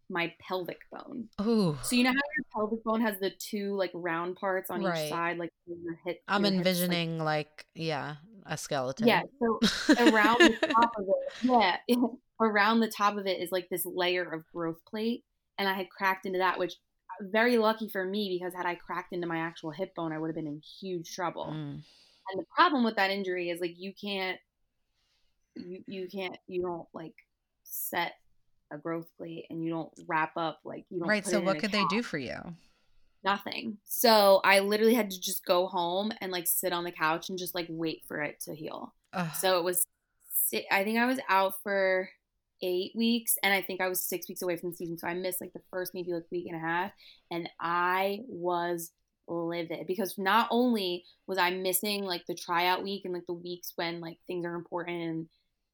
my 0.09 0.33
pelvic 0.41 0.79
bone. 0.91 1.29
Oh. 1.37 1.79
So 1.83 1.95
you 1.95 2.03
know 2.03 2.09
how 2.09 2.15
your 2.15 2.45
pelvic 2.53 2.83
bone 2.83 3.01
has 3.01 3.19
the 3.19 3.29
two 3.29 3.75
like 3.75 3.91
round 3.93 4.35
parts 4.35 4.69
on 4.71 4.83
right. 4.83 5.05
each 5.05 5.09
side, 5.09 5.37
like 5.37 5.51
your 5.67 5.77
hip. 6.05 6.21
I'm 6.27 6.43
your 6.43 6.53
envisioning 6.53 7.11
hips, 7.13 7.19
like, 7.23 7.47
like, 7.47 7.65
yeah, 7.75 8.15
a 8.49 8.57
skeleton. 8.57 9.07
Yeah. 9.07 9.21
So 9.39 9.59
around 9.99 10.39
the 10.39 10.67
top 10.73 10.91
of 10.97 11.05
it, 11.07 11.17
yeah, 11.43 11.77
around 12.41 12.79
the 12.79 12.89
top 12.89 13.17
of 13.17 13.27
it 13.27 13.41
is 13.41 13.51
like 13.51 13.69
this 13.69 13.85
layer 13.85 14.23
of 14.23 14.43
growth 14.53 14.83
plate, 14.89 15.23
and 15.57 15.69
I 15.69 15.73
had 15.73 15.89
cracked 15.89 16.25
into 16.25 16.39
that, 16.39 16.59
which 16.59 16.73
uh, 16.73 17.25
very 17.31 17.57
lucky 17.57 17.87
for 17.87 18.03
me 18.03 18.37
because 18.39 18.53
had 18.53 18.65
I 18.65 18.75
cracked 18.75 19.13
into 19.13 19.27
my 19.27 19.37
actual 19.37 19.71
hip 19.71 19.95
bone, 19.95 20.11
I 20.11 20.19
would 20.19 20.27
have 20.27 20.35
been 20.35 20.47
in 20.47 20.61
huge 20.81 21.13
trouble. 21.13 21.45
Mm. 21.45 21.81
And 22.31 22.39
the 22.39 22.45
problem 22.55 22.83
with 22.83 22.95
that 22.97 23.11
injury 23.11 23.49
is 23.49 23.61
like 23.61 23.75
you 23.77 23.93
can't, 23.93 24.39
you 25.55 25.83
you 25.87 26.07
can't, 26.07 26.37
you 26.47 26.61
don't 26.61 26.87
like 26.93 27.15
set 27.63 28.13
a 28.71 28.77
growth 28.77 29.07
plate 29.17 29.45
and 29.49 29.63
you 29.63 29.71
don't 29.71 29.91
wrap 30.07 30.31
up 30.37 30.59
like 30.63 30.85
you 30.89 30.99
don't 30.99 31.07
right 31.07 31.25
so 31.25 31.41
what 31.41 31.57
could 31.57 31.71
they 31.71 31.83
do 31.89 32.03
for 32.03 32.19
you 32.19 32.37
nothing 33.23 33.77
so 33.85 34.41
i 34.43 34.59
literally 34.59 34.93
had 34.93 35.09
to 35.09 35.19
just 35.19 35.45
go 35.45 35.67
home 35.67 36.11
and 36.21 36.31
like 36.31 36.47
sit 36.47 36.73
on 36.73 36.83
the 36.83 36.91
couch 36.91 37.29
and 37.29 37.37
just 37.37 37.55
like 37.55 37.67
wait 37.69 38.03
for 38.07 38.21
it 38.21 38.39
to 38.39 38.55
heal 38.55 38.93
Ugh. 39.13 39.29
so 39.35 39.57
it 39.57 39.63
was 39.63 39.83
i 40.71 40.83
think 40.83 40.97
i 40.97 41.05
was 41.05 41.19
out 41.29 41.53
for 41.63 42.09
eight 42.61 42.91
weeks 42.95 43.35
and 43.43 43.53
i 43.53 43.61
think 43.61 43.81
i 43.81 43.87
was 43.87 44.03
six 44.03 44.27
weeks 44.27 44.41
away 44.41 44.57
from 44.57 44.71
the 44.71 44.75
season 44.75 44.97
so 44.97 45.07
i 45.07 45.13
missed 45.13 45.41
like 45.41 45.53
the 45.53 45.61
first 45.69 45.93
maybe 45.93 46.13
like 46.13 46.23
week 46.31 46.47
and 46.47 46.55
a 46.55 46.59
half 46.59 46.91
and 47.31 47.49
i 47.59 48.19
was 48.27 48.91
livid 49.27 49.85
because 49.87 50.17
not 50.17 50.47
only 50.49 51.05
was 51.27 51.37
i 51.37 51.51
missing 51.51 52.03
like 52.03 52.25
the 52.25 52.35
tryout 52.35 52.83
week 52.83 53.03
and 53.05 53.13
like 53.13 53.25
the 53.27 53.33
weeks 53.33 53.73
when 53.75 54.01
like 54.01 54.17
things 54.27 54.45
are 54.45 54.55
important 54.55 55.01
and 55.01 55.27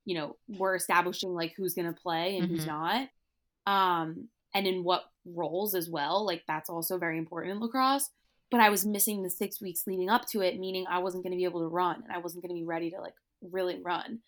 you 0.04 0.16
know 0.16 0.36
we're 0.48 0.76
establishing 0.76 1.34
like 1.34 1.54
who's 1.56 1.74
going 1.74 1.88
to 1.88 2.02
play 2.02 2.38
and 2.38 2.48
mm-hmm. 2.48 2.56
who's 2.56 2.68
not 2.68 3.08
um 3.66 4.28
and 4.56 4.66
in 4.66 4.84
what 4.84 5.04
roles 5.26 5.76
as 5.76 5.90
well 5.90 6.26
like 6.26 6.44
that's 6.48 6.70
also 6.70 6.98
very 6.98 7.18
important 7.18 7.54
in 7.54 7.60
lacrosse 7.60 8.10
but 8.50 8.60
i 8.60 8.70
was 8.70 8.86
missing 8.86 9.22
the 9.22 9.30
six 9.30 9.62
weeks 9.62 9.86
leading 9.86 10.10
up 10.10 10.28
to 10.28 10.42
it 10.42 10.60
meaning 10.60 10.86
i 10.90 10.98
wasn't 10.98 11.24
going 11.24 11.32
to 11.32 11.38
be 11.38 11.44
able 11.44 11.60
to 11.60 11.68
run 11.68 12.02
and 12.04 12.12
i 12.12 12.18
wasn't 12.18 12.42
going 12.42 12.50
to 12.50 12.60
be 12.60 12.66
ready 12.66 12.90
to 12.90 13.00
like 13.00 13.14
really 13.52 13.80
run. 13.84 14.20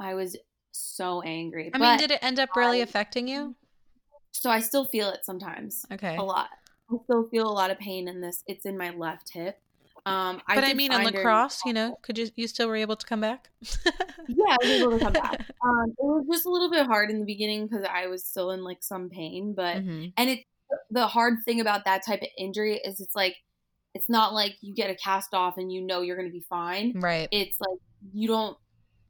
I 0.00 0.14
was 0.14 0.36
so 0.72 1.22
angry 1.22 1.70
i 1.74 1.78
mean 1.78 1.98
did 1.98 2.10
it 2.10 2.20
end 2.22 2.38
up 2.38 2.50
really 2.56 2.80
I, 2.80 2.84
affecting 2.84 3.28
you? 3.28 3.54
So 4.32 4.50
i 4.50 4.60
still 4.60 4.84
feel 4.84 5.10
it 5.10 5.20
sometimes 5.24 5.84
okay. 5.92 6.16
a 6.16 6.22
lot. 6.22 6.48
I 6.90 6.96
still 7.04 7.28
feel 7.28 7.48
a 7.48 7.52
lot 7.52 7.70
of 7.70 7.78
pain 7.78 8.08
in 8.08 8.20
this 8.20 8.42
it's 8.46 8.64
in 8.64 8.78
my 8.78 8.90
left 8.90 9.30
hip 9.32 9.60
um, 10.08 10.42
but 10.46 10.64
I, 10.64 10.70
I 10.70 10.74
mean, 10.74 10.92
in 10.92 11.04
lacrosse, 11.04 11.60
you 11.66 11.72
know, 11.72 11.98
could 12.02 12.16
you 12.18 12.28
you 12.36 12.48
still 12.48 12.68
were 12.68 12.76
able 12.76 12.96
to 12.96 13.06
come 13.06 13.20
back? 13.20 13.50
yeah, 14.28 14.44
I 14.50 14.56
was 14.62 14.70
able 14.70 14.98
to 14.98 15.04
come 15.04 15.12
back. 15.12 15.44
Um, 15.64 15.90
it 15.90 15.96
was 15.98 16.26
just 16.30 16.46
a 16.46 16.50
little 16.50 16.70
bit 16.70 16.86
hard 16.86 17.10
in 17.10 17.18
the 17.18 17.26
beginning 17.26 17.66
because 17.66 17.84
I 17.90 18.06
was 18.06 18.24
still 18.24 18.50
in 18.52 18.64
like 18.64 18.82
some 18.82 19.10
pain, 19.10 19.54
but 19.54 19.76
mm-hmm. 19.76 20.06
and 20.16 20.30
it 20.30 20.40
the 20.90 21.06
hard 21.06 21.34
thing 21.44 21.60
about 21.60 21.84
that 21.84 22.04
type 22.06 22.22
of 22.22 22.28
injury 22.38 22.80
is 22.84 23.00
it's 23.00 23.14
like 23.14 23.36
it's 23.94 24.08
not 24.08 24.34
like 24.34 24.56
you 24.60 24.74
get 24.74 24.90
a 24.90 24.94
cast 24.94 25.34
off 25.34 25.58
and 25.58 25.72
you 25.72 25.80
know 25.80 26.02
you're 26.02 26.16
going 26.16 26.28
to 26.28 26.32
be 26.32 26.44
fine. 26.48 26.92
Right. 26.96 27.28
It's 27.32 27.60
like 27.60 27.78
you 28.12 28.28
don't 28.28 28.56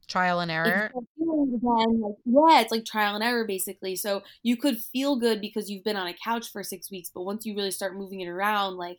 trial 0.09 0.40
and 0.40 0.51
error. 0.51 0.90
Again, 1.20 2.01
like, 2.01 2.14
yeah, 2.24 2.61
it's 2.61 2.72
like 2.72 2.84
trial 2.84 3.14
and 3.14 3.22
error 3.22 3.44
basically. 3.46 3.96
So 3.96 4.22
you 4.42 4.57
could 4.57 4.78
feel 4.78 5.16
good 5.16 5.40
because 5.40 5.70
you've 5.70 5.84
been 5.84 5.96
on 5.96 6.09
a 6.09 6.14
couch 6.24 6.51
for 6.51 6.62
six 6.62 6.90
weeks, 6.90 7.11
but 7.14 7.22
once 7.22 7.44
you 7.44 7.55
really 7.55 7.70
start 7.70 7.96
moving 7.96 8.20
it 8.20 8.28
around, 8.28 8.76
like 8.76 8.99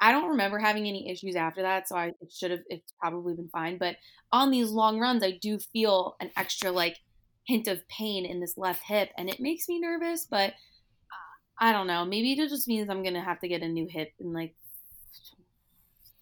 I 0.00 0.12
don't 0.12 0.30
remember 0.30 0.58
having 0.58 0.86
any 0.86 1.10
issues 1.10 1.34
after 1.34 1.62
that, 1.62 1.88
so 1.88 1.96
I 1.96 2.12
it 2.20 2.32
should 2.32 2.50
have 2.50 2.60
it's 2.68 2.92
probably 3.00 3.34
been 3.34 3.48
fine. 3.48 3.78
But 3.78 3.96
on 4.32 4.50
these 4.50 4.70
long 4.70 5.00
runs, 5.00 5.24
I 5.24 5.32
do 5.40 5.58
feel 5.58 6.16
an 6.20 6.30
extra 6.36 6.70
like 6.70 6.98
hint 7.44 7.66
of 7.66 7.86
pain 7.88 8.24
in 8.24 8.40
this 8.40 8.56
left 8.56 8.82
hip, 8.84 9.10
and 9.18 9.28
it 9.28 9.40
makes 9.40 9.68
me 9.68 9.80
nervous. 9.80 10.26
But 10.30 10.50
uh, 10.50 11.60
I 11.60 11.72
don't 11.72 11.86
know. 11.86 12.04
Maybe 12.04 12.32
it 12.32 12.48
just 12.48 12.68
means 12.68 12.88
I'm 12.88 13.02
gonna 13.02 13.22
have 13.24 13.40
to 13.40 13.48
get 13.48 13.62
a 13.62 13.68
new 13.68 13.88
hip 13.88 14.12
in 14.20 14.32
like 14.32 14.54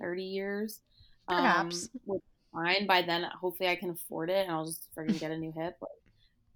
30 0.01 0.23
years. 0.23 0.81
Perhaps. 1.29 1.89
Um, 2.09 2.21
fine. 2.53 2.87
By 2.87 3.03
then, 3.03 3.25
hopefully, 3.41 3.69
I 3.69 3.77
can 3.77 3.91
afford 3.91 4.31
it, 4.31 4.47
and 4.47 4.53
I'll 4.53 4.67
just 4.67 4.89
freaking 4.97 5.19
get 5.21 5.31
a 5.31 5.37
new 5.37 5.53
hip. 5.55 5.77
But 5.81 5.91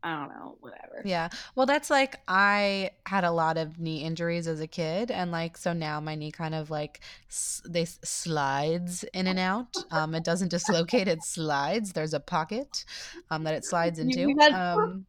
I 0.03 0.16
don't 0.16 0.28
know, 0.28 0.57
whatever. 0.61 1.03
Yeah. 1.05 1.28
Well, 1.55 1.66
that's 1.66 1.90
like 1.90 2.20
I 2.28 2.90
had 3.07 3.24
a 3.24 3.30
lot 3.30 3.57
of 3.57 3.78
knee 3.78 4.03
injuries 4.03 4.46
as 4.46 4.61
a 4.61 4.66
kid 4.66 5.11
and 5.11 5.30
like 5.30 5.57
so 5.57 5.72
now 5.72 6.01
my 6.01 6.14
knee 6.14 6.30
kind 6.30 6.55
of 6.55 6.70
like 6.70 7.01
s- 7.28 7.62
they 7.68 7.84
slides 7.84 9.05
in 9.14 9.26
and 9.26 9.38
out. 9.38 9.76
Um 9.90 10.14
it 10.14 10.24
doesn't 10.24 10.48
dislocate, 10.51 11.09
it 11.09 11.22
slides. 11.22 11.92
There's 11.92 12.14
a 12.14 12.20
pocket 12.20 12.84
um 13.30 13.44
that 13.44 13.55
it 13.55 13.64
slides 13.64 13.98
into. 13.98 14.30
Um 14.53 15.07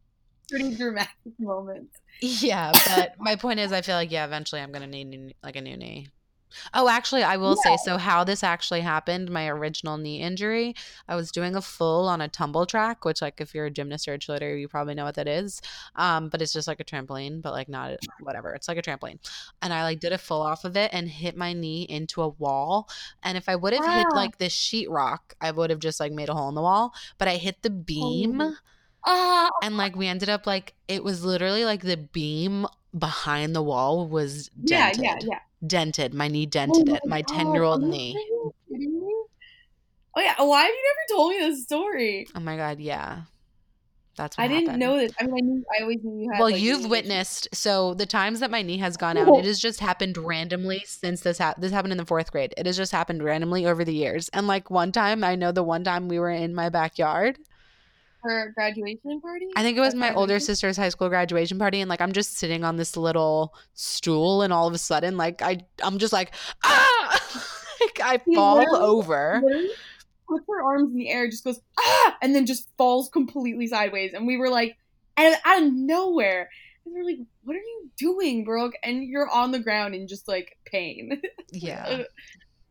pretty 0.48 0.76
dramatic 0.76 1.10
moments. 1.38 1.96
Yeah, 2.20 2.72
but 2.86 3.14
my 3.18 3.36
point 3.36 3.58
is 3.60 3.72
I 3.72 3.80
feel 3.82 3.96
like 3.96 4.10
yeah, 4.12 4.24
eventually 4.24 4.60
I'm 4.60 4.70
going 4.72 4.82
to 4.82 4.88
need 4.88 5.34
like 5.42 5.56
a 5.56 5.60
new 5.60 5.76
knee. 5.76 6.08
Oh, 6.74 6.88
actually, 6.88 7.22
I 7.22 7.36
will 7.36 7.56
Yeah. 7.64 7.76
say 7.76 7.76
so. 7.84 7.98
How 7.98 8.24
this 8.24 8.42
actually 8.42 8.80
happened, 8.80 9.30
my 9.30 9.48
original 9.48 9.96
knee 9.98 10.20
injury, 10.20 10.74
I 11.08 11.16
was 11.16 11.30
doing 11.30 11.54
a 11.56 11.62
full 11.62 12.08
on 12.08 12.20
a 12.20 12.28
tumble 12.28 12.66
track, 12.66 13.04
which, 13.04 13.22
like, 13.22 13.40
if 13.40 13.54
you're 13.54 13.66
a 13.66 13.70
gymnast 13.70 14.08
or 14.08 14.14
a 14.14 14.18
cheerleader, 14.18 14.60
you 14.60 14.68
probably 14.68 14.94
know 14.94 15.04
what 15.04 15.14
that 15.16 15.28
is. 15.28 15.60
Um, 15.96 16.28
but 16.28 16.42
it's 16.42 16.52
just 16.52 16.68
like 16.68 16.80
a 16.80 16.84
trampoline, 16.84 17.42
but 17.42 17.52
like 17.52 17.68
not 17.68 17.98
whatever. 18.20 18.54
It's 18.54 18.68
like 18.68 18.78
a 18.78 18.82
trampoline, 18.82 19.18
and 19.60 19.72
I 19.72 19.82
like 19.82 20.00
did 20.00 20.12
a 20.12 20.18
full 20.18 20.42
off 20.42 20.64
of 20.64 20.76
it 20.76 20.90
and 20.92 21.08
hit 21.08 21.36
my 21.36 21.52
knee 21.52 21.82
into 21.88 22.22
a 22.22 22.28
wall. 22.28 22.88
And 23.22 23.36
if 23.38 23.48
I 23.48 23.56
would 23.56 23.72
have 23.72 23.84
hit 23.84 24.12
like 24.14 24.38
this 24.38 24.54
sheetrock, 24.54 25.18
I 25.40 25.50
would 25.50 25.70
have 25.70 25.80
just 25.80 26.00
like 26.00 26.12
made 26.12 26.28
a 26.28 26.34
hole 26.34 26.48
in 26.48 26.54
the 26.54 26.62
wall. 26.62 26.94
But 27.18 27.28
I 27.28 27.36
hit 27.36 27.62
the 27.62 27.70
beam, 27.70 28.40
Oh. 28.40 28.54
Ah, 29.04 29.50
and 29.62 29.76
like 29.76 29.96
we 29.96 30.06
ended 30.06 30.28
up 30.28 30.46
like 30.46 30.74
it 30.88 31.02
was 31.02 31.24
literally 31.24 31.64
like 31.64 31.82
the 31.82 31.96
beam 31.96 32.66
behind 32.96 33.54
the 33.54 33.62
wall 33.62 34.06
was 34.08 34.48
dented. 34.64 35.02
yeah, 35.04 35.14
yeah, 35.16 35.18
yeah. 35.22 35.38
Dented. 35.66 36.14
My 36.14 36.28
knee 36.28 36.46
oh 36.46 36.50
dented 36.50 36.88
Oh 36.88 36.94
it. 36.94 37.02
My 37.06 37.22
10 37.22 37.52
year 37.54 37.62
old 37.62 37.82
knee. 37.82 38.16
Oh 40.14 40.20
yeah, 40.20 40.34
why 40.42 40.62
have 40.62 40.70
you 40.70 40.82
never 40.82 41.18
told 41.18 41.30
me 41.32 41.38
this 41.38 41.62
story? 41.62 42.26
Oh 42.34 42.40
my 42.40 42.56
God. 42.56 42.80
Yeah. 42.80 43.22
That's 44.14 44.36
what 44.36 44.44
I 44.44 44.48
didn't 44.48 44.78
know 44.78 44.98
this. 44.98 45.12
I 45.18 45.24
mean, 45.24 45.34
I 45.34 45.40
knew. 45.40 45.64
I 45.78 45.82
always 45.82 46.04
knew 46.04 46.24
you 46.24 46.30
had. 46.30 46.38
Well, 46.38 46.50
like, 46.50 46.60
you've 46.60 46.90
witnessed. 46.90 47.48
So 47.54 47.94
the 47.94 48.04
times 48.04 48.40
that 48.40 48.50
my 48.50 48.60
knee 48.60 48.76
has 48.76 48.98
gone 48.98 49.16
out, 49.16 49.38
it 49.38 49.46
has 49.46 49.58
just 49.58 49.80
happened 49.80 50.18
randomly 50.18 50.82
since 50.86 51.22
this 51.22 51.38
happened. 51.38 51.64
This 51.64 51.72
happened 51.72 51.92
in 51.92 51.98
the 51.98 52.04
fourth 52.04 52.30
grade. 52.30 52.52
It 52.58 52.66
has 52.66 52.76
just 52.76 52.92
happened 52.92 53.22
randomly 53.22 53.64
over 53.64 53.84
the 53.84 53.94
years. 53.94 54.28
And 54.30 54.46
like 54.46 54.70
one 54.70 54.92
time, 54.92 55.24
I 55.24 55.34
know 55.34 55.50
the 55.50 55.62
one 55.62 55.82
time 55.82 56.08
we 56.08 56.18
were 56.18 56.30
in 56.30 56.54
my 56.54 56.68
backyard. 56.68 57.38
A 58.24 58.52
graduation 58.52 59.20
party. 59.20 59.46
I 59.56 59.62
think 59.62 59.76
it 59.76 59.80
was 59.80 59.94
my 59.94 60.14
older 60.14 60.38
sister's 60.40 60.76
high 60.76 60.88
school 60.90 61.08
graduation 61.08 61.58
party, 61.58 61.80
and 61.80 61.88
like 61.88 62.00
I'm 62.00 62.12
just 62.12 62.38
sitting 62.38 62.64
on 62.64 62.76
this 62.76 62.96
little 62.96 63.54
stool, 63.74 64.42
and 64.42 64.52
all 64.52 64.66
of 64.68 64.74
a 64.74 64.78
sudden, 64.78 65.16
like 65.16 65.42
I, 65.42 65.58
I'm 65.82 65.98
just 65.98 66.12
like, 66.12 66.34
ah, 66.64 67.20
like 67.80 68.00
I 68.02 68.20
You 68.26 68.34
fall 68.34 68.58
literally- 68.58 68.80
over. 68.80 69.40
Literally 69.44 69.70
puts 70.28 70.44
her 70.48 70.62
arms 70.62 70.90
in 70.92 70.96
the 70.96 71.10
air, 71.10 71.28
just 71.28 71.44
goes 71.44 71.60
ah, 71.78 72.16
and 72.22 72.34
then 72.34 72.46
just 72.46 72.68
falls 72.78 73.08
completely 73.10 73.66
sideways. 73.66 74.14
And 74.14 74.26
we 74.26 74.36
were 74.38 74.48
like, 74.48 74.76
and 75.16 75.34
out 75.44 75.62
of 75.62 75.72
nowhere, 75.72 76.48
and 76.86 76.94
we're 76.94 77.04
like, 77.04 77.18
"What 77.44 77.54
are 77.54 77.58
you 77.58 77.90
doing, 77.98 78.44
Brooke?" 78.44 78.72
And 78.82 79.04
you're 79.04 79.28
on 79.28 79.50
the 79.50 79.58
ground 79.58 79.94
in 79.94 80.08
just 80.08 80.28
like 80.28 80.56
pain. 80.64 81.20
Yeah. 81.54 82.04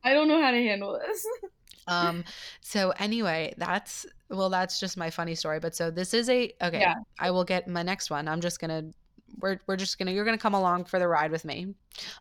I 0.04 0.14
don't 0.16 0.28
know 0.28 0.42
how 0.42 0.50
to 0.50 0.58
handle 0.58 0.94
this. 1.00 1.24
Um, 1.88 2.24
so 2.62 2.92
anyway, 3.00 3.54
that's 3.58 4.06
well, 4.30 4.50
that's 4.50 4.80
just 4.80 4.98
my 4.98 5.10
funny 5.10 5.36
story. 5.36 5.60
But 5.60 5.76
so 5.76 5.92
this 5.92 6.14
is 6.14 6.30
a 6.30 6.54
okay. 6.62 6.80
Yeah. 6.80 6.96
I 7.20 7.32
will 7.32 7.44
get 7.44 7.68
my 7.68 7.84
next 7.84 8.10
one. 8.10 8.28
I'm 8.28 8.42
just 8.42 8.60
gonna 8.60 8.92
we're 9.40 9.60
we're 9.68 9.78
just 9.78 9.98
gonna 9.98 10.12
you're 10.12 10.26
gonna 10.26 10.38
come 10.38 10.54
along 10.54 10.86
for 10.86 11.00
the 11.00 11.08
ride 11.08 11.32
with 11.32 11.46
me. 11.46 11.74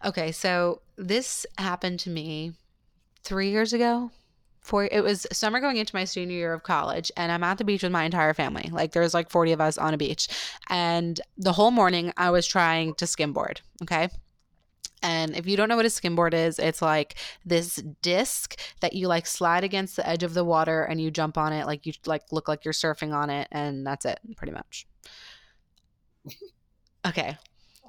Okay, 0.05 0.33
so 0.33 0.83
this 0.97 1.47
happened 1.59 2.01
to 2.01 2.11
me 2.11 2.53
three 3.23 3.51
years 3.51 3.73
ago. 3.73 4.11
Four 4.61 4.89
it 4.91 5.03
was 5.03 5.27
summer 5.33 5.61
going 5.61 5.79
into 5.79 5.95
my 5.95 6.05
senior 6.05 6.37
year 6.37 6.53
of 6.53 6.63
college, 6.63 7.11
and 7.17 7.33
I'm 7.33 7.43
at 7.43 7.59
the 7.59 7.65
beach 7.65 7.83
with 7.83 7.93
my 7.93 8.05
entire 8.05 8.35
family. 8.35 8.69
Like 8.71 8.93
there's 8.93 9.15
like 9.15 9.31
40 9.31 9.53
of 9.53 9.61
us 9.61 9.79
on 9.79 9.95
a 9.95 9.99
beach. 9.99 10.29
And 10.69 11.21
the 11.39 11.53
whole 11.53 11.71
morning 11.71 12.13
I 12.17 12.31
was 12.31 12.47
trying 12.47 12.95
to 12.95 13.07
skimboard. 13.07 13.59
Okay. 13.83 14.09
And 15.03 15.37
if 15.37 15.47
you 15.47 15.57
don't 15.57 15.69
know 15.69 15.77
what 15.77 15.87
a 15.87 15.89
skimboard 15.89 16.35
is, 16.35 16.59
it's 16.59 16.83
like 16.83 17.17
this 17.45 17.77
disc 18.03 18.61
that 18.81 18.93
you 18.93 19.09
like 19.09 19.27
slide 19.27 19.65
against 19.65 19.97
the 19.97 20.07
edge 20.09 20.23
of 20.23 20.35
the 20.35 20.45
water 20.45 20.85
and 20.85 21.01
you 21.01 21.11
jump 21.11 21.39
on 21.39 21.53
it 21.53 21.67
like 21.67 21.87
you 21.87 21.93
like 22.07 22.23
look 22.33 22.49
like 22.49 22.65
you're 22.65 22.75
surfing 22.75 23.15
on 23.15 23.31
it 23.31 23.49
and 23.51 23.87
that's 23.87 24.05
it 24.05 24.21
pretty 24.37 24.53
much. 24.53 24.87
Okay. 27.07 27.37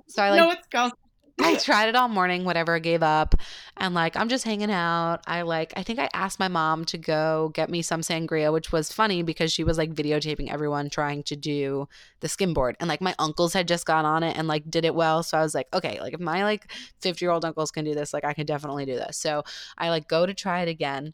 So 0.07 0.23
I 0.23 0.29
like 0.29 0.39
no, 0.39 0.51
it's 0.51 0.67
gone. 0.67 0.91
I 1.39 1.55
tried 1.57 1.89
it 1.89 1.95
all 1.95 2.07
morning, 2.07 2.43
whatever, 2.43 2.75
I 2.75 2.79
gave 2.79 3.03
up. 3.03 3.35
And 3.77 3.93
like, 3.93 4.15
I'm 4.15 4.29
just 4.29 4.43
hanging 4.43 4.71
out. 4.71 5.21
I 5.27 5.41
like, 5.43 5.73
I 5.75 5.83
think 5.83 5.99
I 5.99 6.09
asked 6.13 6.39
my 6.39 6.47
mom 6.47 6.85
to 6.85 6.97
go 6.97 7.51
get 7.53 7.69
me 7.69 7.81
some 7.81 8.01
sangria, 8.01 8.51
which 8.51 8.71
was 8.71 8.91
funny 8.91 9.23
because 9.23 9.51
she 9.51 9.63
was 9.63 9.77
like 9.77 9.93
videotaping 9.93 10.51
everyone 10.51 10.89
trying 10.89 11.23
to 11.23 11.35
do 11.35 11.87
the 12.19 12.27
skimboard. 12.27 12.75
And 12.79 12.87
like, 12.87 13.01
my 13.01 13.15
uncles 13.19 13.53
had 13.53 13.67
just 13.67 13.85
got 13.85 14.05
on 14.05 14.23
it 14.23 14.37
and 14.37 14.47
like 14.47 14.69
did 14.69 14.85
it 14.85 14.95
well. 14.95 15.23
So 15.23 15.37
I 15.37 15.41
was 15.41 15.55
like, 15.55 15.67
okay, 15.73 15.99
like 15.99 16.13
if 16.13 16.19
my 16.19 16.43
like 16.43 16.71
50 17.01 17.23
year 17.23 17.31
old 17.31 17.45
uncles 17.45 17.71
can 17.71 17.85
do 17.85 17.95
this, 17.95 18.13
like 18.13 18.25
I 18.25 18.33
can 18.33 18.45
definitely 18.45 18.85
do 18.85 18.95
this. 18.95 19.17
So 19.17 19.43
I 19.77 19.89
like 19.89 20.07
go 20.07 20.25
to 20.25 20.33
try 20.33 20.61
it 20.61 20.69
again. 20.69 21.13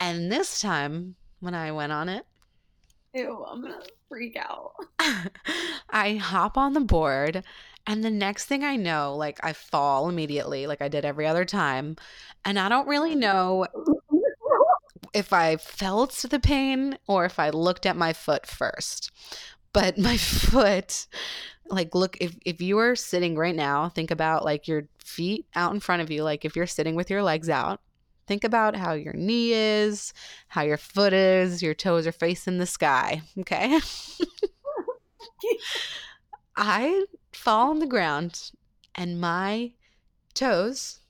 And 0.00 0.32
this 0.32 0.60
time 0.60 1.16
when 1.40 1.54
I 1.54 1.72
went 1.72 1.92
on 1.92 2.08
it, 2.08 2.24
Ew, 3.14 3.44
I'm 3.46 3.60
gonna 3.60 3.82
freak 4.08 4.36
out. 4.36 4.72
I 5.90 6.14
hop 6.14 6.56
on 6.56 6.72
the 6.72 6.80
board, 6.80 7.44
and 7.86 8.04
the 8.04 8.10
next 8.10 8.46
thing 8.46 8.62
I 8.62 8.76
know, 8.76 9.16
like 9.16 9.38
I 9.42 9.52
fall 9.52 10.08
immediately, 10.08 10.66
like 10.66 10.80
I 10.80 10.88
did 10.88 11.04
every 11.04 11.26
other 11.26 11.44
time. 11.44 11.96
And 12.44 12.58
I 12.58 12.68
don't 12.68 12.88
really 12.88 13.14
know 13.14 13.66
if 15.12 15.32
I 15.32 15.56
felt 15.56 16.12
the 16.28 16.40
pain 16.40 16.98
or 17.06 17.24
if 17.24 17.38
I 17.38 17.50
looked 17.50 17.86
at 17.86 17.96
my 17.96 18.12
foot 18.12 18.46
first. 18.46 19.10
But 19.72 19.98
my 19.98 20.16
foot, 20.18 21.06
like, 21.66 21.94
look, 21.94 22.16
if, 22.20 22.36
if 22.44 22.60
you 22.60 22.78
are 22.78 22.94
sitting 22.94 23.36
right 23.36 23.54
now, 23.54 23.88
think 23.88 24.10
about 24.10 24.44
like 24.44 24.68
your 24.68 24.84
feet 24.98 25.46
out 25.54 25.74
in 25.74 25.80
front 25.80 26.02
of 26.02 26.10
you, 26.10 26.22
like 26.22 26.44
if 26.44 26.54
you're 26.54 26.66
sitting 26.66 26.94
with 26.94 27.10
your 27.10 27.22
legs 27.22 27.48
out. 27.48 27.80
Think 28.28 28.44
about 28.44 28.76
how 28.76 28.92
your 28.92 29.14
knee 29.14 29.52
is, 29.52 30.14
how 30.46 30.62
your 30.62 30.76
foot 30.76 31.12
is, 31.12 31.60
your 31.60 31.74
toes 31.74 32.06
are 32.06 32.12
facing 32.12 32.58
the 32.58 32.66
sky. 32.66 33.22
Okay. 33.40 33.80
I 36.56 37.04
fall 37.32 37.70
on 37.70 37.78
the 37.78 37.86
ground 37.86 38.52
and 38.94 39.20
my 39.20 39.72
toes 40.34 41.00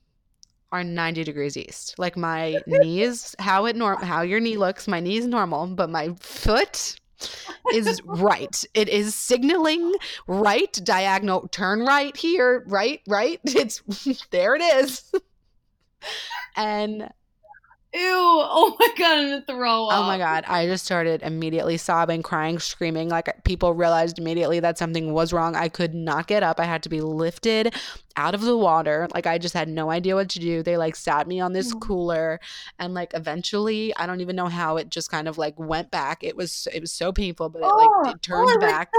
are 0.70 0.82
90 0.82 1.24
degrees 1.24 1.56
east. 1.56 1.98
Like 1.98 2.16
my 2.16 2.58
knees, 2.66 3.34
how 3.38 3.66
it 3.66 3.76
norm 3.76 4.02
how 4.02 4.22
your 4.22 4.40
knee 4.40 4.56
looks, 4.56 4.88
my 4.88 5.00
knee 5.00 5.18
is 5.18 5.26
normal, 5.26 5.66
but 5.66 5.90
my 5.90 6.14
foot 6.20 6.98
is 7.72 8.00
right. 8.04 8.64
It 8.74 8.88
is 8.88 9.14
signaling 9.14 9.94
right, 10.26 10.72
diagonal, 10.82 11.48
turn 11.48 11.84
right 11.84 12.16
here, 12.16 12.64
right, 12.66 13.00
right. 13.06 13.40
It's 13.44 13.82
there 14.30 14.54
it 14.56 14.62
is. 14.62 15.12
And 16.56 17.10
Ew! 17.94 18.18
Oh 18.54 18.76
my 18.78 18.88
god, 18.98 19.18
I'm 19.18 19.24
gonna 19.30 19.44
throw 19.46 19.86
up. 19.86 19.98
Oh 19.98 20.02
my 20.02 20.18
god, 20.18 20.44
I 20.46 20.66
just 20.66 20.84
started 20.84 21.22
immediately 21.22 21.76
sobbing, 21.76 22.22
crying, 22.22 22.58
screaming. 22.58 23.08
Like 23.08 23.44
people 23.44 23.72
realized 23.72 24.18
immediately 24.18 24.60
that 24.60 24.78
something 24.78 25.12
was 25.12 25.32
wrong. 25.32 25.54
I 25.56 25.68
could 25.68 25.94
not 25.94 26.26
get 26.26 26.42
up. 26.42 26.60
I 26.60 26.64
had 26.64 26.82
to 26.82 26.88
be 26.88 27.00
lifted 27.00 27.74
out 28.16 28.34
of 28.34 28.42
the 28.42 28.56
water. 28.56 29.08
Like 29.14 29.26
I 29.26 29.38
just 29.38 29.54
had 29.54 29.68
no 29.68 29.90
idea 29.90 30.14
what 30.16 30.28
to 30.30 30.38
do. 30.38 30.62
They 30.62 30.76
like 30.76 30.96
sat 30.96 31.26
me 31.26 31.40
on 31.40 31.52
this 31.52 31.72
Mm. 31.74 31.80
cooler 31.80 32.40
and 32.78 32.94
like 32.94 33.14
eventually, 33.14 33.94
I 33.96 34.06
don't 34.06 34.20
even 34.20 34.36
know 34.36 34.48
how 34.48 34.76
it 34.76 34.90
just 34.90 35.10
kind 35.10 35.28
of 35.28 35.38
like 35.38 35.58
went 35.58 35.90
back. 35.90 36.22
It 36.24 36.36
was 36.36 36.68
it 36.74 36.80
was 36.80 36.92
so 36.92 37.12
painful, 37.12 37.48
but 37.48 37.60
it 37.60 37.68
Oh, 37.70 38.02
like 38.04 38.16
it 38.16 38.22
turned 38.22 38.50
oh, 38.52 38.58
back. 38.58 38.90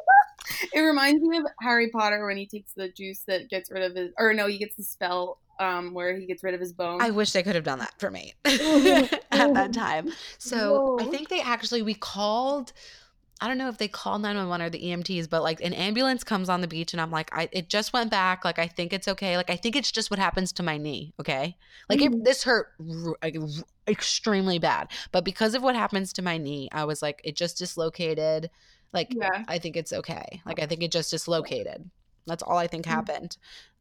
it 0.72 0.80
reminds 0.80 1.22
me 1.22 1.38
of 1.38 1.44
Harry 1.60 1.90
Potter 1.90 2.24
when 2.26 2.36
he 2.36 2.46
takes 2.46 2.72
the 2.72 2.88
juice 2.88 3.20
that 3.26 3.50
gets 3.50 3.70
rid 3.70 3.82
of 3.82 3.94
his, 3.96 4.12
or 4.18 4.32
no, 4.32 4.46
he 4.46 4.58
gets 4.58 4.76
the 4.76 4.84
spell 4.84 5.38
um 5.58 5.94
where 5.94 6.16
he 6.16 6.26
gets 6.26 6.42
rid 6.42 6.54
of 6.54 6.60
his 6.60 6.72
bone. 6.72 7.00
I 7.00 7.10
wish 7.10 7.32
they 7.32 7.42
could 7.42 7.54
have 7.54 7.64
done 7.64 7.78
that 7.80 7.94
for 7.98 8.10
me 8.10 8.34
at 8.44 9.10
that 9.30 9.72
time. 9.72 10.10
So 10.38 10.98
I 11.00 11.04
think 11.04 11.28
they 11.28 11.40
actually 11.40 11.82
we 11.82 11.94
called. 11.94 12.72
I 13.38 13.48
don't 13.48 13.58
know 13.58 13.68
if 13.68 13.76
they 13.76 13.86
called 13.88 14.22
911 14.22 14.64
or 14.66 14.70
the 14.70 14.82
EMTs, 14.82 15.28
but 15.28 15.42
like 15.42 15.60
an 15.60 15.74
ambulance 15.74 16.24
comes 16.24 16.48
on 16.48 16.62
the 16.62 16.66
beach 16.66 16.94
and 16.94 17.02
I'm 17.02 17.10
like, 17.10 17.28
I 17.36 17.50
it 17.52 17.68
just 17.68 17.92
went 17.92 18.10
back. 18.10 18.46
Like 18.46 18.58
I 18.58 18.66
think 18.66 18.94
it's 18.94 19.06
okay. 19.08 19.36
Like 19.36 19.50
I 19.50 19.56
think 19.56 19.76
it's 19.76 19.92
just 19.92 20.10
what 20.10 20.18
happens 20.18 20.52
to 20.54 20.62
my 20.62 20.78
knee. 20.78 21.12
Okay, 21.20 21.56
like 21.90 22.00
it, 22.00 22.12
Mhm. 22.12 22.24
this 22.24 22.44
hurt 22.44 22.68
r- 22.80 23.14
like, 23.22 23.36
r- 23.38 23.64
extremely 23.88 24.58
bad, 24.58 24.88
but 25.12 25.22
because 25.24 25.54
of 25.54 25.62
what 25.62 25.74
happens 25.76 26.14
to 26.14 26.22
my 26.22 26.38
knee, 26.38 26.70
I 26.72 26.84
was 26.84 27.02
like, 27.02 27.20
it 27.24 27.36
just 27.36 27.58
dislocated. 27.58 28.48
Like 28.94 29.08
yeah. 29.14 29.44
I 29.48 29.58
think 29.58 29.76
it's 29.76 29.92
okay. 29.92 30.40
Like 30.46 30.58
I 30.58 30.64
think 30.66 30.82
it 30.82 30.90
just 30.90 31.10
dislocated. 31.10 31.90
That's 32.26 32.42
all 32.42 32.58
I 32.58 32.66
think 32.66 32.84
Mm. 32.86 32.90
happened. 32.90 33.36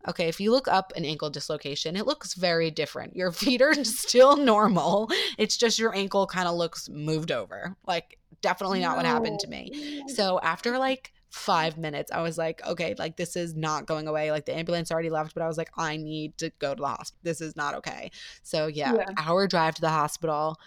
Okay, 0.08 0.28
if 0.28 0.40
you 0.40 0.52
look 0.52 0.68
up 0.68 0.94
an 0.96 1.04
ankle 1.04 1.30
dislocation, 1.32 1.96
it 1.96 2.06
looks 2.06 2.36
very 2.36 2.70
different. 2.70 3.16
Your 3.16 3.32
feet 3.42 3.62
are 3.62 3.74
still 3.84 4.38
normal. 4.38 5.10
It's 5.38 5.58
just 5.58 5.80
your 5.80 5.96
ankle 5.96 6.28
kind 6.28 6.48
of 6.48 6.56
looks 6.56 6.88
moved 6.90 7.32
over. 7.32 7.76
Like 7.88 8.20
definitely 8.42 8.82
not 8.82 8.98
what 8.98 9.06
happened 9.06 9.40
to 9.40 9.48
me. 9.48 10.06
So 10.10 10.40
after 10.42 10.78
like 10.78 11.12
5 11.32 11.78
minutes, 11.78 12.12
I 12.12 12.22
was 12.22 12.38
like, 12.38 12.66
okay, 12.66 12.94
like 13.00 13.18
this 13.18 13.36
is 13.36 13.56
not 13.56 13.88
going 13.88 14.08
away. 14.08 14.32
Like 14.32 14.46
the 14.46 14.56
ambulance 14.56 14.92
already 14.92 15.10
left, 15.10 15.34
but 15.34 15.42
I 15.42 15.48
was 15.48 15.58
like 15.58 15.72
I 15.76 15.98
need 15.98 16.38
to 16.38 16.52
go 16.60 16.76
to 16.76 16.82
the 16.82 16.88
hospital. 16.88 17.20
This 17.24 17.42
is 17.42 17.56
not 17.56 17.74
okay. 17.76 18.12
So 18.44 18.68
yeah, 18.68 18.94
Yeah. 18.94 19.06
hour 19.18 19.48
drive 19.48 19.76
to 19.76 19.82
the 19.82 19.90
hospital 19.90 20.58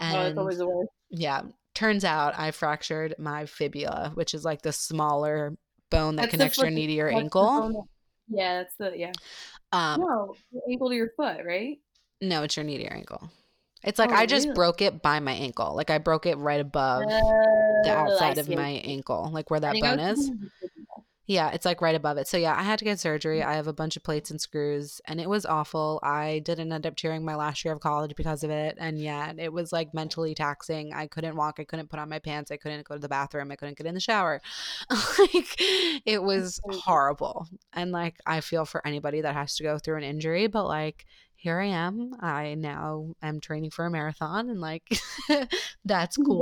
Oh, 0.00 0.04
and 0.04 0.38
always 0.38 0.58
the 0.58 0.66
worst. 0.66 0.90
yeah, 1.10 1.42
turns 1.74 2.04
out 2.04 2.36
I 2.38 2.50
fractured 2.50 3.14
my 3.18 3.46
fibula, 3.46 4.10
which 4.14 4.34
is 4.34 4.44
like 4.44 4.62
the 4.62 4.72
smaller 4.72 5.56
bone 5.90 6.16
that 6.16 6.22
That's 6.24 6.30
connects 6.30 6.58
your 6.58 6.70
knee 6.70 6.86
to 6.86 6.92
your 6.92 7.08
ankle. 7.10 7.86
Yeah, 8.28 8.58
that's 8.62 8.74
the 8.76 8.96
yeah. 8.96 9.12
Um, 9.72 10.00
no, 10.00 10.36
ankle 10.70 10.90
to 10.90 10.96
your 10.96 11.10
foot, 11.16 11.44
right? 11.44 11.78
no, 12.20 12.42
it's 12.42 12.56
your 12.56 12.64
knee 12.64 12.78
to 12.78 12.84
your 12.84 12.94
ankle. 12.94 13.30
It's 13.84 13.98
like 13.98 14.10
Oh, 14.10 14.16
I 14.16 14.26
just 14.26 14.46
really? 14.46 14.54
broke 14.54 14.82
it 14.82 15.02
by 15.02 15.20
my 15.20 15.32
ankle. 15.32 15.74
Like 15.74 15.90
I 15.90 15.98
broke 15.98 16.26
it 16.26 16.36
right 16.38 16.60
above 16.60 17.04
the 17.84 17.90
Oh, 17.90 17.94
outside 17.94 18.38
of 18.38 18.48
my 18.48 18.70
ankle, 18.84 19.30
like 19.32 19.50
where 19.50 19.60
that 19.60 19.80
bone 19.80 20.00
is. 20.00 20.18
thinking 20.18 20.50
the. 20.60 20.77
Yeah, 21.28 21.50
it's 21.50 21.66
like 21.66 21.82
right 21.82 21.94
above 21.94 22.16
it. 22.16 22.26
So 22.26 22.38
yeah, 22.38 22.56
I 22.58 22.62
had 22.62 22.78
to 22.78 22.86
get 22.86 22.98
surgery. 22.98 23.42
I 23.42 23.52
have 23.52 23.66
a 23.66 23.72
bunch 23.74 23.98
of 23.98 24.02
plates 24.02 24.30
and 24.30 24.40
screws 24.40 24.98
and 25.06 25.20
it 25.20 25.28
was 25.28 25.44
awful. 25.44 26.00
I 26.02 26.40
didn't 26.42 26.72
end 26.72 26.86
up 26.86 26.96
cheering 26.96 27.22
my 27.22 27.34
last 27.34 27.66
year 27.66 27.74
of 27.74 27.80
college 27.80 28.14
because 28.16 28.42
of 28.42 28.50
it. 28.50 28.78
And 28.80 28.98
yeah, 28.98 29.34
it 29.36 29.52
was 29.52 29.70
like 29.70 29.92
mentally 29.92 30.34
taxing. 30.34 30.94
I 30.94 31.06
couldn't 31.06 31.36
walk, 31.36 31.60
I 31.60 31.64
couldn't 31.64 31.90
put 31.90 31.98
on 31.98 32.08
my 32.08 32.18
pants, 32.18 32.50
I 32.50 32.56
couldn't 32.56 32.88
go 32.88 32.94
to 32.94 33.00
the 33.00 33.10
bathroom, 33.10 33.52
I 33.52 33.56
couldn't 33.56 33.76
get 33.76 33.86
in 33.86 33.92
the 33.92 34.00
shower. 34.00 34.40
like 35.18 35.54
it 36.06 36.22
was 36.22 36.62
horrible. 36.66 37.46
And 37.74 37.92
like 37.92 38.16
I 38.24 38.40
feel 38.40 38.64
for 38.64 38.84
anybody 38.86 39.20
that 39.20 39.34
has 39.34 39.54
to 39.56 39.62
go 39.62 39.78
through 39.78 39.98
an 39.98 40.04
injury, 40.04 40.46
but 40.46 40.66
like 40.66 41.04
here 41.36 41.60
I 41.60 41.66
am. 41.66 42.14
I 42.20 42.54
now 42.54 43.12
am 43.20 43.40
training 43.40 43.70
for 43.70 43.84
a 43.84 43.90
marathon 43.90 44.48
and 44.48 44.62
like 44.62 44.88
that's 45.84 46.16
cool. 46.16 46.38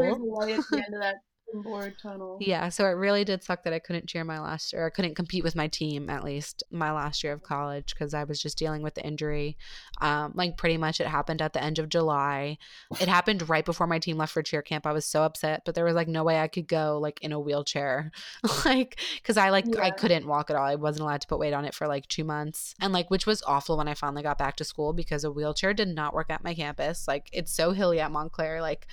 There's 1.52 1.64
light 1.64 1.86
at 1.86 2.02
the 2.02 2.08
end 2.08 2.20
of 2.20 2.22
that 2.26 2.26
board 2.26 2.38
tunnel. 2.38 2.38
Yeah, 2.40 2.68
so 2.68 2.86
it 2.86 2.90
really 2.90 3.24
did 3.24 3.42
suck 3.42 3.64
that 3.64 3.72
I 3.72 3.78
couldn't 3.78 4.06
cheer 4.06 4.24
my 4.24 4.40
last 4.40 4.74
or 4.74 4.86
I 4.86 4.90
couldn't 4.90 5.14
compete 5.14 5.44
with 5.44 5.56
my 5.56 5.68
team 5.68 6.10
at 6.10 6.24
least 6.24 6.62
my 6.70 6.92
last 6.92 7.22
year 7.22 7.32
of 7.32 7.42
college 7.42 7.94
because 7.94 8.14
I 8.14 8.24
was 8.24 8.40
just 8.40 8.58
dealing 8.58 8.82
with 8.82 8.94
the 8.94 9.04
injury. 9.04 9.56
Um, 10.00 10.32
like 10.34 10.56
pretty 10.56 10.76
much 10.76 11.00
it 11.00 11.06
happened 11.06 11.42
at 11.42 11.52
the 11.52 11.62
end 11.62 11.78
of 11.78 11.88
July. 11.88 12.58
It 13.00 13.08
happened 13.08 13.48
right 13.48 13.64
before 13.64 13.86
my 13.86 13.98
team 13.98 14.16
left 14.16 14.32
for 14.32 14.42
cheer 14.42 14.62
camp. 14.62 14.86
I 14.86 14.92
was 14.92 15.06
so 15.06 15.22
upset, 15.22 15.62
but 15.64 15.74
there 15.74 15.84
was 15.84 15.94
like 15.94 16.08
no 16.08 16.24
way 16.24 16.40
I 16.40 16.48
could 16.48 16.68
go 16.68 16.98
like 17.00 17.20
in 17.22 17.32
a 17.32 17.40
wheelchair, 17.40 18.10
like 18.64 18.98
because 19.16 19.36
I 19.36 19.50
like 19.50 19.66
yeah. 19.66 19.82
I 19.82 19.90
couldn't 19.90 20.26
walk 20.26 20.50
at 20.50 20.56
all. 20.56 20.64
I 20.64 20.74
wasn't 20.74 21.02
allowed 21.02 21.20
to 21.22 21.28
put 21.28 21.38
weight 21.38 21.54
on 21.54 21.64
it 21.64 21.74
for 21.74 21.86
like 21.86 22.06
two 22.08 22.24
months, 22.24 22.74
and 22.80 22.92
like 22.92 23.10
which 23.10 23.26
was 23.26 23.42
awful 23.46 23.76
when 23.76 23.88
I 23.88 23.94
finally 23.94 24.22
got 24.22 24.38
back 24.38 24.56
to 24.56 24.64
school 24.64 24.92
because 24.92 25.24
a 25.24 25.30
wheelchair 25.30 25.74
did 25.74 25.88
not 25.88 26.14
work 26.14 26.30
at 26.30 26.44
my 26.44 26.54
campus. 26.54 27.08
Like 27.08 27.28
it's 27.32 27.52
so 27.52 27.72
hilly 27.72 28.00
at 28.00 28.10
Montclair, 28.10 28.60
like 28.60 28.86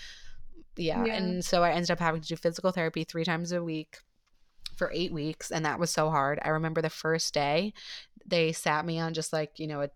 yeah. 0.76 1.06
yeah. 1.06 1.16
And 1.16 1.44
so 1.44 1.64
I 1.64 1.72
ended 1.72 1.92
up 1.92 2.00
having 2.00 2.22
to 2.22 2.28
do 2.28 2.36
physical 2.36 2.72
therapy 2.72 3.04
three 3.04 3.24
times 3.24 3.52
a 3.52 3.64
week 3.64 4.00
for 4.76 4.92
eight 4.94 5.12
weeks. 5.12 5.52
And 5.52 5.66
that 5.66 5.80
was 5.80 5.92
so 5.92 6.10
hard. 6.10 6.40
I 6.44 6.50
remember 6.50 6.82
the 6.82 6.90
first 6.90 7.34
day 7.34 7.74
they 8.26 8.52
sat 8.52 8.86
me 8.86 9.00
on 9.00 9.14
just 9.14 9.34
like, 9.34 9.60
you 9.60 9.68
know, 9.68 9.82
a, 9.82 9.90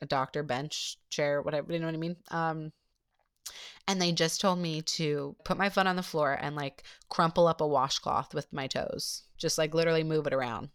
a 0.00 0.06
doctor 0.06 0.42
bench 0.42 0.96
chair, 1.10 1.42
whatever, 1.42 1.72
you 1.72 1.78
know 1.78 1.86
what 1.86 1.94
I 1.94 1.98
mean? 1.98 2.16
Um, 2.30 2.72
and 3.86 4.00
they 4.00 4.12
just 4.12 4.40
told 4.40 4.58
me 4.58 4.80
to 4.82 5.36
put 5.44 5.58
my 5.58 5.68
foot 5.68 5.86
on 5.86 5.96
the 5.96 6.02
floor 6.02 6.38
and 6.40 6.56
like 6.56 6.84
crumple 7.10 7.46
up 7.46 7.60
a 7.60 7.66
washcloth 7.66 8.34
with 8.34 8.50
my 8.52 8.66
toes, 8.66 9.24
just 9.36 9.58
like 9.58 9.74
literally 9.74 10.04
move 10.04 10.26
it 10.26 10.32
around. 10.32 10.70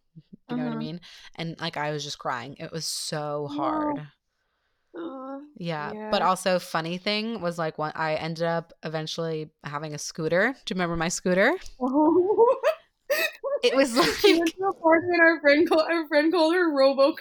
You 0.49 0.57
know 0.57 0.63
uh-huh. 0.63 0.63
what 0.63 0.69
I 0.69 0.69
uh-huh. 0.69 0.79
mean? 0.79 1.01
And 1.35 1.59
like 1.59 1.77
I 1.77 1.91
was 1.91 2.03
just 2.03 2.19
crying. 2.19 2.55
It 2.59 2.71
was 2.71 2.85
so 2.85 3.49
hard. 3.51 3.97
Yeah. 3.97 4.05
Yeah. 5.57 6.09
But 6.11 6.21
also 6.21 6.59
funny 6.59 6.97
thing 6.97 7.41
was 7.41 7.57
like 7.57 7.77
when 7.77 7.91
I 7.95 8.15
ended 8.15 8.45
up 8.45 8.73
eventually 8.83 9.49
having 9.63 9.93
a 9.93 9.97
scooter. 9.97 10.53
Do 10.65 10.73
you 10.73 10.75
remember 10.75 10.95
my 10.95 11.09
scooter? 11.09 11.53
Oh. 11.79 12.55
It 13.63 13.75
was 13.75 13.95
like 13.95 14.23
we 14.23 14.39
went 14.39 14.55
to 14.55 14.63
a 14.63 14.71
and 14.71 15.21
our 15.21 15.41
friend 15.41 15.67
called 15.67 15.85
our 15.89 16.07
friend 16.07 16.31
called 16.31 16.53
her 16.53 16.71
RoboCop. 16.71 17.15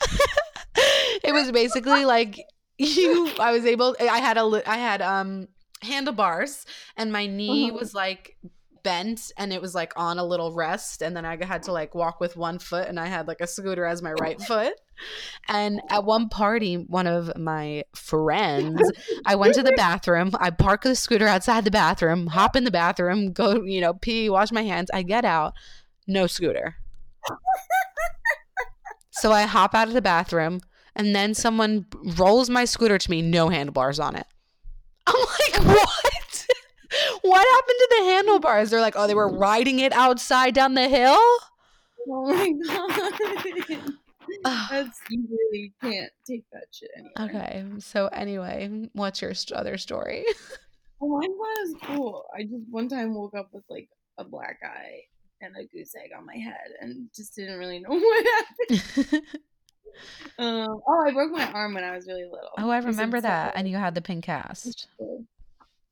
it 1.22 1.32
was 1.34 1.52
basically 1.52 2.04
like 2.04 2.40
you 2.78 3.30
I 3.38 3.52
was 3.52 3.66
able 3.66 3.94
I 4.00 4.18
had 4.20 4.38
a 4.38 4.62
I 4.66 4.76
had 4.76 5.02
um 5.02 5.48
handlebars 5.82 6.64
and 6.96 7.12
my 7.12 7.26
knee 7.26 7.68
uh-huh. 7.68 7.78
was 7.78 7.94
like 7.94 8.36
bent 8.82 9.32
and 9.36 9.52
it 9.52 9.60
was 9.60 9.74
like 9.74 9.92
on 9.96 10.18
a 10.18 10.24
little 10.24 10.52
rest 10.52 11.02
and 11.02 11.16
then 11.16 11.24
I 11.24 11.42
had 11.44 11.62
to 11.64 11.72
like 11.72 11.94
walk 11.94 12.20
with 12.20 12.36
one 12.36 12.58
foot 12.58 12.88
and 12.88 12.98
I 12.98 13.06
had 13.06 13.28
like 13.28 13.40
a 13.40 13.46
scooter 13.46 13.84
as 13.84 14.02
my 14.02 14.12
right 14.12 14.40
foot. 14.40 14.74
And 15.48 15.80
at 15.88 16.04
one 16.04 16.28
party, 16.28 16.74
one 16.74 17.06
of 17.06 17.36
my 17.36 17.84
friends, 17.94 18.80
I 19.24 19.34
went 19.34 19.54
to 19.54 19.62
the 19.62 19.72
bathroom. 19.72 20.32
I 20.38 20.50
park 20.50 20.82
the 20.82 20.94
scooter 20.94 21.26
outside 21.26 21.64
the 21.64 21.70
bathroom, 21.70 22.26
hop 22.26 22.54
in 22.54 22.64
the 22.64 22.70
bathroom, 22.70 23.32
go, 23.32 23.62
you 23.62 23.80
know, 23.80 23.94
pee, 23.94 24.28
wash 24.28 24.52
my 24.52 24.62
hands. 24.62 24.90
I 24.92 25.02
get 25.02 25.24
out, 25.24 25.54
no 26.06 26.26
scooter. 26.26 26.76
so 29.10 29.32
I 29.32 29.42
hop 29.42 29.74
out 29.74 29.88
of 29.88 29.94
the 29.94 30.02
bathroom 30.02 30.60
and 30.94 31.14
then 31.14 31.34
someone 31.34 31.86
rolls 32.18 32.50
my 32.50 32.64
scooter 32.64 32.98
to 32.98 33.10
me, 33.10 33.22
no 33.22 33.48
handlebars 33.48 33.98
on 33.98 34.16
it. 34.16 34.26
I'm 35.06 35.14
like, 35.18 35.64
what? 35.76 36.19
What 37.22 37.46
happened 37.46 37.78
to 37.78 37.88
the 37.98 38.04
handlebars? 38.04 38.70
They're 38.70 38.80
like, 38.80 38.94
oh, 38.96 39.06
they 39.06 39.14
were 39.14 39.28
riding 39.28 39.78
it 39.80 39.92
outside 39.92 40.54
down 40.54 40.74
the 40.74 40.88
hill. 40.88 41.18
Oh 42.08 42.26
my 42.26 42.52
god. 42.66 43.92
That's 44.70 45.00
you 45.10 45.24
really 45.30 45.72
can't 45.82 46.12
take 46.26 46.44
that 46.52 46.66
shit 46.70 46.90
anywhere. 46.96 47.42
Okay, 47.42 47.64
so 47.78 48.06
anyway, 48.08 48.88
what's 48.92 49.20
your 49.20 49.32
other 49.54 49.76
story? 49.76 50.24
Oh, 51.00 51.08
mine 51.08 51.30
was 51.30 51.74
cool. 51.82 52.24
I 52.36 52.42
just 52.42 52.64
one 52.70 52.88
time 52.88 53.14
woke 53.14 53.34
up 53.34 53.48
with 53.52 53.64
like 53.68 53.88
a 54.18 54.24
black 54.24 54.58
eye 54.62 55.00
and 55.40 55.54
a 55.56 55.64
goose 55.64 55.94
egg 55.96 56.10
on 56.16 56.26
my 56.26 56.36
head, 56.36 56.74
and 56.80 57.08
just 57.14 57.34
didn't 57.34 57.58
really 57.58 57.80
know 57.80 57.90
what 57.98 58.26
happened. 58.26 59.22
um, 60.38 60.80
oh, 60.86 61.04
I 61.06 61.12
broke 61.12 61.32
my 61.32 61.50
arm 61.52 61.74
when 61.74 61.84
I 61.84 61.96
was 61.96 62.06
really 62.06 62.24
little. 62.24 62.50
Oh, 62.58 62.70
I 62.70 62.78
remember 62.78 63.20
that. 63.20 63.54
And 63.56 63.68
you 63.68 63.76
had 63.76 63.94
the 63.94 64.02
pink 64.02 64.24
cast. 64.24 64.88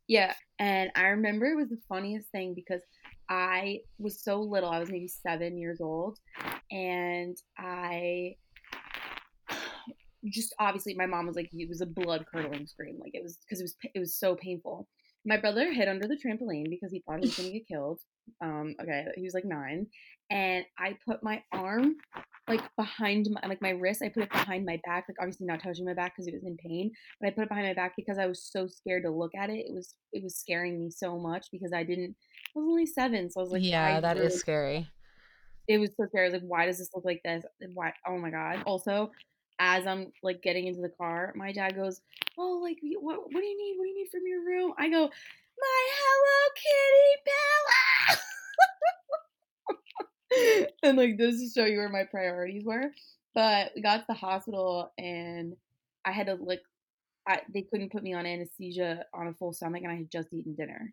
Yeah, 0.08 0.32
and 0.58 0.90
I 0.96 1.08
remember 1.08 1.46
it 1.46 1.56
was 1.56 1.68
the 1.68 1.80
funniest 1.88 2.30
thing 2.30 2.54
because 2.54 2.80
I 3.28 3.80
was 3.98 4.22
so 4.22 4.40
little. 4.40 4.70
I 4.70 4.78
was 4.80 4.90
maybe 4.90 5.08
seven 5.08 5.58
years 5.58 5.80
old, 5.82 6.18
and 6.70 7.36
I 7.58 8.36
just 10.32 10.54
obviously 10.58 10.94
my 10.94 11.06
mom 11.06 11.26
was 11.26 11.36
like 11.36 11.50
it 11.52 11.68
was 11.68 11.82
a 11.82 11.86
blood 11.86 12.24
curdling 12.32 12.66
scream, 12.66 12.98
like 12.98 13.12
it 13.14 13.22
was 13.22 13.38
because 13.44 13.60
it 13.60 13.64
was 13.64 13.76
it 13.94 13.98
was 13.98 14.18
so 14.18 14.34
painful. 14.34 14.88
My 15.26 15.36
brother 15.36 15.72
hid 15.72 15.88
under 15.88 16.08
the 16.08 16.16
trampoline 16.16 16.70
because 16.70 16.90
he 16.90 17.02
thought 17.06 17.20
he 17.20 17.28
was 17.28 17.36
gonna 17.36 17.50
get 17.50 17.68
killed. 17.68 18.00
Um, 18.42 18.74
okay, 18.80 19.06
he 19.16 19.22
was 19.22 19.34
like 19.34 19.44
nine, 19.44 19.86
and 20.30 20.64
I 20.78 20.96
put 21.06 21.22
my 21.22 21.42
arm 21.52 21.96
like 22.48 22.62
behind 22.76 23.28
my 23.30 23.46
like 23.48 23.60
my 23.60 23.70
wrist. 23.70 24.02
I 24.02 24.08
put 24.08 24.24
it 24.24 24.30
behind 24.30 24.64
my 24.64 24.80
back, 24.84 25.04
like 25.08 25.16
obviously 25.20 25.46
not 25.46 25.62
touching 25.62 25.84
my 25.84 25.94
back 25.94 26.14
because 26.14 26.26
it 26.26 26.34
was 26.34 26.44
in 26.44 26.56
pain, 26.56 26.90
but 27.20 27.28
I 27.28 27.30
put 27.30 27.42
it 27.42 27.48
behind 27.48 27.66
my 27.66 27.74
back 27.74 27.94
because 27.96 28.18
I 28.18 28.26
was 28.26 28.42
so 28.42 28.66
scared 28.66 29.04
to 29.04 29.10
look 29.10 29.32
at 29.34 29.50
it. 29.50 29.66
It 29.68 29.74
was 29.74 29.94
it 30.12 30.22
was 30.22 30.36
scaring 30.36 30.80
me 30.80 30.90
so 30.90 31.18
much 31.18 31.46
because 31.52 31.72
I 31.72 31.82
didn't. 31.82 32.16
I 32.56 32.60
was 32.60 32.68
only 32.68 32.86
seven, 32.86 33.30
so 33.30 33.40
I 33.40 33.42
was 33.42 33.52
like, 33.52 33.64
yeah, 33.64 34.00
that 34.00 34.16
is 34.16 34.40
scary. 34.40 34.88
It 35.68 35.78
was 35.78 35.90
so 35.96 36.06
scary. 36.06 36.26
I 36.26 36.30
was 36.30 36.40
like, 36.40 36.50
why 36.50 36.66
does 36.66 36.78
this 36.78 36.90
look 36.94 37.04
like 37.04 37.22
this? 37.24 37.44
Why? 37.74 37.92
Oh 38.06 38.18
my 38.18 38.30
god. 38.30 38.62
Also, 38.64 39.10
as 39.58 39.86
I'm 39.86 40.12
like 40.22 40.42
getting 40.42 40.66
into 40.66 40.80
the 40.80 40.92
car, 40.96 41.32
my 41.36 41.52
dad 41.52 41.74
goes, 41.74 42.00
"Oh, 42.38 42.60
like 42.62 42.78
what? 43.00 43.20
What 43.22 43.40
do 43.40 43.46
you 43.46 43.58
need? 43.58 43.76
What 43.78 43.84
do 43.84 43.90
you 43.90 43.96
need 43.96 44.10
from 44.10 44.22
your 44.26 44.44
room?" 44.44 44.72
I 44.78 44.88
go, 44.88 45.02
"My 45.02 45.82
Hello 45.98 46.50
Kitty 46.54 47.22
Bella." 47.24 47.47
and 50.82 50.96
like 50.98 51.18
this 51.18 51.40
to 51.40 51.60
show 51.60 51.66
you 51.66 51.78
where 51.78 51.88
my 51.88 52.04
priorities 52.04 52.64
were. 52.64 52.90
But 53.34 53.72
we 53.74 53.82
got 53.82 53.98
to 53.98 54.04
the 54.08 54.14
hospital 54.14 54.92
and 54.98 55.54
I 56.04 56.12
had 56.12 56.26
to 56.26 56.34
like 56.34 56.62
I, 57.26 57.42
they 57.52 57.62
couldn't 57.62 57.92
put 57.92 58.02
me 58.02 58.14
on 58.14 58.24
anesthesia 58.24 59.04
on 59.12 59.28
a 59.28 59.34
full 59.34 59.52
stomach 59.52 59.82
and 59.82 59.92
I 59.92 59.96
had 59.96 60.10
just 60.10 60.32
eaten 60.32 60.54
dinner. 60.54 60.92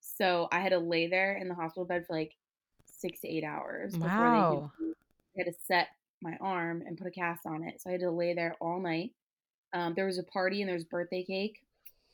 So 0.00 0.48
I 0.52 0.60
had 0.60 0.70
to 0.70 0.78
lay 0.78 1.08
there 1.08 1.36
in 1.36 1.48
the 1.48 1.54
hospital 1.54 1.84
bed 1.84 2.06
for 2.06 2.14
like 2.14 2.32
six 2.86 3.20
to 3.20 3.28
eight 3.28 3.44
hours 3.44 3.96
wow. 3.96 4.06
before 4.06 4.70
they, 4.78 4.86
could, 4.86 4.94
they 5.34 5.44
had 5.44 5.52
to 5.52 5.58
set 5.66 5.88
my 6.22 6.36
arm 6.40 6.82
and 6.86 6.96
put 6.96 7.08
a 7.08 7.10
cast 7.10 7.46
on 7.46 7.64
it. 7.64 7.80
So 7.80 7.90
I 7.90 7.92
had 7.92 8.00
to 8.02 8.10
lay 8.10 8.32
there 8.32 8.56
all 8.60 8.80
night. 8.80 9.10
Um, 9.72 9.94
there 9.94 10.06
was 10.06 10.18
a 10.18 10.24
party 10.24 10.62
and 10.62 10.68
there 10.68 10.76
was 10.76 10.84
birthday 10.84 11.24
cake 11.24 11.58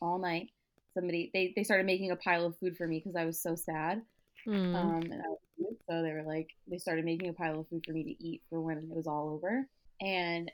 all 0.00 0.18
night. 0.18 0.48
Somebody 0.94 1.30
they 1.34 1.52
they 1.54 1.62
started 1.62 1.86
making 1.86 2.10
a 2.10 2.16
pile 2.16 2.46
of 2.46 2.56
food 2.58 2.76
for 2.76 2.86
me 2.86 2.98
because 2.98 3.16
I 3.16 3.24
was 3.24 3.40
so 3.40 3.54
sad. 3.54 4.02
Mm. 4.46 4.74
Um, 4.74 5.02
and 5.02 5.22
I 5.22 5.28
was 5.28 5.38
so 5.88 6.02
they 6.02 6.12
were 6.12 6.24
like, 6.26 6.50
they 6.68 6.78
started 6.78 7.04
making 7.04 7.28
a 7.28 7.32
pile 7.32 7.60
of 7.60 7.68
food 7.68 7.84
for 7.86 7.92
me 7.92 8.04
to 8.04 8.24
eat 8.24 8.42
for 8.50 8.60
when 8.60 8.78
it 8.78 8.84
was 8.88 9.06
all 9.06 9.30
over. 9.30 9.66
And 10.00 10.50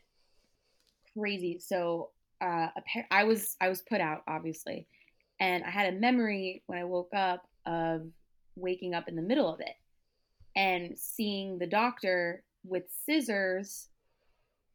crazy. 1.17 1.59
So 1.59 2.11
uh, 2.41 2.69
I 3.11 3.25
was 3.25 3.57
I 3.61 3.69
was 3.69 3.83
put 3.83 4.01
out 4.01 4.23
obviously, 4.27 4.87
and 5.41 5.65
I 5.65 5.71
had 5.71 5.93
a 5.93 5.99
memory 5.99 6.63
when 6.67 6.79
I 6.79 6.85
woke 6.85 7.13
up 7.15 7.47
of 7.67 8.03
waking 8.57 8.95
up 8.95 9.09
in 9.09 9.17
the 9.17 9.23
middle 9.23 9.53
of 9.53 9.61
it 9.61 9.75
and 10.57 10.97
seeing 10.99 11.59
the 11.59 11.67
doctor 11.67 12.43
with 12.65 12.85
scissors 13.05 13.89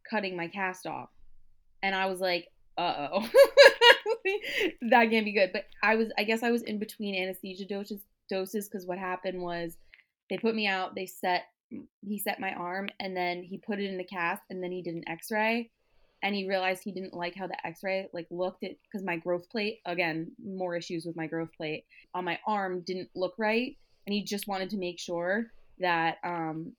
cutting 0.10 0.36
my 0.36 0.48
cast 0.48 0.88
off, 0.88 1.10
and 1.84 1.94
I 1.94 2.08
was 2.08 2.20
like, 2.20 2.48
uh 2.78 3.10
oh, 3.14 3.30
that 4.90 5.10
can't 5.10 5.26
be 5.26 5.34
good. 5.34 5.52
But 5.54 5.66
I 5.84 5.96
was 5.96 6.10
I 6.18 6.24
guess 6.24 6.44
I 6.44 6.52
was 6.52 6.64
in 6.64 6.80
between 6.80 7.16
anesthesia 7.16 7.66
doses 7.66 8.02
doses 8.30 8.68
because 8.68 8.86
what 8.86 8.98
happened 8.98 9.42
was 9.42 9.78
they 10.30 10.38
put 10.38 10.56
me 10.56 10.68
out. 10.68 10.96
They 10.96 11.06
set 11.06 11.44
he 12.02 12.18
set 12.18 12.40
my 12.40 12.54
arm 12.54 12.90
and 13.00 13.16
then 13.16 13.44
he 13.44 13.58
put 13.58 13.80
it 13.80 13.86
in 13.86 13.98
the 13.98 14.04
cast 14.04 14.42
and 14.50 14.64
then 14.64 14.72
he 14.72 14.82
did 14.82 14.96
an 14.96 15.08
X-ray 15.08 15.70
and 16.24 16.34
he 16.34 16.48
realized 16.48 16.82
he 16.84 16.92
didn't 16.92 17.14
like 17.14 17.36
how 17.36 17.46
the 17.46 17.68
X-ray 17.68 18.08
like 18.12 18.28
looked 18.32 18.64
at 18.64 18.72
because 18.84 19.06
my 19.06 19.18
growth 19.18 19.48
plate 19.50 19.80
again 19.86 20.32
more 20.44 20.76
issues 20.76 21.06
with 21.06 21.16
my 21.16 21.28
growth 21.28 21.52
plate 21.56 21.86
on 22.16 22.26
my 22.26 22.40
arm 22.48 22.82
didn't 22.88 23.10
look 23.16 23.36
right 23.38 23.78
and 24.08 24.14
he 24.14 24.24
just 24.24 24.48
wanted 24.48 24.70
to 24.72 24.78
make 24.78 25.00
sure 25.00 25.46
that 25.80 26.18
um 26.24 26.74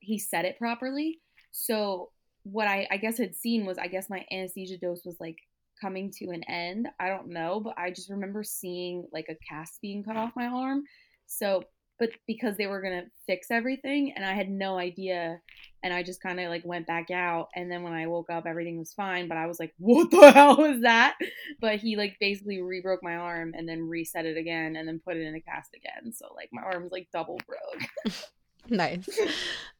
he 0.00 0.18
set 0.18 0.44
it 0.44 0.58
properly. 0.58 1.20
So 1.52 2.10
what 2.42 2.66
I 2.66 2.88
I 2.90 2.96
guess 2.96 3.18
had 3.18 3.36
seen 3.36 3.64
was 3.64 3.78
I 3.78 3.86
guess 3.86 4.10
my 4.10 4.24
anesthesia 4.32 4.78
dose 4.78 5.04
was 5.04 5.16
like 5.20 5.38
coming 5.80 6.10
to 6.18 6.30
an 6.30 6.42
end. 6.44 6.88
I 7.00 7.08
don't 7.08 7.28
know, 7.28 7.60
but 7.60 7.74
I 7.78 7.90
just 7.90 8.10
remember 8.10 8.42
seeing 8.42 9.06
like 9.12 9.26
a 9.28 9.36
cast 9.48 9.80
being 9.80 10.02
cut 10.02 10.16
off 10.16 10.32
my 10.36 10.46
arm. 10.46 10.82
So 11.26 11.62
but 11.98 12.10
because 12.26 12.56
they 12.56 12.66
were 12.66 12.80
gonna 12.80 13.04
fix 13.26 13.50
everything, 13.50 14.12
and 14.14 14.24
I 14.24 14.34
had 14.34 14.50
no 14.50 14.78
idea, 14.78 15.40
and 15.82 15.92
I 15.92 16.02
just 16.02 16.22
kind 16.22 16.40
of 16.40 16.48
like 16.48 16.64
went 16.64 16.86
back 16.86 17.10
out, 17.10 17.48
and 17.54 17.70
then 17.70 17.82
when 17.82 17.92
I 17.92 18.06
woke 18.06 18.30
up, 18.30 18.46
everything 18.46 18.78
was 18.78 18.92
fine, 18.92 19.28
but 19.28 19.36
I 19.36 19.46
was 19.46 19.60
like, 19.60 19.72
what 19.78 20.10
the 20.10 20.32
hell 20.32 20.56
was 20.56 20.82
that? 20.82 21.16
But 21.60 21.76
he 21.76 21.96
like 21.96 22.16
basically 22.20 22.60
re-broke 22.62 23.02
my 23.02 23.16
arm 23.16 23.54
and 23.56 23.68
then 23.68 23.88
reset 23.88 24.26
it 24.26 24.36
again, 24.36 24.76
and 24.76 24.86
then 24.86 25.00
put 25.04 25.16
it 25.16 25.22
in 25.22 25.34
a 25.34 25.40
cast 25.40 25.74
again. 25.74 26.12
So 26.12 26.26
like 26.34 26.48
my 26.52 26.62
arm's 26.62 26.92
like 26.92 27.08
double 27.12 27.38
broke. 27.46 28.14
Nice. 28.68 29.08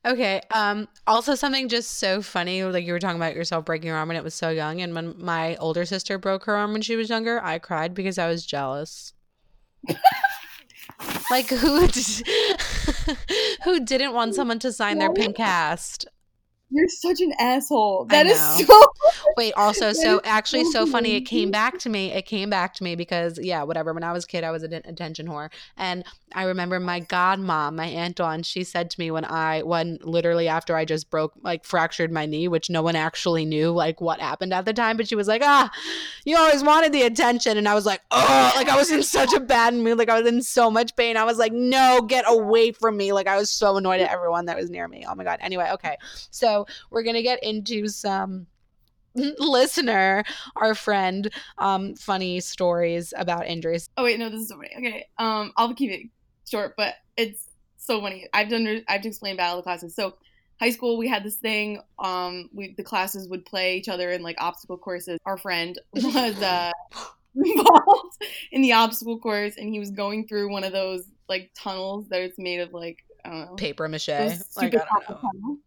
Okay. 0.05 0.41
Um 0.53 0.89
also 1.07 1.35
something 1.35 1.69
just 1.69 1.99
so 1.99 2.21
funny 2.21 2.65
like 2.65 2.85
you 2.85 2.93
were 2.93 2.99
talking 2.99 3.17
about 3.17 3.37
yourself 3.37 3.65
breaking 3.65 3.87
your 3.87 3.97
arm 3.97 4.09
when 4.09 4.17
it 4.17 4.25
was 4.25 4.35
so 4.35 4.51
young 4.51 4.81
and 4.81 4.95
when 4.95 5.15
my 5.23 5.57
older 5.57 5.85
sister 5.85 6.19
broke 6.19 6.45
her 6.45 6.57
arm 6.57 6.73
when 6.73 6.83
she 6.83 6.97
was 6.97 7.09
younger, 7.09 7.41
I 7.43 7.59
cried 7.59 7.95
because 7.95 8.19
I 8.19 8.29
was 8.29 8.45
jealous. 8.45 9.13
like 11.31 11.49
who 11.49 11.87
who 13.65 13.81
didn't 13.85 14.13
want 14.13 14.35
someone 14.35 14.59
to 14.61 14.73
sign 14.73 14.99
their 14.99 15.13
pink 15.13 15.37
cast? 15.37 16.07
You're 16.73 16.89
such 16.89 17.21
an 17.21 17.33
asshole. 17.39 18.07
That 18.07 18.27
is 18.27 18.41
so. 18.41 18.93
Wait, 19.37 19.53
also, 19.57 19.93
so 19.93 20.21
actually, 20.25 20.65
so 20.65 20.85
so 20.85 20.87
funny. 20.87 21.15
It 21.15 21.23
came 21.23 21.51
back 21.51 21.79
to 21.81 21.89
me. 21.89 22.13
It 22.13 22.23
came 22.23 22.51
back 22.51 22.75
to 22.75 22.85
me 22.85 22.97
because, 22.97 23.39
yeah, 23.39 23.63
whatever. 23.63 23.93
When 23.93 24.03
I 24.03 24.13
was 24.13 24.25
a 24.25 24.27
kid, 24.27 24.45
I 24.45 24.51
was 24.51 24.63
an 24.63 24.73
attention 24.73 25.27
whore, 25.27 25.51
and 25.77 26.05
I 26.35 26.45
remember 26.45 26.81
my 26.81 27.01
godmom, 27.01 27.75
my 27.75 27.87
aunt 27.87 28.17
Dawn. 28.17 28.43
She 28.43 28.65
said 28.65 28.91
to 28.91 29.01
me 29.01 29.11
when 29.11 29.25
I, 29.25 29.63
when 29.63 29.99
literally 30.03 30.49
after 30.49 30.77
I 30.77 30.85
just 30.85 31.11
broke, 31.11 31.35
like 31.43 31.65
fractured 31.65 32.11
my 32.11 32.27
knee, 32.27 32.49
which 32.49 32.71
no 32.71 32.83
one 32.83 32.97
actually 32.97 33.45
knew 33.45 33.71
like 33.71 34.01
what 34.01 34.21
happened 34.21 34.55
at 34.55 34.65
the 34.65 34.73
time, 34.73 34.97
but 34.97 35.09
she 35.09 35.15
was 35.15 35.29
like, 35.29 35.43
"Ah, 35.45 35.71
you 36.25 36.37
always 36.37 36.65
wanted 36.65 36.93
the 36.93 37.03
attention," 37.03 37.59
and 37.59 37.69
I 37.69 37.75
was 37.75 37.87
like, 37.87 38.01
"Oh," 38.11 38.53
like 38.57 38.69
I 38.69 38.77
was 38.77 38.91
in 38.91 39.03
such 39.03 39.33
a 39.35 39.41
bad 39.41 39.75
mood, 39.75 39.99
like 39.99 40.09
I 40.09 40.19
was 40.19 40.27
in 40.27 40.43
so 40.43 40.71
much 40.71 40.97
pain. 40.97 41.17
I 41.17 41.25
was 41.25 41.39
like, 41.39 41.53
"No, 41.53 42.01
get 42.01 42.25
away 42.27 42.73
from 42.73 42.97
me!" 42.97 43.13
Like 43.13 43.27
I 43.27 43.37
was 43.37 43.51
so 43.51 43.77
annoyed 43.77 44.01
at 44.01 44.11
everyone 44.11 44.47
that 44.47 44.57
was 44.57 44.71
near 44.71 44.89
me. 44.89 45.05
Oh 45.09 45.15
my 45.15 45.25
god. 45.25 45.39
Anyway, 45.43 45.69
okay, 45.73 45.97
so 46.31 46.62
we're 46.91 47.03
gonna 47.03 47.23
get 47.23 47.43
into 47.43 47.89
some 47.89 48.47
listener, 49.15 50.25
our 50.57 50.75
friend, 50.75 51.31
um, 51.59 51.95
funny 51.97 52.41
stories 52.41 53.13
about 53.17 53.47
injuries. 53.47 53.89
Oh 53.97 54.05
wait, 54.05 54.19
no, 54.19 54.31
this 54.31 54.41
is 54.41 54.49
so 54.49 54.57
funny. 54.57 54.71
Okay, 54.77 55.07
um, 55.19 55.53
I'll 55.57 55.75
keep 55.75 55.91
it 55.91 56.09
short, 56.49 56.75
but 56.77 56.95
it's 57.17 57.49
so 57.77 58.01
funny. 58.01 58.29
I've 58.33 58.49
done. 58.49 58.67
I 58.89 58.93
have 58.93 59.03
to 59.03 59.09
explain 59.09 59.37
battle 59.37 59.59
of 59.59 59.65
the 59.65 59.69
classes. 59.69 59.95
So, 59.95 60.15
high 60.61 60.71
school, 60.71 60.97
we 60.97 61.09
had 61.09 61.25
this 61.25 61.37
thing. 61.37 61.81
Um, 61.99 62.49
we 62.53 62.75
the 62.77 62.85
classes 62.85 63.29
would 63.29 63.45
play 63.45 63.77
each 63.77 63.89
other 63.89 64.11
in 64.11 64.23
like 64.23 64.37
obstacle 64.41 64.79
courses. 64.79 65.19
Our 65.27 65.37
friend 65.37 65.79
was 65.93 66.41
uh 66.41 66.73
involved 67.35 68.17
in 68.51 68.63
the 68.63 68.73
obstacle 68.73 69.19
course, 69.19 69.57
and 69.57 69.69
he 69.69 69.79
was 69.79 69.91
going 69.91 70.27
through 70.27 70.51
one 70.51 70.65
of 70.65 70.73
those 70.73 71.05
like 71.29 71.51
tunnels 71.55 72.09
that 72.09 72.23
it's 72.23 72.39
made 72.39 72.61
of 72.61 72.73
like 72.73 72.99
I 73.25 73.31
don't 73.31 73.41
know 73.41 73.55
Paper 73.57 73.89
mache. 73.89 74.09
Like, 74.09 74.43
I 74.59 74.69
don't 74.69 75.23
know. 75.23 75.59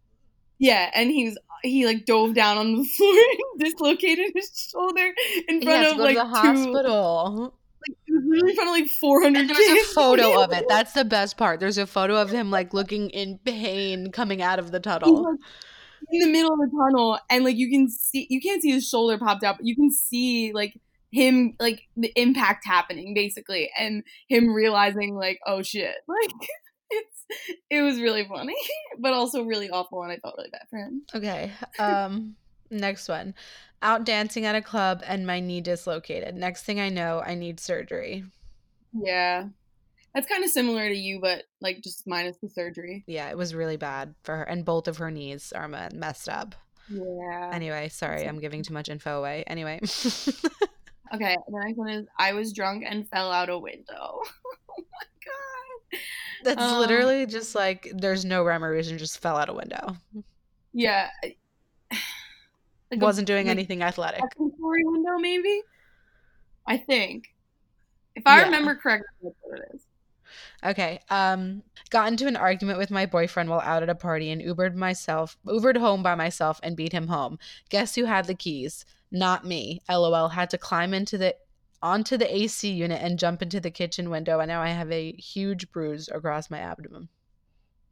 Yeah, 0.65 0.89
and 0.95 1.11
he 1.11 1.25
was 1.25 1.37
he 1.61 1.85
like 1.85 2.05
dove 2.05 2.33
down 2.33 2.57
on 2.57 2.75
the 2.75 2.83
floor 2.97 3.11
and 3.13 3.59
dislocated 3.59 4.31
his 4.33 4.69
shoulder 4.71 5.13
in 5.47 5.61
front 5.61 5.87
of 5.91 5.97
like 5.97 6.15
to 6.15 6.23
the 6.23 6.25
two. 6.25 6.29
hospital. 6.29 7.53
Like, 7.87 7.97
it 8.07 8.13
was 8.13 8.23
literally 8.25 8.49
in 8.49 8.55
front 8.55 8.69
of 8.69 8.73
like 8.73 8.89
four 8.89 9.21
hundred. 9.21 9.41
And 9.41 9.49
there's 9.51 9.83
a 9.83 9.89
photo 9.93 10.41
of 10.41 10.51
it. 10.53 10.65
That's 10.67 10.93
the 10.93 11.05
best 11.05 11.37
part. 11.37 11.59
There's 11.59 11.77
a 11.77 11.85
photo 11.85 12.19
of 12.19 12.31
him 12.31 12.49
like 12.49 12.73
looking 12.73 13.11
in 13.11 13.37
pain 13.45 14.11
coming 14.11 14.41
out 14.41 14.57
of 14.57 14.71
the 14.71 14.79
tunnel. 14.79 15.23
like 15.23 15.39
in 16.11 16.19
the 16.19 16.31
middle 16.31 16.53
of 16.53 16.59
the 16.59 16.71
tunnel, 16.75 17.19
and 17.29 17.43
like 17.43 17.57
you 17.57 17.69
can 17.69 17.87
see, 17.87 18.25
you 18.27 18.41
can't 18.41 18.63
see 18.63 18.71
his 18.71 18.89
shoulder 18.89 19.19
popped 19.19 19.43
out, 19.43 19.57
but 19.57 19.67
you 19.67 19.75
can 19.75 19.91
see 19.91 20.51
like 20.51 20.79
him, 21.11 21.55
like 21.59 21.83
the 21.95 22.11
impact 22.15 22.65
happening 22.65 23.13
basically, 23.13 23.69
and 23.77 24.03
him 24.27 24.51
realizing 24.51 25.15
like, 25.15 25.39
oh 25.45 25.61
shit, 25.61 25.95
like 26.07 26.49
it 27.69 27.81
was 27.81 27.99
really 27.99 28.25
funny, 28.25 28.55
but 28.99 29.13
also 29.13 29.43
really 29.43 29.69
awful, 29.69 30.03
and 30.03 30.11
I 30.11 30.17
felt 30.17 30.35
really 30.37 30.49
bad 30.51 30.67
for 30.69 30.77
him. 30.77 31.01
Okay. 31.13 31.51
Um 31.79 32.35
next 32.71 33.07
one. 33.07 33.33
Out 33.81 34.05
dancing 34.05 34.45
at 34.45 34.55
a 34.55 34.61
club 34.61 35.03
and 35.05 35.27
my 35.27 35.39
knee 35.39 35.61
dislocated. 35.61 36.35
Next 36.35 36.63
thing 36.63 36.79
I 36.79 36.89
know, 36.89 37.21
I 37.23 37.35
need 37.35 37.59
surgery. 37.59 38.23
Yeah, 38.93 39.49
that's 40.13 40.27
kind 40.27 40.43
of 40.43 40.49
similar 40.49 40.87
to 40.87 40.95
you, 40.95 41.19
but 41.19 41.43
like 41.61 41.81
just 41.83 42.07
minus 42.07 42.37
the 42.37 42.49
surgery. 42.49 43.03
Yeah, 43.07 43.29
it 43.29 43.37
was 43.37 43.53
really 43.53 43.77
bad 43.77 44.15
for 44.23 44.37
her 44.37 44.43
and 44.43 44.65
both 44.65 44.87
of 44.87 44.97
her 44.97 45.11
knees 45.11 45.51
are 45.53 45.67
messed 45.67 46.29
up. 46.29 46.55
Yeah. 46.89 47.49
Anyway, 47.51 47.89
sorry, 47.89 48.27
I'm 48.27 48.39
giving 48.39 48.63
too 48.63 48.73
much 48.73 48.89
info 48.89 49.19
away. 49.19 49.43
Anyway. 49.47 49.79
Okay, 51.13 51.37
the 51.47 51.59
next 51.59 51.77
one 51.77 51.89
is 51.89 52.07
I 52.17 52.33
was 52.33 52.51
drunk 52.51 52.83
and 52.87 53.07
fell 53.09 53.31
out 53.31 53.49
a 53.49 53.57
window. 53.57 53.85
oh 53.95 54.21
my 54.77 55.05
god. 55.23 55.54
That's 56.43 56.61
Um, 56.61 56.79
literally 56.79 57.25
just 57.25 57.55
like 57.55 57.91
there's 57.93 58.23
no 58.25 58.43
rhyme 58.43 58.63
or 58.63 58.71
reason, 58.71 58.97
just 58.97 59.19
fell 59.19 59.37
out 59.37 59.49
a 59.49 59.53
window. 59.53 59.97
Yeah. 60.73 61.09
Like 62.91 63.01
Wasn't 63.01 63.25
doing 63.27 63.47
like 63.47 63.51
anything 63.51 63.81
athletic. 63.81 64.21
story 64.33 64.83
window, 64.85 65.17
maybe. 65.17 65.61
I 66.67 66.77
think, 66.77 67.33
if 68.15 68.23
I 68.27 68.39
Yeah. 68.39 68.45
remember 68.45 68.75
correctly, 68.75 69.07
that's 69.23 69.35
what 69.41 69.59
it 69.59 69.69
is. 69.73 69.81
Okay. 70.63 70.99
Um 71.09 71.63
got 71.89 72.07
into 72.09 72.27
an 72.27 72.35
argument 72.35 72.77
with 72.79 72.91
my 72.91 73.05
boyfriend 73.05 73.49
while 73.49 73.61
out 73.61 73.83
at 73.83 73.89
a 73.89 73.95
party 73.95 74.29
and 74.31 74.41
Ubered 74.41 74.75
myself 74.75 75.37
Ubered 75.47 75.77
home 75.77 76.03
by 76.03 76.15
myself 76.15 76.59
and 76.63 76.75
beat 76.77 76.91
him 76.93 77.07
home. 77.07 77.39
Guess 77.69 77.95
who 77.95 78.05
had 78.05 78.25
the 78.25 78.35
keys? 78.35 78.85
Not 79.11 79.45
me. 79.45 79.81
LOL 79.89 80.29
had 80.29 80.49
to 80.51 80.57
climb 80.57 80.93
into 80.93 81.17
the 81.17 81.35
onto 81.85 82.17
the 82.17 82.35
AC 82.35 82.69
unit 82.71 83.01
and 83.01 83.19
jump 83.19 83.41
into 83.41 83.59
the 83.59 83.69
kitchen 83.71 84.09
window 84.09 84.39
and 84.39 84.49
now 84.49 84.61
I 84.61 84.69
have 84.69 84.91
a 84.91 85.11
huge 85.13 85.71
bruise 85.71 86.09
across 86.11 86.49
my 86.49 86.57
abdomen. 86.59 87.07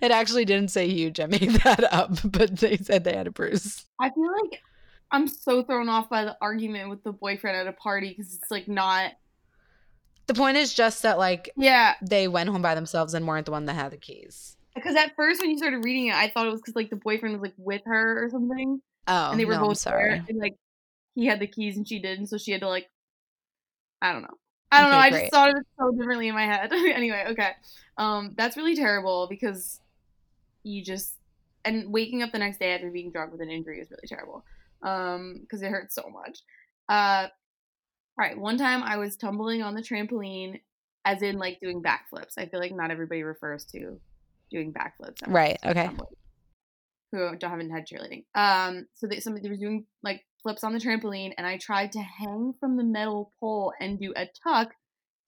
it 0.00 0.10
actually 0.10 0.44
didn't 0.44 0.70
say 0.70 0.88
huge. 0.88 1.20
I 1.20 1.26
made 1.26 1.50
that 1.64 1.92
up, 1.92 2.12
but 2.24 2.56
they 2.58 2.76
said 2.76 3.04
they 3.04 3.16
had 3.16 3.26
a 3.26 3.30
bruise. 3.30 3.84
I 4.00 4.10
feel 4.10 4.32
like 4.42 4.60
I'm 5.10 5.26
so 5.28 5.62
thrown 5.62 5.88
off 5.88 6.08
by 6.08 6.24
the 6.24 6.36
argument 6.40 6.90
with 6.90 7.02
the 7.04 7.12
boyfriend 7.12 7.56
at 7.56 7.66
a 7.66 7.72
party 7.72 8.10
because 8.10 8.34
it's 8.34 8.50
like 8.50 8.68
not. 8.68 9.12
The 10.26 10.34
point 10.34 10.56
is 10.56 10.74
just 10.74 11.02
that 11.02 11.18
like 11.18 11.50
Yeah, 11.56 11.94
they 12.02 12.28
went 12.28 12.48
home 12.50 12.62
by 12.62 12.74
themselves 12.74 13.14
and 13.14 13.26
weren't 13.26 13.46
the 13.46 13.52
one 13.52 13.66
that 13.66 13.74
had 13.74 13.92
the 13.92 13.96
keys. 13.96 14.56
because 14.74 14.96
at 14.96 15.14
first 15.16 15.40
when 15.40 15.50
you 15.50 15.58
started 15.58 15.84
reading 15.84 16.08
it, 16.08 16.14
I 16.14 16.28
thought 16.30 16.46
it 16.46 16.50
was 16.50 16.60
because 16.60 16.74
like 16.76 16.90
the 16.90 16.96
boyfriend 16.96 17.34
was 17.34 17.42
like 17.42 17.54
with 17.56 17.82
her 17.86 18.24
or 18.24 18.30
something, 18.30 18.80
Oh, 19.08 19.30
and 19.30 19.38
they 19.40 19.44
were 19.44 19.54
no, 19.54 19.66
both 19.68 19.78
sorry. 19.78 20.10
there, 20.10 20.24
and 20.28 20.38
like 20.38 20.54
he 21.16 21.26
had 21.26 21.40
the 21.40 21.48
keys 21.48 21.76
and 21.76 21.88
she 21.88 21.98
didn't, 21.98 22.28
so 22.28 22.38
she 22.38 22.52
had 22.52 22.60
to 22.60 22.68
like. 22.68 22.88
I 24.00 24.12
don't 24.12 24.22
know. 24.22 24.28
I 24.70 24.82
don't 24.82 24.90
know. 24.90 24.96
Okay, 24.98 25.06
I 25.06 25.10
great. 25.10 25.20
just 25.22 25.32
thought 25.32 25.50
of 25.50 25.56
it 25.56 25.66
so 25.78 25.90
differently 25.96 26.28
in 26.28 26.34
my 26.34 26.44
head. 26.44 26.72
anyway, 26.72 27.24
okay. 27.30 27.50
Um, 27.96 28.34
that's 28.36 28.56
really 28.56 28.76
terrible 28.76 29.26
because 29.28 29.80
you 30.62 30.84
just 30.84 31.14
and 31.64 31.92
waking 31.92 32.22
up 32.22 32.30
the 32.32 32.38
next 32.38 32.58
day 32.58 32.74
after 32.74 32.90
being 32.90 33.10
drunk 33.10 33.32
with 33.32 33.40
an 33.40 33.50
injury 33.50 33.80
is 33.80 33.90
really 33.90 34.06
terrible. 34.06 34.44
Um, 34.82 35.38
because 35.40 35.62
it 35.62 35.70
hurts 35.70 35.94
so 35.94 36.08
much. 36.10 36.40
Uh, 36.88 37.28
all 38.18 38.26
right. 38.26 38.38
One 38.38 38.58
time 38.58 38.82
I 38.82 38.98
was 38.98 39.16
tumbling 39.16 39.62
on 39.62 39.74
the 39.74 39.82
trampoline, 39.82 40.60
as 41.04 41.22
in 41.22 41.38
like 41.38 41.58
doing 41.60 41.82
backflips. 41.82 42.38
I 42.38 42.46
feel 42.46 42.60
like 42.60 42.74
not 42.74 42.90
everybody 42.90 43.22
refers 43.22 43.64
to 43.66 43.98
doing 44.50 44.72
backflips. 44.72 45.22
Right, 45.26 45.58
okay. 45.64 45.86
tumbling, 45.86 46.08
Who 47.12 47.36
don't 47.36 47.50
haven't 47.50 47.70
had 47.70 47.86
cheerleading. 47.86 48.24
Um, 48.34 48.86
so 48.94 49.06
they 49.06 49.20
somebody 49.20 49.48
was 49.48 49.58
doing 49.58 49.86
like 50.02 50.22
flips 50.46 50.62
on 50.62 50.72
the 50.72 50.78
trampoline, 50.78 51.32
and 51.36 51.44
I 51.44 51.58
tried 51.58 51.90
to 51.92 51.98
hang 51.98 52.54
from 52.60 52.76
the 52.76 52.84
metal 52.84 53.32
pole 53.40 53.72
and 53.80 53.98
do 53.98 54.12
a 54.14 54.28
tuck, 54.44 54.70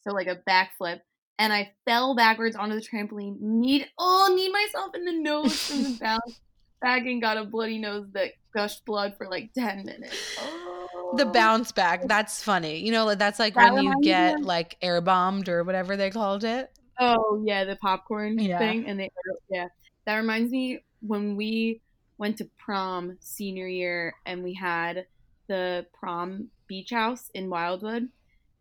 so 0.03 0.13
like 0.13 0.29
a 0.29 0.41
backflip, 0.49 1.01
and 1.41 1.53
I 1.53 1.73
fell 1.85 2.15
backwards 2.15 2.55
onto 2.55 2.77
the 2.77 2.81
trampoline. 2.81 3.41
Kneed 3.41 3.89
oh, 3.99 4.33
kneed 4.33 4.53
myself 4.53 4.95
in 4.95 5.05
the 5.05 5.13
nose 5.13 5.61
from 5.61 5.83
the 5.83 5.99
bounce 6.01 6.41
back 6.81 7.03
and 7.03 7.21
got 7.21 7.37
a 7.37 7.45
bloody 7.45 7.79
nose 7.79 8.07
that 8.13 8.31
gushed 8.55 8.85
blood 8.85 9.15
for 9.19 9.29
like 9.29 9.53
ten 9.55 9.85
minutes. 9.85 10.15
Oh. 10.41 11.15
The 11.17 11.27
bounce 11.27 11.73
back. 11.73 12.07
That's 12.07 12.41
funny. 12.41 12.79
You 12.79 12.93
know, 12.93 13.17
that's 13.17 13.41
like 13.41 13.55
That 13.55 13.75
when 13.75 13.83
you 13.83 13.95
get 14.01 14.41
like 14.43 14.77
air 14.81 15.01
bombed 15.01 15.49
or 15.49 15.65
whatever 15.65 15.97
they 15.97 16.11
called 16.11 16.45
it. 16.45 16.71
Oh 17.01 17.43
yeah, 17.45 17.65
the 17.65 17.75
popcorn 17.75 18.39
Yeah. 18.39 18.59
thing, 18.59 18.87
and 18.87 19.01
they 19.01 19.11
yeah. 19.51 19.67
That 20.07 20.19
reminds 20.19 20.53
me 20.53 20.85
when 21.01 21.35
we 21.35 21.81
went 22.19 22.37
to 22.39 22.51
prom 22.59 23.17
senior 23.21 23.69
year, 23.69 24.15
and 24.27 24.43
we 24.43 24.55
had 24.55 25.07
the 25.47 25.87
prom 25.99 26.49
beach 26.67 26.91
house 26.91 27.31
in 27.33 27.49
Wildwood. 27.49 28.09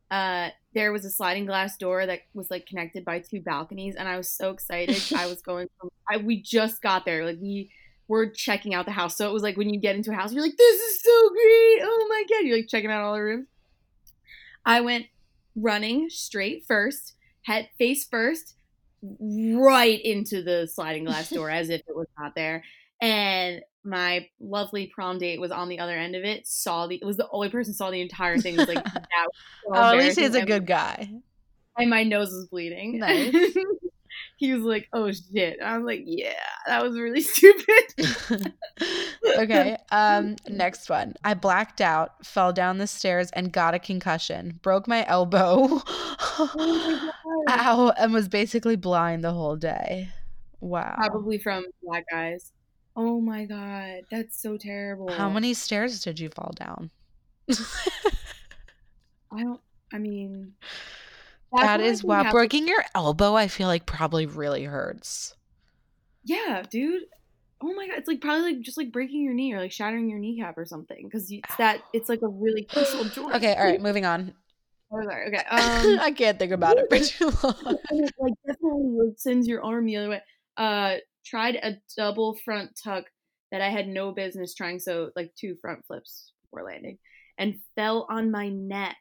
Uh, 0.10 0.50
there 0.74 0.94
was 0.94 1.04
a 1.04 1.10
sliding 1.10 1.46
glass 1.46 1.76
door 1.76 2.06
that 2.06 2.22
was 2.34 2.50
like 2.50 2.66
connected 2.66 3.04
by 3.04 3.20
two 3.20 3.42
balconies, 3.42 3.96
and 3.96 4.08
I 4.08 4.16
was 4.16 4.30
so 4.30 4.52
excited. 4.52 5.02
I 5.16 5.28
was 5.28 5.42
going 5.44 5.68
from 5.80 5.90
I 6.10 6.18
we 6.18 6.42
just 6.42 6.82
got 6.82 7.04
there, 7.04 7.26
like 7.26 7.40
we 7.42 7.70
were 8.08 8.30
checking 8.30 8.74
out 8.74 8.86
the 8.86 8.92
house, 8.92 9.18
so 9.18 9.28
it 9.28 9.34
was 9.34 9.44
like 9.44 9.58
when 9.58 9.70
you 9.70 9.80
get 9.80 9.96
into 9.96 10.12
a 10.12 10.16
house, 10.16 10.32
you're 10.32 10.44
like, 10.44 10.56
"This 10.56 10.80
is 10.80 11.02
so 11.02 11.30
great! 11.30 11.80
Oh 11.82 12.08
my 12.10 12.24
god!" 12.30 12.46
You're 12.46 12.58
like 12.58 12.70
checking 12.70 12.92
out 12.92 13.04
all 13.04 13.16
the 13.16 13.22
rooms. 13.22 13.48
I 14.66 14.82
went 14.82 15.08
running 15.56 16.10
straight 16.10 16.66
first, 16.66 17.16
head 17.42 17.70
face 17.78 18.06
first, 18.06 18.56
right 19.02 20.00
into 20.02 20.44
the 20.44 20.68
sliding 20.68 21.06
glass 21.06 21.30
door 21.30 21.50
as 21.50 21.70
if 21.70 21.82
it 21.88 21.96
was 21.96 22.08
not 22.18 22.36
there. 22.36 22.64
And 23.02 23.61
my 23.84 24.28
lovely 24.40 24.91
prom 24.94 25.18
date 25.19 25.40
was 25.40 25.52
on 25.52 25.69
the 25.69 25.80
other 25.80 25.95
end 25.98 26.15
of 26.15 26.24
it. 26.24 26.45
Saw 26.48 26.88
the 26.88 26.95
it 26.95 27.06
was 27.06 27.18
the 27.18 27.28
only 27.32 27.49
person 27.49 27.74
saw 27.74 27.90
the 27.91 28.02
entire 28.02 28.38
thing. 28.38 28.57
Was 28.57 28.68
like, 28.68 28.84
that 28.94 29.03
was 29.26 29.36
so 29.65 29.72
Oh, 29.74 29.91
at 29.91 29.98
least 29.98 30.19
he's 30.19 30.36
a 30.36 30.45
good 30.45 30.65
guy. 30.68 31.10
and 31.78 31.90
my 31.90 32.03
nose 32.03 32.30
was 32.32 32.48
bleeding. 32.48 32.99
Nice. 32.99 33.34
he 34.38 34.53
was 34.53 34.64
like, 34.64 34.88
"Oh 34.94 35.11
shit!" 35.11 35.60
I 35.61 35.78
was 35.78 35.86
like, 35.86 36.02
"Yeah, 36.06 36.34
that 36.65 36.84
was 36.84 36.99
really 36.99 37.22
stupid." 37.36 38.53
okay. 39.38 39.78
Um. 39.91 40.36
Next 40.49 40.90
one. 40.90 41.14
I 41.24 41.34
blacked 41.34 41.80
out, 41.82 42.26
fell 42.26 42.52
down 42.52 42.78
the 42.80 42.88
stairs, 42.88 43.30
and 43.34 43.52
got 43.52 43.74
a 43.74 43.80
concussion. 43.80 44.60
Broke 44.61 44.88
my 44.88 45.06
elbow. 45.07 45.82
Oh 46.40 47.11
Ow! 47.49 47.94
And 47.98 48.14
was 48.14 48.28
basically 48.28 48.76
blind 48.76 49.24
the 49.24 49.32
whole 49.34 49.56
day. 49.56 50.10
Wow. 50.60 50.95
Probably 50.98 51.38
from 51.38 51.65
black 51.84 52.06
eyes. 52.14 52.52
Oh 52.99 53.22
my 53.22 53.45
god, 53.45 54.02
that's 54.10 54.41
so 54.41 54.57
terrible. 54.57 55.10
How 55.11 55.30
many 55.30 55.53
stairs 55.53 56.03
did 56.03 56.19
you 56.19 56.30
fall 56.30 56.52
down? 56.56 56.90
I 59.32 59.44
don't. 59.44 59.61
I 59.94 59.99
mean, 59.99 60.53
that 61.53 61.60
is 61.61 61.61
what 61.61 61.80
I 61.80 61.84
is 61.84 61.99
think 62.02 62.10
wow. 62.10 62.15
happens- 62.18 62.34
Breaking 62.34 62.68
your 62.68 62.84
elbow, 62.95 63.36
I 63.36 63.48
feel 63.48 63.68
like 63.68 63.86
probably 63.86 64.26
really 64.26 64.64
hurts. 64.64 65.36
Yeah, 66.24 66.64
dude. 66.69 67.03
Oh 67.61 67.74
my 67.74 67.88
god, 67.88 67.99
it's 67.99 68.07
like 68.07 68.19
probably 68.19 68.53
like 68.53 68.61
just 68.61 68.78
like 68.78 68.91
breaking 68.91 69.22
your 69.24 69.34
knee 69.36 69.53
or 69.53 69.60
like 69.60 69.72
shattering 69.72 70.10
your 70.10 70.19
kneecap 70.19 70.57
or 70.57 70.65
something 70.65 71.06
because 71.06 71.32
it's 71.32 71.56
that 71.57 71.82
it's 71.94 72.10
like 72.10 72.24
a 72.24 72.28
really 72.28 72.64
crucial 72.64 73.03
joint. 73.06 73.36
Okay, 73.36 73.53
all 73.56 73.64
right, 73.64 73.82
moving 73.82 74.06
on. 74.06 74.34
Oh, 74.90 75.03
sorry. 75.03 75.28
Okay. 75.28 75.44
Um, 75.49 75.99
I 76.02 76.14
can't 76.15 76.40
think 76.40 76.53
about 76.53 76.78
it 76.78 76.86
for 76.90 76.98
too 76.98 77.26
long. 77.44 77.78
it, 77.91 78.14
like 78.18 78.34
definitely 78.48 79.11
sends 79.18 79.45
your 79.45 79.61
arm 79.61 79.86
the 79.86 79.98
other 79.98 80.07
way. 80.07 80.22
Uh, 80.56 80.95
tried 81.30 81.56
a 81.56 81.78
double 81.98 82.38
front 82.45 82.72
tuck 82.84 83.06
that 83.52 83.62
I 83.62 83.70
had 83.70 83.88
no 83.88 84.12
business 84.12 84.54
trying. 84.56 84.80
So 84.80 85.10
like 85.16 85.32
two 85.40 85.56
front 85.62 85.86
flips 85.88 86.32
before 86.44 86.66
landing, 86.66 86.98
and 87.38 87.56
fell 87.76 88.08
on 88.10 88.32
my 88.32 88.49
neck. 88.49 88.95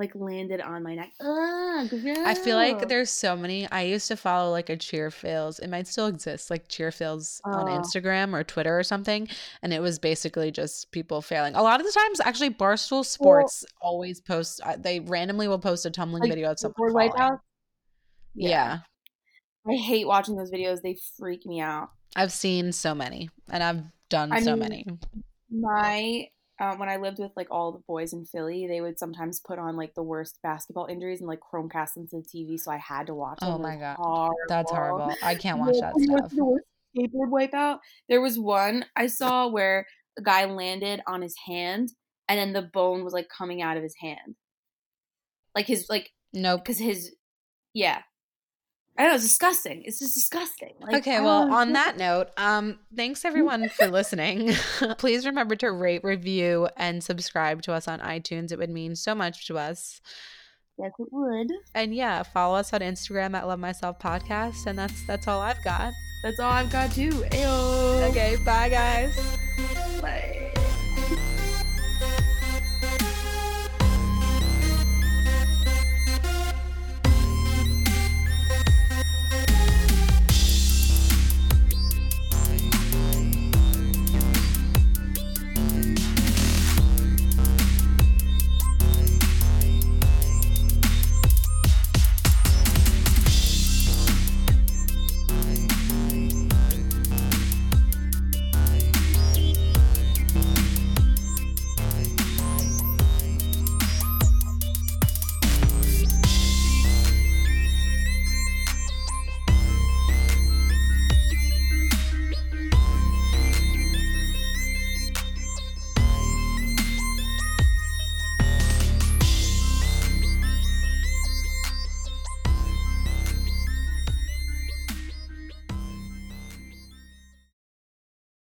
Like 0.00 0.12
landed 0.14 0.60
on 0.60 0.84
my 0.84 0.94
neck. 0.94 1.10
Ugh, 1.20 1.88
I 2.24 2.36
feel 2.36 2.54
like 2.54 2.86
there's 2.86 3.10
so 3.10 3.34
many. 3.34 3.68
I 3.68 3.82
used 3.82 4.06
to 4.06 4.16
follow 4.16 4.52
like 4.52 4.70
a 4.70 4.76
cheer 4.76 5.10
fails. 5.10 5.58
It 5.58 5.66
might 5.70 5.88
still 5.88 6.06
exist, 6.06 6.50
like 6.50 6.68
cheer 6.68 6.92
fails 6.92 7.40
on. 7.44 7.66
Instagram 7.66 8.32
or 8.32 8.44
Twitter 8.44 8.78
or 8.78 8.84
something. 8.84 9.28
And 9.60 9.72
it 9.72 9.82
was 9.82 9.98
basically 9.98 10.52
just 10.52 10.92
people 10.92 11.20
failing. 11.20 11.56
A 11.56 11.62
lot 11.64 11.80
of 11.80 11.86
the 11.86 11.92
times, 11.92 12.20
actually, 12.20 12.50
Barstool 12.50 13.04
Sports 13.04 13.64
always 13.80 14.20
post. 14.20 14.60
uh, 14.64 14.76
They 14.78 15.00
randomly 15.00 15.48
will 15.48 15.58
post 15.58 15.84
a 15.84 15.90
tumbling 15.90 16.20
Like, 16.22 16.30
video 16.30 16.52
of 16.52 16.60
someone 16.60 16.74
board 16.76 16.92
falling. 16.92 17.10
wipeouts. 17.10 17.40
Yeah. 18.36 18.78
I 19.68 19.74
hate 19.74 20.06
watching 20.06 20.36
those 20.36 20.50
videos. 20.50 20.82
They 20.82 20.96
freak 21.16 21.44
me 21.46 21.60
out. 21.60 21.90
I've 22.16 22.32
seen 22.32 22.72
so 22.72 22.94
many, 22.94 23.30
and 23.50 23.62
I've 23.62 23.82
done 24.08 24.32
I 24.32 24.40
so 24.40 24.52
mean, 24.56 24.58
many. 24.60 24.86
My 25.50 26.28
um, 26.60 26.78
when 26.78 26.88
I 26.88 26.96
lived 26.96 27.18
with 27.18 27.32
like 27.36 27.48
all 27.50 27.72
the 27.72 27.82
boys 27.86 28.12
in 28.12 28.24
Philly, 28.24 28.66
they 28.66 28.80
would 28.80 28.98
sometimes 28.98 29.40
put 29.40 29.58
on 29.58 29.76
like 29.76 29.94
the 29.94 30.02
worst 30.02 30.38
basketball 30.42 30.86
injuries 30.86 31.20
and 31.20 31.28
like 31.28 31.40
Chromecast 31.40 31.96
into 31.96 32.16
the 32.16 32.22
TV, 32.22 32.58
so 32.58 32.70
I 32.70 32.78
had 32.78 33.06
to 33.06 33.14
watch. 33.14 33.38
Oh 33.42 33.52
them. 33.52 33.62
My 33.62 33.76
God. 33.76 33.96
horrible. 33.98 34.36
That's 34.48 34.70
horrible. 34.70 35.14
I 35.22 35.34
can't 35.34 35.58
watch 35.58 35.76
that 35.80 35.94
stuff. 35.96 36.30
the 36.30 36.44
worst 36.44 36.64
Skateboard 36.96 37.30
wipeout. 37.30 37.78
There 38.08 38.20
was 38.20 38.38
one 38.38 38.84
I 38.96 39.06
saw 39.06 39.48
where 39.48 39.86
a 40.18 40.22
guy 40.22 40.46
landed 40.46 41.00
on 41.06 41.22
his 41.22 41.36
hand, 41.46 41.90
and 42.28 42.38
then 42.38 42.52
the 42.52 42.62
bone 42.62 43.04
was 43.04 43.12
like 43.12 43.28
coming 43.28 43.62
out 43.62 43.76
of 43.76 43.82
his 43.82 43.94
hand, 44.00 44.36
like 45.54 45.66
his 45.66 45.86
like 45.88 46.10
Nope. 46.32 46.64
because 46.64 46.78
his 46.78 47.14
yeah. 47.72 48.02
I 48.98 49.04
know 49.06 49.14
it's 49.14 49.22
disgusting. 49.22 49.82
It's 49.84 50.00
just 50.00 50.14
disgusting. 50.14 50.74
Like, 50.80 50.96
Okay, 50.96 51.20
well, 51.20 51.42
don't 51.42 51.52
on 51.52 51.72
that 51.74 51.96
note, 51.96 52.28
um, 52.36 52.80
thanks 52.96 53.24
everyone 53.24 53.68
for 53.68 53.86
listening. 53.86 54.52
Please 54.98 55.24
remember 55.24 55.54
to 55.56 55.70
rate, 55.70 56.02
review, 56.02 56.68
and 56.76 57.02
subscribe 57.02 57.62
to 57.62 57.72
us 57.72 57.86
on 57.86 58.00
iTunes. 58.00 58.50
It 58.50 58.58
would 58.58 58.70
mean 58.70 58.96
so 58.96 59.14
much 59.14 59.46
to 59.46 59.56
us. 59.56 60.00
yes, 60.78 60.90
it 60.98 61.08
would. 61.12 61.46
And 61.76 61.94
yeah, 61.94 62.24
follow 62.24 62.56
us 62.56 62.72
on 62.72 62.80
Instagram 62.80 63.36
at 63.36 63.46
Love 63.46 63.60
Myself 63.60 64.00
Podcast. 64.00 64.66
And 64.66 64.76
that's 64.76 65.06
that's 65.06 65.28
all 65.28 65.40
I've 65.40 65.62
got. 65.62 65.92
That's 66.24 66.40
all 66.40 66.50
I've 66.50 66.70
got 66.72 66.90
too. 66.90 67.10
Ayo. 67.10 68.10
Okay, 68.10 68.36
bye 68.44 68.68
guys. 68.68 69.47